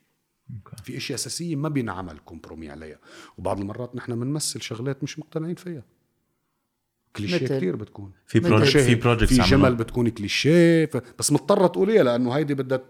في 0.84 0.96
أشياء 0.96 1.18
أساسية 1.18 1.56
ما 1.56 1.68
بينعمل 1.68 2.18
compromis 2.18 2.70
عليها. 2.70 2.98
وبعض 3.38 3.60
المرات 3.60 3.96
نحن 3.96 4.20
بنمثل 4.20 4.62
شغلات 4.62 5.02
مش 5.02 5.18
مقتنعين 5.18 5.54
فيها. 5.54 5.82
كليشيه؟ 7.18 7.46
كثير 7.46 7.76
بتكون. 7.76 8.12
في 8.26 8.40
project 8.40 8.68
في 8.68 8.78
مشاهد، 8.78 9.00
projects 9.00 9.40
في 9.40 9.50
جمل 9.50 9.74
بتكون 9.74 10.08
كليشيه 10.08 10.86
ف... 10.86 10.96
بس 11.18 11.32
مضطرة 11.32 11.66
تقوليها 11.66 12.02
لأنه 12.02 12.32
هيدي 12.32 12.54
بدها 12.54 12.80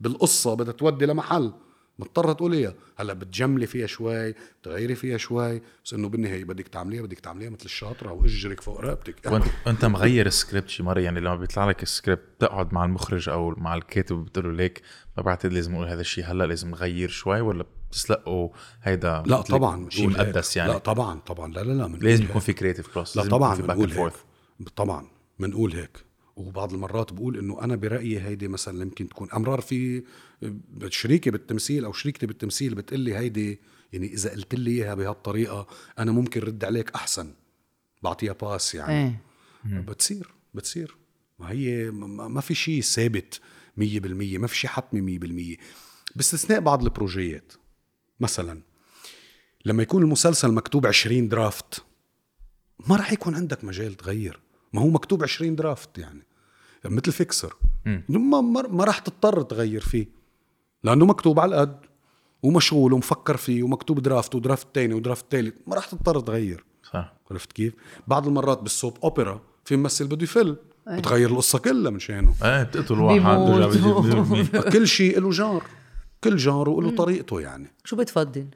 بالقصة 0.00 0.54
بدها 0.54 0.72
تودي 0.72 1.06
لمحل. 1.06 1.52
مضطرة 1.98 2.32
تقوليها 2.32 2.74
هلأ 2.96 3.12
بتجملي 3.12 3.66
فيها 3.66 3.86
شوي 3.86 4.34
بتغيري 4.62 4.94
فيها 4.94 5.16
شوي 5.16 5.62
بس 5.84 5.94
إنه 5.94 6.08
بالنهاية 6.08 6.44
بدك 6.44 6.68
تعمليها 6.68 7.02
بدك 7.02 7.18
تعمليها 7.18 7.50
مثل 7.50 7.64
الشاطرة 7.64 8.12
واجرك 8.12 8.60
فوق 8.60 8.80
رقبتك. 8.80 9.14
وانت 9.26 9.44
وأنت 9.66 9.84
مغير 9.84 10.26
السكريبت 10.26 10.68
شي 10.68 10.82
مرة 10.82 11.00
يعني 11.00 11.20
لما 11.20 11.36
بيطلع 11.36 11.68
لك 11.68 11.82
السكريبت 11.82 12.22
بتقعد 12.36 12.74
مع 12.74 12.84
المخرج 12.84 13.28
أو 13.28 13.54
مع 13.56 13.74
الكاتب 13.74 14.24
بتقول 14.24 14.44
له 14.44 14.52
ليك 14.52 14.82
ما 15.16 15.22
بعتقد 15.22 15.52
لازم 15.52 15.74
أقول 15.74 15.88
هذا 15.88 16.00
الشيء 16.00 16.24
هلأ 16.24 16.44
لازم 16.44 16.70
نغير 16.70 17.08
شوي 17.08 17.40
ولا 17.40 17.64
بتسلقوا 17.90 18.48
هيدا 18.82 19.22
لا 19.26 19.40
طبعا 19.40 19.90
شيء. 19.90 20.08
مقدس 20.08 20.56
يعني. 20.56 20.72
لا 20.72 20.78
طبعا 20.78 21.20
طبعا. 21.20 21.52
لا 21.52 21.60
لا 21.60 21.72
لا 21.72 21.96
لازم. 21.96 22.24
يكون 22.24 22.40
في 22.40 22.52
creative 22.52 22.94
process 22.94 23.16
لا 23.16 23.22
طبعا 23.22 23.54
في 23.54 23.62
back 23.62 23.76
بنقول 23.76 23.88
and 23.90 23.96
forth 23.98 24.16
هيك 24.60 24.68
طبعا 24.68 25.06
بنقول 25.38 25.72
هيك. 25.72 26.04
وبعض 26.36 26.72
المرات 26.72 27.12
بقول 27.12 27.38
إنه 27.38 27.64
أنا 27.64 27.76
برأيي 27.76 28.20
هيدي 28.20 28.48
مثلا 28.48 28.82
يمكن 28.82 29.08
تكون 29.08 29.30
أمرار 29.30 29.60
في 29.60 30.02
شريكي 30.88 31.30
بالتمثيل 31.30 31.84
أو 31.84 31.92
شريكتي 31.92 32.26
بالتمثيل 32.26 32.74
بتقول 32.74 33.00
لي 33.00 33.16
هيدي 33.16 33.60
يعني 33.92 34.12
إذا 34.12 34.30
قلت 34.30 34.54
لي 34.54 34.70
إياها 34.70 34.94
بهالطريقة 34.94 35.66
أنا 35.98 36.12
ممكن 36.12 36.40
رد 36.40 36.64
عليك 36.64 36.90
أحسن. 36.90 37.34
بعطيها 38.02 38.32
pass 38.32 38.74
يعني. 38.74 39.20
إيه. 39.64 39.80
بتصير 39.80 40.28
بتصير. 40.54 40.96
ما 41.38 41.50
هي 41.50 41.90
ما 41.90 42.28
ما 42.28 42.40
في 42.40 42.54
شيء 42.54 42.80
ثابت 42.80 43.40
100% 43.76 43.80
ما 44.38 44.46
في 44.46 44.56
شيء 44.56 44.70
حتمي 44.70 45.18
100% 45.56 45.58
باستثناء 46.16 46.60
بعض 46.60 46.82
ال 46.82 46.90
projets. 46.90 47.52
مثلا 48.20 48.60
لما 49.64 49.82
يكون 49.82 50.02
المسلسل 50.02 50.52
مكتوب 50.52 50.86
20 50.86 51.28
draft 51.28 51.84
ما 52.86 52.96
راح 52.96 53.12
يكون 53.12 53.34
عندك 53.34 53.64
مجال 53.64 53.94
تغير. 53.94 54.40
ما 54.72 54.80
هو 54.80 54.88
مكتوب 54.88 55.22
20 55.22 55.56
draft 55.56 55.98
يعني 55.98 56.26
مثل 56.84 57.12
fixed. 57.12 57.56
ما, 58.08 58.40
ما 58.40 58.84
راح 58.84 58.98
تضطر 58.98 59.42
تغير 59.42 59.80
فيه 59.80 60.06
لأنه 60.84 61.06
مكتوب 61.06 61.40
على 61.40 61.54
القد 61.54 61.80
ومشغول 62.42 62.92
ومفكر 62.92 63.36
فيه 63.36 63.62
ومكتوب 63.62 64.02
draft 64.02 64.34
و 64.34 64.39
draft 64.39 64.66
تاني 64.74 64.94
و 64.94 65.00
draft 65.00 65.32
تالت. 65.32 65.54
ما 65.66 65.74
راح 65.74 65.86
تضطر 65.86 66.20
تغير. 66.20 66.64
صح. 66.92 67.14
عرفت 67.30 67.52
كيف؟ 67.52 67.74
بعض 68.06 68.26
المرات 68.26 68.62
بال 68.62 68.74
soap 68.74 68.98
opera 69.04 69.40
في 69.64 69.76
ممثل 69.76 70.06
بده 70.06 70.22
يفل 70.24 70.56
بتغير 70.86 71.30
القصة 71.30 71.58
كلها 71.58 71.90
من 71.90 71.98
شأنه. 71.98 72.34
إيه 72.42 72.62
بتقتل 72.62 73.00
واحد 73.00 73.20
كل 74.72 74.88
شيء 74.88 75.20
له 75.20 75.30
جار. 75.30 75.64
كل 76.24 76.36
جار 76.36 76.68
وله 76.68 76.90
طريقته 76.90 77.40
يعني. 77.40 77.72
شو 77.84 77.96
بتفضل؟ 77.96 78.46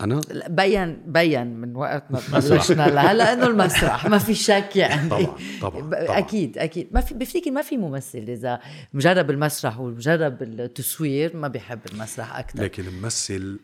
أنا؟ 0.00 0.20
بين 0.48 1.02
بين 1.06 1.46
من 1.46 1.76
وقت 1.76 2.10
ما 2.10 2.20
بلشنا 2.32 2.88
لهلأ 2.88 3.32
إنه 3.32 3.46
المسرح 3.46 4.06
ما 4.06 4.18
في 4.18 4.34
شك 4.34 4.76
يعني. 4.76 5.08
طبعاً، 5.18 5.36
طبعاً، 5.60 5.80
طبعاً. 5.90 6.18
أكيد 6.18 6.58
أكيد. 6.58 6.88
ما 6.92 7.00
في 7.00 7.14
بفتكر 7.14 7.50
ما 7.50 7.62
في 7.62 7.76
ممثل 7.76 8.18
إذا 8.18 8.60
مجرب 8.92 9.30
المسرح 9.30 9.80
ومجرب 9.80 10.42
التصوير 10.42 11.36
ما 11.36 11.48
بيحب 11.48 11.80
المسرح 11.92 12.36
أكثر 12.36 12.62
لكن 12.62 12.86
الممثل 12.86 13.60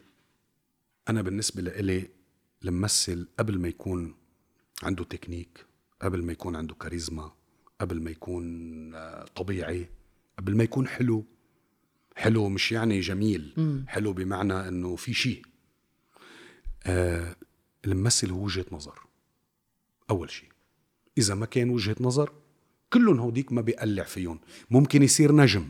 أنا 1.08 1.22
بالنسبة 1.22 1.62
لإلي 1.62 2.08
الممثل 2.64 3.28
قبل 3.38 3.58
ما 3.58 3.68
يكون 3.68 4.14
عنده 4.82 5.04
تكنيك 5.04 5.66
قبل 6.02 6.24
ما 6.24 6.32
يكون 6.32 6.56
عنده 6.56 6.74
كاريزما 6.74 7.32
قبل 7.80 8.02
ما 8.02 8.10
يكون 8.10 8.94
آه، 8.94 9.24
طبيعي 9.36 9.88
قبل 10.38 10.56
ما 10.56 10.64
يكون 10.64 10.88
حلو 10.88 11.24
حلو 12.16 12.48
مش 12.48 12.72
يعني 12.72 13.00
جميل. 13.00 13.54
حلو 13.88 14.12
بمعنى 14.12 14.68
إنه 14.68 14.96
في 14.96 15.14
شيء. 15.14 15.42
آه 16.86 17.36
الممثل 17.84 18.30
هو 18.30 18.44
وجهة 18.44 18.66
نظر. 18.72 18.98
أول 20.10 20.30
شيء. 20.30 20.48
إذا 21.18 21.34
ما 21.34 21.46
كان 21.46 21.70
وجهة 21.70 21.96
نظر 22.00 22.32
كلهم 22.92 23.20
هوديك 23.20 23.52
ما 23.52 23.60
بيقلع 23.60 24.04
فيهم. 24.04 24.40
ممكن 24.70 25.02
يصير 25.02 25.32
نجم 25.32 25.68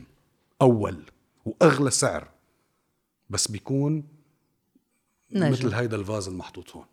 أول 0.61 1.03
وأغلى 1.45 1.91
سعر. 1.91 2.29
بس 3.29 3.51
بيكون 3.51 4.03
نجم. 5.31 5.51
مثل 5.51 5.73
هيدا 5.73 5.97
الفاز 5.97 6.27
المحطوط 6.27 6.71
هون. 6.71 6.85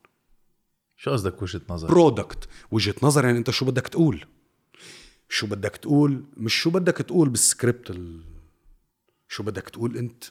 شو 0.96 1.10
قصدك 1.10 1.42
وجهة 1.42 1.60
نظر؟ 1.68 1.88
برودكت 1.88 2.48
وجهة 2.70 2.94
نظر 3.02 3.24
يعني 3.24 3.38
أنت 3.38 3.50
شو 3.50 3.66
بدك 3.66 3.88
تقول؟ 3.88 4.26
شو 5.28 5.46
بدك 5.46 5.76
تقول؟ 5.76 6.24
مش 6.36 6.54
شو 6.54 6.70
بدك 6.70 6.96
تقول 6.96 7.28
بالسكريبت 7.28 7.90
ال... 7.90 8.33
شو 9.28 9.42
بدك 9.42 9.68
تقول 9.68 9.96
أنت؟ 9.96 10.24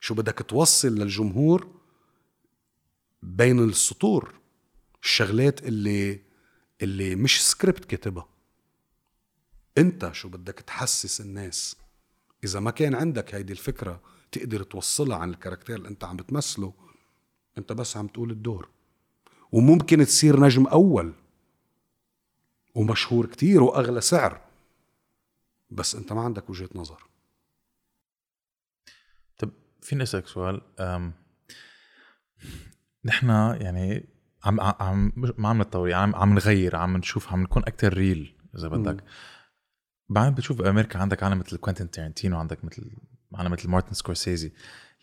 شو 0.00 0.14
بدك 0.14 0.38
توصل 0.48 0.88
للجمهور 0.88 1.80
بين 3.22 3.64
السطور؟ 3.64 4.34
الشغلات 5.02 5.62
اللي 5.62 6.20
اللي 6.82 7.14
مش 7.16 7.50
سكريبت 7.50 7.84
كاتبها. 7.84 8.28
أنت 9.78 10.10
شو 10.12 10.28
بدك 10.28 10.54
تحسس 10.54 11.20
الناس؟ 11.20 11.76
إذا 12.44 12.60
ما 12.60 12.70
كان 12.70 12.94
عندك 12.94 13.34
هيدي 13.34 13.52
الفكرة 13.52 14.00
تقدر 14.32 14.62
توصلها 14.62 15.16
عن 15.16 15.30
ال 15.30 15.35
character 15.35 15.76
اللي 15.76 15.88
أنت 15.88 16.04
عم 16.04 16.16
بتمثله 16.16 16.72
أنت 17.58 17.72
بس 17.72 17.96
عم 17.96 18.06
تقول 18.06 18.30
الدور. 18.30 18.68
وممكن 19.52 20.06
تصير 20.06 20.40
نجم 20.40 20.66
أول 20.66 21.12
ومشهور 22.74 23.26
كتير 23.26 23.62
وأغلى 23.62 24.00
سعر. 24.00 24.40
بس 25.70 25.94
أنت 25.94 26.12
ما 26.12 26.20
عندك 26.20 26.50
وجهة 26.50 26.68
نظر. 26.74 27.11
فيني 29.82 30.02
أسألك 30.02 30.26
سؤال. 30.26 30.60
نحن 33.04 33.28
يعني 33.60 34.08
عم 34.44 34.60
عم 34.60 35.12
ما 35.16 35.48
عم 35.48 35.62
نتطور 35.62 35.88
يعني 35.88 36.02
عم 36.02 36.14
عم 36.14 36.34
نغير 36.34 36.76
عم 36.76 36.96
نشوف 36.96 37.32
عم 37.32 37.42
نكون 37.42 37.62
أكثر 37.62 37.94
real 37.94 38.34
إذا 38.58 38.68
بدك. 38.68 39.04
بعدين 40.08 40.34
بتشوف 40.34 40.58
بامريكا 40.58 40.98
عندك 40.98 41.22
عالم 41.22 41.38
مثل 41.38 41.56
كوينتين 41.56 41.90
تارنتينو 41.90 42.38
عندك 42.38 42.64
مثل 42.64 42.90
عالم 43.34 43.52
مثل 43.52 43.68
مارتن 43.68 43.94
سكورسيزي 43.94 44.52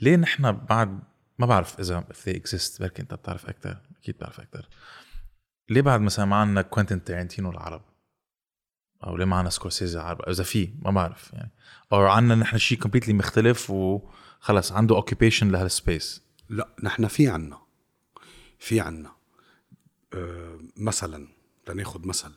ليه 0.02 0.16
نحن 0.16 0.52
بعد 0.52 1.00
ما 1.40 1.46
بعرف 1.46 1.80
إذا 1.80 2.02
if 2.02 2.16
they 2.16 2.42
exist 2.42 2.80
بركي 2.80 3.02
أنت 3.02 3.14
بتعرف 3.14 3.46
أكثر 3.46 3.78
أكيد 4.00 4.16
بتعرف 4.16 4.40
أكثر 4.40 4.70
ليه 5.70 5.82
بعد 5.82 6.02
مثلا 6.02 6.26
ما 6.26 6.36
عندنا 6.36 6.62
كوينتين 6.62 7.04
تارنتينو 7.04 7.52
العرب؟ 7.52 7.82
أو 9.04 9.18
ليه 9.18 9.26
ما 9.26 9.36
عندنا 9.36 9.50
سكورسيزي 9.50 10.00
العرب؟ 10.00 10.30
إذا 10.30 10.44
في 10.44 10.74
ما 10.82 10.92
بعرف 10.92 11.34
يعني. 11.34 11.52
أو 11.94 12.06
عندنا 12.06 12.36
نحن 12.36 12.58
شيء 12.58 12.78
completely 12.80 13.14
مختلف 13.14 13.72
وخلص 14.42 14.72
عنده 14.72 14.96
occupation 14.96 15.52
لهال 15.52 15.78
space 15.78 16.22
لا 16.50 16.70
نحن 16.84 17.08
في 17.08 17.28
عنا 17.28 17.60
في 18.60 18.80
عنا. 18.80 19.16
أه 20.14 20.60
مثلا 20.78 21.28
لناخد 21.70 22.06
مثل. 22.08 22.32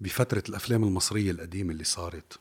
بفترة 0.00 0.42
الأفلام 0.48 0.84
المصرية 0.84 1.30
القديمة 1.30 1.72
اللي 1.72 1.84
صارت 1.84 2.40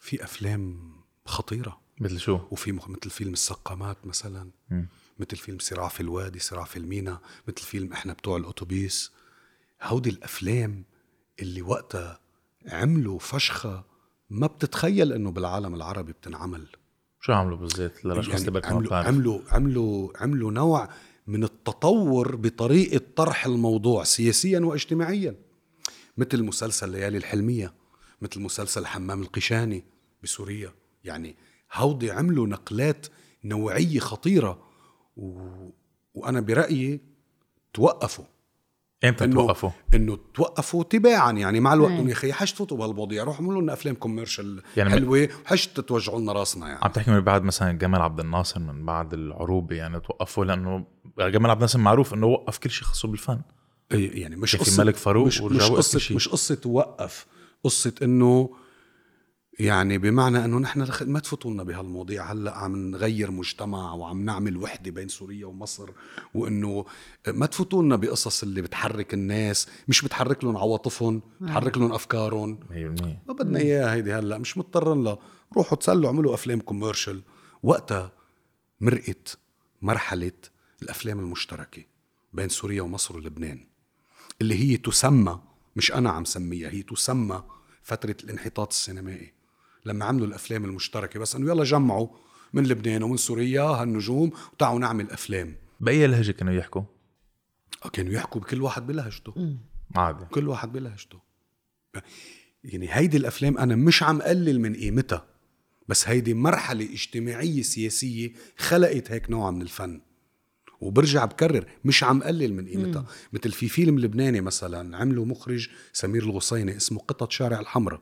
في 0.00 0.24
أفلام 0.24 0.90
خطيرة. 1.26 1.80
مثل 2.00 2.18
شو؟ 2.20 2.40
وفي 2.50 2.72
مخ- 2.72 2.88
مثل 2.88 3.10
فيلم 3.10 3.32
السقامات 3.32 4.06
مثلا. 4.06 4.50
مم. 4.70 4.88
مثل 5.18 5.36
فيلم 5.36 5.58
صراع 5.58 5.88
في 5.88 6.00
الوادي 6.00 6.38
صراع 6.38 6.64
في 6.64 6.76
المينا. 6.78 7.20
مثل 7.48 7.62
فيلم 7.66 7.92
إحنا 7.92 8.12
بتوع 8.12 8.36
الأتوبيس. 8.36 9.12
هودي 9.82 10.10
الأفلام 10.10 10.84
اللي 11.40 11.62
وقتها 11.62 12.20
عملوا 12.66 13.18
فشخة 13.18 13.84
ما 14.30 14.46
بتتخيل 14.46 15.12
إنه 15.12 15.30
بالعالم 15.30 15.74
العربي 15.74 16.12
بتنعمل. 16.12 16.68
شو 17.26 17.32
عملوا 17.32 17.58
بالذات 17.58 18.04
للاشخاص 18.04 18.28
يعني 18.28 18.40
اللي 18.40 18.50
بركي 18.50 18.68
ما 18.68 18.74
عملوا 18.74 18.96
عملوا 18.96 19.40
عملوا 19.50 20.10
عملوا 20.16 20.52
نوع 20.52 20.88
من 21.26 21.44
التطور 21.44 22.36
بطريقة 22.36 23.00
طرح 23.16 23.46
الموضوع 23.46 24.04
سياسيا 24.04 24.60
واجتماعيا. 24.60 25.34
مثل 26.16 26.42
مسلسل 26.42 26.90
ليالي 26.90 27.18
الحلمية 27.18 27.74
مثل 28.22 28.40
مسلسل 28.40 28.86
حمام 28.86 29.22
القشاني 29.22 29.84
بسوريا. 30.22 30.72
يعني 31.04 31.36
هودي 31.72 32.10
عملوا 32.10 32.46
نقلات 32.46 33.06
نوعية 33.44 33.98
خطيرة 33.98 34.62
و... 35.16 35.40
وأنا 36.14 36.40
برأيي 36.40 37.00
توقفوا. 37.74 38.24
إمتى 39.04 39.26
توقفوا؟ 39.28 39.70
إنه 39.94 40.18
توقفوا 40.34 40.84
تباعا 40.84 41.32
يعني 41.32 41.60
مع 41.60 41.74
الوقت. 41.74 41.92
إنه 41.92 42.08
يا 42.08 42.12
أخي 42.12 42.32
حش 42.32 42.52
تفوتوا 42.52 42.76
بهالمواضيع 42.76 43.24
روحوا 43.24 43.44
اعملوا 43.44 43.62
لنا 43.62 43.72
أفلام 43.72 43.94
كوميرشال 43.94 44.62
يعني 44.76 44.90
حلوة 44.90 45.28
وحش 45.44 45.66
تتوجعوا 45.66 46.20
لنا 46.20 46.32
راسنا 46.32 46.68
يعني 46.68 46.78
عم 46.82 46.90
تحكي 46.90 47.10
من 47.10 47.20
بعد 47.20 47.42
مثلا 47.42 47.72
جمال 47.72 48.02
عبد 48.02 48.20
الناصر 48.20 48.60
من 48.60 48.86
بعد 48.86 49.14
العروبة 49.14 49.76
يعني 49.76 50.00
توقفوا 50.00 50.44
لأنه 50.44 50.84
جمال 51.18 51.50
عبد 51.50 51.60
الناصر 51.60 51.78
معروف 51.78 52.14
إنه 52.14 52.26
وقف 52.26 52.58
كل 52.58 52.70
شيء 52.70 52.84
خاصه 52.84 53.08
بالفن 53.08 53.40
إيه 53.92 54.22
يعني 54.22 54.36
مش 54.36 54.56
قصة 54.56 54.84
ملك 54.84 54.96
فاروق 54.96 55.26
مش, 55.26 55.40
مش 55.40 55.86
شيء. 55.96 56.16
مش 56.16 56.28
قصة 56.28 56.60
وقف 56.66 57.26
قصة 57.64 57.94
إنه 58.02 58.50
يعني 59.58 59.98
بمعنى 59.98 60.44
إنه 60.44 60.58
نحن 60.58 61.10
ما 61.10 61.20
تفوتوا 61.20 61.50
لنا 61.50 61.62
بهالمواضيع. 61.62 62.32
هلأ 62.32 62.56
عم 62.56 62.90
نغير 62.90 63.30
مجتمع 63.30 63.92
وعم 63.92 64.24
نعمل 64.24 64.56
وحدة 64.56 64.90
بين 64.90 65.08
سوريا 65.08 65.46
ومصر 65.46 65.90
وإنه 66.34 66.84
ما 67.28 67.46
تفوتوا 67.46 67.82
لنا 67.82 67.96
بقصص 67.96 68.42
اللي 68.42 68.62
بتحرك 68.62 69.14
الناس. 69.14 69.68
مش 69.88 70.02
بتحرك 70.02 70.44
لهم 70.44 70.56
عواطفهم 70.56 71.22
بتحرك 71.40 71.78
لهم 71.78 71.92
أفكارهم. 71.92 72.60
100% 72.70 72.72
ما 73.28 73.34
بدنا 73.34 73.58
إياها 73.58 73.94
هيدي 73.94 74.12
هلأ 74.12 74.38
مش 74.38 74.58
مضطرين 74.58 75.04
لها 75.04 75.18
روحوا 75.56 75.78
تسلوا 75.78 76.06
اعملوا 76.06 76.34
أفلام 76.34 76.60
كوميرشال 76.60 77.22
وقتها 77.62 78.12
مرقت 78.80 79.38
مرحلة 79.82 80.32
الأفلام 80.82 81.18
المشتركة 81.18 81.82
بين 82.32 82.48
سوريا 82.48 82.82
ومصر 82.82 83.16
ولبنان 83.16 83.66
اللي 84.40 84.54
هي 84.54 84.76
تسمى 84.76 85.40
مش 85.76 85.92
أنا 85.92 86.10
عم 86.10 86.24
سميها 86.24 86.70
هي 86.70 86.82
تسمى 86.82 87.42
فترة 87.82 88.16
الانحطاط 88.24 88.68
السينمائي. 88.68 89.32
لما 89.86 90.04
عملوا 90.04 90.26
الأفلام 90.26 90.64
المشتركة 90.64 91.20
بس 91.20 91.36
إنه 91.36 91.50
يلا 91.50 91.64
جمعوا 91.64 92.08
من 92.52 92.66
لبنان 92.66 93.02
ومن 93.02 93.16
سوريا 93.16 93.62
هالنجوم 93.62 94.32
وتعالوا 94.52 94.78
نعمل 94.78 95.10
أفلام. 95.10 95.54
بأي 95.80 96.06
لهجة 96.06 96.32
كانوا 96.32 96.52
يحكوا؟ 96.52 96.82
كانوا 97.92 98.12
يحكوا 98.12 98.40
بكل 98.40 98.62
واحد 98.62 98.86
بلهجته. 98.86 99.56
عادي. 99.96 100.24
كل 100.24 100.48
واحد 100.48 100.72
بلهجته. 100.72 101.18
يعني 102.64 102.88
هيدي 102.90 103.16
الأفلام 103.16 103.58
أنا 103.58 103.76
مش 103.76 104.02
عم 104.02 104.22
قلل 104.22 104.60
من 104.60 104.76
قيمتها 104.76 105.26
بس 105.88 106.08
هيدي 106.08 106.34
مرحلة 106.34 106.84
اجتماعية 106.92 107.62
سياسية 107.62 108.32
خلقت 108.56 109.10
هيك 109.12 109.30
نوع 109.30 109.50
من 109.50 109.62
الفن. 109.62 110.00
وبرجع 110.80 111.24
بكرر 111.24 111.66
مش 111.84 112.04
عم 112.04 112.22
قلل 112.22 112.54
من 112.54 112.68
قيمتها. 112.68 113.06
مثل 113.32 113.52
في 113.52 113.68
فيلم 113.68 113.98
لبناني 113.98 114.40
مثلا 114.40 114.96
عمله 114.96 115.24
مخرج 115.24 115.68
سمير 115.92 116.22
الغصيني 116.22 116.76
اسمه 116.76 116.98
قطط 116.98 117.30
شارع 117.30 117.60
الحمراء. 117.60 118.00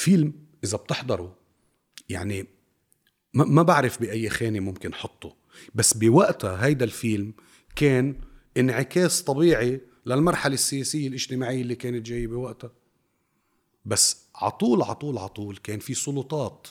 فيلم 0.00 0.32
إذا 0.64 0.76
بتحضره 0.76 1.36
يعني 2.08 2.46
ما 3.34 3.44
ما 3.44 3.62
بعرف 3.62 4.00
بأي 4.00 4.30
خانة 4.30 4.60
ممكن 4.60 4.94
حطه 4.94 5.36
بس 5.74 5.94
بوقتها 5.94 6.66
هيدا 6.66 6.84
الفيلم 6.84 7.34
كان 7.76 8.14
انعكاس 8.56 9.22
طبيعي 9.22 9.80
للمرحلة 10.06 10.54
السياسية 10.54 11.08
الاجتماعية 11.08 11.62
اللي 11.62 11.74
كانت 11.74 12.06
جاية 12.06 12.26
بوقتها. 12.26 12.70
بس 13.84 14.26
عطول 14.34 14.82
عطول 14.82 15.18
عطول 15.18 15.56
كان 15.56 15.78
في 15.78 15.94
سلطات 15.94 16.68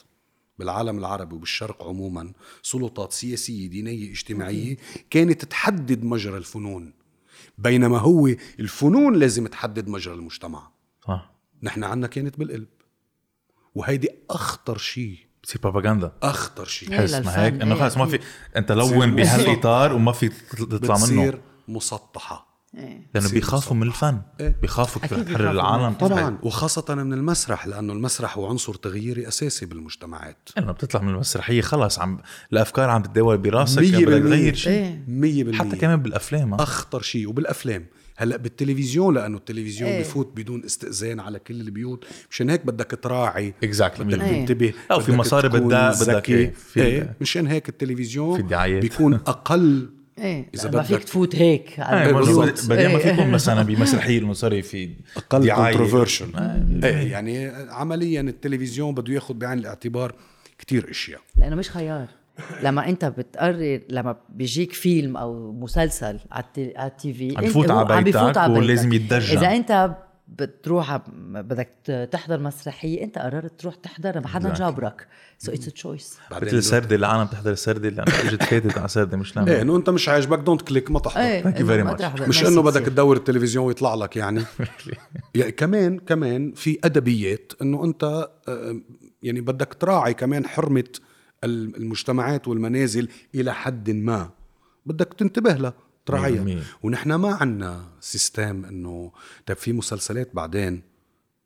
بالعالم 0.58 0.98
العربي 0.98 1.34
وبالشرق 1.34 1.82
عموما 1.82 2.32
سلطات 2.62 3.12
سياسية 3.12 3.66
دينية 3.66 4.10
اجتماعية 4.10 4.76
كانت 5.10 5.44
تحدد 5.44 6.04
مجرى 6.04 6.36
الفنون 6.36 6.92
بينما 7.58 7.98
هو 7.98 8.26
الفنون 8.60 9.16
لازم 9.16 9.46
تحدد 9.46 9.88
مجرى 9.88 10.14
المجتمع. 10.14 10.70
صح. 11.06 11.32
نحن 11.62 11.84
عنا 11.84 12.06
كانت 12.06 12.38
بالقلب 12.38 12.68
وهيدي 13.74 14.08
أخطر 14.30 14.78
شيء. 14.78 15.18
بتصير 15.42 15.60
بروباغندا 15.62 16.12
أخطر 16.22 16.64
شيء. 16.64 16.92
إيه، 16.92 17.00
حس 17.00 17.14
ما 17.14 17.44
هيك. 17.44 17.54
إنه 17.62 17.74
إيه، 17.74 17.80
خلص 17.80 17.96
ما 17.96 18.06
في 18.06 18.14
أكيد. 18.14 18.26
أنت 18.56 18.72
لون 18.72 19.14
بهالإطار 19.16 19.92
وما 19.92 20.12
في 20.12 20.28
تطلع 20.28 20.68
منه. 20.96 21.04
بتصير 21.04 21.40
مسطحة. 21.68 22.50
إيه. 22.74 23.08
لأنه 23.14 23.28
بيخافوا 23.30 23.76
من 23.76 23.86
الفن. 23.86 24.20
إيه. 24.40 24.56
بيخافوا 24.62 25.02
تحرر 25.02 25.50
العالم. 25.50 25.84
من- 25.84 25.94
طبعا. 25.94 26.38
وخاصة 26.42 26.94
من 26.94 27.12
المسرح 27.12 27.66
لأنه 27.66 27.92
المسرح 27.92 28.38
هو 28.38 28.46
عنصر 28.46 28.74
تغييري 28.74 29.28
أساسي 29.28 29.66
بالمجتمعات. 29.66 30.48
لأنه 30.56 30.72
بتطلع 30.72 31.00
من 31.02 31.08
المسرحية 31.08 31.60
خلص 31.60 31.98
عم 31.98 32.18
الأفكار 32.52 32.90
عم 32.90 33.02
تتداول 33.02 33.38
براسك 33.38 33.78
مية 33.78 33.90
بدك 33.90 34.04
بالمية. 34.06 34.30
تغير 34.30 34.54
شيء. 34.54 34.72
إيه. 34.72 35.04
مية 35.08 35.44
بالمية. 35.44 35.58
حتى 35.58 35.76
كمان 35.76 36.02
بالأفلام 36.02 36.54
ها. 36.54 36.62
أخطر 36.62 37.02
شيء 37.02 37.28
وبالأفلام. 37.28 37.86
هلأ 38.22 38.36
بالتلفزيون 38.36 39.14
لأنه 39.14 39.36
التلفزيون 39.38 39.90
إيه. 39.90 40.00
بفوت 40.00 40.32
بدون 40.36 40.64
استئذان 40.64 41.20
على 41.20 41.38
كل 41.38 41.60
البيوت 41.60 42.04
مشان 42.30 42.50
هيك 42.50 42.66
بدك 42.66 42.98
تراعي 43.02 43.54
اكزاكتلي 43.64 44.04
بدك 44.04 44.20
إيه. 44.22 44.40
تنتبه 44.40 44.72
لا، 44.90 44.96
وفي 44.96 45.10
بدك 45.12 45.20
مصاري 45.20 45.48
بدها- 45.48 46.00
بدك. 46.04 46.30
إيه، 46.30 46.50
في- 46.72 46.82
إيه 46.82 47.14
مشان 47.20 47.46
هيك 47.46 47.68
التلفزيون 47.68 48.36
في 48.36 48.42
دعايات. 48.42 48.82
بيكون 48.82 49.14
أقل 49.26 49.88
إيه 50.18 50.48
إذا 50.54 50.68
إذا 50.68 50.76
ما 50.78 50.82
فيك 50.82 50.96
بدك- 50.96 51.04
تفوت 51.04 51.36
هيك 51.36 51.78
إيه، 51.78 51.84
على 51.84 52.12
برضو 52.12 52.40
البيوت. 52.42 52.66
بعدين 52.66 52.86
ما 52.92 52.98
إيه. 52.98 53.02
فيكم 53.14 53.30
مثلا 53.30 53.62
بمسرحية 53.62 54.18
انه 54.18 54.32
صار 54.32 54.62
في. 54.62 54.90
controversial 55.28 56.34
آه. 56.36 56.64
إيه 56.84 57.12
يعني 57.12 57.46
عمليا 57.70 58.20
التلفزيون 58.20 58.94
بده 58.94 59.12
ياخذ 59.14 59.34
بعين 59.34 59.58
الاعتبار 59.58 60.14
كتير 60.58 60.90
أشياء 60.90 61.20
لأنه 61.36 61.56
مش 61.56 61.70
خيار 61.70 62.06
لما 62.64 62.88
انت 62.88 63.04
بتقرر 63.04 63.80
لما 63.88 64.16
بيجيك 64.28 64.72
فيلم 64.72 65.16
أو 65.16 65.52
مسلسل 65.52 66.18
على 66.32 66.44
ال 66.58 66.76
T- 66.76 67.12
V 67.12 67.34
عم 67.38 67.44
بفوت 67.44 67.70
هو 67.70 67.78
على 67.78 68.04
بيتك 68.04 68.36
على 68.38 68.52
ولازم 68.58 68.88
بيتك. 68.88 69.04
يتدرجن. 69.04 69.38
إذا 69.38 69.56
انت 69.56 69.90
بتروح 70.28 71.00
بدك 71.18 71.68
تحضر 72.12 72.40
مسرحية 72.40 73.04
انت 73.04 73.18
قررت 73.18 73.60
تروح 73.60 73.74
تحضر 73.74 74.20
ما 74.20 74.28
حدا. 74.28 74.54
جابرك 74.54 75.06
so 75.38 75.52
it's 75.52 75.66
choice 75.66 76.18
مثل 76.32 76.56
السردة 76.56 76.96
العالم 76.96 77.26
تحضر 77.26 77.50
السردة 77.50 77.88
لأنه 77.88 78.04
إجت 78.28 78.42
فاتت 78.42 78.78
على 78.78 78.88
سردة 78.88 79.16
مش 79.16 79.38
إيه 79.38 79.44
لأنه 79.44 79.62
إنه 79.62 79.76
أنت 79.76 79.90
مش 79.90 80.08
عاجبك 80.08 80.38
don't 80.38 80.62
click 80.62 80.90
ما 80.90 80.98
تحضر 80.98 81.20
إيه 81.20 81.42
Thank 81.42 81.46
you 81.56 81.60
إنه 81.60 81.66
very 81.76 81.84
ما 81.84 81.92
much. 81.94 81.98
تحضر، 81.98 82.28
مش 82.28 82.44
إنه. 82.46 82.62
بدك 82.62 82.86
تدور 82.86 83.16
التلفزيون 83.16 83.66
ويطلع 83.66 83.94
لك 83.94 84.16
يعني 84.16 84.42
يعني 85.34 85.52
كمان 85.52 85.98
كمان 85.98 86.52
في 86.52 86.78
أدبيات 86.84 87.52
إنه 87.62 87.84
أنت 87.84 88.04
آه، 88.48 88.80
يعني 89.22 89.40
بدك 89.40 89.74
تراعي 89.74 90.14
كمان 90.14 90.46
حرمة 90.46 90.84
المجتمعات 91.44 92.48
والمنازل 92.48 93.08
إلى 93.34 93.54
حد 93.54 93.90
ما. 93.90 94.30
بدك 94.86 95.14
تنتبه 95.14 95.52
لها 95.52 95.74
تراعيها. 96.06 96.62
ونحن 96.82 97.14
ما 97.14 97.34
عنا 97.34 97.84
system 98.00 98.64
إنه 98.64 99.12
طيب 99.46 99.56
في 99.56 99.72
مسلسلات 99.72 100.34
بعدين 100.34 100.82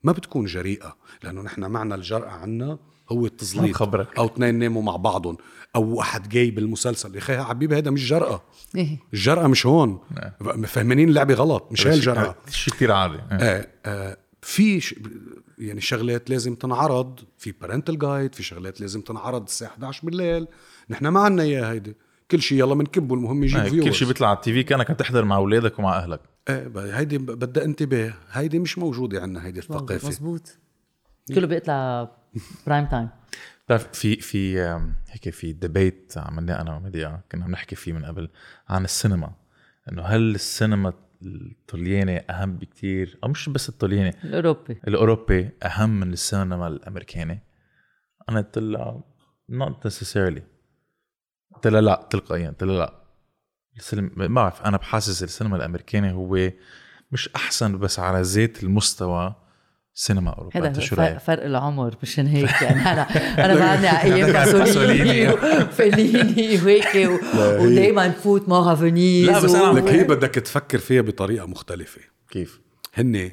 ما 0.02 0.12
بتكون 0.12 0.44
جريئة 0.44 0.96
لأنه 1.22 1.42
نحن 1.42 1.64
معنا 1.64 1.94
الجرأة 1.94 2.30
عنا 2.30 2.78
هو 3.08 3.26
التزليط. 3.26 3.70
بخبرك. 3.70 4.18
أو 4.18 4.26
اثنين 4.26 4.54
ناموا 4.54 4.82
مع 4.82 4.96
بعضهم 4.96 5.36
أو 5.76 5.94
واحد 5.94 6.28
جاي 6.28 6.50
بالمسلسل. 6.50 7.14
يا 7.14 7.18
أخي 7.18 7.32
يا 7.32 7.42
حبيبي 7.42 7.78
هذا 7.78 7.90
مش 7.90 8.08
جرأة. 8.08 8.42
إيه. 8.76 8.98
الجرأة 9.14 9.46
مش 9.46 9.66
هون. 9.66 10.00
فهمانين 10.66 11.08
اللعبة 11.08 11.34
غلط 11.34 11.68
مش 11.72 11.86
هاي 11.86 11.94
الجرأة. 11.94 12.36
شيء 12.50 12.74
كثير 12.74 12.92
عادي. 12.92 13.14
إيه. 13.14 13.20
آه 13.32 13.68
آه 13.86 14.16
في 14.42 14.80
ش... 14.80 14.94
يعني 15.68 15.80
شغلات 15.80 16.30
لازم 16.30 16.54
تنعرض 16.54 17.20
في 17.38 17.52
parental 17.52 17.98
guide 17.98 18.34
في 18.34 18.42
شغلات 18.42 18.80
لازم 18.80 19.00
تنعرض 19.00 19.42
الساعة 19.42 19.68
11 19.68 20.00
بالليل 20.06 20.46
نحن 20.90 21.06
ما 21.06 21.20
عنا 21.20 21.42
إياها 21.42 21.70
هيدي. 21.72 21.96
كل 22.30 22.42
شيء 22.42 22.58
يلا 22.58 22.74
بنكبه 22.74 23.14
المهم 23.14 23.44
يجيب 23.44 23.58
إيه، 23.60 23.70
views 23.70 23.84
كل 23.84 23.94
شيء 23.94 24.08
بيطلع 24.08 24.28
على 24.28 24.36
ال 24.36 24.52
TV 24.52 24.62
كأنك 24.62 24.90
عم 24.90 24.96
تحضر 24.96 25.24
مع 25.24 25.36
أولادك 25.36 25.78
ومع 25.78 25.96
أهلك. 25.96 26.20
ب- 26.48 26.76
هيدي 26.78 27.18
بدها 27.18 27.64
انتباه 27.64 28.14
هيدي 28.30 28.58
مش 28.58 28.78
موجودة 28.78 29.22
عنا 29.22 29.46
هيدي 29.46 29.58
الثقافة. 29.60 30.08
مزبوط 30.08 30.58
كله 31.34 31.46
بيطلع 31.46 32.10
prime 32.66 32.86
time 32.86 33.08
بتعرف 33.66 33.88
في 33.92 34.16
في 34.16 34.58
هيك 35.10 35.30
في 35.30 35.52
debate 35.52 36.12
عملناه 36.16 36.60
أنا 36.60 36.76
ومديا 36.76 37.20
كنا 37.32 37.44
عم 37.44 37.50
نحكي 37.50 37.76
فيه 37.76 37.92
من 37.92 38.04
قبل 38.04 38.28
عن 38.68 38.84
السينما. 38.84 39.32
إنه 39.92 40.02
هل 40.02 40.34
السينما 40.34 40.92
الطلياني 41.22 42.18
أهم 42.18 42.56
بكتير 42.56 43.18
أو 43.24 43.28
مش 43.28 43.48
بس 43.48 43.68
الطلياني 43.68 44.16
الأوروبي. 44.24 44.80
الأوروبي 44.88 45.50
أهم 45.62 46.00
من 46.00 46.12
السينما 46.12 46.68
الأمريكاني. 46.68 47.40
أنا 48.28 48.40
قلت 48.40 48.58
لها 48.58 49.02
not 49.52 49.88
necessarily. 49.88 50.42
قلت 51.54 51.66
لها 51.66 51.80
لا 51.80 52.06
تلقائيا 52.10 52.48
قلت 52.48 52.64
لها 52.64 52.78
لا. 52.78 53.04
السينما 53.76 54.10
ما 54.16 54.26
بعرف 54.26 54.62
أنا 54.62 54.76
بحاسس 54.76 55.22
السينما 55.22 55.56
الأمريكاني 55.56 56.12
هو 56.12 56.50
مش 57.12 57.28
أحسن 57.28 57.78
بس 57.78 57.98
على 57.98 58.22
ذات 58.22 58.62
المستوى 58.64 59.34
سينما 59.94 60.30
أوروبا 60.30 60.58
هذا 60.68 60.80
فرق؟ 60.80 61.18
فرق 61.18 61.44
العمر 61.44 61.96
مشان 62.02 62.26
هيك 62.26 62.62
يعني 62.62 62.80
أنا 62.80 63.02
أنا 63.44 63.54
بعدني 63.54 63.88
على 63.88 64.14
أيام 64.14 64.32
باسوليني. 64.32 65.28
وفيليني 65.28 66.56
وهيك 66.62 67.20
ودائما 67.60 68.08
نفوت 68.08 68.48
معها 68.48 68.74
فينيز 68.74 69.28
لا، 69.28 69.40
بس 69.40 69.54
عم 69.54 69.78
لك 69.78 69.84
هي 69.84 70.04
بدك 70.04 70.30
تفكر 70.30 70.78
فيها 70.78 71.02
بطريقة 71.02 71.46
مختلفة 71.46 72.00
كيف؟ 72.30 72.60
هن 72.94 73.30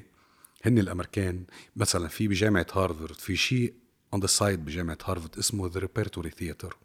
هن 0.65 0.77
الأمريكان 0.77 1.43
مثلا 1.75 2.07
في 2.07 2.27
بجامعة 2.27 2.65
هارفارد 2.73 3.15
في 3.15 3.35
شيء 3.35 3.73
on 4.13 4.21
the 4.21 4.27
side 4.27 4.65
بجامعة 4.65 4.97
هارفارد 5.05 5.37
اسمه 5.39 5.67
the 5.73 5.79
Repertory 5.79 6.29
Theater 6.29 6.77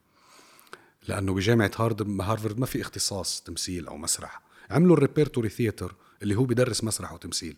لأنه 1.08 1.34
بجامعة 1.34 1.70
هارفارد 1.78 2.20
هارفارد 2.20 2.58
ما 2.58 2.66
في 2.66 2.80
اختصاص 2.80 3.40
تمثيل 3.40 3.86
أو 3.86 3.96
مسرح 3.96 4.40
عملوا 4.70 4.96
ال 4.96 5.02
Repertory 5.02 5.48
Theater 5.48 5.94
اللي 6.22 6.34
هو 6.34 6.44
بدرس 6.44 6.84
مسرح 6.84 7.12
وتمثيل 7.12 7.56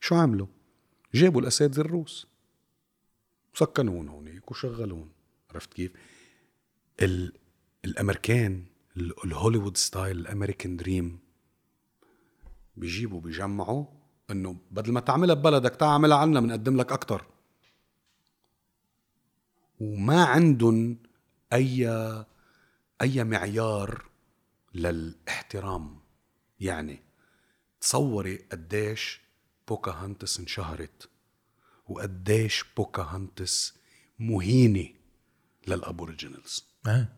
شو 0.00 0.14
عملوا 0.14 0.46
جابوا 1.16 1.40
الاساتذه 1.40 1.80
الروس. 1.80 2.26
سكنون 3.54 4.08
هونيك 4.08 4.50
وشغلون 4.50 5.10
عرفت 5.50 5.72
كيف؟ 5.74 5.92
ال... 7.02 7.32
الأمريكان 7.84 8.64
ال- 8.96 9.24
ال 9.24 9.29
Hollywood 9.29 9.76
style 9.76 10.18
ال 10.18 10.24
American 10.24 10.76
dream 10.76 11.18
بيجيبوا 12.76 13.20
بيجمعوا 13.20 13.84
إنه 14.30 14.56
بدل 14.70 14.92
ما 14.92 15.00
تعملها 15.00 15.34
ببلدك 15.34 15.76
تعال 15.76 15.90
اعملها 15.90 16.18
عنا 16.18 16.40
بنقدم 16.40 16.76
لك 16.76 16.92
أكثر 16.92 17.26
وما 19.80 20.24
عندهم 20.24 20.96
اي 21.52 21.88
أي 23.02 23.24
معيار 23.24 24.04
للإحترام. 24.74 26.00
يعني 26.60 27.02
تصوري 27.80 28.36
قديش 28.36 29.20
بوكاهانتس 29.68 30.40
انشهرت 30.40 31.08
وقديش 31.88 32.64
بوكاهانتس 32.76 33.74
مهينة 34.18 34.88
لل 35.68 35.82
Aboriginals. 35.82 36.64
آه. 36.86 37.08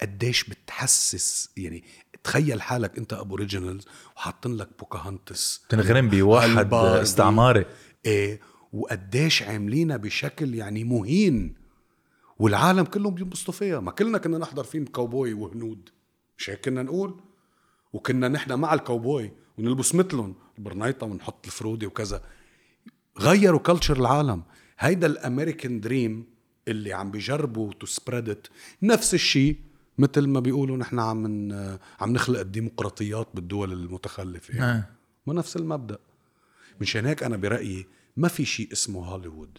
قديش 0.00 0.44
بتحسس 0.44 1.50
يعني 1.56 1.84
تخيل 2.24 2.62
حالك 2.62 2.98
أنت 2.98 3.12
Aboriginals 3.12 3.86
وحاطين 4.16 4.56
لك 4.56 4.68
بوكاهانتس 4.78 5.62
تنغرم 5.68 6.08
بواحد. 6.08 6.74
استعماري. 6.74 7.64
إيه 8.06 8.40
وقديش 8.72 9.42
عاملينها 9.42 9.96
بشكل 9.96 10.54
يعني 10.54 10.84
مهين. 10.84 11.54
والعالم 12.38 12.84
كلهم 12.84 13.14
بينبسطوا 13.14 13.54
فيها 13.54 13.80
ما 13.80 13.90
كلنا 13.90 14.18
كنا 14.18 14.38
نحضر 14.38 14.64
فيلم 14.64 14.84
كاوبوي 14.84 15.32
وهنود. 15.32 15.90
مش 16.38 16.50
هيك 16.50 16.64
كنا 16.64 16.82
نقول؟ 16.82 17.20
وكنا 17.92 18.28
نحن 18.28 18.52
مع 18.52 18.74
الكاوبوي. 18.74 19.32
ونلبس 19.58 19.94
مثلهم. 19.94 20.34
البرنيطة 20.58 21.06
ونحط 21.06 21.46
الفرودي 21.46 21.86
وكذا. 21.86 22.22
غيروا 23.18 23.60
culture 23.60 23.96
العالم. 23.96 24.42
هيدا 24.78 25.06
ال 25.06 25.14
American 25.14 25.80
dream 25.80 26.26
اللي 26.68 26.92
عم 26.92 27.10
بيجربوا 27.10 27.72
to 27.72 27.86
spread 27.86 28.36
نفس 28.82 29.14
الشيء 29.14 29.56
مثل 29.98 30.26
ما 30.26 30.40
بيقولوا 30.40 30.76
نحن 30.76 30.98
عم. 30.98 31.52
عم 32.00 32.12
نخلق 32.12 32.40
الديمقراطيات 32.40 33.28
بالدول 33.34 33.72
المتخلفة. 33.72 34.54
يعني. 34.54 34.84
ما 35.26 35.34
نفس 35.34 35.56
المبدأ. 35.56 35.98
مشان 36.80 37.06
هيك 37.06 37.22
أنا 37.22 37.36
برأيي 37.36 37.86
ما 38.16 38.28
في 38.28 38.44
شيء 38.44 38.72
اسمه 38.72 39.04
هوليوود. 39.04 39.58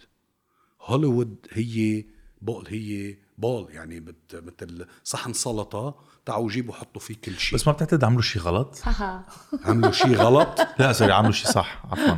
هوليوود 0.80 1.36
هي 1.50 2.04
bowl 2.42 2.66
هي 2.68 3.16
bowl 3.38 3.70
يعني 3.70 4.04
مثل 4.32 4.86
صحن 5.04 5.32
سلطة 5.32 6.04
تعوا 6.26 6.48
جيبوا 6.50 6.74
حطوا 6.74 7.00
فيه 7.00 7.14
كل 7.24 7.38
شيء. 7.38 7.58
بس 7.58 7.66
ما 7.66 7.72
بتعتقد 7.72 8.04
عملوا 8.04 8.22
شيء 8.22 8.42
غلط؟ 8.42 8.82
عملوا 9.64 9.90
شيء 9.92 10.14
غلط؟ 10.14 10.60
لا 10.78 10.92
sorry 10.92 11.12
عملوا 11.12 11.32
شيء 11.32 11.50
صح 11.50 11.82
عفوا. 11.90 12.16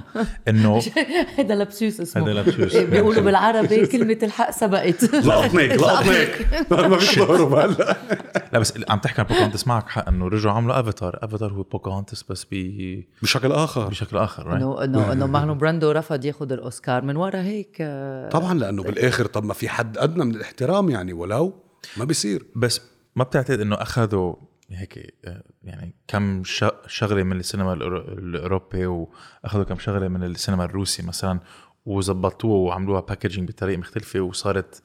إنه 0.48 0.82
هذا 1.38 1.55
lapsus 1.54 2.00
اسمه. 2.00 2.22
هذا 2.22 2.32
lapsus. 2.32 2.74
إيه، 2.74 2.86
بيقولوا 2.86 3.22
بالعربي 3.22 3.86
كلمة 3.86 4.18
الحق 4.22 4.50
سبقت. 4.50 5.14
لقطنيك 5.26 5.72
لقطنيك 5.72 6.48
ما 6.70 6.98
فيك 6.98 7.18
تهرب 7.18 7.53
هلا. 7.55 7.96
لا 8.53 8.59
بس 8.59 8.74
عم 8.88 8.98
تحكي 8.98 9.20
عن 9.20 9.26
بوكاهونتس 9.26 9.66
معك 9.66 9.88
حق 9.88 10.09
إنه 10.09 10.28
رجعوا 10.28 10.55
عملوا 10.57 10.80
أفاتار. 10.80 11.18
أفاتار 11.22 11.53
هو 11.53 11.62
بوكاهونتس 11.62 12.22
بس 12.22 12.46
ب- 12.53 13.03
بشكل 13.22 13.53
آخر. 13.53 13.88
بشكل 13.88 14.16
آخر? 14.16 14.57
إنه 14.57 14.84
إنه 14.84 15.12
إنه 15.12 15.26
مارلون 15.26 15.59
براندو 15.59 15.90
رفض 15.90 16.24
ياخذ 16.24 16.53
الأوسكار. 16.53 17.03
من 17.05 17.16
ورا 17.16 17.40
هيك 17.40 17.76
آه، 17.80 18.28
طبعا 18.28 18.55
لأنه 18.55 18.82
بالآخر 18.82 19.26
طب 19.26 19.44
ما 19.44 19.55
في 19.55 19.68
حد 19.68 19.98
أدنى 19.98 20.24
من 20.24 20.34
الاحترام 20.34 20.90
يعني 20.90 21.12
ولو 21.12 21.53
ما 21.96 22.05
بيصير. 22.05 22.46
بس 22.57 22.80
ما 23.16 23.24
بتعتقد 23.24 23.60
إنه 23.60 23.74
أخذوا 23.76 24.34
هيك 24.70 25.14
آه، 25.24 25.42
يعني 25.62 25.94
كم 26.08 26.44
ش- 26.44 26.64
شغلة 26.86 27.22
من 27.22 27.36
السينما 27.38 27.72
الأوروبي 27.72 28.86
وأخذوا 28.86 29.64
كم 29.64 29.78
شغلة 29.78 30.08
من 30.08 30.24
السينما 30.24 30.64
الروسي 30.64 31.02
مثلا 31.02 31.40
وظبطوها 31.86 32.56
وعملوها 32.68 33.00
packaging 33.00 33.48
بطريقة 33.48 33.78
مختلفة 33.78 34.20
وصارت 34.20 34.82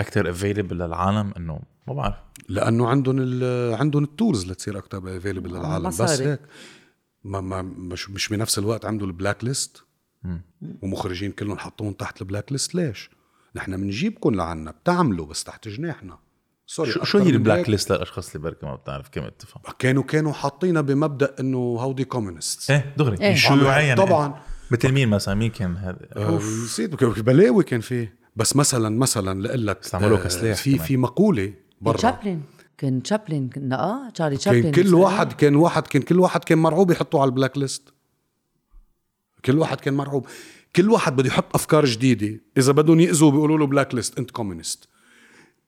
أكثر 0.00 0.30
available 0.30 0.76
للعالم 0.78 1.32
إنه 1.36 1.60
ما 1.88 1.94
بعرف. 1.94 2.16
لأنه 2.48 2.88
عندهم 2.88 3.16
ال- 3.20 3.74
عندهم 3.74 4.04
ال 4.04 4.11
tools 4.11 4.46
لتصير 4.50 4.78
أكثر 4.78 5.16
available 5.16 5.50
للعالم. 5.50 5.88
بس. 5.88 6.00
هيك 6.20 6.40
ما 7.24 7.40
ما 7.40 7.62
مش 7.62 8.10
مش 8.10 8.28
بنفس 8.28 8.58
الوقت 8.58 8.84
عندهم 8.84 9.08
ال 9.08 9.14
black 9.14 9.44
list 9.44 9.84
ومخرجين 10.82 11.32
كلهم 11.32 11.58
حطوهم 11.58 11.92
تحت 11.92 12.20
ال 12.22 12.27
black 12.27 12.52
list 12.52 12.74
ليش؟ 12.74 13.10
نحن 13.56 13.76
بنجيبكم 13.76 14.34
لعنا 14.34 14.70
بتعملوا 14.70 15.26
بس 15.26 15.44
تحت 15.44 15.68
جناحنا. 15.68 16.18
sorry 16.70 16.90
شو, 16.90 17.18
هي 17.18 17.24
من 17.24 17.30
ال 17.30 17.36
black 17.36 17.68
list 17.70 17.92
للأشخاص 17.92 18.34
اللي 18.34 18.38
بركي 18.38 18.66
ما 18.66 18.74
بتعرف 18.74 19.08
كلمه 19.08 19.28
تفهم 19.28 19.62
كانوا 19.78 20.02
كانوا 20.02 20.32
حاطينها 20.32 20.82
بمبدأ 20.82 21.34
إنه 21.40 21.58
هودي 21.58 22.04
communist 22.04 22.70
إيه 22.70 22.94
دغري. 22.96 23.16
إيه. 23.20 23.34
شو 23.34 23.56
معين 23.56 23.96
طبعا. 23.96 24.40
مثل 24.70 24.92
مين 24.92 25.08
مثلا؟ 25.08 25.34
مين 25.34 25.50
كان 25.50 25.76
هذا؟ 25.76 26.36
نسيت 26.64 27.04
بلاوي 27.04 27.64
كان 27.64 27.80
فيه 27.80 28.18
بس 28.36 28.56
مثلا 28.56 28.98
مثلا 28.98 29.42
لاقول 29.42 29.66
لك 29.66 29.80
استعملوه 29.80 30.20
آه، 30.20 30.24
كسلاح 30.24 30.56
في 30.56 30.74
كمان. 30.74 30.86
في 30.86 30.96
مقولة 30.96 31.52
برا. 31.80 31.96
تشابلن 31.96 32.40
كان 32.78 33.02
تشابلن 33.02 33.48
كنا 33.48 33.80
آه 33.80 34.10
تشارلي 34.10 34.36
كان 34.36 34.40
تشابلن 34.40 34.70
كل 34.70 34.94
واحد 34.94 35.32
كان 35.32 35.54
واحد 35.56 35.86
كان 35.86 36.02
كل 36.02 36.20
واحد 36.20 36.44
كان 36.44 36.58
مرعوب 36.58 36.90
يحطوه 36.90 37.20
على 37.20 37.28
ال 37.28 37.33
black 37.33 37.58
list. 37.58 37.94
كل 39.44 39.58
واحد 39.58 39.80
كان 39.80 39.94
مرعوب. 39.94 40.26
كل 40.76 40.90
واحد 40.90 41.16
بده 41.16 41.28
يحط 41.28 41.54
أفكار 41.54 41.84
جديدة. 41.84 42.40
إذا 42.56 42.72
بدهم 42.72 43.00
يأذوا 43.00 43.30
بيقولوا 43.30 43.58
له 43.58 43.66
black 43.66 43.94
list 43.94 44.18
أنت 44.18 44.30
communist 44.30 44.88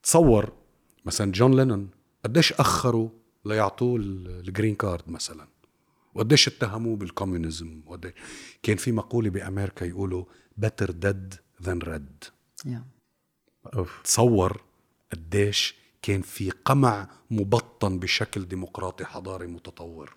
تصور 0.03 0.62
مثلا 1.05 1.33
جون 1.33 1.57
لينون 1.57 1.91
قديش 2.25 2.53
أخروا 2.53 3.09
ليعطوه 3.45 3.97
ال- 3.97 4.29
ال 4.49 4.53
green 4.53 4.75
card 4.75 5.03
مثلا؟ 5.11 5.47
وقديش 6.15 6.49
اتهموه 6.49 6.97
بال 6.97 7.12
communism 7.12 7.83
وقديش 7.87 8.13
كان 8.63 8.77
في 8.77 8.93
مقولة 8.93 9.31
بأمريكا 9.31 9.85
يقولوا 9.85 10.25
better 10.65 10.87
dead 10.89 11.37
than 11.67 11.79
red 11.85 12.29
يا. 12.67 12.85
أوف. 13.75 14.01
تصور 14.05 14.61
قديش 15.13 15.75
كان 16.03 16.23
في 16.23 16.51
قمع 16.51 17.09
مبطن 17.31 17.99
بشكل 17.99 18.45
ديمقراطي 18.49 19.05
حضاري 19.05 19.47
متطور. 19.47 20.15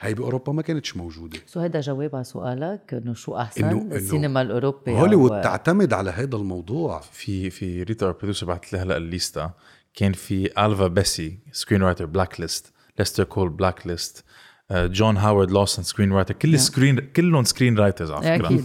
هاي 0.00 0.14
بأوروبا 0.14 0.52
ما 0.52 0.62
كانتش 0.62 0.96
موجودة. 0.96 1.38
so 1.46 1.60
هذا 1.60 1.80
جواب 1.80 2.14
على 2.14 2.24
سؤالك 2.24 2.94
إنه 2.94 3.14
شو 3.14 3.36
أحسن؟ 3.36 3.60
إنه- 3.62 3.64
إنه 3.72 3.94
السينما 3.96 4.42
الأوروبي 4.42 4.92
هوليوود 4.92 5.30
أو- 5.30 5.42
تعتمد 5.44 5.92
على 5.92 6.10
هذا 6.10 6.36
الموضوع. 6.36 7.00
في 7.00 7.50
في 7.50 7.82
ريتا 7.82 8.10
producer 8.10 8.46
بعثت 8.46 8.72
لي 8.72 8.78
هلا 8.78 8.96
الليستا 8.96 9.50
كان 9.94 10.12
في 10.12 10.64
الفا 10.66 10.86
بيسي 10.86 11.38
screenwriter 11.52 12.06
black 12.06 12.40
list 12.40 12.72
ليستر 12.98 13.24
كول 13.24 13.48
black 13.48 13.86
list 13.86 14.24
جون 14.72 15.16
هاورد 15.16 15.50
لوسن 15.50 15.82
screenwriter 15.82 16.34
كل 16.34 16.54
ال 16.54 16.60
screen 16.60 16.98
كلهم 17.00 17.44
screenwriters 17.44 18.10
على 18.10 18.22
فكرة. 18.22 18.46
أكيد. 18.46 18.64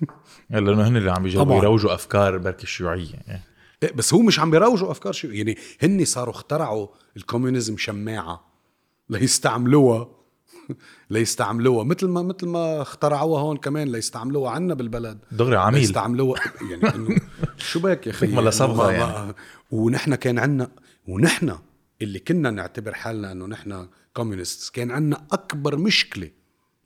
لأنه 0.50 0.88
هن 0.88 0.96
اللي 0.96 1.10
عم 1.10 1.22
بيجربوا 1.22 1.44
طبعاً. 1.44 1.58
يروجوا 1.58 1.94
أفكار 1.94 2.38
بركي 2.38 2.62
الشيوعية. 2.62 3.14
يعني. 3.26 3.42
إيه 3.82 3.92
بس 3.92 4.14
هو 4.14 4.22
مش 4.22 4.40
عم 4.40 4.50
بيروجوا 4.50 4.90
أفكار 4.90 5.12
شو 5.12 5.28
يعني 5.28 5.56
هن 5.82 6.04
صاروا 6.04 6.34
اخترعوا 6.34 6.86
ال 7.16 7.22
communism 7.22 7.76
شماعة 7.76 8.44
ليستعملوها. 9.10 10.17
ليستعملوها. 11.10 11.84
مثل 11.84 12.06
ما 12.08 12.22
مثل 12.22 12.46
ما 12.46 12.82
اخترعوها 12.82 13.40
هون 13.40 13.56
كمان 13.56 13.92
ليستعملوها 13.92 14.50
عنا 14.50 14.74
بالبلد. 14.74 15.18
دغري 15.32 15.56
عميل. 15.56 15.80
ليستعملوها. 15.80 16.40
يعني 16.70 16.94
إنه 16.94 17.16
شو 17.70 17.80
بك 17.80 18.06
يا 18.06 18.12
أخي؟ 18.12 18.26
ما- 18.26 18.42
يعني. 18.92 19.26
ما- 19.26 19.34
ونحن 19.70 20.14
كان 20.14 20.38
عنا 20.38 20.70
ونحن 21.08 21.58
اللي 22.02 22.18
كنا 22.18 22.50
نعتبر 22.50 22.94
حالنا 22.94 23.32
إنه 23.32 23.46
نحن 23.46 23.88
communist 24.14 24.74
كان 24.74 24.90
عنا 24.90 25.26
أكبر 25.32 25.76
مشكلة 25.76 26.30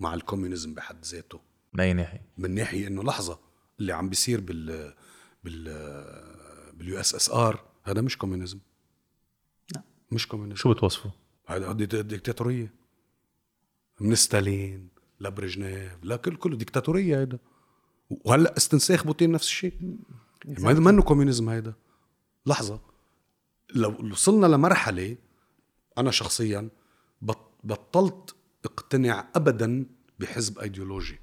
مع 0.00 0.14
ال 0.14 0.20
communism 0.20 0.74
بحد 0.74 1.04
ذاته. 1.04 1.40
من 1.72 1.80
أي 1.80 1.92
ناحية؟ 1.92 2.22
من 2.38 2.54
ناحية 2.54 2.86
إنه 2.86 3.02
لحظة 3.02 3.38
اللي 3.80 3.92
عم 3.92 4.08
بيصير 4.08 4.40
بال 4.40 4.94
بال 5.44 5.64
بال 6.74 7.00
USSR 7.00 7.60
هذا 7.84 8.00
مش 8.00 8.18
communism 8.18 8.58
لا. 9.74 9.82
مش 10.12 10.28
communism 10.28 10.56
شو 10.56 10.72
بتوصفوا؟ 10.74 11.10
هذا 11.46 11.72
ديكتاتورية. 11.72 12.72
من 14.02 14.14
ستالين 14.14 14.88
لبرجنيف 15.20 15.92
لا 16.02 16.16
كل 16.16 16.36
كله 16.36 16.56
ديكتاتورية 16.56 17.20
هيدا. 17.20 17.38
وهلأ 18.10 18.56
استنساخ 18.56 19.04
بوتين 19.04 19.32
نفس 19.32 19.46
الشيء. 19.46 19.96
ما 20.46 20.72
ما 20.72 20.90
إنه 20.90 21.02
communism 21.02 21.48
هيدا. 21.48 21.72
لحظة. 22.46 22.80
لو 23.74 23.94
وصلنا 24.12 24.46
لمرحلة 24.46 25.16
أنا 25.98 26.10
شخصيا 26.10 26.68
بط- 27.22 27.50
بطلت 27.64 28.34
اقتنع 28.64 29.28
ابدا 29.36 29.86
بحزب 30.18 30.58
أيديولوجي. 30.58 31.18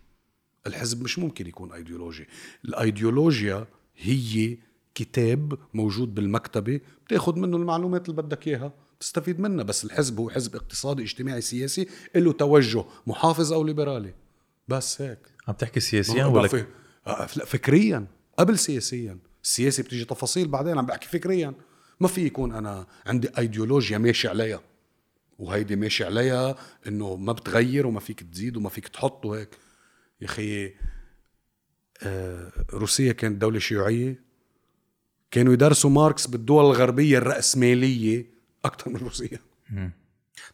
الحزب 0.68 1.04
مش 1.04 1.20
ممكن 1.20 1.48
يكون 1.48 1.72
أيديولوجي. 1.74 2.28
الأيديولوجيا 2.66 3.68
هي 3.98 4.58
كتاب 4.96 5.58
موجود 5.74 6.16
بالمكتبة 6.16 6.82
بتاخد 7.06 7.38
منه 7.38 7.58
المعلومات 7.58 8.10
اللي 8.10 8.22
بدك 8.22 8.48
إياها. 8.48 8.74
تستفيد 9.00 9.40
منها 9.40 9.64
بس 9.64 9.86
الحزب 9.86 10.20
هو 10.20 10.30
حزب 10.30 10.56
اقتصادي 10.56 11.04
اجتماعي 11.04 11.42
سياسي 11.42 11.88
له 12.16 12.32
توجه 12.32 12.86
محافظ 13.08 13.54
أو 13.54 13.64
ليبرالي. 13.64 14.14
بس 14.68 15.02
هيك. 15.02 15.20
عم 15.48 15.54
تحكي 15.54 15.80
سياسيا 15.80 16.26
ولا 16.26 16.48
في- 16.48 16.66
آه، 17.08 17.28
لا 17.36 17.46
فكريا. 17.46 18.06
قبل 18.40 18.60
سياسيا. 18.60 19.18
السياسي 19.44 19.82
بتيجي 19.82 20.06
تفاصيل 20.06 20.48
بعدين 20.48 20.78
عم 20.78 20.86
بحكي 20.86 21.08
فكريا. 21.08 21.54
ما 22.00 22.08
في 22.08 22.26
يكون 22.26 22.54
أنا 22.54 22.88
عندي 23.06 23.30
ايديولوجيا 23.38 23.98
ماشي 23.98 24.28
عليها. 24.28 24.62
وهيدي 25.40 25.76
ماشي 25.76 26.04
عليها 26.06 26.56
إنه 26.88 27.16
ما 27.16 27.34
بتغير 27.34 27.88
وما 27.88 28.00
فيك 28.00 28.24
تزيد 28.24 28.58
وما 28.58 28.70
فيك 28.70 28.88
تحط 28.88 29.26
وهيك. 29.26 29.50
يا 30.22 30.26
أخي 30.26 30.74
آه، 32.04 32.52
روسيا 32.74 33.12
كانت 33.14 33.42
دولة 33.42 33.60
شيوعية. 33.60 34.24
كانوا 35.32 35.54
يدرسوا 35.54 35.90
ماركس 35.90 36.28
بالدول 36.28 36.66
الغربية 36.66 37.18
الرأسمالية. 37.18 38.39
أكثر 38.66 38.90
من 38.90 38.96
روسيا 38.96 39.40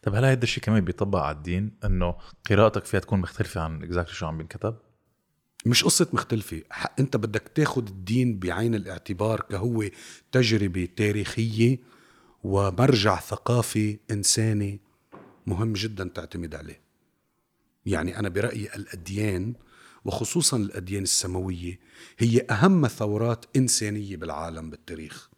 طب 0.02 0.14
هل 0.14 0.24
هيدا 0.24 0.42
الشيء 0.42 0.62
كمان 0.62 0.84
بيطبق 0.84 1.18
على 1.18 1.36
الدين 1.36 1.72
إنه 1.84 2.16
قراءتك 2.50 2.84
فيها 2.84 3.00
تكون 3.00 3.20
مختلفة 3.20 3.60
عن 3.60 3.82
exactly 3.82 4.14
شو 4.14 4.26
عم 4.26 4.38
بينكتب؟ 4.38 4.76
مش 5.66 5.84
قصة 5.84 6.08
مختلفة. 6.12 6.62
أنت 6.98 7.16
بدك 7.16 7.48
تاخد 7.54 7.88
الدين 7.88 8.38
بعين 8.38 8.74
الاعتبار 8.74 9.40
كهو 9.40 9.84
تجربة 10.32 10.88
تاريخية 10.96 11.78
ومرجع 12.44 13.20
ثقافي 13.20 13.98
إنساني 14.10 14.80
مهم 15.46 15.72
جدا 15.72 16.10
تعتمد 16.14 16.54
عليه. 16.54 16.80
يعني 17.86 18.18
أنا 18.18 18.28
برأيي 18.28 18.74
الأديان 18.74 19.54
وخصوصا 20.04 20.56
الأديان 20.56 21.02
السماوية 21.02 21.78
هي 22.18 22.40
أهم 22.50 22.86
ثورات 22.86 23.44
إنسانية 23.56 24.16
بالعالم 24.16 24.70
بالتاريخ. 24.70 25.30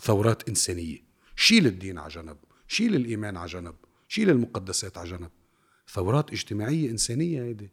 ثورات 0.00 0.48
إنسانية. 0.48 1.07
شيل 1.38 1.66
الدين 1.66 1.98
على 1.98 2.12
جنب 2.12 2.36
شيل 2.68 2.94
الإيمان 2.94 3.36
على 3.36 3.48
جنب 3.48 3.74
شيل 4.08 4.30
المقدسات 4.30 4.98
على 4.98 5.10
جنب. 5.10 5.30
ثورات 5.88 6.32
اجتماعية 6.32 6.90
إنسانية 6.90 7.42
هيدي. 7.42 7.70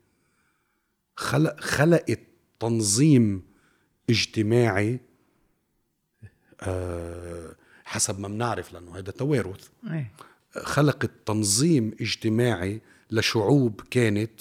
خلق 1.16 1.60
خلقت 1.60 2.20
تنظيم 2.60 3.44
اجتماعي 4.10 5.00
آه، 6.62 7.56
حسب 7.86 8.20
ما 8.20 8.28
بنعرف 8.28 8.74
لأنه 8.74 8.98
هذا 8.98 9.12
توارث. 9.12 9.68
إيه. 9.92 10.12
خلقت 10.52 11.12
تنظيم 11.26 11.92
اجتماعي 12.02 12.82
لشعوب 13.12 13.82
كانت 13.92 14.32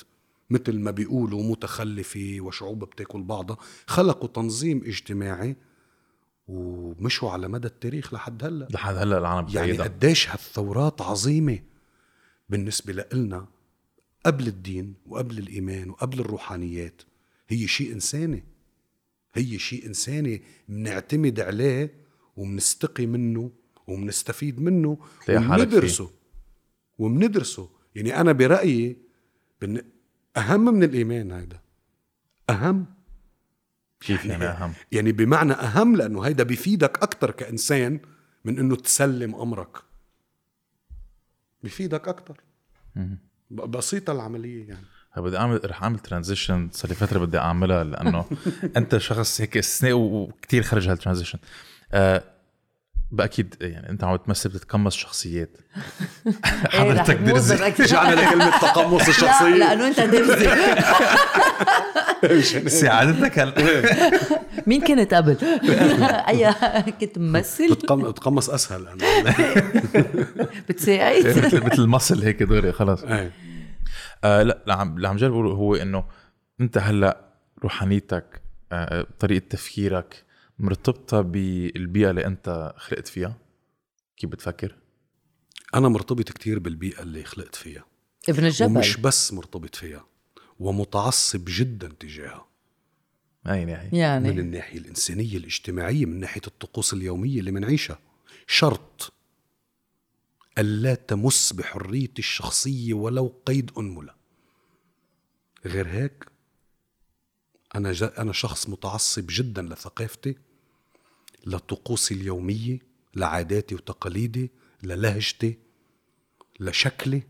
مثل 0.51 0.79
ما 0.79 0.91
بيقولوا 0.91 1.43
متخلفة 1.43 2.37
وشعوب 2.41 2.85
بتاكل 2.85 3.23
بعضها. 3.23 3.57
خلقوا 3.87 4.29
تنظيم 4.29 4.83
اجتماعي 4.87 5.57
ومشوا 6.49 7.31
على 7.31 7.49
مدى 7.49 7.67
التاريخ 7.67 8.15
لحد 8.15 8.45
هلأ. 8.45 8.69
لحد 8.71 8.95
هلأ 8.95 9.19
العالم 9.19 9.49
يعني. 9.49 9.73
قديش 9.73 10.31
هالثورات 10.31 11.03
عظيمة 11.03 11.59
بالنسبة 12.49 12.93
لإلنا 12.93 13.47
قبل 14.27 14.47
الدين 14.47 14.95
وقبل 15.07 15.39
الإيمان 15.39 15.91
وقبل 15.91 16.21
الروحانيات. 16.21 17.03
هي 17.49 17.67
شيء 17.67 17.93
إنساني. 17.93 18.45
هي 19.35 19.59
شيء 19.59 19.87
إنساني 19.87 20.43
بنعتمد 20.69 21.41
عليه 21.41 21.95
وبنستقي 22.37 23.07
منه 23.07 23.51
وبنستفيد 23.87 24.61
منه. 24.61 24.99
وبندرسه 25.29 26.11
وبندرسه 26.99 27.69
يعني 27.95 28.21
أنا 28.21 28.33
برأيي 28.33 28.97
بن... 29.63 29.83
أهم 30.37 30.65
من 30.75 30.83
الإيمان 30.83 31.33
هيدا. 31.33 31.61
أهم. 32.51 32.94
كيف 34.07 34.25
يعني 34.25 34.45
أهم؟ 34.45 34.73
يعني 34.93 35.13
بمعنى 35.13 35.53
أهم 35.53 35.97
لأنه 35.97 36.23
هيدا 36.23 36.45
بيفيدك 36.45 37.03
أكتر 37.03 37.31
كإنسان 37.31 38.01
من 38.45 38.59
إنه 38.59 38.77
تسلم 38.77 39.35
أمرك. 39.35 39.77
بيفيدك 41.63 42.09
أكتر. 42.09 42.41
ب- 42.97 43.71
بسيطة 43.71 44.13
العملية 44.13 44.69
يعني. 44.69 44.85
بدي 45.17 45.37
اعمل 45.39 45.61
رح 45.71 45.83
أعمل 45.83 45.99
transition 45.99 46.69
صار 46.73 46.89
لي 46.89 46.95
فترة 46.97 47.19
بدي 47.19 47.39
أعملها 47.39 47.85
لأنه 47.85 48.25
أنت 48.77 48.99
شخص 48.99 49.41
هيك 49.41 49.57
استثنائي 49.57 49.93
وكثير 49.95 50.63
خرج 50.63 50.89
هال 50.89 50.97
transition 50.97 51.39
آه 51.93 52.23
بأكيد 53.17 53.55
يعني 53.61 53.91
أنت 53.91 54.05
عم 54.05 54.17
تمثل 54.17 54.49
بتتقمص 54.49 54.95
شخصيات. 54.97 55.51
إيه، 56.27 56.81
حضرتك 56.81 57.17
درزي. 57.17 57.55
رجعنا 57.81 58.15
لكلمة 58.15 58.51
تقمص 58.59 59.03
لا 59.09 59.09
الشخصية؟ 59.09 59.49
لأنه 59.55 59.87
أنت 59.89 60.01
درزي 60.01 60.49
سعادتك 62.69 63.39
هل... 63.39 63.53
مين 64.67 64.81
كنت 64.81 65.15
قبل؟ 65.15 65.37
أي 66.29 66.55
كنت 67.01 67.19
ممثل؟ 67.19 67.75
بتقم- 67.75 68.11
بتقمص 68.11 68.51
أسهل 68.51 68.89
أنا. 68.89 69.25
بتساعد؟ 70.69 71.27
مثل 71.27 71.65
مثل 71.65 71.83
المصل 71.83 72.23
هيك 72.23 72.43
دغري 72.43 72.73
خلص. 72.73 73.03
إيه. 73.03 73.33
آه 74.25 74.43
لا 74.43 74.59
اللي 74.63 74.73
عم 74.75 74.97
اللي 74.97 75.09
عم 75.09 75.17
جرب 75.17 75.35
هو 75.35 75.75
إنه 75.75 76.05
أنت 76.61 76.79
هلا 76.79 77.21
روحانيتك 77.63 78.43
آه 78.73 79.07
طريقة 79.19 79.45
تفكيرك 79.51 80.24
مرتبطة 80.59 81.21
بالبيئة 81.21 82.11
اللي 82.11 82.27
أنت 82.27 82.75
خلقت 82.77 83.09
فيها؟ 83.09 83.39
كيف 84.17 84.31
بتفكر؟ 84.31 84.77
أنا 85.75 85.89
مرتبط 85.89 86.33
كتير 86.33 86.59
بالبيئة 86.59 87.03
اللي 87.03 87.25
خلقت 87.25 87.55
فيها. 87.55 87.85
ابن 88.29 88.45
الجبل. 88.45 88.77
ومش 88.77 88.97
بس 88.97 89.33
مرتبط 89.33 89.75
فيها 89.75 90.07
ومتعصب 90.59 91.45
جدا 91.49 91.89
تجاهها. 91.89 92.47
اي 93.47 93.65
ناحيه 93.65 93.89
من 93.89 93.99
يعني 93.99 94.29
الناحية 94.31 94.79
الإنسانية 94.79 95.37
الاجتماعية 95.37 96.07
من 96.07 96.21
ناحية 96.21 96.43
الطقوس 96.47 96.93
اليومية 96.93 97.41
اللي 97.41 97.51
منعيشها. 97.51 97.99
شرط 98.47 99.13
ألا 100.59 100.95
تمس 100.95 101.53
بحرية 101.53 102.13
الشخصية 102.19 102.95
ولو 102.95 103.41
قيد 103.47 103.71
أنملة 103.79 104.15
غير 105.67 105.89
هيك 105.89 106.25
أنا 107.75 107.93
ج... 107.93 108.03
أنا 108.03 108.33
شخص 108.33 108.69
متعصب 108.69 109.27
جدا 109.29 109.63
لثقافتي 109.63 110.37
لطقوسي 111.47 112.15
اليومية 112.15 112.79
لعاداتي 113.15 113.75
وتقاليدي 113.75 114.51
للهجتي 114.83 115.59
لشكلي 116.61 117.23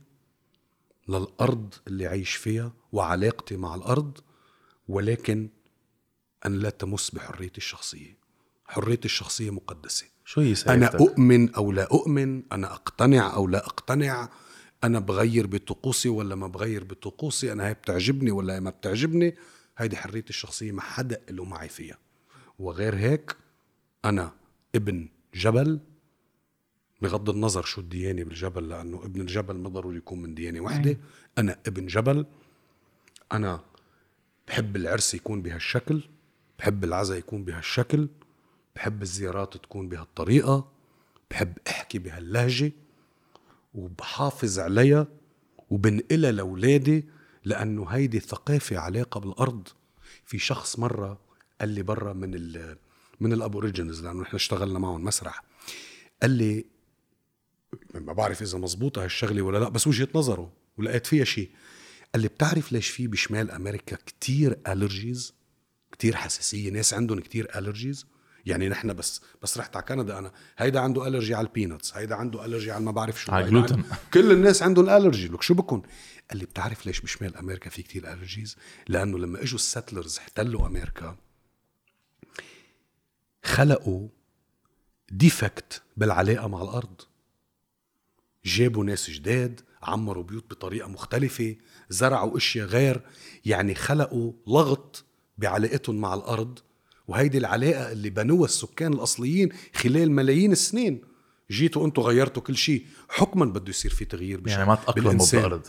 للأرض 1.08 1.74
اللي 1.88 2.06
عايش 2.06 2.34
فيها 2.34 2.72
وعلاقتي 2.92 3.56
مع 3.56 3.74
الأرض 3.74 4.18
ولكن 4.88 5.48
أن 6.46 6.58
لا 6.58 6.70
تمس 6.70 7.10
بحرية 7.10 7.52
الشخصية. 7.56 8.18
حرية 8.66 9.00
الشخصية 9.04 9.50
مقدسة. 9.50 10.06
شو 10.24 10.40
هي 10.40 10.54
أنا؟ 10.68 10.86
أؤمن 10.86 11.54
أو 11.54 11.72
لا 11.72 11.82
أؤمن 11.82 12.42
أنا 12.52 12.72
أقتنع 12.72 13.34
أو 13.34 13.46
لا 13.46 13.66
أقتنع 13.66 14.30
أنا 14.84 14.98
بغير 14.98 15.46
بطقوسي 15.46 16.08
ولا 16.08 16.34
ما 16.34 16.46
بغير 16.46 16.84
بطقوسي 16.84 17.52
أنا 17.52 17.68
هي 17.68 17.74
بتعجبني 17.74 18.30
ولا 18.30 18.60
ما 18.60 18.70
بتعجبني 18.70 19.36
هيدي 19.78 19.96
حرية 19.96 20.24
الشخصية 20.30 20.72
ما 20.72 20.82
حدا 20.82 21.20
له 21.30 21.44
معي 21.44 21.68
فيها. 21.68 21.98
وغير 22.58 22.94
هيك 22.96 23.36
أنا 24.04 24.32
ابن 24.74 25.08
جبل 25.34 25.80
بغض 27.02 27.30
النظر 27.30 27.62
شو 27.62 27.80
الديانة 27.80 28.24
بالجبل 28.24 28.68
لأنه 28.68 29.04
ابن 29.04 29.20
الجبل 29.20 29.54
ما 29.56 29.68
ضروري 29.68 29.96
يكون 29.96 30.22
من 30.22 30.34
ديانة 30.34 30.60
واحدة 30.60 30.98
أنا 31.38 31.58
ابن 31.66 31.86
جبل. 31.86 32.26
أنا 33.32 33.60
بحب 34.48 34.76
العرس 34.76 35.14
يكون 35.14 35.42
بهالشكل 35.42 36.02
بحب 36.58 36.84
العزاء 36.84 37.18
يكون 37.18 37.44
بهالشكل 37.44 38.08
بحب 38.76 39.02
الزيارات 39.02 39.56
تكون 39.56 39.88
بهالطريقة 39.88 40.72
بحب 41.30 41.52
أحكي 41.68 41.98
بهاللهجة 41.98 42.72
وبحافظ 43.74 44.58
عليها 44.58 45.06
وبنقلها 45.70 46.32
لأولادي 46.32 47.04
لأنه 47.44 47.86
هيدي 47.86 48.20
ثقافة 48.20 48.78
علاقة 48.78 49.20
بالأرض 49.20 49.68
في 50.24 50.38
شخص 50.38 50.78
مرة 50.78 51.18
قال 51.60 51.68
لي 51.68 51.82
برا 51.82 52.12
من 52.12 52.34
من 53.20 53.32
الأبوريجينز 53.32 54.04
لأنه 54.04 54.22
إحنا 54.22 54.36
اشتغلنا 54.36 54.78
معهم 54.78 55.04
مسرح. 55.04 55.44
قال 56.22 56.30
لي 56.30 56.64
ما 57.94 58.12
بعرف 58.12 58.42
إذا 58.42 58.58
مزبوطه 58.58 59.04
هالشغله 59.04 59.42
ولا 59.42 59.58
لا 59.58 59.68
بس 59.68 59.86
وجهة 59.86 60.08
نظره 60.14 60.52
ولقيت 60.78 61.06
فيها 61.06 61.24
شيء. 61.24 61.50
قال 62.14 62.22
لي 62.22 62.28
بتعرف 62.28 62.72
ليش 62.72 62.88
في 62.88 63.06
بشمال 63.06 63.50
أمريكا 63.50 63.96
كتير 63.96 64.58
الرجيز 64.68 65.34
كتير 65.92 66.16
حساسية 66.16 66.70
ناس 66.70 66.94
عندهم 66.94 67.20
كتير 67.20 67.48
الرجيز 67.56 68.06
يعني 68.46 68.68
نحن 68.68 68.92
بس 68.94 69.20
بس 69.42 69.58
رحت 69.58 69.76
على 69.76 69.84
كندا 69.84 70.18
أنا. 70.18 70.32
هيدا 70.58 70.80
عنده 70.80 71.08
allergy 71.08 71.34
على 71.34 71.46
ال 71.46 71.53
peanuts 71.53 71.96
هيدا 71.96 72.14
عنده 72.14 72.44
allergy 72.44 72.70
على 72.70 72.84
ما 72.84 72.90
بعرف 72.90 73.22
شو. 73.22 73.32
على 73.32 73.44
الجلوتين. 73.44 73.84
كل 74.14 74.32
الناس 74.32 74.62
عندهم 74.62 74.88
allergy 74.88 75.28
لك 75.28 75.42
شو 75.42 75.54
بكون؟ 75.54 75.82
قال 76.30 76.38
لي 76.38 76.44
بتعرف 76.44 76.86
ليش 76.86 77.00
بشمال 77.00 77.36
أمريكا 77.36 77.70
في 77.70 77.82
كتير 77.82 78.12
allergies 78.12 78.56
لأنه 78.88 79.18
لما 79.18 79.42
إجوا 79.42 79.58
ال 79.58 79.65
settlers 79.65 80.18
احتلوا 80.18 80.66
أمريكا 80.66 81.16
خلقوا 83.44 84.08
defect 85.10 85.82
بالعلاقة 85.96 86.46
مع 86.48 86.62
الأرض. 86.62 87.00
جابوا 88.44 88.84
ناس 88.84 89.10
جداد 89.10 89.60
عمروا 89.82 90.22
بيوت 90.22 90.50
بطريقة 90.50 90.88
مختلفة 90.88 91.56
زرعوا 91.88 92.36
أشياء 92.36 92.66
غير 92.66 93.00
يعني 93.44 93.74
خلقوا 93.74 94.32
لغط 94.46 95.04
بعلاقتهم 95.38 96.00
مع 96.00 96.14
الأرض. 96.14 96.58
وهيدي 97.08 97.38
العلاقة 97.38 97.92
اللي 97.92 98.10
بنوها 98.10 98.44
السكان 98.44 98.92
الأصليين 98.92 99.48
خلال 99.74 100.12
ملايين 100.12 100.52
السنين. 100.52 101.00
جيتوا 101.50 101.86
أنتوا 101.86 102.04
غيرتوا 102.04 102.42
كل 102.42 102.56
شيء. 102.56 102.86
حكما 103.08 103.44
بده 103.44 103.70
يصير 103.70 103.90
في 103.90 104.04
تغيير 104.04 104.48
يعني 104.48 104.64
ما 104.64 104.74
تأقلموا 104.74 105.10
بالإنسان. 105.12 105.60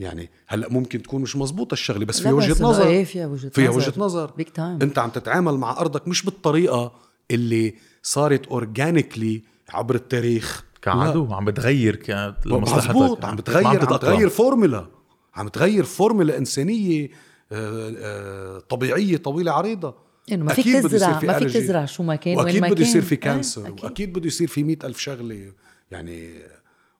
يعني 0.00 0.30
هلا 0.46 0.68
ممكن 0.68 1.02
تكون 1.02 1.22
مش 1.22 1.36
مزبوطه 1.36 1.72
الشغلة 1.72 2.04
بس 2.04 2.20
فيها 2.20 2.32
وجهة 2.32 2.62
نظر 2.64 2.86
إيه 2.86 3.04
فيها 3.04 3.26
وجهة 3.26 3.48
فيها 3.48 3.68
نظر. 3.68 3.78
وجهة 3.78 3.92
نظر 3.96 4.30
Big 4.40 4.46
time. 4.56 4.82
أنت 4.82 4.98
عم 4.98 5.10
تتعامل 5.10 5.54
مع 5.54 5.80
أرضك 5.80 6.08
مش 6.08 6.24
بالطريقة 6.24 6.92
اللي 7.30 7.74
صارت 8.02 8.46
organically 8.46 9.42
عبر 9.68 9.94
التاريخ 9.94 10.64
كعدو 10.82 11.34
عم 11.34 11.44
بتغير 11.44 12.02
لمصلحتك 12.46 12.90
مزبوط 12.90 13.24
عم 13.24 13.36
بتغير 13.36 13.66
عم. 13.66 13.96
بتغير 13.96 14.28
فورمولا 14.28 14.86
عم 15.34 15.48
تغير 15.48 15.84
فورمولا 15.84 16.38
إنسانية 16.38 17.08
آه، 17.52 17.94
آه، 17.98 18.58
طبيعية 18.58 19.16
طويلة 19.16 19.52
عريضة 19.52 19.94
إنه 20.32 20.44
ما 20.44 20.52
فيك 20.54 20.68
بده 20.68 20.88
تزرع 20.88 21.18
في 21.18 21.26
ما 21.26 21.38
فيك. 21.38 21.48
تزرع 21.50 21.84
شو 21.84 22.02
ما 22.02 22.16
كان 22.16 22.36
وين 22.36 22.46
واكيد 22.46 22.60
ما 22.62 22.68
بده 22.68 22.76
كان 22.76 22.86
يصير 22.86 23.02
في 23.02 23.12
إيه، 23.14 23.20
cancer 23.20 23.66
أكيد. 23.66 23.84
وأكيد 23.84 24.12
بده 24.12 24.26
يصير 24.26 24.48
في 24.48 24.62
مئة 24.62 24.86
ألف 24.86 24.98
شغلة 24.98 25.52
يعني 25.90 26.30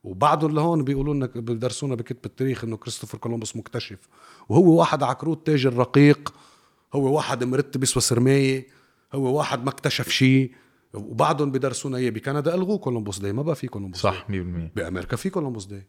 وبعدهم 0.03 0.51
لهون 0.51 0.85
بيقولوا 0.85 1.15
لنا 1.15 1.27
بدرسونا 1.27 1.95
بكتب 1.95 2.27
التاريخ 2.27 2.65
إنه 2.65 2.77
كريستوفر 2.77 3.19
كولومبوس 3.19 3.57
مكتشف. 3.57 3.99
وهو 4.49 4.79
واحد 4.79 5.03
عكروت 5.03 5.47
تاجر 5.47 5.75
رقيق 5.77 6.35
هو 6.95 7.17
واحد 7.17 7.45
مرتب 7.45 7.83
يسوى 7.83 8.01
سرماية 8.03 8.67
هو 9.15 9.39
واحد 9.39 9.65
ما 9.65 9.71
اكتشف 9.71 10.09
شيء. 10.09 10.53
وبعدهم 10.95 11.51
بدرسونا 11.51 11.97
إياه 11.97 12.11
بكندا. 12.11 12.55
ألغوه 12.55 12.79
Columbus 12.79 13.19
Day. 13.19 13.33
ما 13.33 13.43
بقى 13.43 13.55
في 13.57 13.67
Columbus 13.67 14.01
صح 14.01 14.27
100% 14.29 14.31
Day. 14.33 14.71
بأمريكا 14.77 15.17
في 15.17 15.31
Columbus 15.31 15.65
Day. 15.65 15.87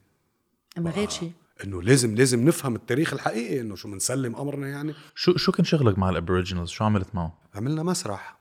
اما 0.78 0.90
غير 0.90 1.08
شيء. 1.08 1.32
إنه 1.64 1.82
لازم 1.82 2.14
لازم 2.14 2.44
نفهم 2.44 2.74
التاريخ 2.74 3.12
الحقيقي 3.12 3.60
إنه 3.60 3.74
شو 3.74 3.90
بنسلم 3.90 4.36
أمرنا 4.36 4.68
يعني. 4.68 4.94
شو 5.14 5.36
شو 5.36 5.52
كان 5.52 5.64
شغلك 5.64 5.98
مع 5.98 6.10
ال 6.10 6.15
aboriginals؟ 6.15 6.70
شو 6.70 6.84
عملت 6.84 7.14
معه؟ 7.14 7.38
عملنا 7.54 7.82
مسرح. 7.82 8.38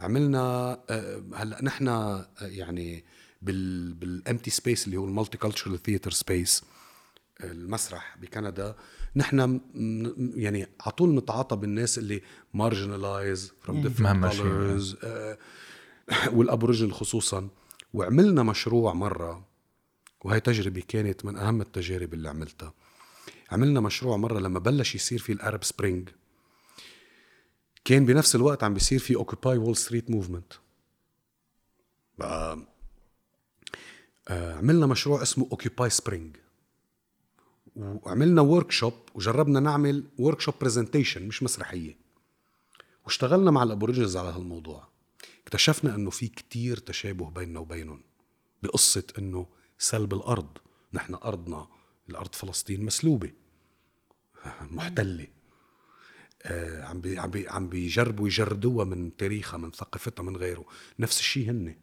عملنا 0.00 0.72
آه، 0.90 1.22
هلأ 1.34 1.64
نحن 1.64 1.88
آه، 1.88 2.26
يعني 2.40 3.04
بال 3.42 3.94
بال 3.94 4.22
MT 4.22 4.50
Space 4.50 4.86
اللي 4.86 4.96
هو 4.96 5.04
ال 5.04 5.38
multicultural 5.38 5.82
theater 5.82 6.10
space 6.10 6.64
المسرح 7.40 8.16
بكندا. 8.18 8.76
نحن 9.16 9.60
يعني 10.34 10.66
على 10.80 10.92
طول 10.92 11.14
نتعاطى 11.14 11.56
بالناس 11.56 11.98
اللي 11.98 12.22
marginalized 12.54 13.52
from 13.60 13.82
different. 13.82 14.36
colors 14.36 14.96
وال 16.32 16.42
aboriginal 16.42 16.92
خصوصا. 16.92 17.48
وعملنا 17.94 18.42
مشروع 18.42 18.92
مرة 18.92 19.48
وهي 20.24 20.40
تجربة 20.40 20.82
كانت 20.88 21.24
من 21.24 21.36
أهم 21.36 21.60
التجارب 21.60 22.14
اللي 22.14 22.28
عملتها. 22.28 22.74
عملنا 23.50 23.80
مشروع 23.80 24.16
مرة 24.16 24.38
لما 24.38 24.58
بلش 24.58 24.94
يصير 24.94 25.18
في 25.18 25.32
ال 25.32 25.38
Arab 25.38 25.64
Spring 25.64 26.08
كان 27.84 28.06
بنفس 28.06 28.36
الوقت 28.36 28.64
عم 28.64 28.74
بيصير 28.74 28.98
في 28.98 29.16
Occupy 29.16 29.58
Wall 29.58 29.76
Street 29.76 30.10
movement 30.10 30.52
بقى 32.18 32.58
عملنا 34.28 34.86
مشروع 34.86 35.22
اسمه 35.22 35.48
Occupy 35.52 35.90
Spring 35.90 36.36
وعملنا 37.76 38.42
workshop 38.42 38.94
وجربنا 39.14 39.60
نعمل 39.60 40.04
workshop 40.18 40.54
presentation 40.60 41.28
مش 41.28 41.42
مسرحية. 41.42 41.96
واشتغلنا 43.04 43.50
مع 43.50 43.62
ال 43.62 43.67
Aborigines 43.67 44.16
على 44.16 44.28
هالموضوع. 44.28 44.88
اكتشفنا 45.42 45.94
إنه 45.94 46.10
في 46.10 46.28
كتير 46.28 46.76
تشابه 46.76 47.30
بيننا 47.30 47.60
وبينهم. 47.60 48.02
بقصة 48.62 49.04
إنه 49.18 49.46
سلب 49.78 50.14
الأرض. 50.14 50.58
نحن 50.92 51.14
أرضنا 51.14 51.68
الأرض 52.10 52.34
فلسطين 52.34 52.84
مسلوبة. 52.84 53.32
محتلة. 54.60 55.26
آه، 56.42 56.84
عم 56.84 57.00
بي 57.00 57.18
عم 57.18 57.30
بي 57.30 57.48
عم 57.48 57.68
بيجربوا 57.68 58.26
يجردوها 58.26 58.84
من 58.84 59.16
تاريخها 59.16 59.58
من 59.58 59.70
ثقافتها 59.70 60.22
من 60.22 60.36
غيره. 60.36 60.64
نفس 60.98 61.20
الشيء 61.20 61.50
هن 61.50 61.76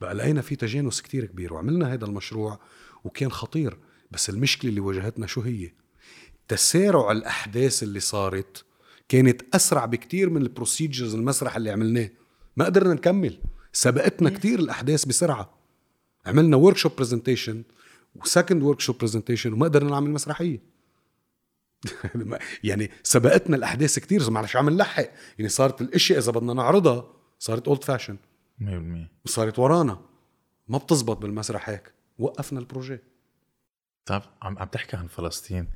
بقى 0.00 0.14
لقينا 0.14 0.40
في 0.40 0.56
تجانس 0.56 1.02
كتير 1.02 1.26
كبير 1.26 1.54
وعملنا 1.54 1.92
هذا 1.92 2.04
المشروع 2.04 2.60
وكان 3.04 3.30
خطير. 3.30 3.78
بس 4.10 4.30
المشكلة 4.30 4.68
اللي 4.68 4.80
واجهتنا 4.80 5.26
شو 5.26 5.40
هي؟ 5.40 5.72
تسارع 6.48 7.12
الأحداث 7.12 7.82
اللي 7.82 8.00
صارت 8.00 8.64
كانت 9.08 9.54
أسرع 9.54 9.84
بكتير 9.84 10.30
من 10.30 10.42
ال 10.42 10.49
procedures 10.49 11.14
المسرح 11.14 11.56
اللي 11.56 11.70
عملناه. 11.70 12.10
ما 12.56 12.64
قدرنا 12.64 12.94
نكمل. 12.94 13.38
سبقتنا 13.72 14.30
كتير 14.30 14.58
الأحداث 14.58 15.04
بسرعة. 15.04 15.58
عملنا 16.26 16.56
workshop 16.56 16.92
presentation 16.96 17.62
و 18.14 18.21
second 18.21 18.62
workshop 18.62 18.98
presentation 18.98 19.52
وما 19.52 19.64
قدرنا 19.66 19.90
نعمل 19.90 20.10
مسرحية. 20.10 20.62
يعني 22.64 22.90
سبقتنا 23.02 23.56
الأحداث 23.56 23.98
كتير 23.98 24.30
ما 24.30 24.48
عم 24.54 24.70
نلحق. 24.70 25.10
يعني 25.38 25.48
صارت 25.48 25.80
الأشياء 25.80 26.18
إذا 26.18 26.32
بدنا 26.32 26.54
نعرضها 26.54 27.12
صارت 27.38 27.68
old 27.68 27.84
fashion 27.84 28.16
100% 28.62 29.24
وصارت 29.24 29.58
ورانا. 29.58 30.00
ما 30.68 30.78
بتزبط 30.78 31.16
بالمسرح 31.16 31.68
هيك. 31.68 31.92
وقفنا 32.18 32.60
ال 32.60 32.65
projet. 32.65 32.98
طيب 34.06 34.22
عم 34.42 34.58
عم 34.58 34.68
تحكي 34.68 34.96
عن 34.96 35.06
فلسطين. 35.06 35.68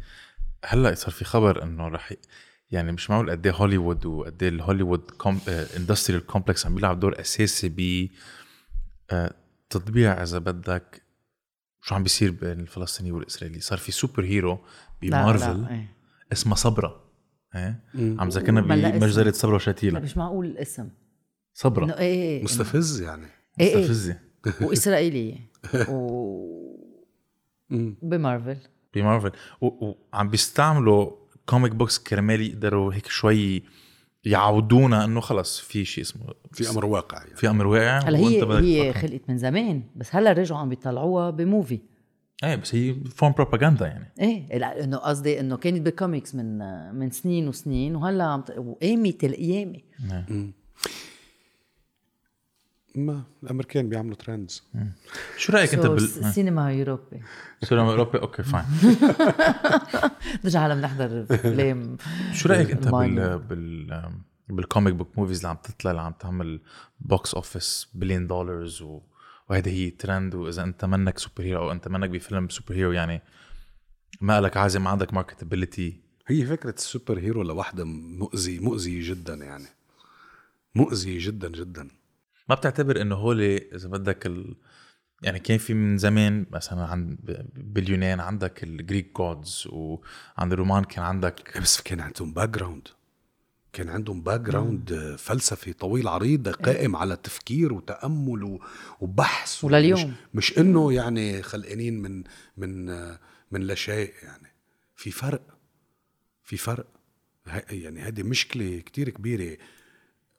هلأ 0.64 0.94
صار 0.94 1.10
في 1.10 1.24
خبر 1.24 1.62
إنه 1.62 1.88
رح 1.88 2.12
يعني 2.70 2.92
مش 2.92 3.10
معقول 3.10 3.30
قد 3.30 3.46
إيه 3.46 3.54
هوليوود 3.54 4.06
وقد 4.06 4.42
إيه 4.42 4.48
ال 4.48 4.55
Hollywood 4.55 5.10
industrial 5.76 6.26
complex 6.26 6.66
عم 6.66 6.74
بيلعب 6.74 7.00
دور 7.00 7.20
أساسي 7.20 7.68
ب 7.68 8.10
آه، 9.10 9.34
تطبيع 9.70 10.22
إذا 10.22 10.38
بدك 10.38 11.02
شو 11.82 11.94
عم 11.94 12.02
بيصير 12.02 12.30
بين 12.30 12.60
الفلسطيني 12.60 13.12
والإسرائيلي. 13.12 13.60
صار 13.60 13.78
في 13.78 13.92
superhero 13.92 14.24
ب 14.24 14.58
Marvel 15.02 15.62
لا 15.62 15.70
إيه. 15.70 15.96
اسمها 16.32 16.54
صبرا. 16.54 17.10
إيه؟ 17.54 17.80
عم 17.94 18.28
ذكرنا. 18.28 18.60
بمجزرة 18.60 19.30
صبرا 19.30 19.50
لا 19.50 19.56
وشاتيلا 19.56 20.00
مش 20.00 20.16
معقول 20.16 20.46
الاسم 20.46 20.88
صبرا. 21.56 21.98
إيه 21.98 21.98
إيه 21.98 22.44
مستفز 22.44 23.02
يعني. 23.02 23.26
إيه 23.60 23.66
إيه. 23.66 23.76
مستفزة. 23.76 24.18
وإسرائيلية. 24.66 25.36
و 25.88 26.46
بمارفل. 28.02 28.56
بمارفل. 28.94 29.30
وعم 29.60 30.28
بيستعملوا 30.28 31.10
comic 31.46 31.72
books 31.72 31.98
كرمال 31.98 32.40
يقدروا 32.40 32.94
هيك 32.94 33.06
شوي 33.06 33.62
يعودونا 34.24 35.04
إنه 35.04 35.20
خلص 35.20 35.60
في 35.60 35.84
شيء 35.84 36.04
اسمه 36.04 36.26
في 36.52 36.70
أمر 36.70 36.84
واقع 36.84 37.18
يعني. 37.18 37.36
في 37.36 37.48
أمر 37.50 37.66
واقع. 37.66 37.98
هلا 37.98 38.18
هي 38.18 38.88
هي. 38.88 38.92
خلقت 38.92 39.22
من 39.28 39.38
زمان 39.38 39.82
بس 39.96 40.14
هلا 40.14 40.32
رجعوا 40.32 40.60
عم 40.60 40.68
بيطلعوها 40.68 41.30
ب 41.30 41.38
movie. 41.38 41.80
إيه 42.44 42.56
بس 42.56 42.74
هي 42.74 42.94
form 42.94 43.32
بروباغندا 43.32 43.86
يعني. 43.86 44.12
إيه 44.20 44.58
لا 44.58 44.84
إنه 44.84 44.96
قصدي 44.96 45.40
إنه 45.40 45.56
كانت 45.56 45.80
بالكوميكس 45.80 46.34
من 46.34 46.58
من 46.94 47.10
سنين 47.10 47.48
وسنين 47.48 47.96
وهلا 47.96 48.24
عم 48.24 48.44
وقامت 48.58 49.24
القيامه 49.24 49.80
ما 52.98 53.22
الأمريكان 53.42 53.88
بيعملوا 53.88 54.14
trends 54.14 54.62
شو 55.36 55.52
رأيك 55.52 55.74
أنت 55.74 55.86
بال 55.86 56.32
سينما 56.34 56.78
اوروبي 56.78 57.22
سينما 57.62 57.90
أوروبي؟ 57.90 58.18
okay 58.18 58.42
fine 58.42 58.64
نرجع 60.44 60.66
هلا 60.66 60.74
بنحضر 60.74 61.26
افلام 61.30 61.96
شو 62.32 62.48
رأيك 62.48 62.70
أنت. 62.70 62.88
بال 62.88 63.38
بال 63.38 64.10
بال 64.48 64.62
comic 64.62 64.94
book 64.94 65.18
movies 65.18 65.36
اللي 65.36 65.48
عم 65.48 65.56
تطلع 65.56 65.90
اللي 65.90 66.02
عم 66.02 66.12
تعمل 66.12 66.60
box 67.00 67.34
office 67.34 67.88
billion 67.94 68.26
dollars 68.26 68.82
و... 68.82 69.00
وهيدي 69.50 69.70
هي 69.70 69.90
ترند 69.90 70.34
وإذا 70.34 70.62
أنت 70.62 70.84
منك 70.84 71.18
superhero 71.18 71.62
أو 71.62 71.72
أنت 71.72 71.88
منك 71.88 72.10
بفيلم 72.10 72.48
superhero 72.48 72.92
يعني 72.92 73.22
ما 74.20 74.40
لك 74.40 74.56
عازم 74.56 74.84
ما 74.84 74.90
عندك 74.90 75.14
marketability 75.14 76.00
هي 76.26 76.46
فكرة 76.46 76.74
ال 76.74 77.18
superhero 77.18 77.42
لوحدها 77.42 77.84
مؤذي 77.84 78.58
مؤذي 78.58 79.00
جدا 79.00 79.34
يعني. 79.34 79.66
مؤذي 80.74 81.18
جدا 81.18 81.48
جدا. 81.48 81.88
ما 82.48 82.54
بتعتبر 82.54 83.00
إنه 83.00 83.14
هول 83.14 83.40
إذا 83.42 83.88
بدك 83.88 84.26
ال... 84.26 84.56
يعني 85.22 85.38
كان 85.38 85.58
في 85.58 85.74
من 85.74 85.98
زمان 85.98 86.46
مثلا 86.50 86.86
عند 86.86 87.18
باليونان 87.54 88.20
عندك 88.20 88.64
ال 88.64 88.72
Greek 88.72 89.12
gods 89.16 89.68
وعند 89.72 90.52
الرومان 90.52 90.84
كان 90.84 91.04
عندك 91.04 91.58
بس 91.60 91.80
كان 91.80 92.00
عندهم 92.00 92.32
background 92.32 92.88
كان 93.72 93.88
عندهم 93.88 94.22
background 94.22 95.14
فلسفي 95.18 95.72
طويل 95.72 96.08
عريض 96.08 96.48
قائم 96.48 96.96
على 96.96 97.16
تفكير 97.16 97.72
وتأمل 97.72 98.58
وبحث 99.00 99.64
ولليوم. 99.64 100.08
مش, 100.34 100.50
مش 100.50 100.58
إنه 100.58 100.92
يعني 100.92 101.42
خلقانين 101.42 102.02
من 102.02 102.24
من 102.56 102.86
من 103.50 103.60
لا 103.60 103.74
شيء 103.74 104.12
يعني. 104.22 104.52
في 104.96 105.10
فرق. 105.10 105.42
في 106.44 106.56
فرق. 106.56 106.86
ه- 107.48 107.62
يعني 107.70 108.00
هذه 108.00 108.22
مشكلة 108.22 108.78
كتير 108.80 109.10
كبيرة. 109.10 109.56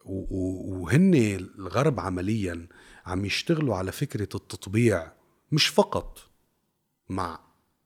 وهن 0.09 1.13
الغرب 1.15 1.99
عمليا 1.99 2.67
عم 3.05 3.25
يشتغلوا 3.25 3.75
على 3.75 3.91
فكرة 3.91 4.29
التطبيع 4.35 5.11
مش 5.51 5.67
فقط 5.67 6.19
مع 7.09 7.39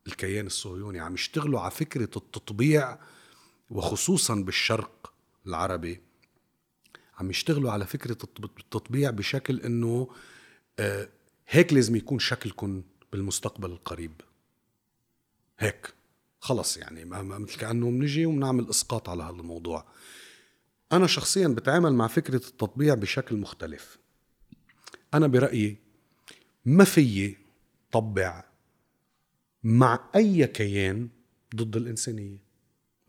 الكيان 0.08 0.46
الصهيوني 0.46 1.00
عم 1.00 1.14
يشتغلوا 1.14 1.60
على 1.60 1.72
فكرة 1.72 2.04
التطبيع 2.18 2.98
وخصوصا 3.70 4.36
بالشرق 4.36 5.14
العربي. 5.48 6.02
عم 7.18 7.30
يشتغلوا 7.30 7.72
على 7.72 7.86
التط- 8.14 8.60
التطبيع 8.60 9.10
بشكل 9.10 9.60
إنه 9.60 10.10
آه، 10.80 11.10
هيك 11.48 11.74
لازم 11.74 11.96
يكون 11.96 12.20
شكلكم 12.20 12.84
بالمستقبل 13.12 13.72
القريب. 13.72 14.22
هيك. 15.60 15.94
خلص 16.40 16.78
يعني 16.78 17.06
مثل 17.06 17.58
كأنه 17.60 17.86
بنجي 17.92 18.26
وبنعمل 18.26 18.70
إسقاط 18.70 19.10
على 19.10 19.24
هذا 19.24 19.30
الموضوع 19.32 19.86
أنا 20.94 21.08
شخصيا 21.08 21.48
بتعامل 21.48 21.94
مع 21.94 22.08
فكرة 22.08 22.36
التطبيع 22.36 22.94
بشكل 22.94 23.38
مختلف. 23.38 23.98
أنا 25.14 25.28
برأيي 25.28 25.78
ما 26.66 26.84
فيي 26.84 27.38
طبع 27.92 28.44
مع 29.64 30.10
أي 30.16 30.48
كيان 30.48 31.10
ضد 31.56 31.76
الإنسانية 31.76 32.38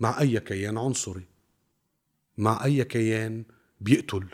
مع 0.01 0.21
أي 0.21 0.41
كيان 0.41 0.79
عنصري 0.79 1.27
مع 2.39 2.65
أي 2.65 2.85
كيان 2.85 3.45
بيقتل 3.81 4.27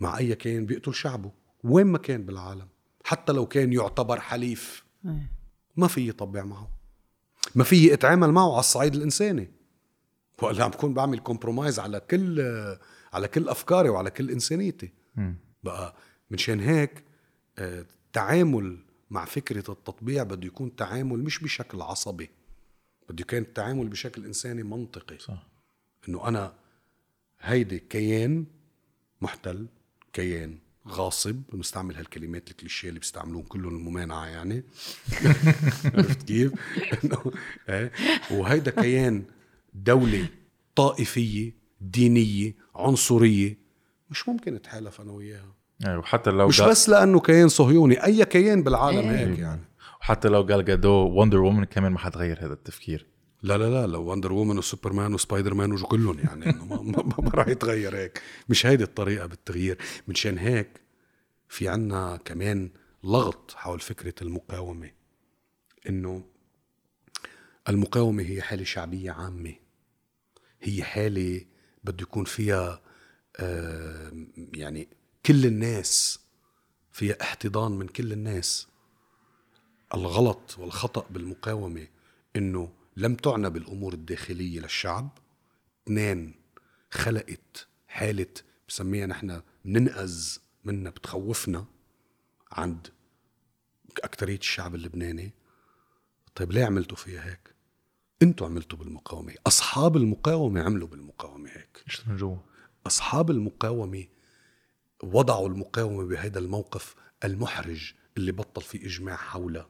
مع 0.00 0.18
أي 0.18 0.34
كيان 0.34 0.66
بيقتل 0.66 0.94
شعبه 0.94 1.32
وين 1.64 1.86
ما 1.86 1.98
كان 1.98 2.26
بالعالم 2.26 2.68
حتى 3.04 3.32
لو 3.32 3.46
كان 3.46 3.72
يعتبر 3.72 4.20
حليف. 4.20 4.84
ما 5.76 5.88
في 5.88 6.08
يطبع 6.08 6.44
معه. 6.44 6.70
ما 7.54 7.64
في 7.64 7.94
أتعامل 7.94 8.32
معه 8.32 8.50
على 8.50 8.60
الصعيد 8.60 8.94
الإنساني. 8.94 9.50
ولا 10.46 10.64
عم 10.64 10.70
بكون 10.70 10.94
بعمل 10.94 11.18
كومبرومايز 11.18 11.78
على 11.78 12.00
كل 12.00 12.40
على 13.12 13.28
كل 13.28 13.48
أفكاري 13.48 13.88
وعلى 13.88 14.10
كل 14.10 14.30
إنسانيتي. 14.30 14.92
بقى 15.62 15.96
منشان 16.30 16.60
هيك 16.60 17.04
آه، 17.58 17.80
التعامل 17.80 18.78
مع 19.10 19.24
فكرة 19.24 19.70
التطبيع 19.70 20.22
بده 20.22 20.46
يكون 20.46 20.76
تعامل 20.76 21.18
مش 21.24 21.38
بشكل 21.38 21.82
عصبي. 21.82 22.30
بده 23.08 23.20
يكون 23.20 23.38
التعامل 23.38 23.88
بشكل 23.88 24.24
إنساني 24.24 24.62
منطقي. 24.62 25.18
صح. 25.18 25.46
إنه 26.08 26.28
أنا 26.28 26.54
هيدي 27.40 27.78
كيان 27.78 28.46
محتل 29.20 29.66
كيان 30.12 30.58
غاصب 30.88 31.42
بنستعمل 31.52 31.96
هالكلمات 31.96 32.50
الكليشيه 32.50 32.88
اللي 32.88 33.00
بيستعملوهم 33.00 33.44
كلهم 33.44 33.76
الممانعة 33.76 34.26
يعني. 34.26 34.62
عرفت 35.94 36.22
كيف؟ 36.22 36.52
إنه 37.04 37.32
إيه؟ 37.68 37.92
وهيدا 38.30 38.70
كيان 38.70 39.24
دولة 39.74 40.28
طائفية 40.74 41.52
دينية 41.80 42.54
عنصرية. 42.74 43.58
مش 44.10 44.28
ممكن 44.28 44.54
اتحالف 44.54 45.00
أنا 45.00 45.12
وياها. 45.12 45.54
يعني 45.80 45.98
وحتى 45.98 46.30
لو 46.30 46.48
مش 46.48 46.60
بس 46.60 46.88
لأنه 46.88 47.20
كيان 47.20 47.48
صهيوني 47.48 48.04
أي 48.04 48.24
كيان 48.24 48.62
بالعالم 48.62 49.08
إيه. 49.08 49.26
هيك 49.26 49.38
يعني. 49.38 49.60
وحتى 50.00 50.28
لو 50.28 50.42
Gal 50.42 50.64
Gadot 50.64 50.90
و 50.90 50.97
Wonder 50.97 51.40
Woman 51.40 51.64
كمان 51.64 51.92
ما 51.92 51.98
حتغير 51.98 52.46
هذا 52.46 52.52
التفكير. 52.52 53.06
لا 53.42 53.58
لا 53.58 53.70
لا 53.70 53.86
لو 53.86 54.02
Wonder 54.10 54.32
Woman 54.32 54.58
و 54.58 54.64
Superman 54.64 55.08
و 55.08 55.14
Spider-Man 55.14 55.72
وجو 55.72 55.86
كلهم 55.86 56.18
يعني 56.18 56.50
إنه 56.50 56.64
ما, 56.64 56.82
ما, 56.82 57.02
ما, 57.02 57.14
ما 57.18 57.30
راح 57.34 57.48
يتغير 57.48 57.96
هيك. 57.96 58.22
مش 58.48 58.66
هيدي 58.66 58.84
الطريقة 58.84 59.26
بالتغيير. 59.26 59.78
منشان 60.08 60.38
هيك 60.38 60.80
في 61.48 61.68
عنا 61.68 62.18
كمان 62.24 62.70
لغط 63.04 63.54
حول 63.56 63.80
فكرة 63.80 64.14
المقاومة 64.22 64.90
إنه 65.88 66.24
المقاومة 67.68 68.22
هي 68.22 68.42
حالة 68.42 68.64
شعبية 68.64 69.10
عامة. 69.10 69.54
هي 70.64 70.84
حالة 70.84 71.44
بده 71.84 72.02
يكون 72.02 72.24
فيها 72.24 72.82
يعني 74.36 74.88
كل 75.26 75.46
الناس 75.46 76.20
فيها 76.92 77.16
احتضان 77.22 77.72
من 77.72 77.88
كل 77.88 78.12
الناس. 78.12 78.68
الغلط 79.94 80.58
والخطأ 80.58 81.06
بالمقاومة 81.10 81.86
إنه 82.36 82.72
لم 82.96 83.14
تعنى 83.14 83.50
بالأمور 83.50 83.92
الداخلية 83.92 84.60
للشعب. 84.60 85.18
اثنين 85.86 86.34
خلقت 86.90 87.66
حالة 87.88 88.34
بسميها 88.68 89.06
نحن 89.06 89.42
بننقز 89.64 90.40
منها 90.64 90.90
بتخوفنا 90.90 91.66
عند 92.52 92.88
أكترية 94.02 94.38
الشعب 94.38 94.74
اللبناني. 94.74 95.32
طيب 96.34 96.52
ليه 96.52 96.64
عملتوا 96.64 96.96
فيها 96.96 97.24
هيك؟ 97.24 97.53
أنتوا 98.24 98.46
عملتوا 98.46 98.78
بالمقاومة 98.78 99.34
أصحاب 99.46 99.96
المقاومة 99.96 100.62
عملوا 100.62 100.88
بالمقاومة 100.88 101.48
هيك. 101.50 101.82
مش 101.86 102.08
من 102.08 102.16
جوا؟ 102.16 102.36
أصحاب 102.86 103.30
المقاومة 103.30 104.04
وضعوا 105.02 105.48
المقاومة 105.48 106.04
بهذا 106.04 106.38
الموقف 106.38 106.94
المحرج 107.24 107.92
اللي 108.16 108.32
بطل 108.32 108.62
في 108.62 108.86
إجماع 108.86 109.16
حوله 109.16 109.66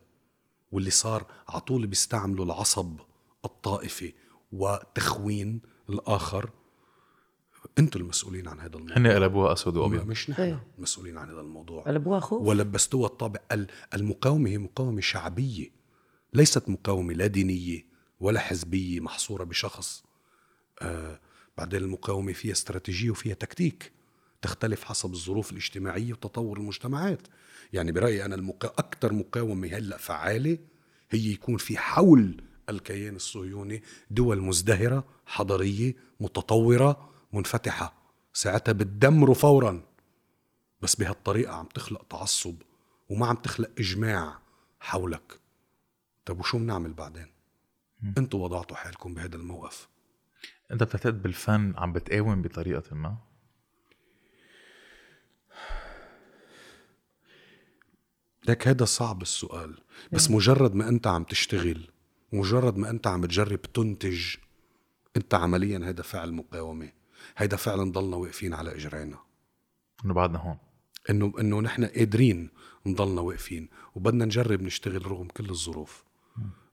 واللي 0.73 0.91
صار 0.91 1.27
على 1.49 1.61
طول 1.61 1.87
بيستعملوا 1.87 2.45
العصب 2.45 3.01
الطائفي 3.45 4.13
وتخوين 4.53 5.61
الآخر. 5.91 6.51
أنتوا 7.79 8.01
المسؤولين 8.01 8.49
عن 8.49 8.61
هذا 8.61 8.77
الموضوع. 8.77 8.97
هن 8.99 9.07
قلبوها 9.07 9.53
أسود 9.53 9.77
وأبيض. 9.77 10.07
مش 10.07 10.31
نحن 10.31 10.43
إيه. 10.43 10.67
المسؤولين 10.79 11.19
عن 11.19 11.31
هذا 11.31 11.41
الموضوع. 11.41 11.83
قلبوها 11.83 12.21
خوف. 12.21 12.43
ولبستوها 12.43 13.07
الطابع 13.07 13.41
ال- 13.53 13.67
المقاومة 13.95 14.51
هي 14.51 14.59
مقاومة 14.59 15.01
شعبية 15.01 15.69
ليست 16.33 16.69
مقاومة 16.69 17.15
لا 17.15 17.27
دينية 17.27 17.94
ولا 18.25 18.41
حزبية 18.41 19.01
محصورة 19.01 19.45
بشخص. 19.45 20.05
آه 20.83 21.21
بعدين 21.59 21.81
المقاومة 21.83 22.33
فيها 22.33 22.53
استراتيجية 22.53 23.11
وفيها 23.11 23.35
تكتيك 23.35 23.93
تختلف 24.43 24.85
حسب 24.85 25.13
الظروف 25.13 25.53
الاجتماعية 25.53 26.13
وتطور 26.13 26.59
المجتمعات. 26.59 27.21
يعني 27.73 27.93
برأيي 27.93 28.25
أنا 28.25 28.35
المقا... 28.35 28.69
أكثر 28.69 29.13
مقاومة 29.13 29.69
هلأ 29.69 29.97
فعالة 29.97 30.59
هي 31.11 31.33
يكون 31.33 31.57
في 31.57 31.79
حول 31.79 32.43
الكيان 32.69 33.17
الصهيوني 33.17 33.83
دول 34.11 34.41
مزدهرة 34.41 35.05
حضارية 35.27 35.95
متطورة 36.21 37.11
منفتحة. 37.33 37.95
ساعتها 38.33 38.73
بتدمروا 38.73 39.35
فوراً. 39.35 39.83
بس 40.83 40.97
بهالطريقة 40.97 41.53
عم 41.53 41.67
تخلق 41.67 42.07
تعصب 42.11 42.55
وما 43.09 43.27
عم 43.27 43.37
تخلق 43.37 43.71
إجماع 43.79 44.39
حولك. 44.81 45.41
طيب 46.27 46.41
وشو 46.41 46.59
بنعمل 46.59 46.93
بعدين؟ 46.93 47.34
أنتوا 48.19 48.45
وضعتوا 48.45 48.77
حالكم 48.77 49.15
بهذا 49.15 49.37
الموقف. 49.37 49.89
انت 50.71 50.83
بتعتقد 50.83 51.23
بالفن 51.23 51.75
عم 51.77 51.93
بتقاوم 51.93 52.43
بطريقة 52.43 52.95
ما؟ 52.95 53.17
لك 58.49 58.69
هذا 58.69 58.85
صعب 58.85 59.23
السؤال 59.23 59.79
بس 60.13 60.31
مجرد 60.31 60.75
ما 60.75 60.89
انت 60.89 61.07
عم 61.07 61.25
تشتغل 61.25 61.91
مجرد 62.33 62.77
ما 62.77 62.91
انت 62.91 63.07
عم 63.07 63.25
تجرب 63.25 63.63
تنتج 63.63 64.37
انت 65.17 65.35
عمليا 65.35 65.79
هذا 65.79 66.03
فعل 66.03 66.33
مقاومة. 66.33 66.93
هيدا 67.37 67.57
فعلا 67.57 67.93
ضلنا 67.93 68.17
واقفين 68.17 68.55
على 68.55 68.75
إجرينا. 68.75 69.19
إنه 70.05 70.15
بعدنا 70.15 70.39
هون. 70.39 70.59
إنه 71.11 71.33
إنه 71.41 71.61
نحن 71.61 71.85
قادرين 71.85 72.51
نضلنا 72.87 73.21
واقفين 73.21 73.69
وبدنا 73.95 74.25
نجرب 74.25 74.63
نشتغل 74.63 75.07
رغم 75.07 75.29
كل 75.29 75.51
الظروف. 75.51 76.05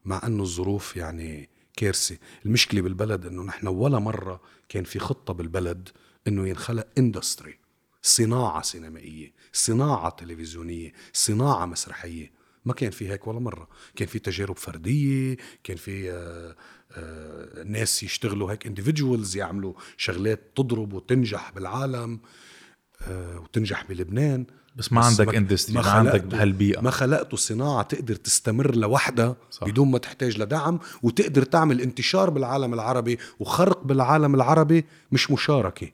مع 0.06 0.22
انه 0.28 0.44
الظروف 0.44 0.98
يعني 0.98 1.50
كارثة. 1.78 2.18
المشكلة 2.46 2.82
بالبلد 2.82 3.26
إنه 3.26 3.44
نحن 3.44 3.68
ولا 3.68 4.00
مرة 4.00 4.42
كان 4.70 4.84
في 4.84 5.00
خطة 5.00 5.34
بالبلد 5.34 5.90
إنه 6.28 6.48
ينخلق 6.48 6.88
اندستري 6.98 7.60
صناعة 8.02 8.62
سينمائية 8.62 9.34
صناعة 9.54 10.10
تلفزيونية 10.10 10.94
صناعة 11.14 11.66
مسرحية. 11.66 12.32
ما 12.66 12.74
كان 12.74 12.92
في 12.92 13.10
هيك 13.10 13.28
ولا 13.28 13.40
مرة. 13.40 13.68
كان 13.96 14.08
في 14.08 14.20
تجارب 14.20 14.58
فردية 14.58 15.38
كان 15.64 15.78
في 15.78 16.12
آه، 16.12 16.56
آه، 16.92 17.64
ناس 17.64 18.04
يشتغلوا 18.04 18.52
هيك 18.52 18.68
individuals 18.68 19.36
يعملوا 19.36 19.74
شغلات 19.98 20.52
تضرب 20.56 20.94
وتنجح 20.94 21.52
بالعالم 21.52 22.20
آه، 23.02 23.40
وتنجح 23.40 23.84
بلبنان. 23.84 24.46
بس 24.76 24.94
ما 24.94 25.06
عندك 25.06 25.28
industry، 25.36 25.72
ما 25.72 25.90
عندك 25.90 26.12
خلقتوا- 26.12 26.26
بهالبيئة. 26.26 26.82
ما 26.82 26.92
خلقتوا 26.92 27.38
صناعة 27.38 27.82
تقدر 27.84 28.16
تستمر 28.16 28.76
لوحدها. 28.76 29.36
بدون 29.62 29.92
ما 29.92 29.98
تحتاج 29.98 30.38
لدعم 30.42 30.80
وتقدر 31.04 31.44
تعمل 31.44 31.82
انتشار 31.82 32.30
بالعالم 32.30 32.74
العربي 32.74 33.18
وخرق 33.40 33.84
بالعالم 33.84 34.36
العربي 34.36 34.86
مش 35.12 35.32
مشاركة 35.32 35.88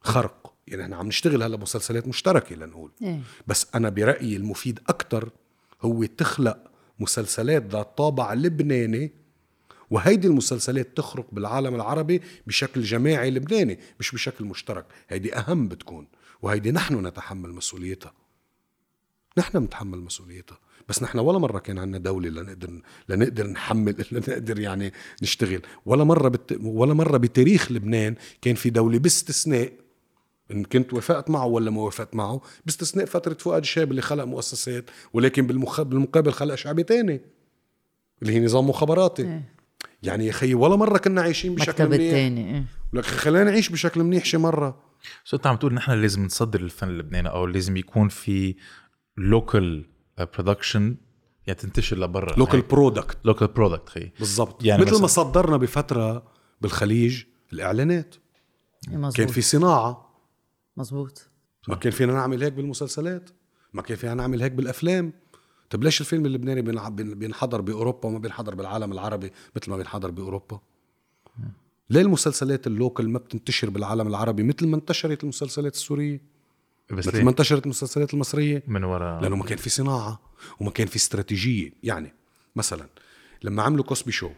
خرق 0.00 0.52
يعني 0.66 0.82
إحنا 0.82 0.96
عم 0.96 1.06
نشتغل 1.06 1.42
هلا 1.42 1.56
مسلسلات 1.56 2.08
مشتركة 2.08 2.56
لنقول 2.56 2.90
إيه. 3.02 3.20
بس 3.46 3.66
أنا 3.74 3.88
برأيي 3.88 4.36
المفيد 4.36 4.80
أكتر 4.88 5.30
هو 5.82 6.04
تخلق 6.04 6.58
مسلسلات 7.00 7.62
ذات 7.72 7.98
طابع 7.98 8.34
لبناني 8.34 9.10
وهيدي 9.90 10.26
المسلسلات 10.26 10.96
تخرق 10.96 11.26
بالعالم 11.32 11.74
العربي 11.74 12.22
بشكل 12.46 12.82
جماعي 12.82 13.30
لبناني 13.30 13.78
مش 14.00 14.12
بشكل 14.12 14.44
مشترك 14.44 14.84
هيدي 15.08 15.34
أهم 15.36 15.68
بتكون 15.68 16.06
وهيدي 16.42 16.70
نحن 16.70 17.06
نتحمل 17.06 17.52
مسؤوليتها. 17.52 18.12
نحن 19.38 19.58
بنتحمل 19.58 19.98
مسؤوليتها. 19.98 20.58
بس 20.88 21.02
نحن 21.02 21.18
ولا 21.18 21.38
مرة 21.38 21.58
كان 21.58 21.78
عندنا 21.78 21.98
دولة 21.98 22.28
لنقدر 22.28 22.80
لنقدر 23.08 23.46
نحمل 23.46 24.04
لنقدر 24.12 24.60
يعني 24.60 24.92
نشتغل. 25.22 25.62
ولا 25.86 26.04
مرة 26.04 26.28
بت... 26.28 26.58
ولا 26.62 26.94
مرة 26.94 27.16
بتاريخ 27.16 27.72
لبنان 27.72 28.14
كان 28.42 28.54
في 28.54 28.70
دولة 28.70 28.98
باستثناء. 28.98 29.72
إن 30.50 30.64
كنت 30.64 30.94
وافقت 30.94 31.30
معه 31.30 31.46
ولا 31.46 31.70
ما 31.70 31.82
وافقت 31.82 32.14
معه 32.14 32.40
باستثناء 32.66 33.06
فترة 33.06 33.34
فؤاد 33.34 33.62
الشاب 33.62 33.90
اللي 33.90 34.02
خلق 34.02 34.24
مؤسسات 34.24 34.90
ولكن 35.12 35.46
بالمخ... 35.46 35.80
بالمقابل 35.80 36.32
خلق 36.32 36.54
شعبي 36.54 36.82
تاني 36.82 37.20
اللي 38.22 38.32
هي 38.32 38.44
نظام 38.44 38.68
مخابراتي. 38.68 39.22
إيه. 39.22 39.42
يعني 40.02 40.26
يا 40.26 40.32
خيي 40.32 40.54
ولا 40.54 40.76
مرة 40.76 40.98
كنا 40.98 41.22
عايشين 41.22 41.54
بشكل 41.54 41.86
منيح. 41.86 42.00
التاني 42.00 42.54
إيه. 42.56 42.64
لك 42.92 43.04
خلينا 43.04 43.50
نعيش 43.50 43.68
بشكل 43.68 44.02
منيح 44.02 44.24
شي 44.24 44.38
مرة. 44.38 44.87
so 45.24 45.36
انت 45.36 45.46
عم 45.46 45.56
تقول 45.56 45.74
نحن 45.74 45.92
لازم 45.92 46.24
نصدر 46.24 46.60
الفن 46.60 46.88
اللبناني 46.88 47.28
أو 47.28 47.46
لازم 47.46 47.76
يكون 47.76 48.08
في 48.08 48.56
local 49.16 49.86
production 50.18 50.96
يعني 51.46 51.60
تنتشر 51.60 51.98
لبرا. 51.98 52.38
لوكال 52.38 52.60
برودكت 52.60 53.18
لوكال 53.24 53.46
برودكت 53.46 53.88
خي 53.88 54.10
بالضبط. 54.18 54.64
يعني 54.64 54.82
مثل 54.82 55.00
ما 55.00 55.06
صدرنا 55.06 55.56
بفترة 55.56 56.32
بالخليج 56.60 57.24
الإعلانات. 57.52 58.14
إيه، 58.88 58.96
مزبوط 58.96 59.16
كان 59.16 59.26
في 59.26 59.40
صناعة. 59.40 60.22
مزبوط 60.76 61.30
ما 61.68 61.74
كان 61.74 61.92
فينا 61.92 62.12
نعمل 62.12 62.42
هيك 62.42 62.52
بالمسلسلات. 62.52 63.30
ما 63.72 63.82
كان 63.82 63.96
فينا 63.96 64.14
نعمل 64.14 64.42
هيك 64.42 64.52
بالأفلام. 64.52 65.12
طب 65.70 65.84
ليش 65.84 66.00
الفيلم 66.00 66.26
اللبناني 66.26 66.62
بينحضر 67.14 67.60
بأوروبا 67.60 68.08
وما 68.08 68.18
بينحضر 68.18 68.54
بالعالم 68.54 68.92
العربي 68.92 69.32
مثل 69.56 69.70
ما 69.70 69.76
بينحضر 69.76 70.10
بأوروبا؟ 70.10 70.60
ليه 71.90 72.00
المسلسلات 72.00 72.66
ال 72.66 72.73
local 72.73 73.08
ما 73.08 73.18
بتنتشر 73.18 73.70
بالعالم 73.70 74.08
العربي 74.08 74.42
مثل 74.42 74.66
ما 74.66 74.76
انتشرت 74.76 75.22
المسلسلات 75.22 75.74
السورية. 75.74 76.20
بس 76.90 77.06
مثل؟ 77.08 77.22
ما 77.24 77.30
انتشرت 77.30 77.64
المسلسلات 77.64 78.14
المصرية. 78.14 78.62
من 78.66 78.84
ورا. 78.84 79.20
لأنه 79.20 79.36
ما 79.36 79.44
كان 79.44 79.58
في 79.58 79.70
صناعة 79.70 80.20
وما 80.60 80.70
كان 80.70 80.86
في 80.86 80.96
استراتيجية. 80.96 81.72
يعني 81.82 82.14
مثلا 82.56 82.88
لما 83.42 83.62
عملوا 83.62 83.84
Cosby 83.84 84.12
Show. 84.12 84.30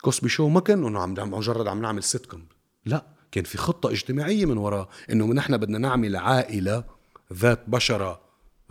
Cosby 0.00 0.28
Show 0.28 0.48
ما 0.48 0.60
كان 0.60 0.84
إنه 0.84 1.00
عم 1.00 1.30
مجرد 1.30 1.66
عم 1.66 1.82
نعمل 1.82 2.02
سيت 2.02 2.26
كوم 2.26 2.46
لا 2.86 3.06
كان 3.32 3.44
في 3.44 3.58
خطة 3.58 3.90
اجتماعية 3.90 4.46
من 4.46 4.56
وراء 4.56 4.88
إنه 5.12 5.26
نحن 5.26 5.56
بدنا 5.56 5.78
نعمل 5.78 6.16
عائلة 6.16 6.84
ذات 7.32 7.68
بشرة 7.68 8.20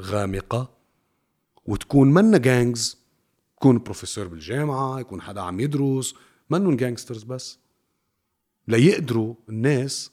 غامقة 0.02 0.70
وتكون 1.66 2.14
منا 2.14 2.38
gangs 2.38 2.98
يكون 3.58 3.78
بروفيسور 3.78 4.28
بالجامعة 4.28 5.00
يكون 5.00 5.22
حدا 5.22 5.42
عم 5.42 5.60
يدرس 5.60 6.16
منهم 6.50 6.76
gangsters 6.76 7.24
بس. 7.24 7.60
ليقدروا 8.68 9.36
الناس 9.50 10.12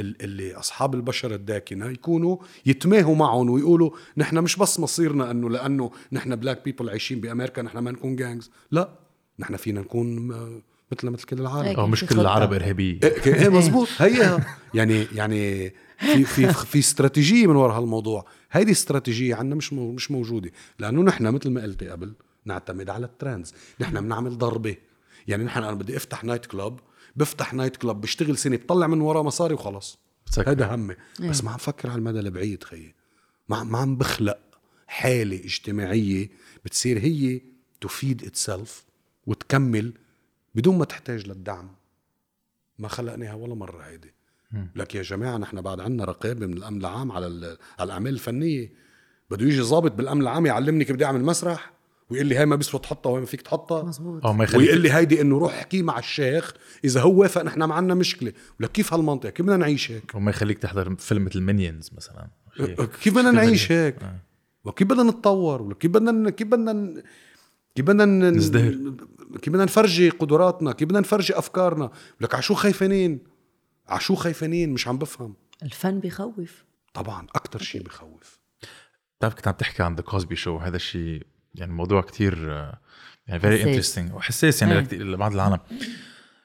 اللي 0.00 0.54
أصحاب 0.54 0.94
البشره 0.94 1.34
الداكنة 1.34 1.90
يكونوا 1.90 2.36
يتماهوا 2.66 3.16
معهم 3.16 3.50
ويقولوا 3.50 3.90
نحن 4.16 4.38
مش 4.38 4.56
بس 4.56 4.80
مصيرنا 4.80 5.30
إنه 5.30 5.50
لأنه 5.50 5.90
نحن 6.12 6.36
black 6.36 6.64
people 6.64 6.90
عايشين 6.90 7.20
بأمريكا 7.20 7.62
نحن 7.62 7.78
ما 7.78 7.90
نكون 7.90 8.16
gangs 8.16 8.50
لا 8.70 8.98
نحن 9.38 9.56
فينا 9.56 9.80
نكون 9.80 10.26
مثل 10.92 11.10
مثل 11.10 11.24
كل 11.24 11.40
العالم. 11.40 11.80
أو 11.80 11.86
مش 11.86 12.04
كل 12.04 12.20
العرب 12.20 12.52
ارهابيه 12.52 13.00
إيه, 13.02 13.34
إيه 13.34 13.48
مزبوط 13.48 13.88
هي 13.98 14.38
يعني 14.74 15.06
يعني 15.14 15.72
في 15.98 16.24
في 16.24 16.52
في 16.52 16.78
استراتيجية 16.78 17.46
من 17.46 17.56
وراء 17.56 17.78
هالموضوع. 17.78 18.26
هيدي 18.52 18.72
استراتيجية 18.72 19.34
عندنا 19.34 19.54
مش 19.54 19.72
مش 19.72 20.10
موجودة. 20.10 20.50
لأنه 20.78 21.02
نحن 21.02 21.26
مثل 21.26 21.50
ما 21.50 21.62
قلتي 21.62 21.88
قبل 21.88 22.12
نعتمد 22.44 22.90
على 22.90 23.06
ال 23.06 23.12
trends. 23.12 23.54
نحن 23.80 24.00
بنعمل 24.00 24.38
ضربة. 24.38 24.76
يعني 25.28 25.44
نحن 25.44 25.62
أنا 25.62 25.74
بدي 25.74 25.96
أفتح 25.96 26.24
night 26.24 26.46
club 26.46 26.80
بفتح 27.16 27.54
night 27.54 27.76
club 27.76 28.00
بشتغل 28.00 28.38
سنة 28.38 28.56
بطلع 28.56 28.86
من 28.86 29.00
وراه 29.00 29.22
مصاري 29.22 29.54
وخلص. 29.54 29.98
هذا 30.46 30.74
همي. 30.74 30.94
بس 31.20 31.40
إيه. 31.40 31.44
ما 31.44 31.50
عم 31.50 31.58
فكر 31.58 31.90
على 31.90 31.98
المدى 31.98 32.20
البعيد 32.20 32.64
خيي. 32.64 32.94
ما 33.48 33.64
ما 33.64 33.78
عم 33.78 33.96
بخلق 33.96 34.38
حالة 34.86 35.36
اجتماعية 35.44 36.30
بتصير 36.64 36.98
هي 36.98 37.40
تفيد 37.80 38.24
itself 38.24 38.84
وتكمل 39.26 39.92
بدون 40.54 40.78
ما 40.78 40.84
تحتاج 40.84 41.26
للدعم. 41.28 41.70
ما 42.78 42.88
خلقناها 42.88 43.34
ولا 43.34 43.54
مرة 43.54 43.82
هيدي. 43.82 44.14
لك 44.76 44.94
يا 44.94 45.02
جماعة 45.02 45.36
نحن 45.36 45.60
بعد 45.60 45.80
عنا 45.80 46.04
رقابه 46.04 46.46
من 46.46 46.52
الأمن 46.52 46.80
العام 46.80 47.12
على 47.12 47.26
على 47.78 47.86
الأعمال 47.86 48.12
الفنية. 48.12 48.72
بده 49.30 49.46
يجي 49.46 49.60
ضابط 49.60 49.92
بالأمن 49.92 50.22
العام 50.22 50.46
يعلمني 50.46 50.84
كيف 50.84 50.96
بدي 50.96 51.04
أعمل 51.04 51.24
مسرح؟ 51.24 51.72
ويقول 52.12 52.26
لي 52.26 52.36
هاي 52.36 52.46
ما 52.46 52.56
بيسوى 52.56 52.80
تحطها 52.80 53.10
وهي 53.10 53.20
ما 53.20 53.26
فيك 53.26 53.42
تحطها. 53.42 53.82
مزبوط 53.82 54.26
أو 54.26 54.32
ما 54.32 54.46
ويقول 54.54 54.80
لي 54.80 54.92
هيدي 54.92 55.20
إنه 55.20 55.38
روح 55.38 55.54
احكي 55.54 55.82
مع 55.82 55.98
الشيخ 55.98 56.54
إذا 56.84 57.00
هو 57.00 57.20
وافق 57.20 57.42
نحن 57.42 57.62
ما 57.62 57.74
عندنا 57.74 57.94
مشكلة. 57.94 58.32
ولك 58.60 58.72
كيف 58.72 58.94
هالمنطقة؟ 58.94 59.30
كيف 59.30 59.46
بدنا 59.46 59.56
نعيش 59.56 59.90
هيك؟ 59.90 60.14
وما 60.14 60.30
يخليك 60.30 60.58
تحضر 60.58 60.96
فيلم 60.96 61.24
مثل 61.24 61.40
Minions 61.40 61.90
مثلا. 61.96 62.28
كيف 63.02 63.14
بدنا 63.14 63.30
نعيش 63.30 63.72
هيك؟ 63.72 64.02
آه. 64.02 64.18
وكيف 64.64 64.88
بدنا 64.88 65.02
نتطور؟ 65.02 65.62
وكيف 65.62 65.90
بدنا 65.90 66.30
كيف 66.30 66.48
بدنا 66.48 67.02
كيف 67.74 67.86
بدنا 67.86 68.30
نزدهر. 68.30 68.94
كيف 69.42 69.52
بدنا 69.52 69.64
نفرجي 69.64 70.08
قدراتنا؟ 70.08 70.72
كيف 70.72 70.88
بدنا 70.88 71.00
نفرجي 71.00 71.38
أفكارنا؟ 71.38 71.90
لك 72.20 72.34
عشو 72.34 72.54
خايفانين؟ 72.54 73.18
عشو 73.88 74.14
خايفانين؟ 74.14 74.72
مش 74.72 74.88
عم 74.88 74.98
بفهم. 74.98 75.34
الفن 75.62 76.00
بخوف 76.00 76.64
طبعا 76.94 77.26
أكثر 77.34 77.62
شيء 77.62 77.82
بخوف. 77.82 78.40
بتعرف 79.18 79.34
كنت 79.34 79.48
عم 79.48 79.54
تحكي 79.54 79.82
عن 79.82 79.94
The 79.94 80.02
Cosby 80.02 80.36
Show 80.36 80.56
هذا 80.56 80.76
الشيء 80.76 81.26
يعني 81.54 81.72
موضوع 81.72 82.02
كتير 82.02 82.48
يعني 83.26 83.40
very 83.40 83.62
interesting 83.62 84.14
وحساس 84.14 84.62
يعني 84.62 84.78
إيه. 84.78 84.98
لبعض 84.98 85.32
العالم 85.32 85.58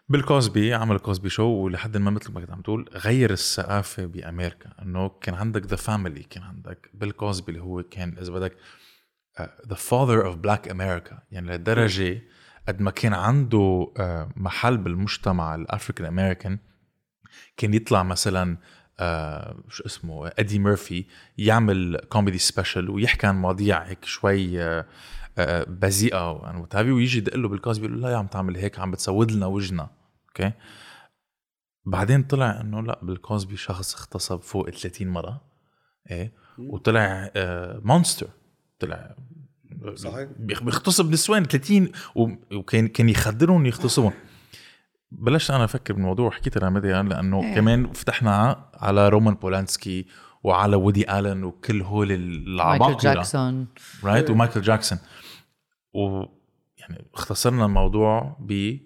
بيل 0.10 0.34
كوزبي 0.34 0.74
عمل 0.74 1.00
Cosby 0.99 1.30
Show 1.30 1.44
ولحد 1.44 1.98
ما 1.98 2.12
مثل 2.12 2.32
ما 2.32 2.40
كنت 2.40 2.52
عم 2.52 2.62
تقول 2.62 2.90
غير 2.94 3.32
الثقافة 3.32 4.06
بأمريكا 4.06 4.74
إنه 4.82 5.10
كان 5.22 5.36
عندك 5.36 5.66
the 5.66 5.76
family 5.76 6.24
كان 6.24 6.44
عندك 6.44 6.90
بيل 6.94 7.12
كوزبي 7.12 7.52
اللي 7.52 7.64
هو 7.64 7.84
كان 7.84 8.18
إذا 8.18 8.34
بدك 8.34 8.58
the 9.41 9.76
father 9.76 10.26
of 10.26 10.36
Black 10.36 10.70
America 10.70 11.20
يعني 11.32 11.52
لدرجة 11.52 12.22
قد 12.68 12.82
ما 12.82 12.92
كان 12.92 13.14
عنده 13.14 13.94
uh, 13.98 14.02
محل 14.38 14.78
بالمجتمع 14.78 15.56
ال 15.56 15.62
African 15.62 16.06
American 16.08 16.60
كان 17.58 17.74
يطلع 17.74 18.04
مثلا 18.04 18.58
آه 18.99 19.56
شو 19.69 19.84
اسمه 19.86 20.32
ادي 20.40 20.60
ميرفي 20.60 21.06
يعمل 21.38 21.99
comedy 22.10 22.38
special 22.38 22.90
ويحكي 22.90 23.28
عن 23.28 23.41
مواضيع 23.41 23.84
هيك 23.84 24.06
شوي 24.06 24.64
آه 24.64 24.86
آه 25.38 25.64
بذيئة 25.64 26.32
وتابي 26.57 26.91
ويجي 26.91 27.18
يدق 27.18 27.36
له 27.36 27.48
بيل 27.49 27.60
كوزبي 27.60 27.78
بيقول 27.78 28.02
له 28.02 28.07
لا 28.07 28.14
يا 28.14 28.18
عم 28.18 28.28
تعمل 28.28 28.57
هيك 28.57 28.80
عم 28.80 28.91
بتسود 28.91 29.32
لنا 29.32 29.45
وجهنا 29.45 29.90
أوكي 30.30 30.52
بعدين 31.86 32.24
طلع 32.24 32.61
إنه 32.61 32.82
لا 32.82 32.99
بيل 33.02 33.23
كوزبي 33.23 33.58
شخص 33.57 33.95
اغتصب 33.95 34.41
فوق 34.41 34.68
ال 34.68 34.74
30 34.74 35.07
مرة 35.07 35.41
إيه؟ 36.11 36.32
وطلع 36.60 37.32
آه 37.36 37.82
monster 37.84 38.28
طلع 38.80 39.15
صحيح. 39.95 40.30
بيغتصب 40.40 41.11
نسوان 41.11 41.44
30 41.44 41.91
وكان 42.15 42.88
كان 42.88 43.10
يخدرهم 43.10 43.65
يغتصبهم 43.65 44.14
بلشت 45.12 45.52
أنا 45.52 45.64
أفكر 45.64 45.94
بالموضوع 45.94 46.28
وحكيت 46.28 46.58
أنا 46.58 46.70
وميديا 46.70 47.10
لأنه 47.10 47.44
إيه. 47.44 47.56
كمان 47.56 47.94
فتحنا 47.94 48.66
على 48.74 49.10
رومان 49.10 49.34
بولانسكي 49.34 50.06
وعلى 50.44 50.76
وودي 50.76 51.20
آلن 51.20 51.44
وكل 51.44 51.82
هول 51.82 52.12
العباقرة 52.12 52.88
مايكل 52.88 53.02
جاكسون. 53.02 53.68
right 54.04 54.30
ومايكل 54.30 54.62
جاكسون. 54.62 55.00
و 55.94 56.24
يعني 56.78 57.06
اختصرنا 57.14 57.66
الموضوع 57.66 58.38
ب 58.40 58.78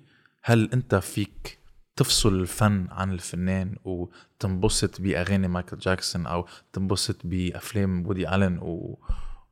هل 0.43 0.69
أنت 0.73 0.95
فيك 0.95 1.59
تفصل 1.95 2.33
الفن 2.33 2.87
عن 2.91 3.11
الفنان 3.11 3.75
وتنبسط 3.83 5.01
بأغاني 5.01 5.47
مايكل 5.47 5.77
جاكسون 5.77 6.25
أو 6.25 6.45
تنبسط 6.73 7.17
بأفلام 7.23 8.05
وودي 8.05 8.35
آلن 8.35 8.57
و 8.61 8.99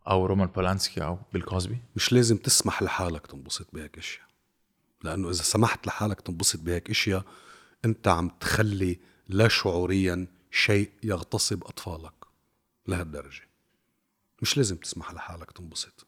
أو 0.07 0.25
رومان 0.25 0.47
بولانسكي 0.47 1.03
أو 1.03 1.19
بيل 1.33 1.50
كوزبي 1.50 1.77
مش 1.95 2.13
لازم 2.13 2.37
تسمح 2.37 2.83
لحالك 2.83 3.27
تنبسط 3.27 3.67
بهيك 3.73 3.97
أشياء. 3.97 4.28
لأنه 5.03 5.29
إذا 5.29 5.43
سمحت 5.43 5.87
لحالك 5.87 6.21
تنبسط 6.21 6.59
بهيك 6.59 6.89
إشياء 6.89 7.25
أنت 7.85 8.07
عم 8.07 8.29
تخلي 8.29 8.99
لا 9.27 9.47
شعوريا 9.47 10.27
شيء 10.51 10.89
يغتصب 11.03 11.63
أطفالك 11.63 12.13
لهالدرجة. 12.87 13.49
مش 14.41 14.57
لازم 14.57 14.75
تسمح 14.75 15.13
لحالك 15.13 15.51
تنبسط. 15.51 16.07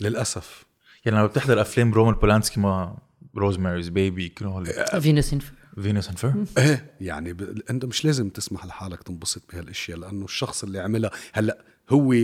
للأسف. 0.00 0.64
يعني 1.04 1.18
لما 1.18 1.26
بتحضر 1.26 1.60
أفلام 1.60 1.94
رومان 1.94 2.14
بولانسكي 2.14 2.60
ما 2.60 2.98
Rosemary's 3.36 3.88
Baby 3.88 4.28
كل 4.28 4.46
هول 4.46 4.66
فينوس 5.00 5.32
انفر 5.32 5.52
فينوس 5.74 6.08
انفر 6.08 6.44
إيه 6.58 6.94
يعني 7.00 7.32
ب... 7.32 7.62
أنت 7.70 7.84
مش 7.84 8.04
لازم 8.04 8.28
تسمح 8.28 8.66
لحالك 8.66 9.02
تنبسط 9.02 9.42
بهالأشياء 9.52 9.98
لأنه 9.98 10.24
الشخص 10.24 10.64
اللي 10.64 10.78
عملها 10.78 11.10
هلأ 11.32 11.64
هو 11.90 12.14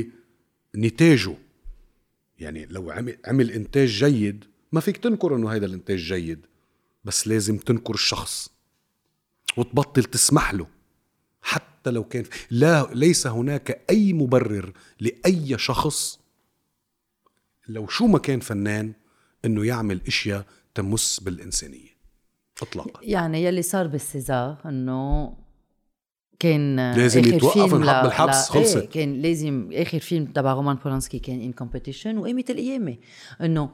نتاجه. 0.76 1.36
يعني 2.38 2.66
لو 2.66 2.90
عمل 2.90 3.18
عمل 3.24 3.50
إنتاج 3.50 3.88
جيد 3.88 4.44
ما 4.72 4.80
فيك 4.80 4.96
تنكر 4.96 5.36
إنه 5.36 5.48
هيدا 5.48 5.66
الإنتاج 5.66 5.98
جيد 5.98 6.46
بس 7.04 7.28
لازم 7.28 7.56
تنكر 7.56 7.94
الشخص 7.94 8.50
وتبطل 9.56 10.04
تسمح 10.04 10.54
له 10.54 10.66
حتى 11.42 11.90
لو 11.90 12.04
كان 12.04 12.24
لا 12.50 12.90
ليس 12.94 13.26
هناك 13.26 13.84
أي 13.90 14.12
مبرر 14.12 14.72
لأي 15.00 15.58
شخص 15.58 16.20
لو 17.68 17.86
شو 17.86 18.06
ما 18.06 18.18
كان 18.18 18.40
فنان 18.40 18.92
إنه 19.44 19.66
يعمل 19.66 20.00
إشياء 20.06 20.46
تمس 20.74 21.20
بالإنسانية 21.20 21.92
اطلاقا. 22.62 23.00
يعني 23.02 23.44
يلي 23.44 23.62
صار 23.62 23.86
بال 23.86 24.07
César 24.07 24.58
إنه 24.66 25.34
كان 26.38 26.92
لازم 26.96 27.24
يتوقف 27.24 27.74
انحط 27.74 28.04
بالحبس 28.04 28.48
خلصت 28.48 28.76
إيه 28.76 28.88
كان 28.88 29.22
لازم 29.22 29.70
آخر 29.72 29.98
فيلم 29.98 30.26
تبع 30.26 30.52
رومان 30.52 30.76
بولانسكي 30.76 31.18
كان 31.18 31.40
in 31.40 31.52
competition 31.52 32.18
وقامت 32.18 32.50
القيامه 32.50 32.96
إنه 33.40 33.70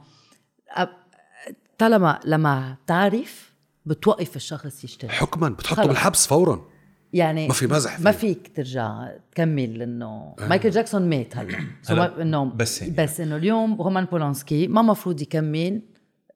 طالما 1.77 2.19
لما 2.25 2.77
تعرف 2.87 3.53
بتوقف 3.85 4.35
الشخص 4.35 4.83
يشتغل 4.83 5.11
حكما 5.11 5.49
بتحطه 5.49 5.87
بالحبس 5.87 6.27
فورا 6.27 6.65
يعني 7.13 7.47
ما 7.47 7.53
في 7.53 7.67
مزح 7.67 7.97
فيه. 7.97 8.03
ما 8.03 8.11
فيك 8.11 8.51
ترجع 8.55 9.07
تكمل 9.31 9.81
إنه 9.81 10.35
آه. 10.39 10.47
مايكل 10.47 10.69
جاكسون 10.69 11.09
مات 11.09 11.37
هلا 11.37 12.21
إنه 12.21 12.45
بس 12.45 12.81
يعني. 12.81 12.93
بس 12.93 13.19
إنه 13.19 13.35
اليوم 13.35 13.81
رومان 13.81 14.05
بولانسكي 14.05 14.67
ما 14.67 14.81
مفروض 14.81 15.21
يكمل 15.21 15.81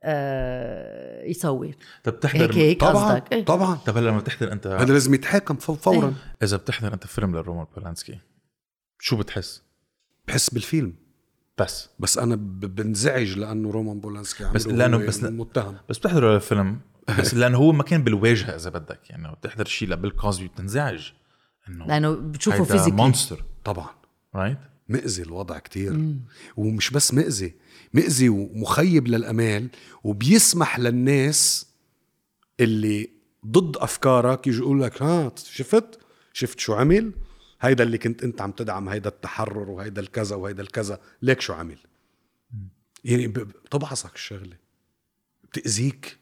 آه 0.03 1.23
يصور 1.23 1.75
طب 2.03 2.13
بتحضر 2.13 2.43
هيك 2.43 2.57
هيك 2.57 2.79
طبعا 2.79 2.93
قصدك 2.93 3.33
إيه؟ 3.33 3.45
طبعا 3.45 3.75
طب 3.75 3.97
هلا 3.97 4.09
لما 4.09 4.19
بتحضر 4.19 4.51
انت 4.51 4.67
هذا 4.67 4.93
لازم 4.93 5.13
يتحاكم 5.13 5.55
فورا 5.55 6.07
إيه. 6.07 6.13
إذا 6.43 6.57
بتحضر 6.57 6.93
أنت 6.93 7.07
فيلم 7.07 7.35
لرومان 7.35 7.65
بولانسكي 7.75 8.19
شو 8.99 9.17
بتحس؟ 9.17 9.61
بحس 10.27 10.49
بالفيلم 10.49 10.93
بس. 11.57 11.89
بس 11.99 12.17
أنا 12.17 12.35
بنزعج 12.35 13.37
لأنه 13.37 13.71
رومان 13.71 13.99
بولانسكي 13.99 14.51
بس 14.53 14.67
هو 14.67 14.97
بس 14.97 15.23
متهم 15.23 15.77
بس 15.89 15.97
بتحضر 15.97 16.35
الفيلم. 16.35 16.79
بس 17.19 17.33
لأنه 17.39 17.57
هو 17.57 17.71
ما 17.71 17.83
كان 17.83 18.03
بالواجهة 18.03 18.55
إذا 18.55 18.69
بدك. 18.69 19.09
يعني 19.09 19.31
بتحضر 19.31 19.65
شيء 19.65 19.89
لبيل 19.89 20.11
كوزبي 20.11 20.47
بتنزعج. 20.47 21.11
إنه 21.69 21.85
لأنه 21.85 22.11
بتشوفه 22.11 22.63
physically 22.63 23.01
monster 23.01 23.43
طبعا. 23.63 23.89
right 24.35 24.57
مأذي 24.89 25.23
الوضع 25.23 25.59
كتير. 25.59 26.15
ومش 26.57 26.89
بس 26.89 27.13
مأذي. 27.13 27.53
مأذي 27.93 28.29
ومخيب 28.29 29.07
للأمال 29.07 29.69
وبيسمح 30.03 30.79
للناس 30.79 31.65
اللي 32.59 33.09
ضد 33.47 33.77
أفكارك 33.77 34.47
يجي 34.47 34.57
يقول 34.57 34.81
لك 34.81 35.01
ها 35.01 35.31
شفت؟ 35.37 35.99
شفت 36.33 36.59
شو 36.59 36.73
عمل؟ 36.73 37.11
هيدا 37.63 37.83
اللي 37.83 37.97
كنت 37.97 38.23
انت 38.23 38.41
عم 38.41 38.51
تدعم 38.51 38.89
هيدا 38.89 39.09
التحرر 39.09 39.69
وهيدا 39.69 40.01
الكذا 40.01 40.35
وهيدا 40.35 40.63
الكذا. 40.63 40.99
ليك 41.21 41.41
شو 41.41 41.53
عمل 41.53 41.77
يعني 43.03 43.27
بتبعصك 43.27 44.15
الشغله 44.15 44.57
بتأذيك. 45.43 46.17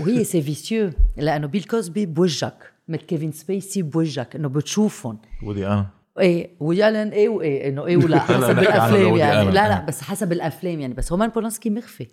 وهي 0.00 0.24
c'est 0.24 0.42
vicieux 0.42 0.90
لأنه 1.16 1.46
بيل 1.46 1.64
كوزبي 1.64 2.06
بوجهك 2.06 2.72
مثل 2.88 3.02
كيفن 3.02 3.32
سبيسي 3.32 3.82
بوجهك 3.82 4.36
إنه 4.36 4.48
بتشوفهم. 4.48 5.18
وودي 5.42 5.66
آلن. 5.66 5.90
إيه 6.20 6.50
وودي 6.60 6.87
آلن 6.87 7.08
إيه 7.08 7.28
وإيه 7.28 7.68
إنه 7.68 7.86
إيه 7.86 7.96
ولا 7.96 8.18
حسب 8.28 8.58
الأفلام 8.58 9.16
يعني. 9.16 9.50
لا 9.50 9.68
لا 9.68 9.84
بس 9.86 10.00
حسب 10.00 10.32
الأفلام 10.32 10.80
يعني. 10.80 10.94
بس 10.94 11.12
رومان 11.12 11.28
بولانسكي 11.28 11.70
مخفي. 11.70 12.06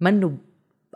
منه 0.00 0.38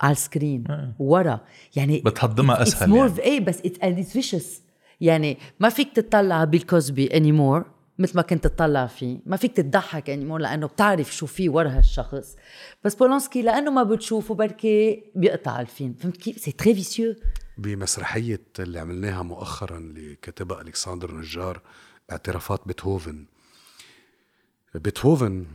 على 0.02 0.12
ال 0.12 0.20
screen 0.20 0.64
ورا. 0.98 1.40
يعني 1.76 2.00
بتهضمها 2.00 2.62
أسهل 2.62 2.96
يعني. 2.96 3.18
إيه 3.18 3.40
بس 3.40 3.62
it's 3.64 4.12
vicious 4.12 4.62
يعني 5.00 5.38
ما 5.60 5.68
فيك 5.68 5.92
تطلع 5.92 6.34
على 6.34 6.46
بيل 6.46 6.62
كوزبي 6.62 7.16
anymore 7.16 7.64
مثل 7.98 8.16
ما 8.16 8.22
كنت 8.22 8.46
تطلع 8.46 8.86
فيه. 8.86 9.18
ما 9.26 9.36
فيك 9.36 9.56
تضحك 9.56 10.10
anymore 10.10 10.40
لأنه 10.40 10.66
بتعرف 10.66 11.16
شو 11.16 11.26
في 11.26 11.48
ورا 11.48 11.68
هالشخص. 11.68 12.36
بس 12.84 12.94
بولانسكي 12.94 13.42
لأنه 13.42 13.70
ما 13.70 13.82
بتشوفه 13.82 14.34
بركي 14.34 15.02
بيقطع 15.14 15.60
الفيلم. 15.60 15.94
فهمت 15.94 16.16
كيف؟ 16.16 16.38
c'est 16.38 16.52
très 16.52 16.74
vicieux 16.74 17.14
بمسرحية 17.58 18.42
اللي 18.58 18.78
عملناها 18.78 19.22
مؤخرا 19.22 19.78
اللي 19.78 20.14
كتبها 20.14 20.60
ألكسندر 20.60 21.14
نجار 21.14 21.60
اعترافات 22.12 22.60
بيتهوفن. 22.66 23.26
بيتهوفن 24.74 25.46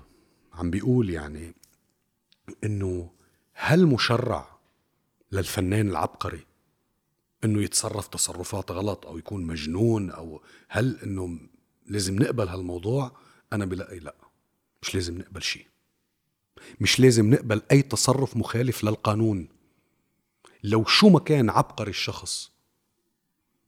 عم 0.54 0.72
بيقول 0.72 1.10
يعني 1.10 1.54
إنه 2.64 3.10
هل 3.54 3.86
مشرع 3.86 4.48
للفنان 5.32 5.90
العبقري 5.90 6.46
إنه 7.44 7.64
يتصرف 7.64 8.08
تصرفات 8.08 8.72
غلط 8.72 9.06
أو 9.06 9.18
يكون 9.18 9.44
مجنون 9.44 10.12
أو 10.12 10.42
هل 10.70 11.00
إنه 11.04 11.40
لازم 11.88 12.16
نقبل 12.16 12.48
هالموضوع؟ 12.48 13.18
أنا 13.54 13.66
بلاقي 13.66 14.00
لا. 14.00 14.16
مش 14.82 14.96
لازم 14.96 15.18
نقبل 15.18 15.42
شيء. 15.42 15.68
مش 16.82 17.00
لازم 17.00 17.30
نقبل 17.34 17.62
أي 17.72 17.82
تصرف 17.82 18.38
مخالف 18.38 18.84
للقانون. 18.84 19.50
لو 20.64 20.86
شو 20.86 21.10
ما 21.10 21.20
كان 21.20 21.50
عبقري 21.50 21.90
الشخص 21.90 22.52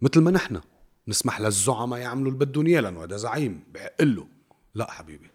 مثل 0.02 0.22
ما 0.22 0.32
نحن 0.32 0.62
نسمح 1.08 1.42
للزعماء 1.42 2.00
يعملوا 2.00 2.32
اللي 2.32 2.46
بدهم 2.46 2.66
إياه 2.66 2.82
لأنه 2.82 3.04
هذا 3.04 3.18
زعيم 3.18 3.64
بحق 3.74 4.02
له. 4.02 4.28
لا 4.76 4.92
حبيبي. 4.92 5.30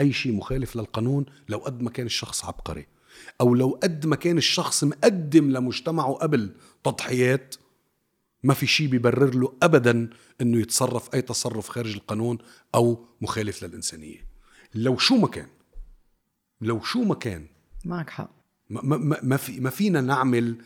أي 0.00 0.12
شيء 0.12 0.32
مخالف 0.32 0.76
للقانون 0.76 1.26
لو 1.48 1.58
قد 1.58 1.82
ما 1.82 1.90
كان 1.90 2.06
الشخص 2.06 2.44
عبقري. 2.44 2.86
أو 3.40 3.54
لو 3.54 3.78
قد 3.82 4.06
ما 4.06 4.16
كان 4.16 4.38
الشخص 4.38 4.84
مقدم 4.84 5.50
لمجتمعه 5.50 6.12
قبل 6.12 6.54
تضحيات 6.84 7.54
ما 8.42 8.54
في 8.54 8.66
شيء 8.66 8.86
بيبرر 8.88 9.34
له 9.34 9.52
ابدا 9.62 10.10
إنه 10.40 10.58
يتصرف 10.58 11.14
أي 11.14 11.22
تصرف 11.22 11.68
خارج 11.68 11.94
القانون 11.94 12.38
أو 12.74 13.06
مخالف 13.20 13.62
للإنسانية. 13.64 14.26
لو 14.74 14.98
شو 14.98 15.16
ما 15.16 15.28
كان 15.28 15.48
لو 16.60 16.80
شو 16.80 17.02
ما 17.04 17.14
كان 17.14 17.46
معك 17.84 18.10
حق. 18.10 18.30
ما, 18.70 18.80
ما, 18.82 18.96
ما- 18.96 19.20
ما, 19.22 19.36
في 19.36 19.60
ما 19.60 19.70
فينا 19.70 20.00
نعمل 20.00 20.56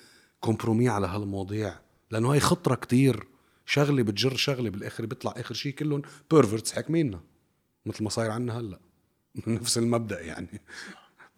compromis 0.41 0.89
على 0.89 1.07
هالمواضيع 1.07 1.75
لأنه 2.11 2.31
هي 2.35 2.41
خطرة 2.41 2.75
كتير. 2.75 3.27
شغلة 3.67 4.03
بتجر 4.03 4.37
شغلة 4.37 4.71
بالآخر 4.71 5.07
بيطلع 5.07 5.35
آخر 5.37 5.55
شيء 5.55 5.73
كلهم 5.73 6.03
perverts 6.31 6.73
حاكميننا 6.73 7.21
مثل 7.87 8.05
ما 8.05 8.11
صاير 8.11 8.31
عنا 8.31 8.59
هلأ. 8.61 8.81
نفس 9.47 9.79
المبدأ 9.79 10.21
يعني. 10.21 10.61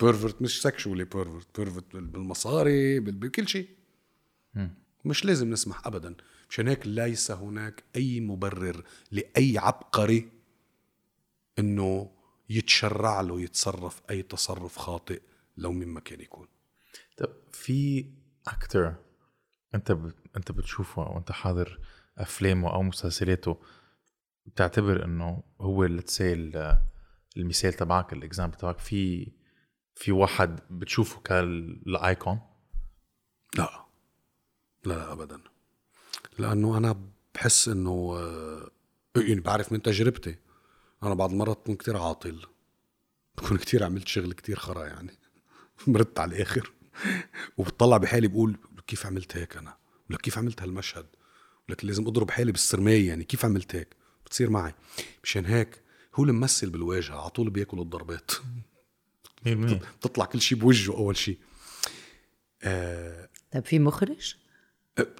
pervert 0.03 0.43
مش 0.43 0.63
sexually 0.63 1.05
pervert 1.05 1.61
pervert 1.61 1.97
بالمصاري 1.97 3.01
بال- 3.01 3.15
بكل 3.15 3.49
شيء. 3.49 3.69
مش 5.05 5.25
لازم 5.25 5.51
نسمح 5.51 5.87
ابدا 5.87 6.15
مشان 6.51 6.69
هيك 6.69 6.87
ليس 6.87 7.31
هناك 7.31 7.85
أي 7.97 8.21
مبرر 8.21 8.85
لأي 9.11 9.59
عبقري 9.59 10.29
إنه 11.59 12.11
يتشرع 12.51 13.21
له 13.21 13.41
يتصرف 13.41 14.03
أي 14.11 14.23
تصرف 14.23 14.79
خاطئ 14.79 15.21
لو 15.57 15.73
مين 15.73 15.89
ما 15.89 16.01
كان 16.01 16.21
يكون. 16.21 16.47
طب 17.17 17.29
في 17.53 18.07
أكتر 18.49 18.95
أنت 19.75 19.93
ب... 19.93 20.13
أنت 20.37 20.53
بتشوفه 20.53 21.03
وانت 21.03 21.33
حاضر 21.33 21.81
أفلامه 22.19 22.73
أو 22.75 22.83
مسلسلاته 22.83 23.57
بتعتبر 24.47 25.05
إنه 25.05 25.43
هو 25.61 25.89
say 25.89 26.21
المثال 27.37 27.73
تبعك 27.73 28.13
الاكزامبل 28.13 28.57
تبعك 28.57 28.79
في 28.79 29.33
في 30.01 30.13
واحد 30.13 30.61
بتشوفه 30.71 31.21
كالايكون 31.21 32.41
لا. 33.59 33.87
لا 34.85 34.95
لا 34.95 35.13
ابدا. 35.13 35.41
لأنه 36.39 36.77
أنا 36.77 37.01
بحس 37.35 37.69
إنه 37.69 38.15
آه، 38.17 38.71
يعني 39.17 39.41
بعرف 39.41 39.73
من 39.73 39.83
تجربتي. 39.83 40.37
أنا 41.03 41.15
بعض 41.15 41.31
المرات 41.31 41.59
بكون 41.59 41.75
كتير 41.75 41.97
عاطل. 41.97 42.47
بكون 43.39 43.57
كتير 43.57 43.85
عملت 43.85 44.09
شغل 44.09 44.33
كتير 44.33 44.57
خرا 44.57 44.87
يعني. 44.87 45.19
مرت 45.87 46.21
على 46.21 46.37
الآخر. 46.37 46.73
وبطلع 47.57 47.97
بحالي 47.97 48.29
بقول 48.29 48.57
كيف 48.87 49.07
عملت 49.07 49.37
هيك 49.37 49.57
أنا؟ 49.57 49.77
ولا 50.11 50.19
كيف 50.19 50.39
عملت 50.39 50.63
هالمشهد؟ 50.63 51.07
ولكن 51.69 51.87
لازم 51.87 52.07
أضرب 52.07 52.31
حالي 52.31 52.53
بالسرماية 52.53 53.09
يعني. 53.09 53.25
كيف 53.25 53.45
عملت 53.45 53.77
هيك؟ 53.77 53.97
بتصير 54.27 54.51
معي. 54.51 54.75
مشان 55.25 55.47
هيك 55.47 55.83
هو 56.15 56.25
الممثل 56.25 56.71
بالواجهة. 56.71 57.21
على 57.21 57.31
طول 57.31 57.51
بياكل 57.51 57.81
الضربات. 57.81 58.31
100% 58.31 58.37
بتطلع 59.45 60.25
كل 60.25 60.41
شيء 60.41 60.59
بوجهه 60.59 60.97
أول 60.97 61.17
شيء 61.17 61.39
آه 62.63 63.29
طيب 63.53 63.65
في 63.65 63.79
مخرج؟ 63.79 64.37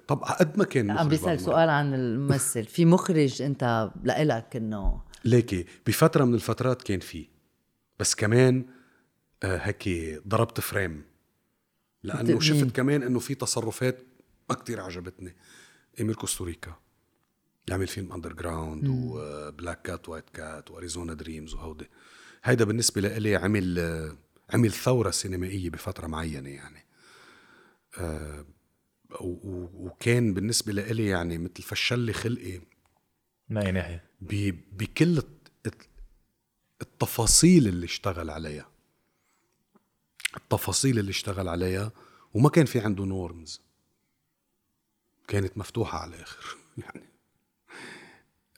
طب 0.07 0.23
قد 0.23 0.57
ما 0.57 0.63
كان 0.63 0.91
عم 0.91 1.11
المرات. 1.11 1.39
سؤال 1.39 1.69
عن 1.69 1.93
الممثل. 1.93 2.65
في 2.65 2.85
مخرج 2.85 3.41
أنت 3.41 3.91
لإلك 4.03 4.55
إنه 4.55 5.01
ليكي 5.25 5.65
بفترة 5.87 6.25
من 6.25 6.33
الفترات 6.33 6.81
كان 6.81 6.99
في. 6.99 7.27
بس 7.99 8.15
كمان 8.15 8.65
آه 9.43 9.57
هيك 9.57 9.89
ضربت 10.27 10.59
frein. 10.59 11.03
لأنه؟ 12.03 12.39
شفت 12.39 12.75
كمان 12.75 13.03
إنه 13.03 13.19
في 13.19 13.35
تصرفات 13.35 13.99
ما 14.49 14.55
كتير 14.55 14.81
عجبتني. 14.81 15.35
إمير 15.99 16.15
كوستوريكا. 16.15 16.75
يعمل 17.67 17.87
فيلم 17.87 18.13
Underground 18.13 18.87
و 18.87 19.03
Black 19.03 19.81
Cat 19.81 20.09
White 20.09 20.29
Cat 20.29 20.71
و 20.71 20.76
Arizona 20.76 21.13
Dreams 21.13 21.53
وهودي. 21.53 21.89
هيدا 22.43 22.65
بالنسبة 22.65 23.01
لإلي 23.01 23.35
عمل 23.35 23.79
عمل 24.49 24.71
ثورة 24.71 25.11
سينمائية 25.11 25.69
بفترة 25.69 26.07
معينة 26.07 26.49
يعني. 26.49 26.85
آه 27.97 28.45
وكان 29.21 30.33
بالنسبة 30.33 30.73
لإلي 30.73 31.05
يعني 31.07 31.37
مثل 31.37 31.63
فشة 31.63 32.13
خلقي 32.13 32.61
من 33.49 33.57
اي 33.57 33.71
ناحية؟ 33.71 34.03
ب- 34.21 34.55
بكل 34.77 35.17
الت- 35.17 35.51
الت- 35.65 35.87
التفاصيل 36.81 37.67
اللي 37.67 37.85
اشتغل 37.85 38.29
عليها. 38.29 38.69
التفاصيل 40.37 40.99
اللي 40.99 41.09
اشتغل 41.09 41.47
عليها 41.47 41.91
وما 42.33 42.49
كان 42.49 42.65
في 42.65 42.79
عنده 42.79 43.03
norms 43.05 43.61
كانت 45.27 45.57
مفتوحة 45.57 45.97
على 45.99 46.15
الآخر 46.15 46.57
يعني. 46.77 47.09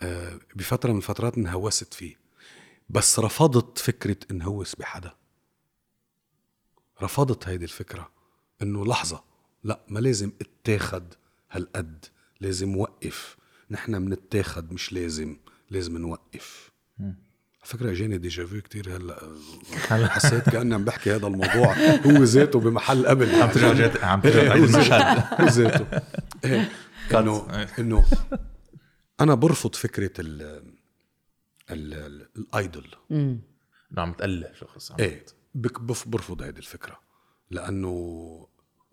آه، 0.02 0.40
بفترة 0.56 0.92
من 0.92 0.98
الفترات 0.98 1.38
انهوست 1.38 1.94
فيه. 1.94 2.16
بس 2.94 3.20
رفضت 3.20 3.78
فكرة 3.78 4.18
انهوس 4.32 4.76
بحدا 4.76 5.16
رفضت 7.02 7.48
هيدي 7.48 7.64
الفكرة 7.64 8.10
إنه 8.62 8.86
لحظة 8.86 9.24
لا 9.64 9.80
ما 9.88 10.00
لازم 10.00 10.32
اتاخد 10.42 11.14
هالقد 11.52 12.06
لازم 12.42 12.78
وقف. 12.78 13.38
نحن 13.72 14.02
منتاخد 14.02 14.74
مش 14.74 14.94
لازم 14.94 15.38
لازم 15.70 15.98
نوقف. 15.98 16.72
على 17.00 17.16
فكرة 17.64 17.92
اجاني 17.92 18.18
ديجافو 18.18 18.62
كتير 18.62 18.98
هلأ 19.90 20.08
حسيت 20.08 20.50
كأني 20.50 20.76
عم 20.76 20.86
بحكي 20.86 21.16
هذا 21.16 21.28
الموضوع. 21.28 21.74
هو 22.06 22.24
ذاته 22.24 22.60
بمحل 22.60 23.08
قبل. 23.08 23.42
عم 23.42 23.52
ترجع 23.52 24.06
عم 24.06 24.22
ترجع 24.22 24.42
إيه، 24.42 24.48
تعيد 24.48 24.64
ذاته. 24.64 24.76
المشهد 24.76 25.42
هو 25.42 25.48
ذاته. 25.48 26.02
إيه، 26.46 26.72
إنه 27.12 27.68
إنه 27.80 28.06
أنا 29.20 29.34
برفض 29.36 29.76
فكرة 29.76 30.12
ال 31.74 31.94
ال- 31.94 32.22
ال- 32.22 32.28
الايدول 32.38 32.96
انه 33.12 33.40
عم 33.98 34.14
تقلع 34.14 34.54
شخص 34.54 34.92
عم 34.92 34.98
إيه 35.00 35.26
برفض 36.08 36.42
هيدي 36.42 36.60
الفكرة 36.60 37.00
لأنه 37.52 37.90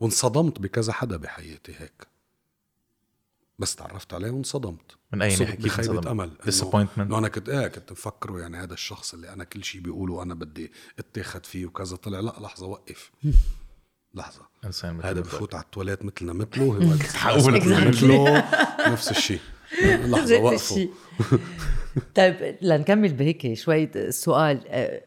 وانصدمت 0.01 0.59
بكذا 0.59 0.93
حدا 0.93 1.16
بحياتي 1.16 1.73
هيك 1.78 2.07
بس 3.59 3.77
تعرفت 3.77 4.15
عليه 4.15 4.31
وانصدمت 4.31 4.97
من 5.12 5.19
ناحية؟ 5.19 5.36
كيف 5.36 5.65
بخيبة 5.65 5.93
انصدمت؟ 5.93 6.07
أمل؟ 6.07 6.31
إنه 6.98 7.19
أنا 7.19 7.28
كنت 7.28 7.48
إيه 7.48 7.69
كنت 7.69 7.93
مفكره 7.93 8.40
يعني 8.40 8.57
هذا 8.57 8.74
الشخص 8.74 9.15
اللي 9.15 9.32
أنا 9.32 9.44
كل 9.44 9.65
شيء 9.65 9.81
بيقوله 9.81 10.23
أنا 10.23 10.35
بدي 10.35 10.73
اتاخد 10.98 11.47
فيه 11.47 11.66
وكذا 11.66 11.97
طلع 11.97 12.20
لا 12.20 12.35
لحظة 12.40 12.66
وقف 12.66 13.11
لحظة 14.15 14.48
إنسان 14.65 14.94
مثل 14.94 15.07
هذا. 15.07 15.20
بفوت 15.20 15.55
على 15.55 15.65
التواليت 15.65 16.05
مثلنا 16.05 16.32
مثله 16.32 16.65
هو 16.65 17.48
مثله 17.89 18.44
نفس 18.93 19.11
الشيء 19.11 19.40
لحظة 19.82 20.39
وقفوا. 20.40 20.86
طيب 22.15 22.57
لنكمل 22.62 23.12
بهيك 23.12 23.55
شوية 23.55 24.11
سؤال. 24.11 24.61
آه، 24.69 25.03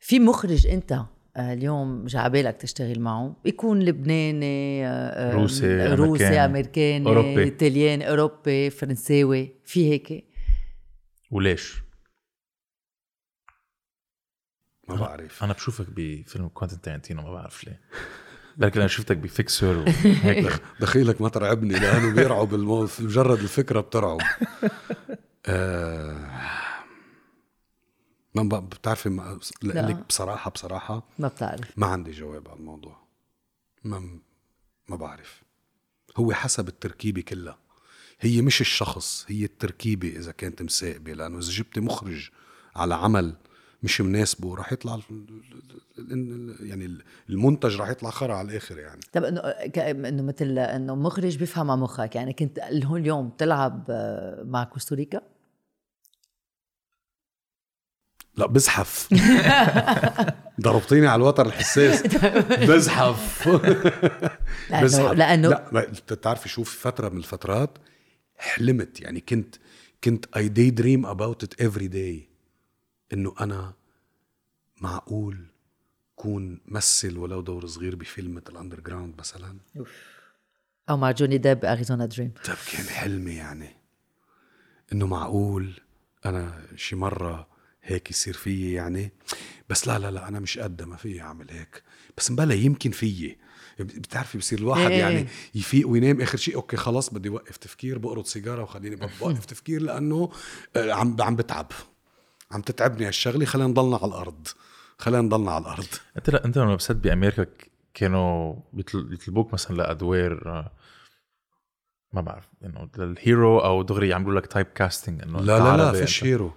في 0.00 0.20
مخرج 0.20 0.66
انت 0.66 0.92
آه، 1.36 1.52
اليوم 1.52 2.06
جا 2.06 2.18
عبالك 2.18 2.56
تشتغل 2.56 3.00
معه؟ 3.00 3.36
يكون 3.44 3.82
لبناني 3.82 4.86
آه، 4.86 5.34
روسي، 5.34 5.86
روسي 5.86 6.24
أمريكاني، 6.24 6.44
أمريكاني 6.44 7.06
أوروبي. 7.06 7.42
إيطالياني 7.42 8.10
أوروبي 8.10 8.70
فرنساوي 8.70 9.52
في 9.64 9.90
هيك؟ 9.90 10.24
وليش؟ 11.30 11.82
ما 14.88 14.94
بعرف. 14.94 15.44
أنا 15.44 15.52
بشوفك 15.52 15.86
بفيلم 15.96 16.48
كوانتين 16.48 16.80
تارانتينو 16.80 17.22
ما 17.22 17.32
بعرف 17.32 17.64
ليه. 17.64 17.80
لكن 18.58 18.80
أنا 18.80 18.88
شفتك 18.88 19.16
بفيكسر 19.16 19.76
وهيك 19.78 20.52
دخيلك 20.80 21.20
ما 21.20 21.28
ترعبني 21.28 21.74
لأنه 21.74 22.14
بيرعب 22.14 22.54
المو... 22.54 22.88
مجرد 23.00 23.38
الفكرة 23.38 23.80
بترعب. 23.80 24.18
آه... 25.46 26.30
ما 28.34 28.58
بتعرفي 28.58 29.08
ما... 29.08 29.40
لك 29.62 30.06
بصراحة 30.08 30.50
بصراحة 30.50 31.08
ما 31.18 31.28
بتعرف. 31.28 31.78
ما 31.78 31.86
عندي 31.86 32.10
جواب 32.10 32.48
على 32.48 32.58
الموضوع. 32.58 32.96
ما 33.84 34.18
ما 34.88 34.96
بعرف. 34.96 35.42
هو 36.16 36.32
حسب 36.32 36.68
التركيبة 36.68 37.22
كلها. 37.22 37.58
هي 38.20 38.42
مش 38.42 38.60
الشخص 38.60 39.24
هي 39.28 39.44
التركيبة 39.44 40.08
إذا 40.08 40.32
كانت 40.32 40.62
مساقبه 40.62 41.12
لأنه 41.12 41.38
إذا 41.38 41.50
جبت 41.50 41.78
مخرج 41.78 42.30
على 42.76 42.94
عمل 42.94 43.36
مش 43.82 44.00
مناسبه 44.00 44.54
راح 44.54 44.72
يطلع 44.72 45.00
يعني 46.60 46.98
المنتج 47.28 47.76
راح 47.76 47.88
يطلع 47.88 48.10
خرا 48.10 48.34
على 48.34 48.50
الآخر 48.50 48.78
يعني. 48.78 49.00
طب 49.12 49.24
إنه 49.24 49.40
إنه 50.08 50.22
مثل 50.22 50.58
إنه 50.58 50.94
مخرج 50.94 51.36
بيفهم 51.36 51.70
على 51.70 51.80
مخك 51.80 52.16
يعني 52.16 52.32
كنت 52.32 52.60
هون 52.84 53.00
اليوم 53.00 53.30
تلعب 53.38 53.84
آه، 53.90 54.42
مع 54.42 54.64
كوستاريكا 54.64 55.20
لا 58.36 58.46
بزحف. 58.46 59.08
ضربتيني 60.60 61.06
على 61.06 61.20
الوتر 61.22 61.46
الحساس. 61.46 62.02
بزحف. 62.68 63.48
لأنه 64.70 64.82
بزحف. 64.82 65.12
لأنه 65.12 65.48
لا 65.48 65.92
بتعرفي 66.10 66.48
شو 66.48 66.62
في 66.64 66.78
فترة 66.78 67.08
من 67.08 67.18
الفترات 67.18 67.78
حلمت 68.36 69.00
يعني 69.00 69.20
كنت 69.20 69.56
كنت 70.04 70.36
I 70.36 70.48
daydream 70.48 71.06
about 71.06 71.42
it 71.44 71.60
every 71.60 71.88
day 71.88 72.28
إنه 73.12 73.34
أنا 73.40 73.72
معقول 74.80 75.46
كون 76.16 76.60
مثل 76.66 77.18
ولو 77.18 77.40
دور 77.40 77.66
صغير 77.66 77.96
بفيلم 77.96 78.34
مثل 78.34 78.56
Underground 78.56 79.14
مثلا 79.18 79.56
أو 80.90 80.96
مع 80.96 81.10
جوني 81.10 81.38
ديب 81.38 81.64
Arizona 81.64 82.06
Dream 82.06 82.32
طب 82.44 82.54
كان 82.72 82.86
حلمي 82.86 83.34
يعني. 83.34 83.76
إنه 84.92 85.06
معقول 85.06 85.80
أنا 86.26 86.62
شي 86.76 86.96
مرة 86.96 87.51
هيك 87.82 88.10
يصير 88.10 88.34
فيي 88.34 88.72
يعني. 88.72 89.12
بس 89.68 89.88
لا 89.88 89.98
لا 89.98 90.10
لا 90.10 90.28
أنا 90.28 90.40
مش 90.40 90.58
قد 90.58 90.82
ما 90.82 90.96
فيي 90.96 91.20
أعمل 91.20 91.50
هيك. 91.50 91.82
بس 92.16 92.30
مبلا 92.30 92.54
يمكن 92.54 92.90
فيي. 92.90 93.38
بتعرفي 93.80 94.38
بصير 94.38 94.58
الواحد 94.58 94.90
إيه. 94.90 94.98
يعني 94.98 95.26
يفيق 95.54 95.88
وينام 95.88 96.20
آخر 96.20 96.38
شيء 96.38 96.54
okay 96.56 96.76
خلاص 96.76 97.10
بدي 97.14 97.28
اوقف 97.28 97.56
تفكير 97.56 97.98
بفرط 97.98 98.24
سيجارة 98.24 98.62
وخليني 98.62 98.96
بوقف 99.20 99.44
تفكير 99.46 99.82
لأنه 99.82 100.30
آه، 100.76 100.92
عم 100.92 101.16
عم 101.20 101.36
بتعب. 101.36 101.72
عم 102.50 102.60
تتعبني 102.60 103.06
هالشغله 103.08 103.44
خلينا 103.44 103.68
نضلنا 103.68 103.96
على 103.96 104.06
الأرض. 104.06 104.48
خلينا 104.98 105.20
نضلنا 105.22 105.50
على 105.50 105.62
الأرض. 105.64 105.86
أنت 106.16 106.30
لا 106.30 106.44
أنت 106.44 106.58
لما 106.58 106.76
بست 106.76 106.92
بأمريكا 106.92 107.46
كانوا 107.94 108.54
بيطل- 108.72 109.02
بيطلبوك 109.02 109.52
مثلا 109.52 109.76
لادوار 109.76 110.42
آه، 110.46 110.72
ما 112.12 112.20
بعرف 112.20 112.44
إنه 112.64 112.88
لل 112.98 113.18
hero 113.18 113.58
أو 113.58 113.82
دغري 113.82 114.08
يعملوا 114.08 114.40
لك 114.40 114.46
typecasting 114.46 115.22
انه 115.22 115.40
لا 115.40 115.58
لا 115.58 115.76
لا 115.76 115.92
فيش. 115.92 116.24
hero. 116.24 116.52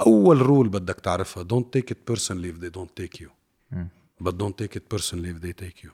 أول 0.00 0.42
rule 0.42 0.68
بدك 0.68 1.00
تعرفها. 1.00 1.44
Don't 1.44 1.78
take 1.78 1.90
it 1.90 2.12
personally 2.12 2.48
if 2.52 2.60
they 2.60 2.70
don't 2.78 3.02
take 3.02 3.20
you. 3.20 3.30
but 4.24 4.32
don't 4.38 4.56
take 4.62 4.76
it 4.76 4.94
personally 4.94 5.30
if 5.34 5.40
they 5.44 5.52
take 5.64 5.84
you. 5.84 5.90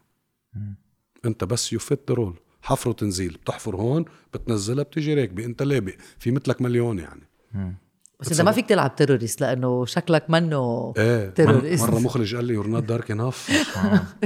انت 1.25 1.45
بس 1.45 1.73
you 1.73 1.79
fit 1.79 2.01
the 2.09 2.15
role 2.15 2.35
حفر 2.63 2.91
وتنزيل. 2.91 3.39
بتحفر 3.43 3.77
هون 3.77 4.05
بتنزلها 4.35 4.85
بتجي 4.85 5.15
راكبة. 5.15 5.45
انت 5.45 5.63
لابق. 5.63 5.95
في 6.19 6.31
مثلك 6.31 6.63
مليون 6.63 6.99
يعني. 6.99 7.29
بس 8.21 8.33
انت 8.33 8.41
ما 8.41 8.53
فيك 8.53 8.69
تلعب 8.69 8.97
terrorist 8.97 9.41
لأنه 9.41 9.85
شكلك 9.85 10.31
منه 10.31 10.93
إيه 10.97 11.31
terrorist 11.31 11.85
مرة 11.91 11.99
مخرج 11.99 12.37
قال 12.37 12.45
لي 12.45 12.55
you're 12.55 12.67
not 12.67 12.85
dark 12.85 13.11
enough 13.11 13.67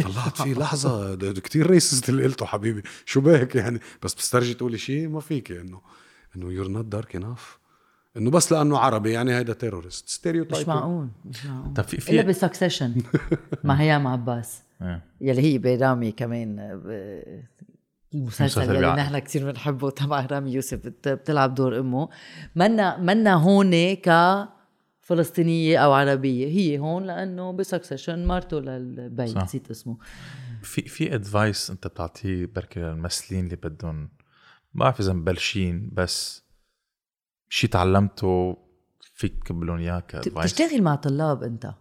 طلعت 0.03 0.43
فيه 0.43 0.55
لحظة. 0.55 1.15
كتير 1.33 1.71
racist 1.71 2.09
اللي 2.09 2.25
قلته 2.25 2.47
حبيبي. 2.47 2.83
شو 3.07 3.21
بك 3.21 3.55
يعني؟ 3.55 3.81
بس 4.03 4.15
بتسترجي 4.15 4.55
تقولي 4.55 4.79
شيء 4.79 5.09
ما 5.09 5.21
فيك 5.21 5.53
انه 5.53 5.81
إنه 6.37 6.53
you're 6.53 6.69
not 6.69 6.85
dark 6.85 7.17
enough 7.17 7.59
إنه 8.17 8.31
بس 8.31 8.53
لأنه 8.53 8.79
عربي 8.79 9.11
يعني 9.13 9.35
هيدا 9.35 9.53
terrorist 9.53 10.09
stereotype 10.09 10.63
مش 10.63 10.69
معقول 10.69 11.09
مش 11.25 11.47
معقول. 11.47 11.75
طب 11.75 11.85
في 11.85 12.13
إلا 12.13 12.23
في 12.23 12.29
ب 12.29 12.35
Succession 12.35 12.95
مع 13.65 13.75
هيام 13.75 14.07
عباس. 14.07 14.63
إيه. 14.83 15.03
يلي 15.21 15.43
هي 15.43 15.59
برامي 15.59 16.13
كمان 16.13 16.59
آه، 16.59 17.43
المسلسل 18.15 18.63
يلي 18.63 18.79
بيع- 18.79 18.95
نحن 18.95 19.19
كثير 19.19 19.51
بنحبه 19.51 19.91
تبع 19.91 20.27
رامي 20.27 20.53
يوسف 20.53 20.79
بت- 20.87 21.09
بتلعب 21.09 21.55
دور 21.55 21.79
أمه. 21.81 22.09
منا 22.57 22.97
منا 22.99 23.35
هون 23.35 23.95
ك 23.95 24.11
فلسطينية 25.01 25.79
أو 25.79 25.93
عربية. 25.93 26.47
هي 26.47 26.79
هون 26.79 27.07
لأنه 27.07 27.53
ب 27.53 27.59
Succession 27.59 28.27
مرته 28.27 28.61
للبيت 28.61 29.29
صح. 29.29 29.43
نسيت 29.43 29.71
اسمه. 29.71 29.97
في 30.63 30.83
في 30.83 31.15
advice 31.15 31.71
أنت 31.71 31.87
بتعطيه 31.87 32.47
بركي 32.47 32.81
للممثلين 32.81 33.45
اللي 33.45 33.57
بدهم 33.57 34.01
ما 34.03 34.09
بعرف 34.75 35.01
إذا 35.01 35.13
مبلشين 35.13 35.91
بس 35.93 36.46
شيء 37.49 37.71
تعلمته 37.71 38.57
فيك 39.15 39.45
تقبلهم 39.45 39.79
اياه 39.79 40.01
ك 40.01 40.08
advice 40.08 40.55
تشتغل 40.55 40.83
مع 40.83 40.95
طلاب 40.95 41.43
أنت؟ 41.43 41.75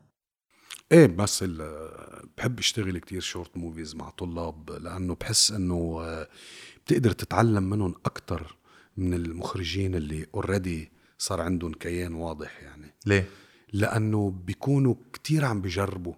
إيه 0.91 1.05
بس 1.07 1.43
ال- 1.43 2.29
بحب 2.37 2.59
أشتغل 2.59 2.97
كتير 2.97 3.21
short 3.21 3.57
movies 3.57 3.95
مع 3.95 4.09
طلاب 4.09 4.69
لأنه 4.71 5.15
بحس 5.15 5.51
إنه 5.51 5.97
آه، 6.01 6.27
بتقدر 6.85 7.11
تتعلم 7.11 7.63
منهم 7.63 7.95
أكتر 8.05 8.57
من 8.97 9.13
المخرجين 9.13 9.95
اللي 9.95 10.25
already 10.35 10.91
صار 11.17 11.41
عندهم 11.41 11.73
كيان 11.73 12.13
واضح 12.13 12.63
يعني. 12.63 12.93
ليه؟ 13.05 13.29
لأنه 13.73 14.29
بيكونوا 14.45 14.95
كتير 15.13 15.45
عم 15.45 15.61
بيجربوا 15.61 16.13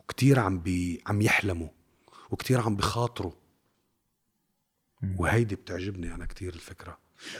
وكتير 0.00 0.38
عم 0.40 0.58
بي 0.58 1.02
عم 1.06 1.20
يحلموا 1.22 1.68
وكتير 2.30 2.60
عم 2.60 2.76
بخاطروا. 2.76 3.32
وهيدي 5.18 5.54
بتعجبني 5.54 6.14
أنا 6.14 6.26
كتير 6.26 6.54
الفكرة. 6.54 6.98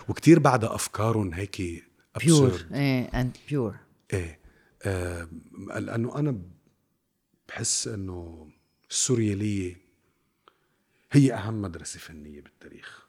وكتير 0.08 0.38
بعدها 0.38 0.74
أفكارهم 0.74 1.34
هيك 1.34 1.84
pure 2.24 2.58
absurd. 2.58 2.72
إيه 2.74 3.02
and 3.04 3.36
pure 3.48 3.76
إيه 4.12 4.40
لأنه 5.78 6.18
أنا 6.18 6.38
بحس 7.48 7.88
إنه 7.88 8.48
السوريالية 8.90 9.76
هي 11.12 11.34
أهم 11.34 11.62
مدرسة 11.62 11.98
فنية 11.98 12.40
بالتاريخ. 12.40 13.08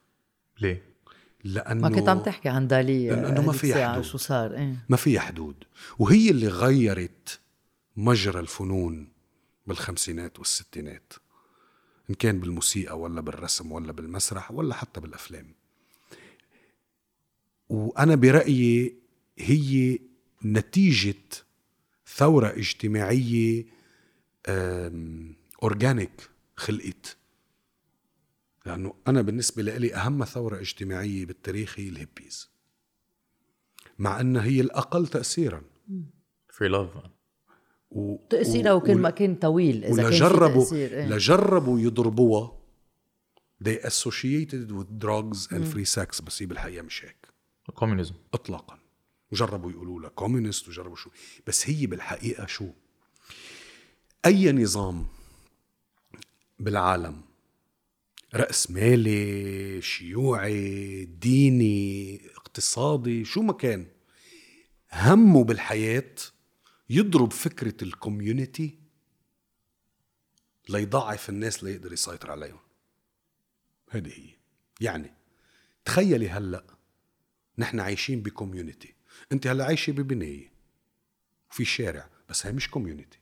ليه؟ 0.61 0.95
لأنه 1.43 1.81
ما 1.81 1.95
كنت 1.95 2.09
عم 2.09 2.19
تحكي 2.19 2.49
عن 2.49 2.67
دالي 2.67 3.07
لأنه 3.09 3.41
ما 3.41 3.53
في 3.53 3.85
حدود. 3.85 4.03
شو 4.03 4.17
صار؟ 4.17 4.55
إيه. 4.55 4.85
ما 4.89 4.97
فيها 4.97 5.21
حدود. 5.21 5.63
وهي 5.99 6.29
اللي 6.29 6.47
غيرت 6.47 7.39
مجرى 7.95 8.39
الفنون 8.39 9.11
بالخمسينات 9.67 10.39
والستينات 10.39 11.13
إن 12.09 12.15
كان 12.15 12.39
بالموسيقى 12.39 12.99
ولا 12.99 13.21
بالرسم 13.21 13.71
ولا 13.71 13.91
بالمسرح 13.91 14.51
ولا 14.51 14.75
حتى 14.75 14.99
بالأفلام. 14.99 15.55
وأنا 17.69 18.15
برأيي 18.15 18.95
هي 19.37 19.99
نتيجة 20.45 21.15
ثورة 22.15 22.47
اجتماعية 22.47 23.65
organic 25.63 26.29
خلقت. 26.55 27.17
لأنه 28.65 28.93
أنا 29.07 29.21
بالنسبة 29.21 29.61
لي 29.63 29.95
أهم 29.95 30.25
ثورة 30.25 30.59
اجتماعية 30.59 31.25
بالتاريخ 31.25 31.79
هي 31.79 31.89
الهيبيز. 31.89 32.49
مع 33.99 34.21
أنها 34.21 34.43
هي 34.43 34.61
الأقل 34.61 35.07
تأثيرا. 35.07 35.61
free 36.49 36.67
love 36.67 36.89
و... 37.91 38.15
تأثيرها 38.29 38.71
و- 38.73 38.77
وكل 38.77 38.95
ما 38.97 39.09
كان 39.09 39.35
طويل 39.35 39.85
إذا 39.85 40.03
كان 40.03 40.11
في 40.11 40.23
ولجربوا 40.23 40.63
تأثير 40.63 40.93
إيه. 40.93 41.07
لجربوا 41.09 41.79
يضربوها. 41.79 42.59
They 43.63 43.77
associated 43.83 44.71
with 44.71 44.99
drugs 45.05 45.47
and 45.51 45.63
free 45.73 45.85
sex 45.97 46.21
بس 46.23 46.41
هي 46.41 46.45
بالحقيقة 46.45 46.81
مش 46.83 47.05
هيك. 47.05 47.27
communism 47.73 48.15
اطلاقا. 48.33 48.79
وجربوا 49.31 49.71
يقولوا 49.71 50.01
لها 50.01 50.09
communist 50.09 50.67
وجربوا 50.67 50.95
شو. 50.95 51.09
بس 51.47 51.69
هي 51.69 51.85
بالحقيقة 51.85 52.45
شو؟ 52.45 52.69
أي 54.25 54.51
نظام 54.51 55.07
بالعالم 56.59 57.21
رأس 58.35 58.71
مالي 58.71 59.81
شيوعي 59.81 61.05
ديني 61.05 62.21
اقتصادي 62.35 63.25
شو 63.25 63.41
ما 63.41 63.53
كان 63.53 63.85
همه 64.91 65.43
بالحياة 65.43 66.15
يضرب 66.89 67.31
فكرة 67.31 67.83
ال 67.83 67.93
community 67.93 68.79
ليضعف 70.69 71.29
الناس 71.29 71.63
ليقدر 71.63 71.93
يسيطر 71.93 72.31
عليهم. 72.31 72.59
هذه 73.89 74.11
هي. 74.19 74.29
يعني 74.81 75.13
تخيلي 75.85 76.29
هلأ 76.29 76.74
نحن 77.57 77.79
عايشين 77.79 78.21
ب 78.21 78.29
community 78.29 78.93
انت 79.31 79.47
هلا 79.47 79.65
عايشة 79.65 79.91
ببناية 79.91 80.51
وفي 81.51 81.65
شارع 81.65 82.09
بس 82.29 82.45
هي 82.45 82.51
مش 82.51 82.69
community 82.69 83.19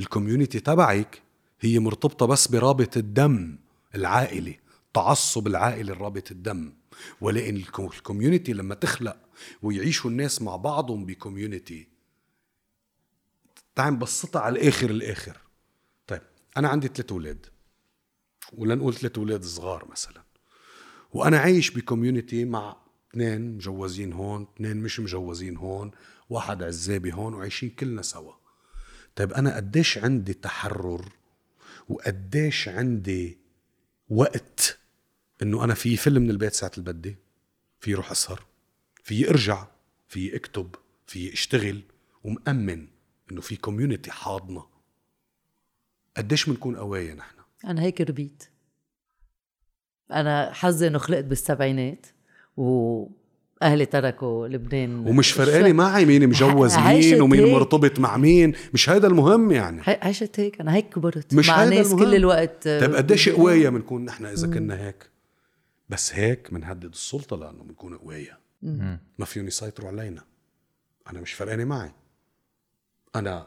ال 0.00 0.06
community 0.06 0.60
تبعك 0.60 1.22
هي 1.60 1.78
مرتبطة 1.78 2.26
بس 2.26 2.48
برابط 2.48 2.96
الدم 2.96 3.58
العائلي 3.94 4.58
تعصب 4.94 5.46
العائلي 5.46 5.92
الرابط 5.92 6.30
الدم. 6.30 6.72
ولكن 7.20 7.56
ال 7.62 7.68
com- 7.68 7.94
ال 7.94 8.00
community 8.00 8.52
لما 8.52 8.74
تخلق 8.74 9.16
ويعيشوا 9.62 10.10
الناس 10.10 10.42
مع 10.42 10.56
بعضهم 10.56 11.06
ب 11.06 11.14
community 11.14 11.88
تعال 13.74 13.94
نبسطها 13.94 14.40
على 14.42 14.60
الآخر 14.60 14.90
الآخر. 14.90 15.36
طيب 16.06 16.22
أنا 16.56 16.68
عندي 16.68 16.88
ثلاث 16.88 17.12
أولاد 17.12 17.46
ولنقول 18.52 18.94
ثلاث 18.94 19.18
أولاد 19.18 19.44
صغار 19.44 19.88
مثلا. 19.90 20.22
وأنا 21.12 21.38
عايش 21.38 21.70
ب 21.70 21.77
community 21.77 22.44
مع 22.44 22.76
اثنين 23.12 23.54
مجوزين 23.54 24.12
هون 24.12 24.46
اثنين 24.56 24.76
مش 24.76 25.00
مجوزين 25.00 25.56
هون 25.56 25.90
واحد 26.30 26.62
عزابي 26.62 27.12
هون 27.12 27.34
وعايشين 27.34 27.70
كلنا 27.70 28.02
سوا. 28.02 28.32
طيب 29.16 29.32
أنا 29.32 29.56
قديش 29.56 29.98
عندي 29.98 30.34
تحرر 30.34 31.12
وقديش 31.88 32.68
عندي 32.68 33.38
وقت 34.08 34.78
إنه 35.42 35.64
أنا 35.64 35.74
في 35.74 35.96
فيلم 35.96 36.22
من 36.22 36.30
البيت 36.30 36.52
ساعة 36.52 36.70
اللي 36.78 36.92
بدي؟ 36.92 37.16
في 37.80 37.94
روح 37.94 38.10
أسهر 38.10 38.46
في 39.02 39.30
أرجع 39.30 39.66
في 40.08 40.36
أكتب 40.36 40.74
في 41.06 41.32
أشتغل 41.32 41.82
ومأمن 42.24 42.88
إنه 43.32 43.40
في 43.40 43.56
كوميونتي 43.56 44.10
حاضنة. 44.10 44.66
قديش 46.16 46.48
بنكون 46.48 46.76
قوايا 46.76 47.14
نحن؟ 47.14 47.36
أنا 47.64 47.82
هيك 47.82 48.00
ربيت. 48.00 48.44
أنا 50.10 50.52
حظي 50.52 50.86
إنه 50.86 50.98
خلقت 50.98 51.24
بالسبعينات. 51.24 52.06
وأهلي 52.56 53.86
تركوا 53.86 54.48
لبنان. 54.48 55.06
ومش 55.08 55.32
فرقاني 55.32 55.72
معي 55.72 56.04
مين 56.04 56.28
مجوز 56.28 56.76
مين 56.76 57.22
ومين 57.22 57.44
هيك. 57.44 57.54
مرتبط 57.54 57.98
مع 58.00 58.16
مين. 58.16 58.52
مش 58.74 58.90
هذا 58.90 59.06
المهم 59.06 59.52
يعني. 59.52 59.82
عشت 59.86 60.40
هيك. 60.40 60.60
أنا 60.60 60.74
هيك 60.74 60.88
كبرت 60.88 61.34
مش 61.34 61.48
مع 61.48 61.62
هيدا 61.62 61.76
ناس 61.76 61.86
المهم. 61.86 62.04
كل 62.04 62.14
الوقت 62.14 62.68
طيب 62.68 62.94
قديش 62.94 63.28
قوايا 63.28 63.70
بنكون 63.70 64.04
نحن 64.04 64.26
إذا 64.26 64.46
كنا 64.46 64.86
هيك؟ 64.86 65.10
بس 65.88 66.14
هيك 66.14 66.54
بنهدد 66.54 66.84
السلطة 66.92 67.36
لأنه 67.36 67.62
بنكون 67.62 67.96
قوايا 67.96 68.36
ما 69.18 69.24
فيهم 69.24 69.46
يسيطروا 69.46 69.88
علينا. 69.88 70.22
أنا 71.10 71.20
مش 71.20 71.32
فرقاني 71.32 71.64
معي. 71.64 71.90
أنا 73.16 73.46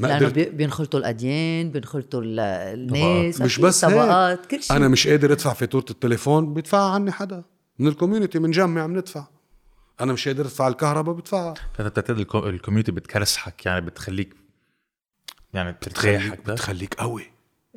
ما 0.00 0.06
لأنه 0.06 0.16
قدرت 0.16 0.34
بي- 0.34 0.44
بينخلطوا 0.50 1.00
الأديان 1.00 1.70
بينخلطوا 1.70 2.22
ال- 2.22 2.40
الناس 2.40 3.40
مش 3.40 3.58
بس 3.58 3.84
هيك. 3.84 3.94
طبقات 3.94 4.46
كل 4.46 4.62
شيء. 4.62 4.76
أنا 4.76 4.88
مش 4.88 5.08
قادر 5.08 5.32
أدفع 5.32 5.52
فاتورة 5.52 5.84
التليفون 5.90 6.54
بيدفعها 6.54 6.90
عني 6.94 7.12
حدا. 7.12 7.42
من 7.80 7.86
ال 7.88 7.93
community 7.93 8.38
بنجمع 8.38 8.86
بندفع 8.86 9.26
أنا 10.00 10.12
مش 10.12 10.28
قادر 10.28 10.44
أدفع 10.44 10.68
الكهرباء 10.68 11.14
بدفعها. 11.14 11.54
فانت 11.74 11.88
بتعتقد 11.88 12.18
ال 12.18 12.21
com- 12.21 12.34
ال 12.46 12.51
community 12.51 12.92
بتكرسحك 12.92 13.66
يعني 13.66 13.80
بتخليك 13.86 14.34
يعني 15.54 15.72
بتريحك 15.72 16.38
بتخليك 16.50 16.94
قوي. 16.94 17.22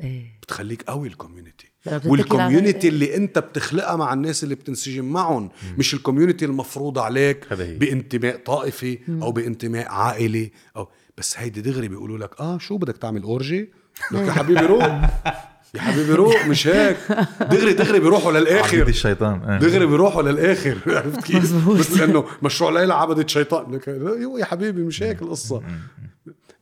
إيه. 0.02 0.40
بتخليك 0.42 0.84
قوي 0.84 1.08
ال 1.08 1.14
community 1.14 1.72
وال 2.06 2.20
community 2.20 2.88
اللي 2.88 3.16
أنت 3.16 3.40
بتخلقها 3.40 3.96
مع 3.96 4.14
الناس 4.14 4.44
اللي 4.44 4.56
بتنسجم 4.56 5.06
معهم 5.06 5.50
مش 5.78 5.94
ال 5.94 5.99
community 5.99 6.46
المفروض 6.46 7.00
عليك. 7.00 7.54
بانتماء 7.54 8.38
طائفي 8.38 9.00
أو 9.22 9.32
بانتماء 9.32 9.88
عائلي 9.92 10.52
أو 10.78 10.90
بس 11.18 11.38
هيدي 11.40 11.62
دغري 11.62 11.88
بيقولوا 11.88 12.18
لك 12.18 12.40
آه 12.42 12.58
شو 12.58 12.78
بدك 12.78 12.98
تعمل 12.98 13.24
orgy؟ 13.24 13.72
لك 14.12 14.28
يا 14.28 14.32
حبيبي 14.32 14.66
روح. 14.66 15.10
يا 15.76 15.82
حبيبي 15.82 16.14
روح 16.14 16.48
مش 16.48 16.68
هيك. 16.68 16.98
دغري 17.42 17.74
دغري 17.74 18.00
بيروحوا 18.00 18.32
عبدة 18.32 18.42
للاخر 18.44 18.88
الشيطان 18.88 19.42
آه. 19.42 19.60
دغري 19.60 19.86
بيروحوا 19.86 20.22
للآخر. 20.22 20.78
عرفت 20.98 21.24
كيف؟ 21.24 21.36
مزبوط. 21.44 21.78
مثل 21.80 22.04
انه 22.04 22.26
مشروع 22.44 22.72
ليلى 22.72 22.94
عبدت 22.94 23.30
شيطان. 23.30 23.76
لك 23.76 23.88
يو 23.88 24.38
يا 24.38 24.46
حبيبي 24.46 24.84
مش 24.84 25.04
هيك 25.04 25.22
القصة. 25.22 25.64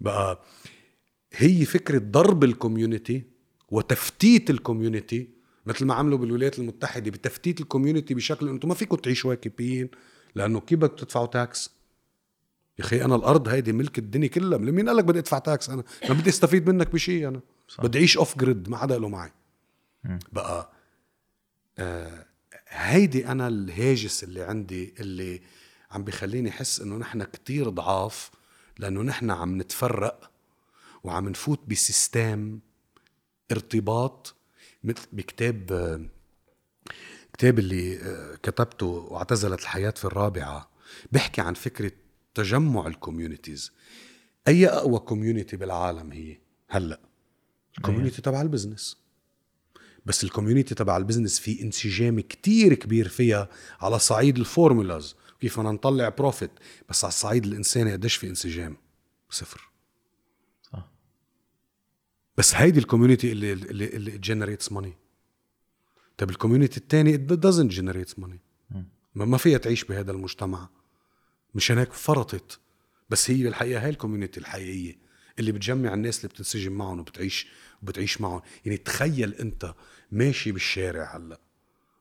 بقى 0.01 0.41
هي 1.33 1.65
فكرة 1.65 1.97
ضرب 1.97 2.43
ال 2.43 2.51
community 2.51 3.23
وتفتيت 3.69 4.49
ال 4.49 4.57
community 4.57 5.29
مثل 5.65 5.85
ما 5.85 5.93
عملوا 5.93 6.17
بالولايات 6.17 6.59
المتحدة 6.59 7.11
بتفتيت 7.11 7.61
ال 7.61 7.67
community 7.67 8.13
بشكل 8.13 8.49
أنتم 8.49 8.67
ما 8.69 8.73
فيكم 8.75 8.95
تعيشوا 8.95 9.29
واكبين 9.29 9.89
لأنه 10.35 10.59
كيف 10.59 10.79
بدك 10.79 10.99
تدفعوا 10.99 11.25
tax 11.25 11.69
يا 12.79 12.83
أخي 12.83 13.01
أنا 13.05 13.15
الأرض 13.15 13.47
هيدي 13.47 13.73
ملك 13.73 13.97
الدنيا 13.99 14.27
كلها. 14.27 14.57
مين 14.57 14.87
قال 14.87 14.97
لك 14.97 15.03
بدي 15.05 15.19
أدفع 15.19 15.39
tax 15.39 15.69
أنا؟ 15.69 15.83
ما 16.09 16.13
بدي 16.13 16.29
أستفيد 16.29 16.69
منك 16.69 16.93
بشيء 16.93 17.27
أنا. 17.27 17.39
بدي 17.79 17.97
أعيش 17.97 18.17
off 18.17 18.37
grid 18.37 18.69
ما 18.69 18.77
حدا 18.77 18.99
له 18.99 19.09
معي. 19.09 19.31
بقى 20.31 20.71
آه 21.79 22.25
هيدي 22.67 23.27
أنا 23.27 23.47
الهاجس 23.47 24.23
اللي 24.23 24.41
عندي 24.43 24.93
اللي 24.99 25.41
عم 25.91 26.03
بخليني 26.03 26.49
أحس 26.49 26.79
إنه 26.79 26.97
نحن 26.97 27.23
كتير 27.23 27.69
ضعاف 27.69 28.31
لأنه 28.79 29.01
نحن 29.01 29.31
عم 29.31 29.61
نتفرق 29.61 30.31
وعم 31.03 31.29
نفوت 31.29 31.59
ب 31.67 31.80
system 31.80 32.59
ارتباط 33.51 34.35
مثل 34.83 35.07
بكتاب 35.13 35.71
آه، 35.71 36.05
كتاب 37.33 37.59
اللي 37.59 37.97
آه، 38.01 38.35
كتبته 38.35 38.85
واعتزلت 38.85 39.61
الحياة 39.61 39.89
في 39.89 40.05
الرابعة. 40.05 40.69
بيحكي 41.11 41.41
عن 41.41 41.53
فكرة 41.53 41.91
تجمع 42.35 42.87
ال 42.87 42.94
communities 42.94 43.71
أي 44.47 44.67
أقوى 44.67 44.99
community 44.99 45.57
بالعالم 45.57 46.11
هي 46.11 46.37
هلأ. 46.69 46.99
الكوميونيتي 47.77 48.21
تبع 48.21 48.41
البزنس 48.41 48.97
بس 50.05 50.23
الكوميونيتي 50.23 50.75
تبع 50.75 50.97
البزنس 50.97 51.39
في 51.39 51.61
انسجام 51.61 52.19
كتير 52.19 52.73
كبير 52.73 53.07
فيها 53.07 53.49
على 53.79 53.99
صعيد 53.99 54.37
ال 54.37 54.46
formulas 54.46 55.15
كيف 55.39 55.59
بدنا 55.59 55.71
نطلع 55.71 56.09
profit 56.09 56.51
بس 56.89 57.03
على 57.03 57.11
الصعيد 57.11 57.45
الإنساني 57.45 57.91
قديش 57.91 58.15
في 58.15 58.29
انسجام؟ 58.29 58.77
صفر. 59.29 59.69
صح. 60.63 60.91
بس 62.37 62.55
هيدي 62.55 62.79
ال 62.79 62.85
community 62.85 63.31
اللي 63.31 63.53
اللي 63.53 63.85
اللي 63.85 64.17
generates 64.17 64.71
money 64.71 64.93
طيب 66.17 66.29
ال 66.29 66.34
community 66.34 66.77
الثاني 66.77 67.27
doesn't 67.27 67.71
generate 67.71 68.23
money. 68.23 68.37
ما 69.15 69.37
فيها 69.37 69.57
تعيش 69.57 69.83
بهذا 69.83 70.11
المجتمع. 70.11 70.69
مشان 71.55 71.77
هيك 71.77 71.93
فرطت. 71.93 72.59
بس 73.09 73.31
هي 73.31 73.43
بالحقيقة 73.43 73.83
هاي 73.83 73.89
ال 73.89 73.94
community 73.94 74.39
الحقيقية. 74.39 74.97
اللي 75.39 75.51
بتجمع 75.51 75.93
الناس 75.93 76.17
اللي 76.17 76.27
بتنسجم 76.27 76.71
معهم 76.71 76.99
وبتعيش 76.99 77.47
وبتعيش 77.83 78.21
معهم. 78.21 78.41
يعني 78.65 78.77
تخيل 78.77 79.33
انت 79.33 79.73
ماشي 80.11 80.51
بالشارع 80.51 81.17
هلأ 81.17 81.39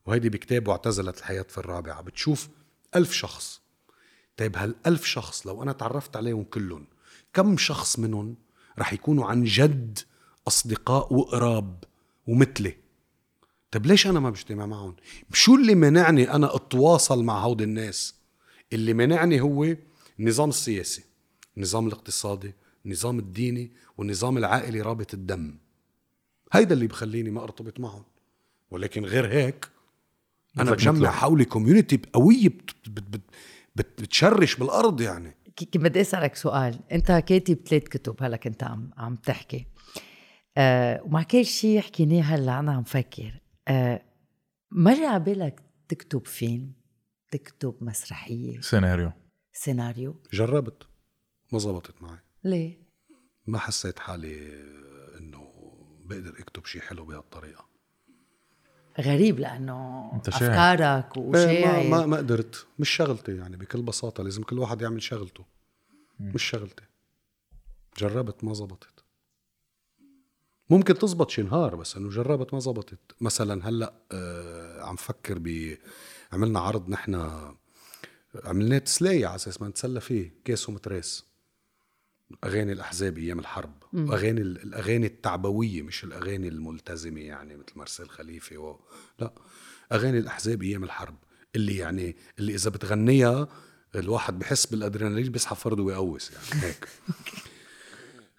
وهيدي 0.07 0.29
بكتاب 0.29 0.69
واعتزلت 0.69 1.19
الحياة 1.19 1.43
في 1.43 1.59
الرابعة 1.59 2.03
بتشوف 2.03 2.49
ألف 2.97 3.13
شخص. 3.13 3.61
طيب 4.37 4.57
هالألف 4.57 5.05
شخص 5.05 5.47
لو 5.47 5.63
أنا 5.63 5.73
تعرفت 5.73 6.17
عليهم 6.17 6.45
كلهم 6.45 6.87
كم 7.33 7.57
شخص 7.57 7.99
منهم 7.99 8.37
رح 8.79 8.93
يكونوا 8.93 9.27
عن 9.27 9.45
جد 9.45 9.99
أصدقاء 10.49 11.15
وقراب 11.15 11.85
ومثلي؟ 12.27 12.77
طيب 13.71 13.87
ليش 13.87 14.07
أنا 14.07 14.21
ما 14.21 14.31
بجتمع 14.31 14.67
معهم؟ 14.67 14.97
شو 15.33 15.55
اللي 15.55 15.75
منعني 15.75 16.31
أنا 16.31 16.57
أتواصل 16.57 17.25
مع 17.25 17.39
هود 17.39 17.63
الناس؟ 17.63 18.15
اللي 18.73 18.95
منعني 18.95 19.41
هو 19.41 19.77
النظام 20.21 20.49
السياسي 20.49 21.05
النظام 21.57 21.87
الاقتصادي 21.87 22.55
النظام 22.87 23.19
الديني 23.19 23.73
والنظام 23.99 24.39
العائلي 24.39 24.81
رابط 24.81 25.15
الدم. 25.15 25.59
هيدا 26.53 26.75
اللي 26.75 26.87
بخليني 26.87 27.31
ما 27.31 27.43
أرتبط 27.43 27.81
معهم. 27.81 28.05
ولكن 28.71 29.05
غير 29.05 29.27
هيك 29.27 29.69
أنا 30.59 30.71
بجمع. 30.71 31.11
حولي 31.11 31.45
كوميونتي 31.45 32.01
قويه 32.13 32.49
بت 32.49 32.89
بت 32.89 33.03
بت 33.03 33.23
بت 33.77 34.03
بتشرش 34.03 34.57
بالأرض 34.57 35.01
يعني. 35.01 35.37
بدي 35.75 36.01
أسألك 36.01 36.35
سؤال. 36.35 36.81
أنت 36.93 37.13
كاتب 37.13 37.59
ثلاث 37.67 37.83
كتب 37.83 38.23
هلأ 38.23 38.37
كنت 38.37 38.63
عم 38.65 38.91
عم 38.97 39.17
تحكي. 39.17 39.67
آه 40.57 41.03
ومع 41.03 41.23
كل 41.23 41.45
شيء 41.45 41.81
حكيناه 41.81 42.23
هلأ 42.23 42.61
أنا 42.61 42.73
عم 42.73 42.83
فكر. 42.83 43.41
آه 43.69 44.03
مر 44.71 45.05
على 45.05 45.25
بالك 45.25 45.63
تكتب 45.89 46.27
فيلم 46.27 46.73
تكتب 47.31 47.75
مسرحية؟ 47.81 48.61
سيناريو. 48.61 49.13
سيناريو. 49.53 50.23
جربت 50.33 50.83
ما 51.53 51.59
زبطت 51.59 52.03
معي. 52.03 52.19
ليه؟ 52.45 52.81
ما 53.47 53.59
حسيت 53.59 53.99
حالي 53.99 54.53
إنه 55.19 55.53
بقدر 56.05 56.35
أكتب 56.39 56.67
شيء 56.67 56.81
حلو 56.81 57.05
بهالطريقة. 57.05 57.71
غريب 59.01 59.39
لأنه 59.39 60.11
شاعر. 60.31 60.51
أفكارك 60.51 61.17
إيه، 61.17 61.23
وشاعر 61.23 61.89
ما, 61.89 62.01
ما 62.01 62.07
ما 62.07 62.17
قدرت. 62.17 62.67
مش 62.79 62.91
شغلتي 62.91 63.37
يعني 63.37 63.57
بكل 63.57 63.83
بساطة 63.83 64.23
لازم 64.23 64.43
كل 64.43 64.59
واحد 64.59 64.83
يعمل 64.83 65.03
شغلته. 65.03 65.45
مش 66.21 66.43
شغلتي. 66.43 66.85
جربت 67.99 68.45
ما 68.45 68.55
زبطت. 68.55 69.05
ممكن 70.71 70.95
تزبط 70.95 71.31
شي 71.31 71.43
نهار 71.43 71.75
بس 71.75 71.97
إنه 71.97 72.11
جربت 72.11 72.55
ما 72.55 72.61
زبطت. 72.61 72.99
مثلا 73.21 73.69
هلأ 73.69 73.95
آه 74.13 74.83
عم 74.83 74.97
فكر 74.97 75.39
ب 75.39 75.77
عملنا 76.33 76.61
عرض 76.61 76.89
نحن 76.89 77.41
عملناه 78.45 78.79
تسلاية 78.79 79.27
على 79.27 79.35
أساس 79.35 79.63
ما 79.63 79.69
نتسلى 79.69 80.01
فيه 80.01 80.35
كاس 80.45 80.69
ومتراس 80.69 81.30
أغاني 82.45 82.73
الأحزاب 82.73 83.19
أيام 83.19 83.39
الحرب. 83.39 83.73
واغاني 83.93 84.41
ال- 84.41 84.63
الأغاني 84.63 85.07
التعبوية 85.07 85.83
مش 85.83 86.05
الأغاني 86.05 86.49
الملتزمة 86.49 87.21
يعني 87.21 87.57
مثل 87.57 87.73
مرسال 87.77 88.11
خليفة 88.11 88.57
و... 88.59 88.77
لا. 89.19 89.33
أغاني 89.93 90.19
الأحزاب 90.19 90.63
أيام 90.63 90.85
الحرب 90.85 91.15
اللي 91.57 91.77
يعني 91.77 92.17
اللي 92.39 92.55
إذا 92.55 92.71
بتغنيها 92.71 93.49
الواحد 93.95 94.39
بحس 94.39 94.67
بالأدرينالين 94.67 95.33
بيسحب 95.33 95.57
فرده 95.57 95.83
ويقوس 95.83 96.31
يعني 96.33 96.65
هيك. 96.65 96.89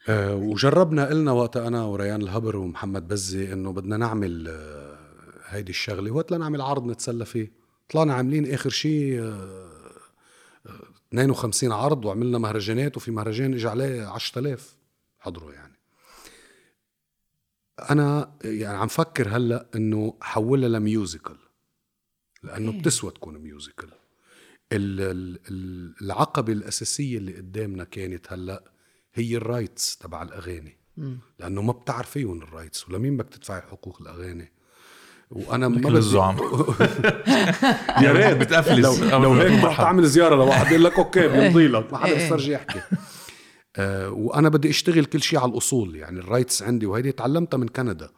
آه 0.09 0.35
وجربنا 0.35 1.05
قلنا 1.07 1.31
وقت 1.31 1.57
أنا 1.57 1.83
وريان 1.83 2.21
الهبر 2.21 2.55
ومحمد 2.57 3.07
بزي 3.07 3.53
إنه 3.53 3.73
بدنا 3.73 3.97
نعمل 3.97 4.47
آه 4.47 4.97
هيدي 5.45 5.69
الشغلة. 5.69 6.11
وقت 6.11 6.31
لنعمل 6.31 6.61
عرض 6.61 6.85
نتسلى 6.85 7.25
فيه. 7.25 7.51
طلعنا 7.89 8.13
عاملين 8.13 8.53
آخر 8.53 8.69
شيء 8.69 9.21
آه 9.21 9.70
52 11.13 11.71
عرض 11.71 12.05
وعملنا 12.05 12.37
مهرجانات 12.37 12.97
وفي 12.97 13.11
مهرجان 13.11 13.53
اجى 13.53 13.67
عليه 13.67 14.05
10000 14.05 14.75
حضروا 15.19 15.53
يعني. 15.53 15.77
أنا 17.89 18.37
يعني 18.43 18.77
عم 18.77 18.87
فكر 18.87 19.29
هلأ 19.29 19.69
إنه 19.75 20.17
حولها 20.21 20.69
ل 20.69 20.78
musical 20.78 21.37
لأنه 22.43 22.67
أوكي. 22.67 22.79
بتسوى 22.79 23.11
تكون 23.11 23.37
musical. 23.37 23.89
ال- 24.71 25.01
ال- 25.01 25.39
ال- 25.51 25.95
العقبة 26.01 26.53
الأساسية 26.53 27.17
اللي 27.17 27.37
قدامنا 27.37 27.83
كانت 27.83 28.33
هلأ 28.33 28.71
هي 29.13 29.37
ال 29.37 29.46
rights 29.46 29.97
تبع 29.97 30.23
الأغاني 30.23 30.77
لأنه 31.39 31.61
ما 31.61 31.71
بتعرفيهم 31.73 32.41
ال 32.41 32.48
rights 32.48 32.89
ولمين 32.89 33.17
بدك 33.17 33.29
تدفعي 33.29 33.61
حقوق 33.61 34.01
الأغاني؟ 34.01 34.51
وأنا 35.31 35.67
ما 35.67 35.77
بدي 35.77 35.97
الزعم 35.97 36.37
يا 38.03 38.11
ريت 38.11 38.37
بتقفل 38.37 38.81
لو, 38.81 38.95
لو 39.19 39.33
هيك 39.33 39.61
بروح 39.61 39.77
تعمل 39.77 40.05
زيارة 40.05 40.35
لواحد 40.35 40.67
بيقول 40.67 40.83
لك 40.83 40.99
أوكي 40.99 41.27
بيمضي 41.27 41.67
لك 41.67 41.93
ما 41.93 41.97
حدا 41.97 42.11
إيه. 42.11 42.17
بيسترجي 42.17 42.51
يحكي. 42.51 42.81
آه 43.75 44.09
وأنا 44.09 44.49
بدي 44.49 44.69
أشتغل 44.69 45.05
كل 45.05 45.21
شيء 45.21 45.39
على 45.39 45.51
الأصول 45.51 45.95
يعني 45.95 46.19
ال 46.19 46.25
rights 46.25 46.63
عندي 46.63 46.85
وهيدي 46.85 47.11
تعلمتها 47.11 47.57
من 47.57 47.67
كندا. 47.67 48.09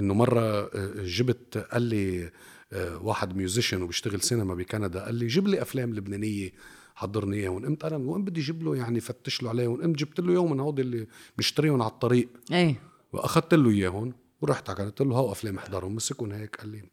إنه 0.00 0.14
مرة 0.14 0.40
آه، 0.40 0.92
جبت 0.96 1.66
قال 1.72 1.82
لي 1.82 2.30
آه، 2.72 2.98
واحد 3.02 3.36
musician 3.36 3.82
وبيشتغل 3.82 4.20
سينما 4.20 4.54
بكندا 4.54 5.04
قال 5.04 5.14
لي 5.14 5.26
جيب 5.26 5.48
لي 5.48 5.62
أفلام 5.62 5.94
لبنانية 5.94 6.50
حضرني 6.94 7.36
إياهم. 7.36 7.66
قمت 7.66 7.84
أنا 7.84 7.96
وين 7.96 8.24
بدي 8.24 8.40
أجيب 8.40 8.62
له 8.62 8.76
يعني 8.76 9.00
فتش 9.00 9.42
له 9.42 9.48
عليهم. 9.48 9.82
قمت 9.82 9.98
جبت 9.98 10.20
له 10.20 10.32
يوم 10.32 10.52
من 10.52 10.60
هودي 10.60 10.82
اللي 10.82 11.06
بنشتريهم 11.36 11.82
على 11.82 11.90
الطريق. 11.90 12.28
إيه. 12.52 12.80
وأخذت 13.12 13.54
له 13.54 13.70
إياهم. 13.70 14.12
ورحت 14.40 14.70
على 14.70 14.84
قلت 14.84 15.00
له 15.00 15.16
هاو 15.16 15.32
أفلام 15.32 15.58
أحضرهم 15.58 15.94
مسكهم 15.94 16.32
هيك 16.32 16.56
قال 16.56 16.68
لي 16.68 16.90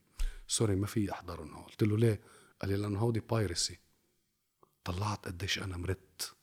سوري 0.47 0.75
ما 0.75 0.87
في 0.87 1.11
أحضرهم 1.11 1.53
هون. 1.53 1.63
قلت 1.63 1.83
له 1.83 1.97
ليه؟ 1.97 2.21
قال 2.61 2.71
لي 2.71 2.77
لأنه 2.77 2.99
هودي 2.99 3.19
بايرسي 3.19 3.79
طلعت 4.83 5.25
قديش 5.27 5.59
أنا 5.59 5.77
مرت. 5.77 6.33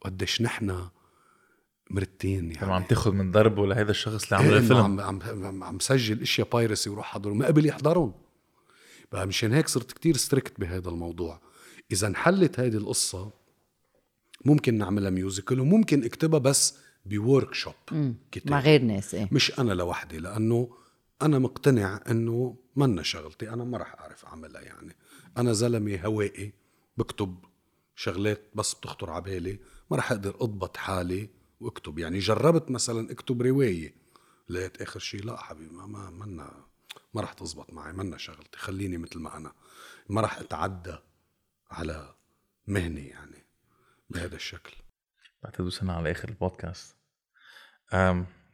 وقديش 0.00 0.42
نحن 0.42 0.88
مرتين 1.90 2.56
عم 2.56 2.70
يعني 2.70 2.84
تاخذ 2.84 3.12
من 3.12 3.32
ضربه 3.32 3.66
لهذا 3.66 3.90
الشخص 3.90 4.32
اللي 4.32 4.44
إيه 4.44 4.48
عمل 4.48 4.56
الفيلم. 4.56 4.80
عم 4.80 5.00
عم 5.00 5.22
عم, 5.22 5.64
عم 5.64 5.78
سجل 5.78 6.22
إشياء 6.22 6.48
بايرسي 6.48 6.90
وروح 6.90 7.06
حضرهم. 7.06 7.38
ما 7.38 7.46
قبل 7.46 7.66
يحضرهم 7.66 8.14
بقى 9.12 9.26
مشان 9.26 9.52
هيك 9.52 9.68
صرت 9.68 9.92
كتير 9.92 10.16
strict 10.16 10.60
بهذا 10.60 10.88
الموضوع. 10.88 11.40
إذا 11.92 12.06
انحلت 12.06 12.60
هذه 12.60 12.76
القصة 12.76 13.32
ممكن 14.44 14.78
نعملها 14.78 15.10
musical 15.10 15.60
وممكن 15.60 16.04
اكتبها 16.04 16.38
بس 16.38 16.78
ب 17.06 17.54
workshop 17.54 17.74
كتاب. 18.32 18.50
مع 18.50 18.60
غير 18.60 18.82
ناس 18.82 19.14
إيه. 19.14 19.28
مش 19.32 19.58
أنا 19.58 19.72
لوحدي 19.72 20.18
لأنه 20.18 20.76
أنا 21.22 21.38
مقتنع 21.38 22.00
إنه 22.10 22.56
منا 22.76 23.02
شغلتي 23.02 23.50
أنا 23.50 23.64
ما 23.64 23.78
راح 23.78 23.94
أعرف 23.94 24.24
أعملها 24.24 24.60
يعني. 24.60 24.96
أنا 25.36 25.52
زلمة 25.52 25.96
هوائي 25.96 26.52
بكتب 26.96 27.44
شغلات 27.96 28.42
بس 28.54 28.74
بتخطر 28.74 29.10
على 29.10 29.22
بالي 29.22 29.58
ما 29.90 29.96
راح 29.96 30.12
أقدر 30.12 30.36
أضبط 30.40 30.76
حالي 30.76 31.28
وأكتب. 31.60 31.98
يعني 31.98 32.18
جربت 32.18 32.70
مثلا 32.70 33.10
أكتب 33.12 33.42
رواية 33.42 33.94
لقيت 34.48 34.82
آخر 34.82 35.00
شيء 35.00 35.24
لا 35.24 35.36
حبيبي 35.36 35.74
ما 35.74 35.86
ما 35.86 36.10
منا 36.10 36.64
ما 37.14 37.20
راح 37.20 37.32
تزبط 37.32 37.72
معي 37.72 37.92
منا 37.92 38.16
شغلتي 38.18 38.58
خليني 38.58 38.98
مثل 38.98 39.18
ما 39.18 39.36
أنا. 39.36 39.52
ما 40.08 40.20
راح 40.20 40.38
أتعدى 40.38 40.96
على 41.70 42.14
مهني 42.66 43.06
يعني 43.06 43.44
بهذا 44.10 44.36
الشكل. 44.36 44.76
بعتقد 45.42 45.60
وصلنا 45.64 45.92
على 45.92 46.10
آخر 46.10 46.28
البودكاست. 46.28 46.96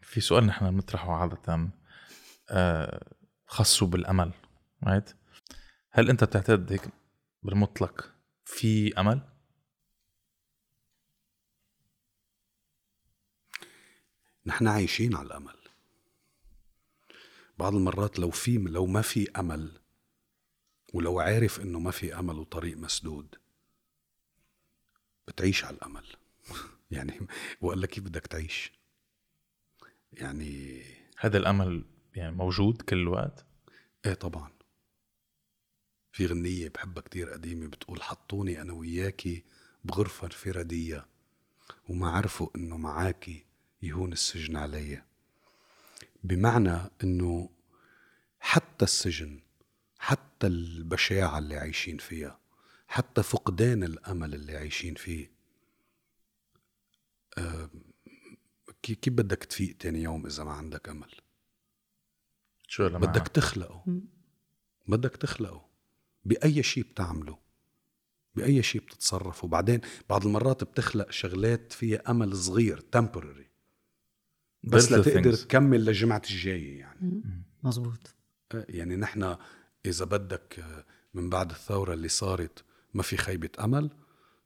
في 0.03 0.21
سؤال 0.21 0.47
نحن 0.47 0.71
بنطرحه 0.71 1.13
عادة 1.13 1.69
أه 2.51 3.17
خاصه 3.47 3.87
بالأمل 3.87 4.33
رايت 4.85 5.17
هل 5.91 6.11
أنت 6.11 6.25
بتعتقد 6.25 6.73
هيك 6.73 6.89
بالمطلق 7.43 8.15
في 8.45 9.01
أمل؟ 9.01 9.21
نحن 14.47 14.69
عايشين 14.69 15.17
على 15.17 15.27
الأمل. 15.27 15.57
بعض 17.59 17.75
المرات 17.75 18.19
لو 18.19 18.31
في 18.31 18.57
لو 18.59 18.87
ما 18.87 19.03
في 19.03 19.31
أمل 19.31 19.81
ولو 20.95 21.21
عارف 21.21 21.61
إنه 21.61 21.79
ما 21.79 21.91
في 21.91 22.19
أمل 22.19 22.39
وطريق 22.39 22.77
مسدود 22.77 23.35
بتعيش 25.29 25.65
على 25.65 25.77
الأمل. 25.77 26.07
يعني 26.91 27.27
وقال 27.61 27.87
كيف 27.87 28.05
بدك 28.05 28.27
تعيش. 28.27 28.73
يعني 30.13 30.83
هذا 31.19 31.39
الأمل 31.39 31.85
يعني 32.15 32.37
موجود 32.37 32.83
كل 32.83 32.97
الوقت؟ 32.97 33.47
إيه 34.07 34.15
طبعا. 34.15 34.51
في 36.13 36.27
غنية 36.27 36.69
بحبها 36.69 37.03
كتير 37.03 37.31
قديمة 37.31 37.67
بتقول 37.67 38.03
حطوني 38.03 38.61
أنا 38.61 38.73
وياكي 38.73 39.45
بغرفة 39.85 40.25
انفرادية 40.25 41.07
وما 41.89 42.11
عرفوا 42.11 42.49
إنه 42.57 42.77
معاكي 42.77 43.45
يهون 43.83 44.13
السجن 44.13 44.57
علي 44.57 45.03
بمعنى 46.25 46.79
إنه 47.05 47.51
حتى 48.41 48.85
السجن 48.85 49.41
حتى 49.99 50.47
البشاعة 50.47 51.39
اللي 51.39 51.57
عايشين 51.57 51.99
فيها 51.99 52.41
حتى 52.89 53.23
فقدان 53.23 53.83
الأمل 53.83 54.35
اللي 54.35 54.57
عايشين 54.57 54.95
فيه 54.95 55.31
كيف 58.83 59.15
بدك 59.15 59.45
تفيق 59.45 59.77
تاني 59.77 60.03
يوم 60.03 60.27
إذا 60.27 60.45
ما 60.45 60.53
عندك 60.53 60.89
أمل؟ 60.89 61.15
شو 62.69 62.87
لما 62.87 62.99
بدك 62.99 63.29
تخلقه. 63.29 63.85
بدك 64.89 65.17
تخلقه. 65.17 65.67
بأي 66.25 66.63
شيء 66.63 66.85
بتعمله. 66.85 67.39
بأي 68.35 68.63
شيء 68.63 68.81
بتتصرف 68.81 69.45
وبعدين 69.45 69.81
بعض 70.11 70.27
المرات 70.27 70.65
بتخلق 70.65 71.11
شغلات 71.11 71.73
فيها 71.73 72.11
أمل 72.11 72.37
صغير 72.37 72.85
temporary. 72.97 73.47
بس 74.65 74.93
لتقدر 74.93 75.35
تكمل 75.35 75.85
للجمعة 75.85 76.23
الجاية 76.31 76.79
يعني. 76.79 77.23
مزبوط 77.63 78.15
آه، 78.55 78.67
يعني 78.69 78.97
نحن 78.97 79.37
إذا 79.87 80.05
بدك 80.05 80.59
آه، 80.59 80.85
من 81.15 81.31
بعد 81.31 81.51
الثورة 81.51 81.95
اللي 81.95 82.09
صارت 82.09 82.65
ما 82.95 83.03
في 83.03 83.17
خيبة 83.17 83.51
أمل. 83.61 83.91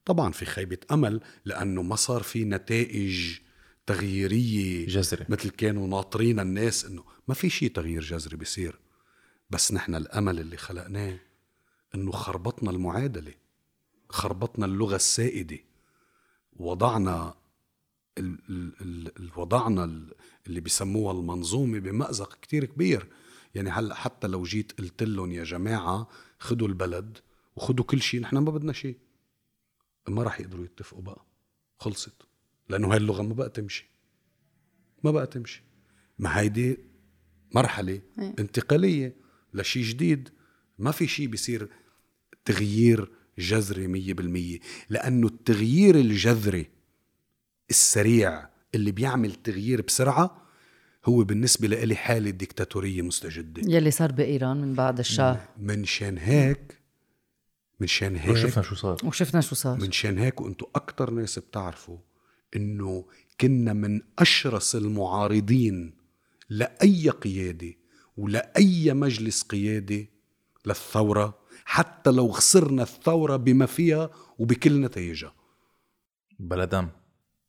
طبعا 0.05 0.33
في 0.33 0.45
خيبة 0.45 0.79
أمل 0.93 1.21
لأنه 1.45 1.83
ما 1.83 1.97
صار 1.97 2.23
في 2.23 2.45
نتائج 2.45 3.39
تغييرية 3.87 4.87
جذري 4.87 5.27
مثل 5.29 5.51
كانوا 5.51 5.87
ناطرين 5.89 6.41
الناس 6.41 6.85
إنه 6.85 7.05
ما 7.29 7.35
في 7.35 7.51
شيء 7.51 7.71
تغيير 7.71 8.03
جذري 8.03 8.37
بيصير. 8.37 8.79
بس 9.51 9.73
نحن 9.73 9.95
الأمل 9.95 10.41
اللي 10.41 10.57
خلقناه 10.57 11.19
إنه 11.95 12.13
خربطنا 12.13 12.71
المعادلة 12.71 13.33
خربطنا 14.09 14.67
اللغة 14.67 14.97
السائدة. 14.97 15.59
وضعنا 16.57 17.35
ال 18.19 18.39
ال 18.51 18.73
ال 18.81 19.13
ال- 19.19 19.31
وضعنا 19.37 19.85
ال- 19.85 20.15
اللي 20.47 20.61
بيسموها 20.61 21.13
المنظومة 21.13 21.79
بمأزق 21.79 22.39
كتير 22.43 22.65
كبير. 22.65 23.07
يعني 23.55 23.71
هلأ 23.71 23.95
حتى 23.95 24.27
لو 24.27 24.43
جيت 24.43 24.73
قلت 24.79 25.03
لهم 25.03 25.33
يا 25.33 25.45
جماعة 25.45 26.09
خدوا 26.39 26.69
البلد 26.69 27.19
وخدوا 27.57 27.85
كل 27.85 28.01
شيء 28.03 28.21
نحن 28.21 28.37
ما 28.39 28.51
بدنا 28.51 28.73
شيء 28.73 28.97
ما 30.11 30.23
راح 30.23 30.41
يقدروا 30.41 30.65
يتفقوا 30.65 31.03
بقى. 31.03 31.27
خلصت. 31.79 32.15
لأنه 32.69 32.93
هاي 32.93 32.97
اللغة 32.97 33.23
ما 33.23 33.35
بقى 33.35 33.49
تمشي. 33.49 33.91
ما 35.05 35.11
بقى 35.11 35.27
تمشي. 35.27 35.63
ما 36.19 36.41
هيدي 36.41 36.79
مرحلة 37.55 38.01
إيه. 38.19 38.35
انتقالية 38.39 39.17
لشيء 39.55 39.83
جديد. 39.85 40.29
ما 40.79 40.91
في 40.91 41.07
شيء 41.07 41.27
بيصير 41.27 41.69
تغيير 42.45 43.11
جذري 43.39 43.87
مية 43.87 44.15
بالمية. 44.15 44.59
لأنه 44.89 45.27
التغيير 45.27 45.95
الجذري 45.95 46.67
السريع 47.71 48.49
اللي 48.75 48.93
بيعمل 48.93 49.35
تغيير 49.35 49.83
بسرعة 49.83 50.43
هو 51.05 51.25
بالنسبة 51.25 51.69
لإلي 51.69 51.97
حالة 51.97 52.31
ديكتاتورية 52.31 53.03
مستجدة. 53.03 53.63
يلي 53.75 53.91
صار 53.91 54.13
بإيران 54.13 54.61
من 54.61 54.75
بعد 54.75 54.99
الشاه. 54.99 55.49
من 55.59 55.85
شان 55.85 56.19
هيك 56.19 56.80
من 57.81 57.87
شان 57.87 58.17
هيك 58.17 58.37
شفنا 58.37 58.63
شو 58.63 58.75
صار. 58.75 58.97
وشفنا 59.05 59.41
شو 59.41 59.55
صار. 59.55 59.81
من 59.81 59.93
شان 59.93 60.19
هيك 60.19 60.41
وأنتم 60.41 60.67
أكتر 60.75 61.11
ناس 61.11 61.39
بتعرفوا 61.39 61.99
إنه 62.57 63.05
كنا 63.41 63.73
من 63.73 64.01
أشرس 64.19 64.77
المعارضين 64.77 65.95
لأي 66.49 67.09
قيادة 67.11 67.75
ولأي 68.17 68.95
مجلس 68.95 69.43
قيادي 69.43 70.11
للثورة 70.67 71.39
حتى 71.65 72.11
لو 72.11 72.29
خسرنا 72.29 72.83
الثورة 72.83 73.37
بما 73.37 73.67
فيها 73.67 74.11
وبكل 74.39 74.81
نتائجها 74.81 75.35
بلا 76.39 76.65
دم. 76.65 76.89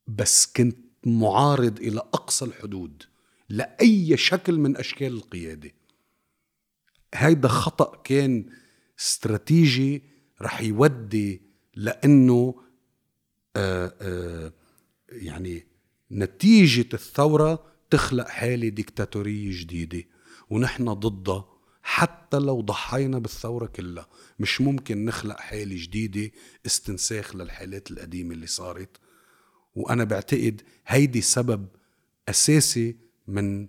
بس 0.06 0.52
كنت 0.56 0.78
معارض 1.06 1.78
إلى 1.78 1.98
أقصى 2.00 2.44
الحدود 2.44 3.02
لأي 3.48 4.16
شكل 4.16 4.58
من 4.58 4.76
أشكال 4.76 5.12
القيادة. 5.12 5.70
هيدا 7.14 7.48
خطأ 7.48 8.02
كان 8.04 8.46
استراتيجي 9.00 10.11
رح 10.42 10.60
يودي 10.60 11.42
لأنه 11.74 12.54
آه 13.56 13.94
آه 14.00 14.52
يعني 15.08 15.66
نتيجة 16.10 16.88
الثورة 16.94 17.64
تخلق 17.90 18.28
حالة 18.28 18.68
ديكتاتورية 18.68 19.60
جديدة. 19.60 20.04
ونحن 20.50 20.84
ضدها 20.92 21.48
حتى 21.82 22.38
لو 22.38 22.60
ضحينا 22.60 23.18
بالثورة 23.18 23.66
كلها. 23.66 24.06
مش 24.38 24.60
ممكن 24.60 25.04
نخلق 25.04 25.40
حالة 25.40 25.76
جديدة 25.84 26.30
استنساخ 26.66 27.36
للحالات 27.36 27.90
القديمة 27.90 28.34
اللي 28.34 28.46
صارت. 28.46 28.96
وأنا 29.74 30.04
بعتقد 30.04 30.62
هيدي 30.86 31.20
سبب 31.20 31.66
أساسي 32.28 32.96
من 33.28 33.68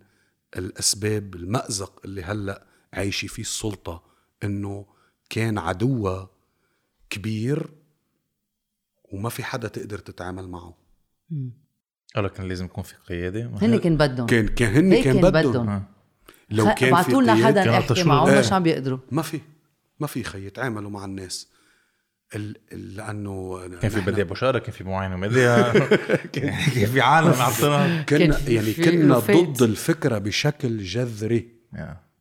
الأسباب 0.58 1.36
المأزق 1.36 2.02
اللي 2.06 2.24
هلأ 2.24 2.68
عايشة 2.94 3.28
فيه 3.28 3.41
السلطة 3.41 4.04
إنه 4.44 4.86
كان 5.30 5.58
عدوها 5.58 6.30
كبير 7.14 7.69
وما 9.11 9.30
في 9.30 9.44
حدا 9.44 9.68
تقدر 9.68 9.98
تتعامل 9.99 10.49
معه. 10.49 10.77
قال 12.15 12.27
كان 12.27 12.48
لازم 12.48 12.65
يكون 12.65 12.84
في 12.84 12.95
قيادة. 13.10 13.52
هن 13.61 13.77
كان 13.80 13.98
بدهم. 13.98 14.26
كان 14.27 14.48
كان 14.48 14.73
هن 14.76 15.03
كان 15.03 15.22
كان 15.22 15.31
بدهم. 15.31 15.69
آه. 15.69 15.84
لو 16.49 16.65
كان 16.65 17.03
في 17.03 17.11
لنا 17.11 17.35
حدا 17.45 17.80
نحكي 17.80 18.03
معه. 18.03 18.40
مش 18.40 18.53
عم 18.53 18.64
بيقدروا؟ 18.64 18.99
ما 19.11 19.22
في 19.22 19.40
ما 19.99 20.07
في 20.07 20.23
خي 20.23 20.45
يتعاملوا 20.45 20.90
مع 20.90 21.06
الناس. 21.06 21.48
ال... 22.35 22.57
ال- 22.72 22.95
لأنه 22.95 23.68
كان 23.81 23.91
في 23.91 24.02
بديع 24.02 24.23
بشارة 24.23 24.60
كان 24.60 24.72
في 24.72 24.84
معين 24.84 25.14
ومديا 25.14 25.73
كان 26.34 26.53
في 26.85 27.02
عالم 27.02 27.27
عطنا 27.41 28.02
كنا 28.02 28.03
كان 28.03 28.31
في- 28.31 28.53
يعني 28.56 28.73
كنا. 28.73 29.19
ضد 29.19 29.61
الفكرة 29.61 30.18
بشكل 30.18 30.77
جذري. 30.84 31.49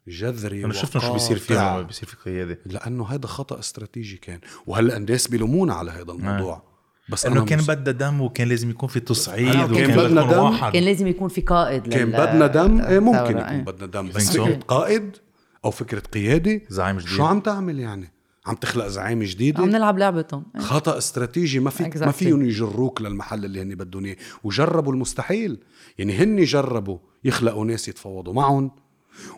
جذري 0.08 0.64
أنا 0.64 0.72
شفنا 0.72 1.02
شو 1.02 1.12
بيصير 1.12 1.38
فيها 1.38 1.82
بيصير 1.82 2.08
في 2.08 2.16
قيادة. 2.30 2.58
لأنه 2.66 3.06
هذا 3.08 3.26
خطأ 3.26 3.58
استراتيجي 3.58 4.16
كان. 4.16 4.38
وهلأ 4.66 4.96
الناس 4.96 5.28
بيلومونا 5.28 5.74
على 5.74 5.90
هذا 5.90 6.12
الموضوع. 6.12 6.62
بس 7.08 7.26
إنه 7.26 7.44
كان 7.44 7.58
مس- 7.58 7.70
بدها 7.70 7.92
دم 7.92 8.20
وكان 8.20 8.48
لازم 8.48 8.70
يكون 8.70 8.88
في 8.88 9.00
تصعيد 9.00 9.48
آه، 9.48 9.64
وكان 9.64 9.74
كان 9.86 9.96
بدنا 9.96 10.22
بدنا 10.22 10.32
دم. 10.32 10.42
واحد. 10.42 10.72
كان 10.72 10.82
لازم 10.82 11.06
يكون 11.06 11.28
في 11.28 11.40
قائد 11.40 11.86
كان 11.88 12.06
لل- 12.08 12.12
بدنا 12.12 12.46
دم. 12.46 12.80
إيه 12.80 12.98
ممكن 12.98 13.18
يكون 13.30 13.36
إيه. 13.42 13.62
بدنا 13.62 13.86
دم. 13.86 14.08
بس 14.08 14.30
so? 14.30 14.40
فكرة 14.40 14.58
قائد 14.68 15.16
أو 15.64 15.70
فكرة 15.70 16.00
قيادة 16.00 16.60
زعيم 16.68 16.98
جديد. 16.98 17.08
شو 17.10 17.24
عم 17.24 17.40
تعمل 17.40 17.78
يعني؟ 17.78 18.12
عم 18.46 18.54
تخلق 18.54 18.86
زعيم 18.86 19.22
جديدة؟ 19.22 19.62
عم 19.62 19.68
نلعب 19.68 19.98
لعبتهم. 19.98 20.44
إيه. 20.56 20.60
خطأ 20.62 20.98
استراتيجي. 20.98 21.60
ما 21.60 21.70
في 21.70 21.84
Exactly. 21.84 21.96
ما 22.04 22.10
فيهم 22.12 22.44
يجروك 22.44 23.02
للمحل 23.02 23.44
اللي 23.44 23.62
هن 23.62 23.74
بدهم 23.74 24.04
اياه 24.04 24.16
وجربوا 24.44 24.92
المستحيل. 24.92 25.58
يعني 25.98 26.12
هن 26.16 26.44
جربوا 26.44 26.98
يخلقوا 27.24 27.64
ناس 27.64 27.88
يتفاوضوا 27.88 28.32
معهم. 28.34 28.70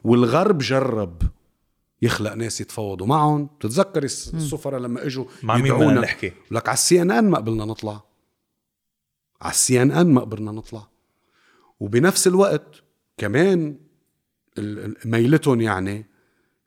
والغرب 0.05 0.59
جرب 0.59 1.23
يخلق 2.03 2.33
ناس 2.33 2.61
يتفاوضوا 2.61 3.07
معهم. 3.07 3.47
بتتذكر 3.47 4.03
الس- 4.05 4.35
السفراء 4.35 4.81
لما 4.81 5.07
إجوا 5.07 5.25
مع 5.43 5.57
مين 5.57 5.73
بدنا 5.75 6.01
نحكي؟ 6.01 6.33
لك 6.51 6.69
على 6.69 6.75
السي 6.75 7.03
إن 7.03 7.11
إن 7.11 7.31
ما 7.31 7.39
قبلنا 7.39 7.65
نطلع. 7.65 8.05
على 9.43 9.51
السي 9.53 9.83
إن 9.83 9.91
إن 9.91 10.15
ما 10.15 10.21
قبلنا 10.21 10.53
نطلع. 10.53 10.89
وبنفس 11.81 12.27
الوقت 12.27 12.83
كمان 13.19 13.77
ميلتهم 15.05 15.61
يعني 15.61 16.07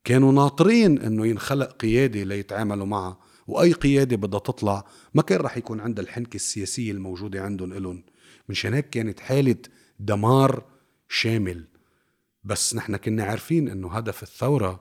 كانوا 0.03 0.31
ناطرين 0.31 0.99
إنه 1.01 1.27
ينخلق 1.27 1.71
قيادة 1.71 2.23
ليتعاملوا 2.23 2.85
معها. 2.85 3.17
وأي 3.47 3.73
قيادة 3.73 4.15
بدها 4.17 4.39
تطلع 4.39 4.85
ما 5.13 5.21
كان 5.21 5.39
رح 5.39 5.57
يكون 5.57 5.79
عندها 5.79 6.03
الحنكة 6.03 6.35
السياسية 6.35 6.91
الموجودة 6.91 7.41
عندهم 7.43 7.73
إلهم. 7.73 8.03
مشان 8.49 8.73
هيك 8.73 8.89
كانت 8.89 9.19
حالة 9.19 9.55
دمار 9.99 10.63
شامل. 11.09 11.67
بس 12.47 12.75
نحن 12.75 12.97
كنا 12.97 13.23
عارفين 13.23 13.69
إنه 13.69 13.91
هدف 13.91 14.23
الثورة 14.23 14.79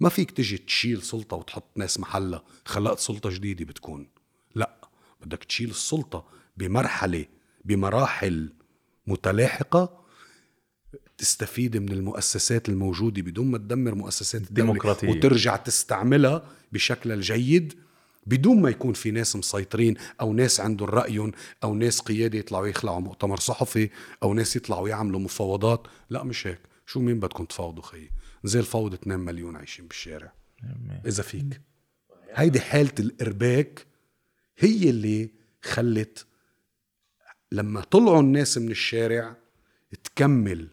ما 0.00 0.08
فيك 0.08 0.30
تجي 0.30 0.58
تشيل 0.58 1.02
سلطة 1.02 1.36
وتحط 1.36 1.64
ناس 1.76 2.00
محلها 2.00 2.42
خلقت 2.64 2.98
سلطة 2.98 3.30
جديدة 3.30 3.64
بتكون. 3.64 4.08
لا 4.54 4.88
بدك 5.20 5.44
تشيل 5.44 5.70
السلطة 5.70 6.24
بمرحلة 6.56 7.26
بمراحل 7.64 8.52
متلاحقة 9.06 10.04
تستفيد 11.18 11.76
من 11.76 11.92
المؤسسات 11.92 12.68
الموجودة 12.68 13.22
بدون 13.22 13.50
ما 13.50 13.58
تدمر 13.58 13.94
مؤسسات 13.94 14.42
الدولة 14.42 14.72
ديمقراطية. 14.72 15.08
وترجع 15.08 15.56
تستعملها 15.56 16.50
بشكلها 16.72 17.16
الجيد 17.16 17.74
بدون 18.26 18.62
ما 18.62 18.70
يكون 18.70 18.92
في 18.92 19.10
ناس 19.10 19.36
مسيطرين 19.36 19.94
أو 20.20 20.32
ناس 20.32 20.60
عندهم 20.60 20.88
رأيهم 20.88 21.32
أو 21.64 21.74
ناس 21.74 22.00
قيادة 22.00 22.38
يطلعوا 22.38 22.66
يخلعوا 22.66 23.00
مؤتمر 23.00 23.38
صحفي 23.38 23.90
أو 24.22 24.34
ناس 24.34 24.56
يطلعوا 24.56 24.88
يعملوا 24.88 25.20
مفاوضات. 25.20 25.86
لا 26.10 26.24
مش 26.24 26.46
هيك. 26.46 26.60
شو 26.88 27.00
مين 27.00 27.20
بدكم 27.20 27.44
تفاوضوا 27.44 27.82
خيي 27.82 28.10
زي 28.44 28.60
الفوضى 28.60 28.94
2 28.94 29.20
مليون 29.20 29.56
عايشين 29.56 29.86
بالشارع. 29.86 30.32
إذا 31.06 31.22
فيك. 31.22 31.60
هيدي 32.34 32.60
حالة 32.60 32.92
الإرباك 32.98 33.86
هي 34.58 34.90
اللي 34.90 35.30
خلت 35.62 36.26
لما 37.52 37.80
طلعوا 37.80 38.20
الناس 38.20 38.58
من 38.58 38.70
الشارع 38.70 39.36
تكمل 40.04 40.68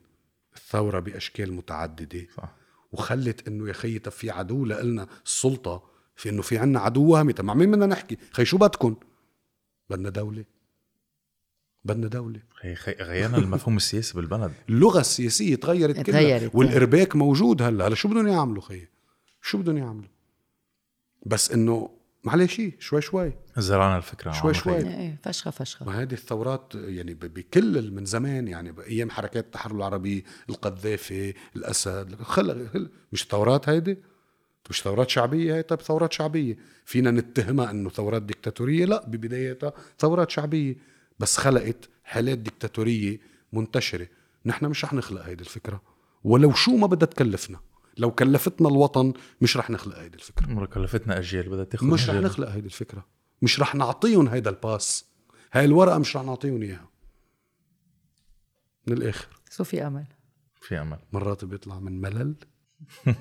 الثورة 0.56 1.00
بأشكال 1.00 1.54
متعددة. 1.54 2.28
صح. 2.38 2.56
وخلت 2.92 3.48
إنه 3.48 3.68
يا 3.68 3.74
خيي 3.74 4.00
طب 4.00 4.12
في 4.12 4.30
عدو 4.30 4.66
لنا 4.66 5.08
السلطة 5.26 5.90
في 6.16 6.30
إنه 6.30 6.42
في 6.42 6.58
عنا 6.58 6.80
عدو 6.80 7.12
وهمي. 7.12 7.34
طب 7.34 7.46
مع 7.46 7.54
مين 7.54 7.72
بدنا 7.72 7.86
نحكي؟ 7.86 8.18
خي 8.32 8.46
شو 8.46 8.58
بدكم 8.58 8.96
بدنا 9.90 10.10
دولة. 10.10 10.46
بدنا 11.86 12.34
خي- 12.76 12.96
غيرنا 13.00 13.38
المفهوم 13.38 13.78
السياسي 13.78 14.14
بالبلد. 14.14 14.52
اللغة 14.70 15.00
السياسية 15.00 15.56
تغيرت 15.56 15.96
كلها. 15.96 16.04
تغيرت. 16.22 16.56
والإرباك 16.56 17.16
موجود 17.16 17.62
هلا. 17.62 17.88
هلا 17.88 17.96
شو 17.96 18.08
بدهم 18.08 18.28
يعملوا 18.28 18.62
خي 18.62 18.88
شو 19.42 19.58
بدهم 19.58 19.78
يعملوا؟ 19.78 20.10
بس 21.26 21.52
إنه 21.52 21.90
معلش 22.24 22.62
شوي 22.80 23.02
شوي. 23.02 23.34
زرعنا 23.58 23.98
الفكرة 23.98 24.32
شوي 24.32 24.54
شوي. 24.54 24.76
إيه 24.78 25.18
فشخة 25.24 25.52
فشخة. 25.52 25.86
ما 25.86 26.02
هذه 26.02 26.14
الثورات 26.14 26.72
يعني 26.76 27.14
ب- 27.14 27.20
بكل 27.34 27.92
من 27.92 28.06
زمان 28.06 28.48
يعني 28.48 28.72
بايام 28.72 29.10
حركات 29.10 29.46
التحرر 29.46 29.76
العربي 29.76 30.26
القذافي 30.50 31.34
الأسد 31.56 32.16
خلق 32.22 32.66
خلق- 32.74 32.90
مش 33.14 33.28
ثورات 33.32 33.70
هيدي؟ 33.70 33.98
مش 34.70 34.82
ثورات 34.82 35.10
شعبية 35.10 35.56
هي 35.56 35.64
طيب 35.64 35.82
ثورات 35.82 36.14
شعبية. 36.14 36.58
فينا 36.86 37.12
نتهمها 37.12 37.72
إنه 37.72 37.90
ثورات 37.90 38.22
ديكتاتورية. 38.22 38.86
لا 38.86 39.06
ببدايتها 39.08 39.74
ثورات 40.00 40.32
شعبية. 40.32 40.76
بس 41.20 41.38
خلقت 41.38 41.90
حالات 42.04 42.38
ديكتاتورية 42.38 43.20
منتشرة. 43.54 44.08
نحن 44.46 44.66
مش 44.66 44.86
رح 44.86 44.94
نخلق 44.94 45.22
هيدي 45.22 45.44
الفكرة. 45.44 45.82
ولو 46.24 46.54
شو 46.54 46.78
ما 46.78 46.88
بدها 46.88 47.08
تكلفنا. 47.08 47.60
لو 47.98 48.12
كلفتنا 48.12 48.70
الوطن 48.70 49.14
مش 49.42 49.58
رح 49.58 49.70
نخلق 49.70 49.98
هيدي 49.98 50.16
الفكرة. 50.16 50.48
مرة 50.48 50.66
كلفتنا 50.66 51.20
أجيال 51.20 51.50
بدها 51.50 51.64
تاخذ 51.64 51.88
مش 51.88 52.04
رح 52.04 52.10
أجيال. 52.10 52.24
نخلق 52.24 52.50
هيدي 52.50 52.66
الفكرة. 52.66 53.06
مش 53.42 53.60
رح 53.60 53.76
نعطيهم 53.76 54.28
هيدا 54.28 54.50
ال 54.50 54.59
pass. 54.59 55.06
هاي 55.54 55.66
الورقة 55.66 55.98
مش 55.98 56.16
رح 56.18 56.24
نعطيهم 56.24 56.62
إياها. 56.62 56.90
من 58.88 58.98
الآخر. 58.98 59.28
so 59.50 59.64
في 59.64 59.88
أمل. 59.88 60.08
في 60.62 60.82
أمل. 60.82 61.00
مرات 61.14 61.46
بيطلع 61.46 61.80
من 61.80 62.02
ملل. 62.02 62.36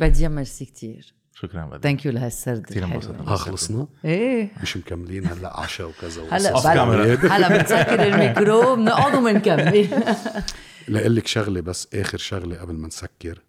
بديع 0.00 0.28
ميرسي 0.28 0.64
كتير. 0.64 1.14
شكرا 1.34 1.64
بدي 1.66 1.82
thank 1.82 2.06
you 2.06 2.12
لهالسرد 2.12 2.62
كتير 2.62 2.84
الحلوة. 2.84 3.04
انبسطنا. 3.04 3.32
ها 3.32 3.36
خلصنا 3.36 3.86
إيه. 4.04 4.50
مش 4.62 4.76
مكملين 4.76 5.26
هلأ 5.26 5.60
عشاء 5.60 5.88
وكذا 5.88 6.22
هلأ 6.30 6.58
هلأ 7.36 7.48
بنسكر 7.48 8.02
الميكرو 8.02 8.76
بنقعد 8.76 9.14
وبنكمل 9.14 9.88
لأقول 10.88 11.16
لك 11.16 11.26
شغلة 11.26 11.60
بس 11.60 11.88
آخر 11.94 12.18
شغلة 12.18 12.56
قبل 12.58 12.74
ما 12.74 12.86
نسكر. 12.86 13.42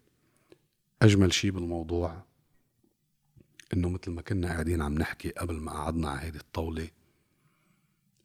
أجمل 1.02 1.32
شيء 1.32 1.50
بالموضوع 1.50 2.22
إنه 3.74 3.88
مثل 3.88 4.10
ما 4.10 4.22
كنا 4.22 4.48
قاعدين 4.48 4.82
عم 4.82 4.94
نحكي 4.94 5.30
قبل 5.30 5.54
ما 5.54 5.72
قعدنا 5.72 6.10
على 6.10 6.20
هيدي 6.26 6.38
الطاولة 6.38 6.88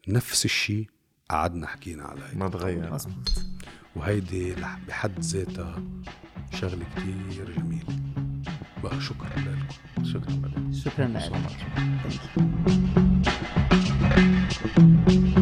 نفس 0.07 0.45
الشيء 0.45 0.87
قعدنا 1.29 1.67
حكينا 1.67 2.03
على 2.03 2.21
هيدي 2.25 2.37
ما 2.37 2.49
تغير. 2.49 2.97
وهيدي 3.95 4.55
بحد 4.87 5.19
ذاتها 5.19 5.83
شغلة 6.53 6.85
كتير 6.95 7.51
جميلة. 7.51 8.20
بقى 8.83 9.01
شكرا 9.01 9.29
لكم 9.29 10.03
شكرا 10.03 10.35
بدي 10.35 10.79
شكرا 10.81 11.19
So 15.07 15.40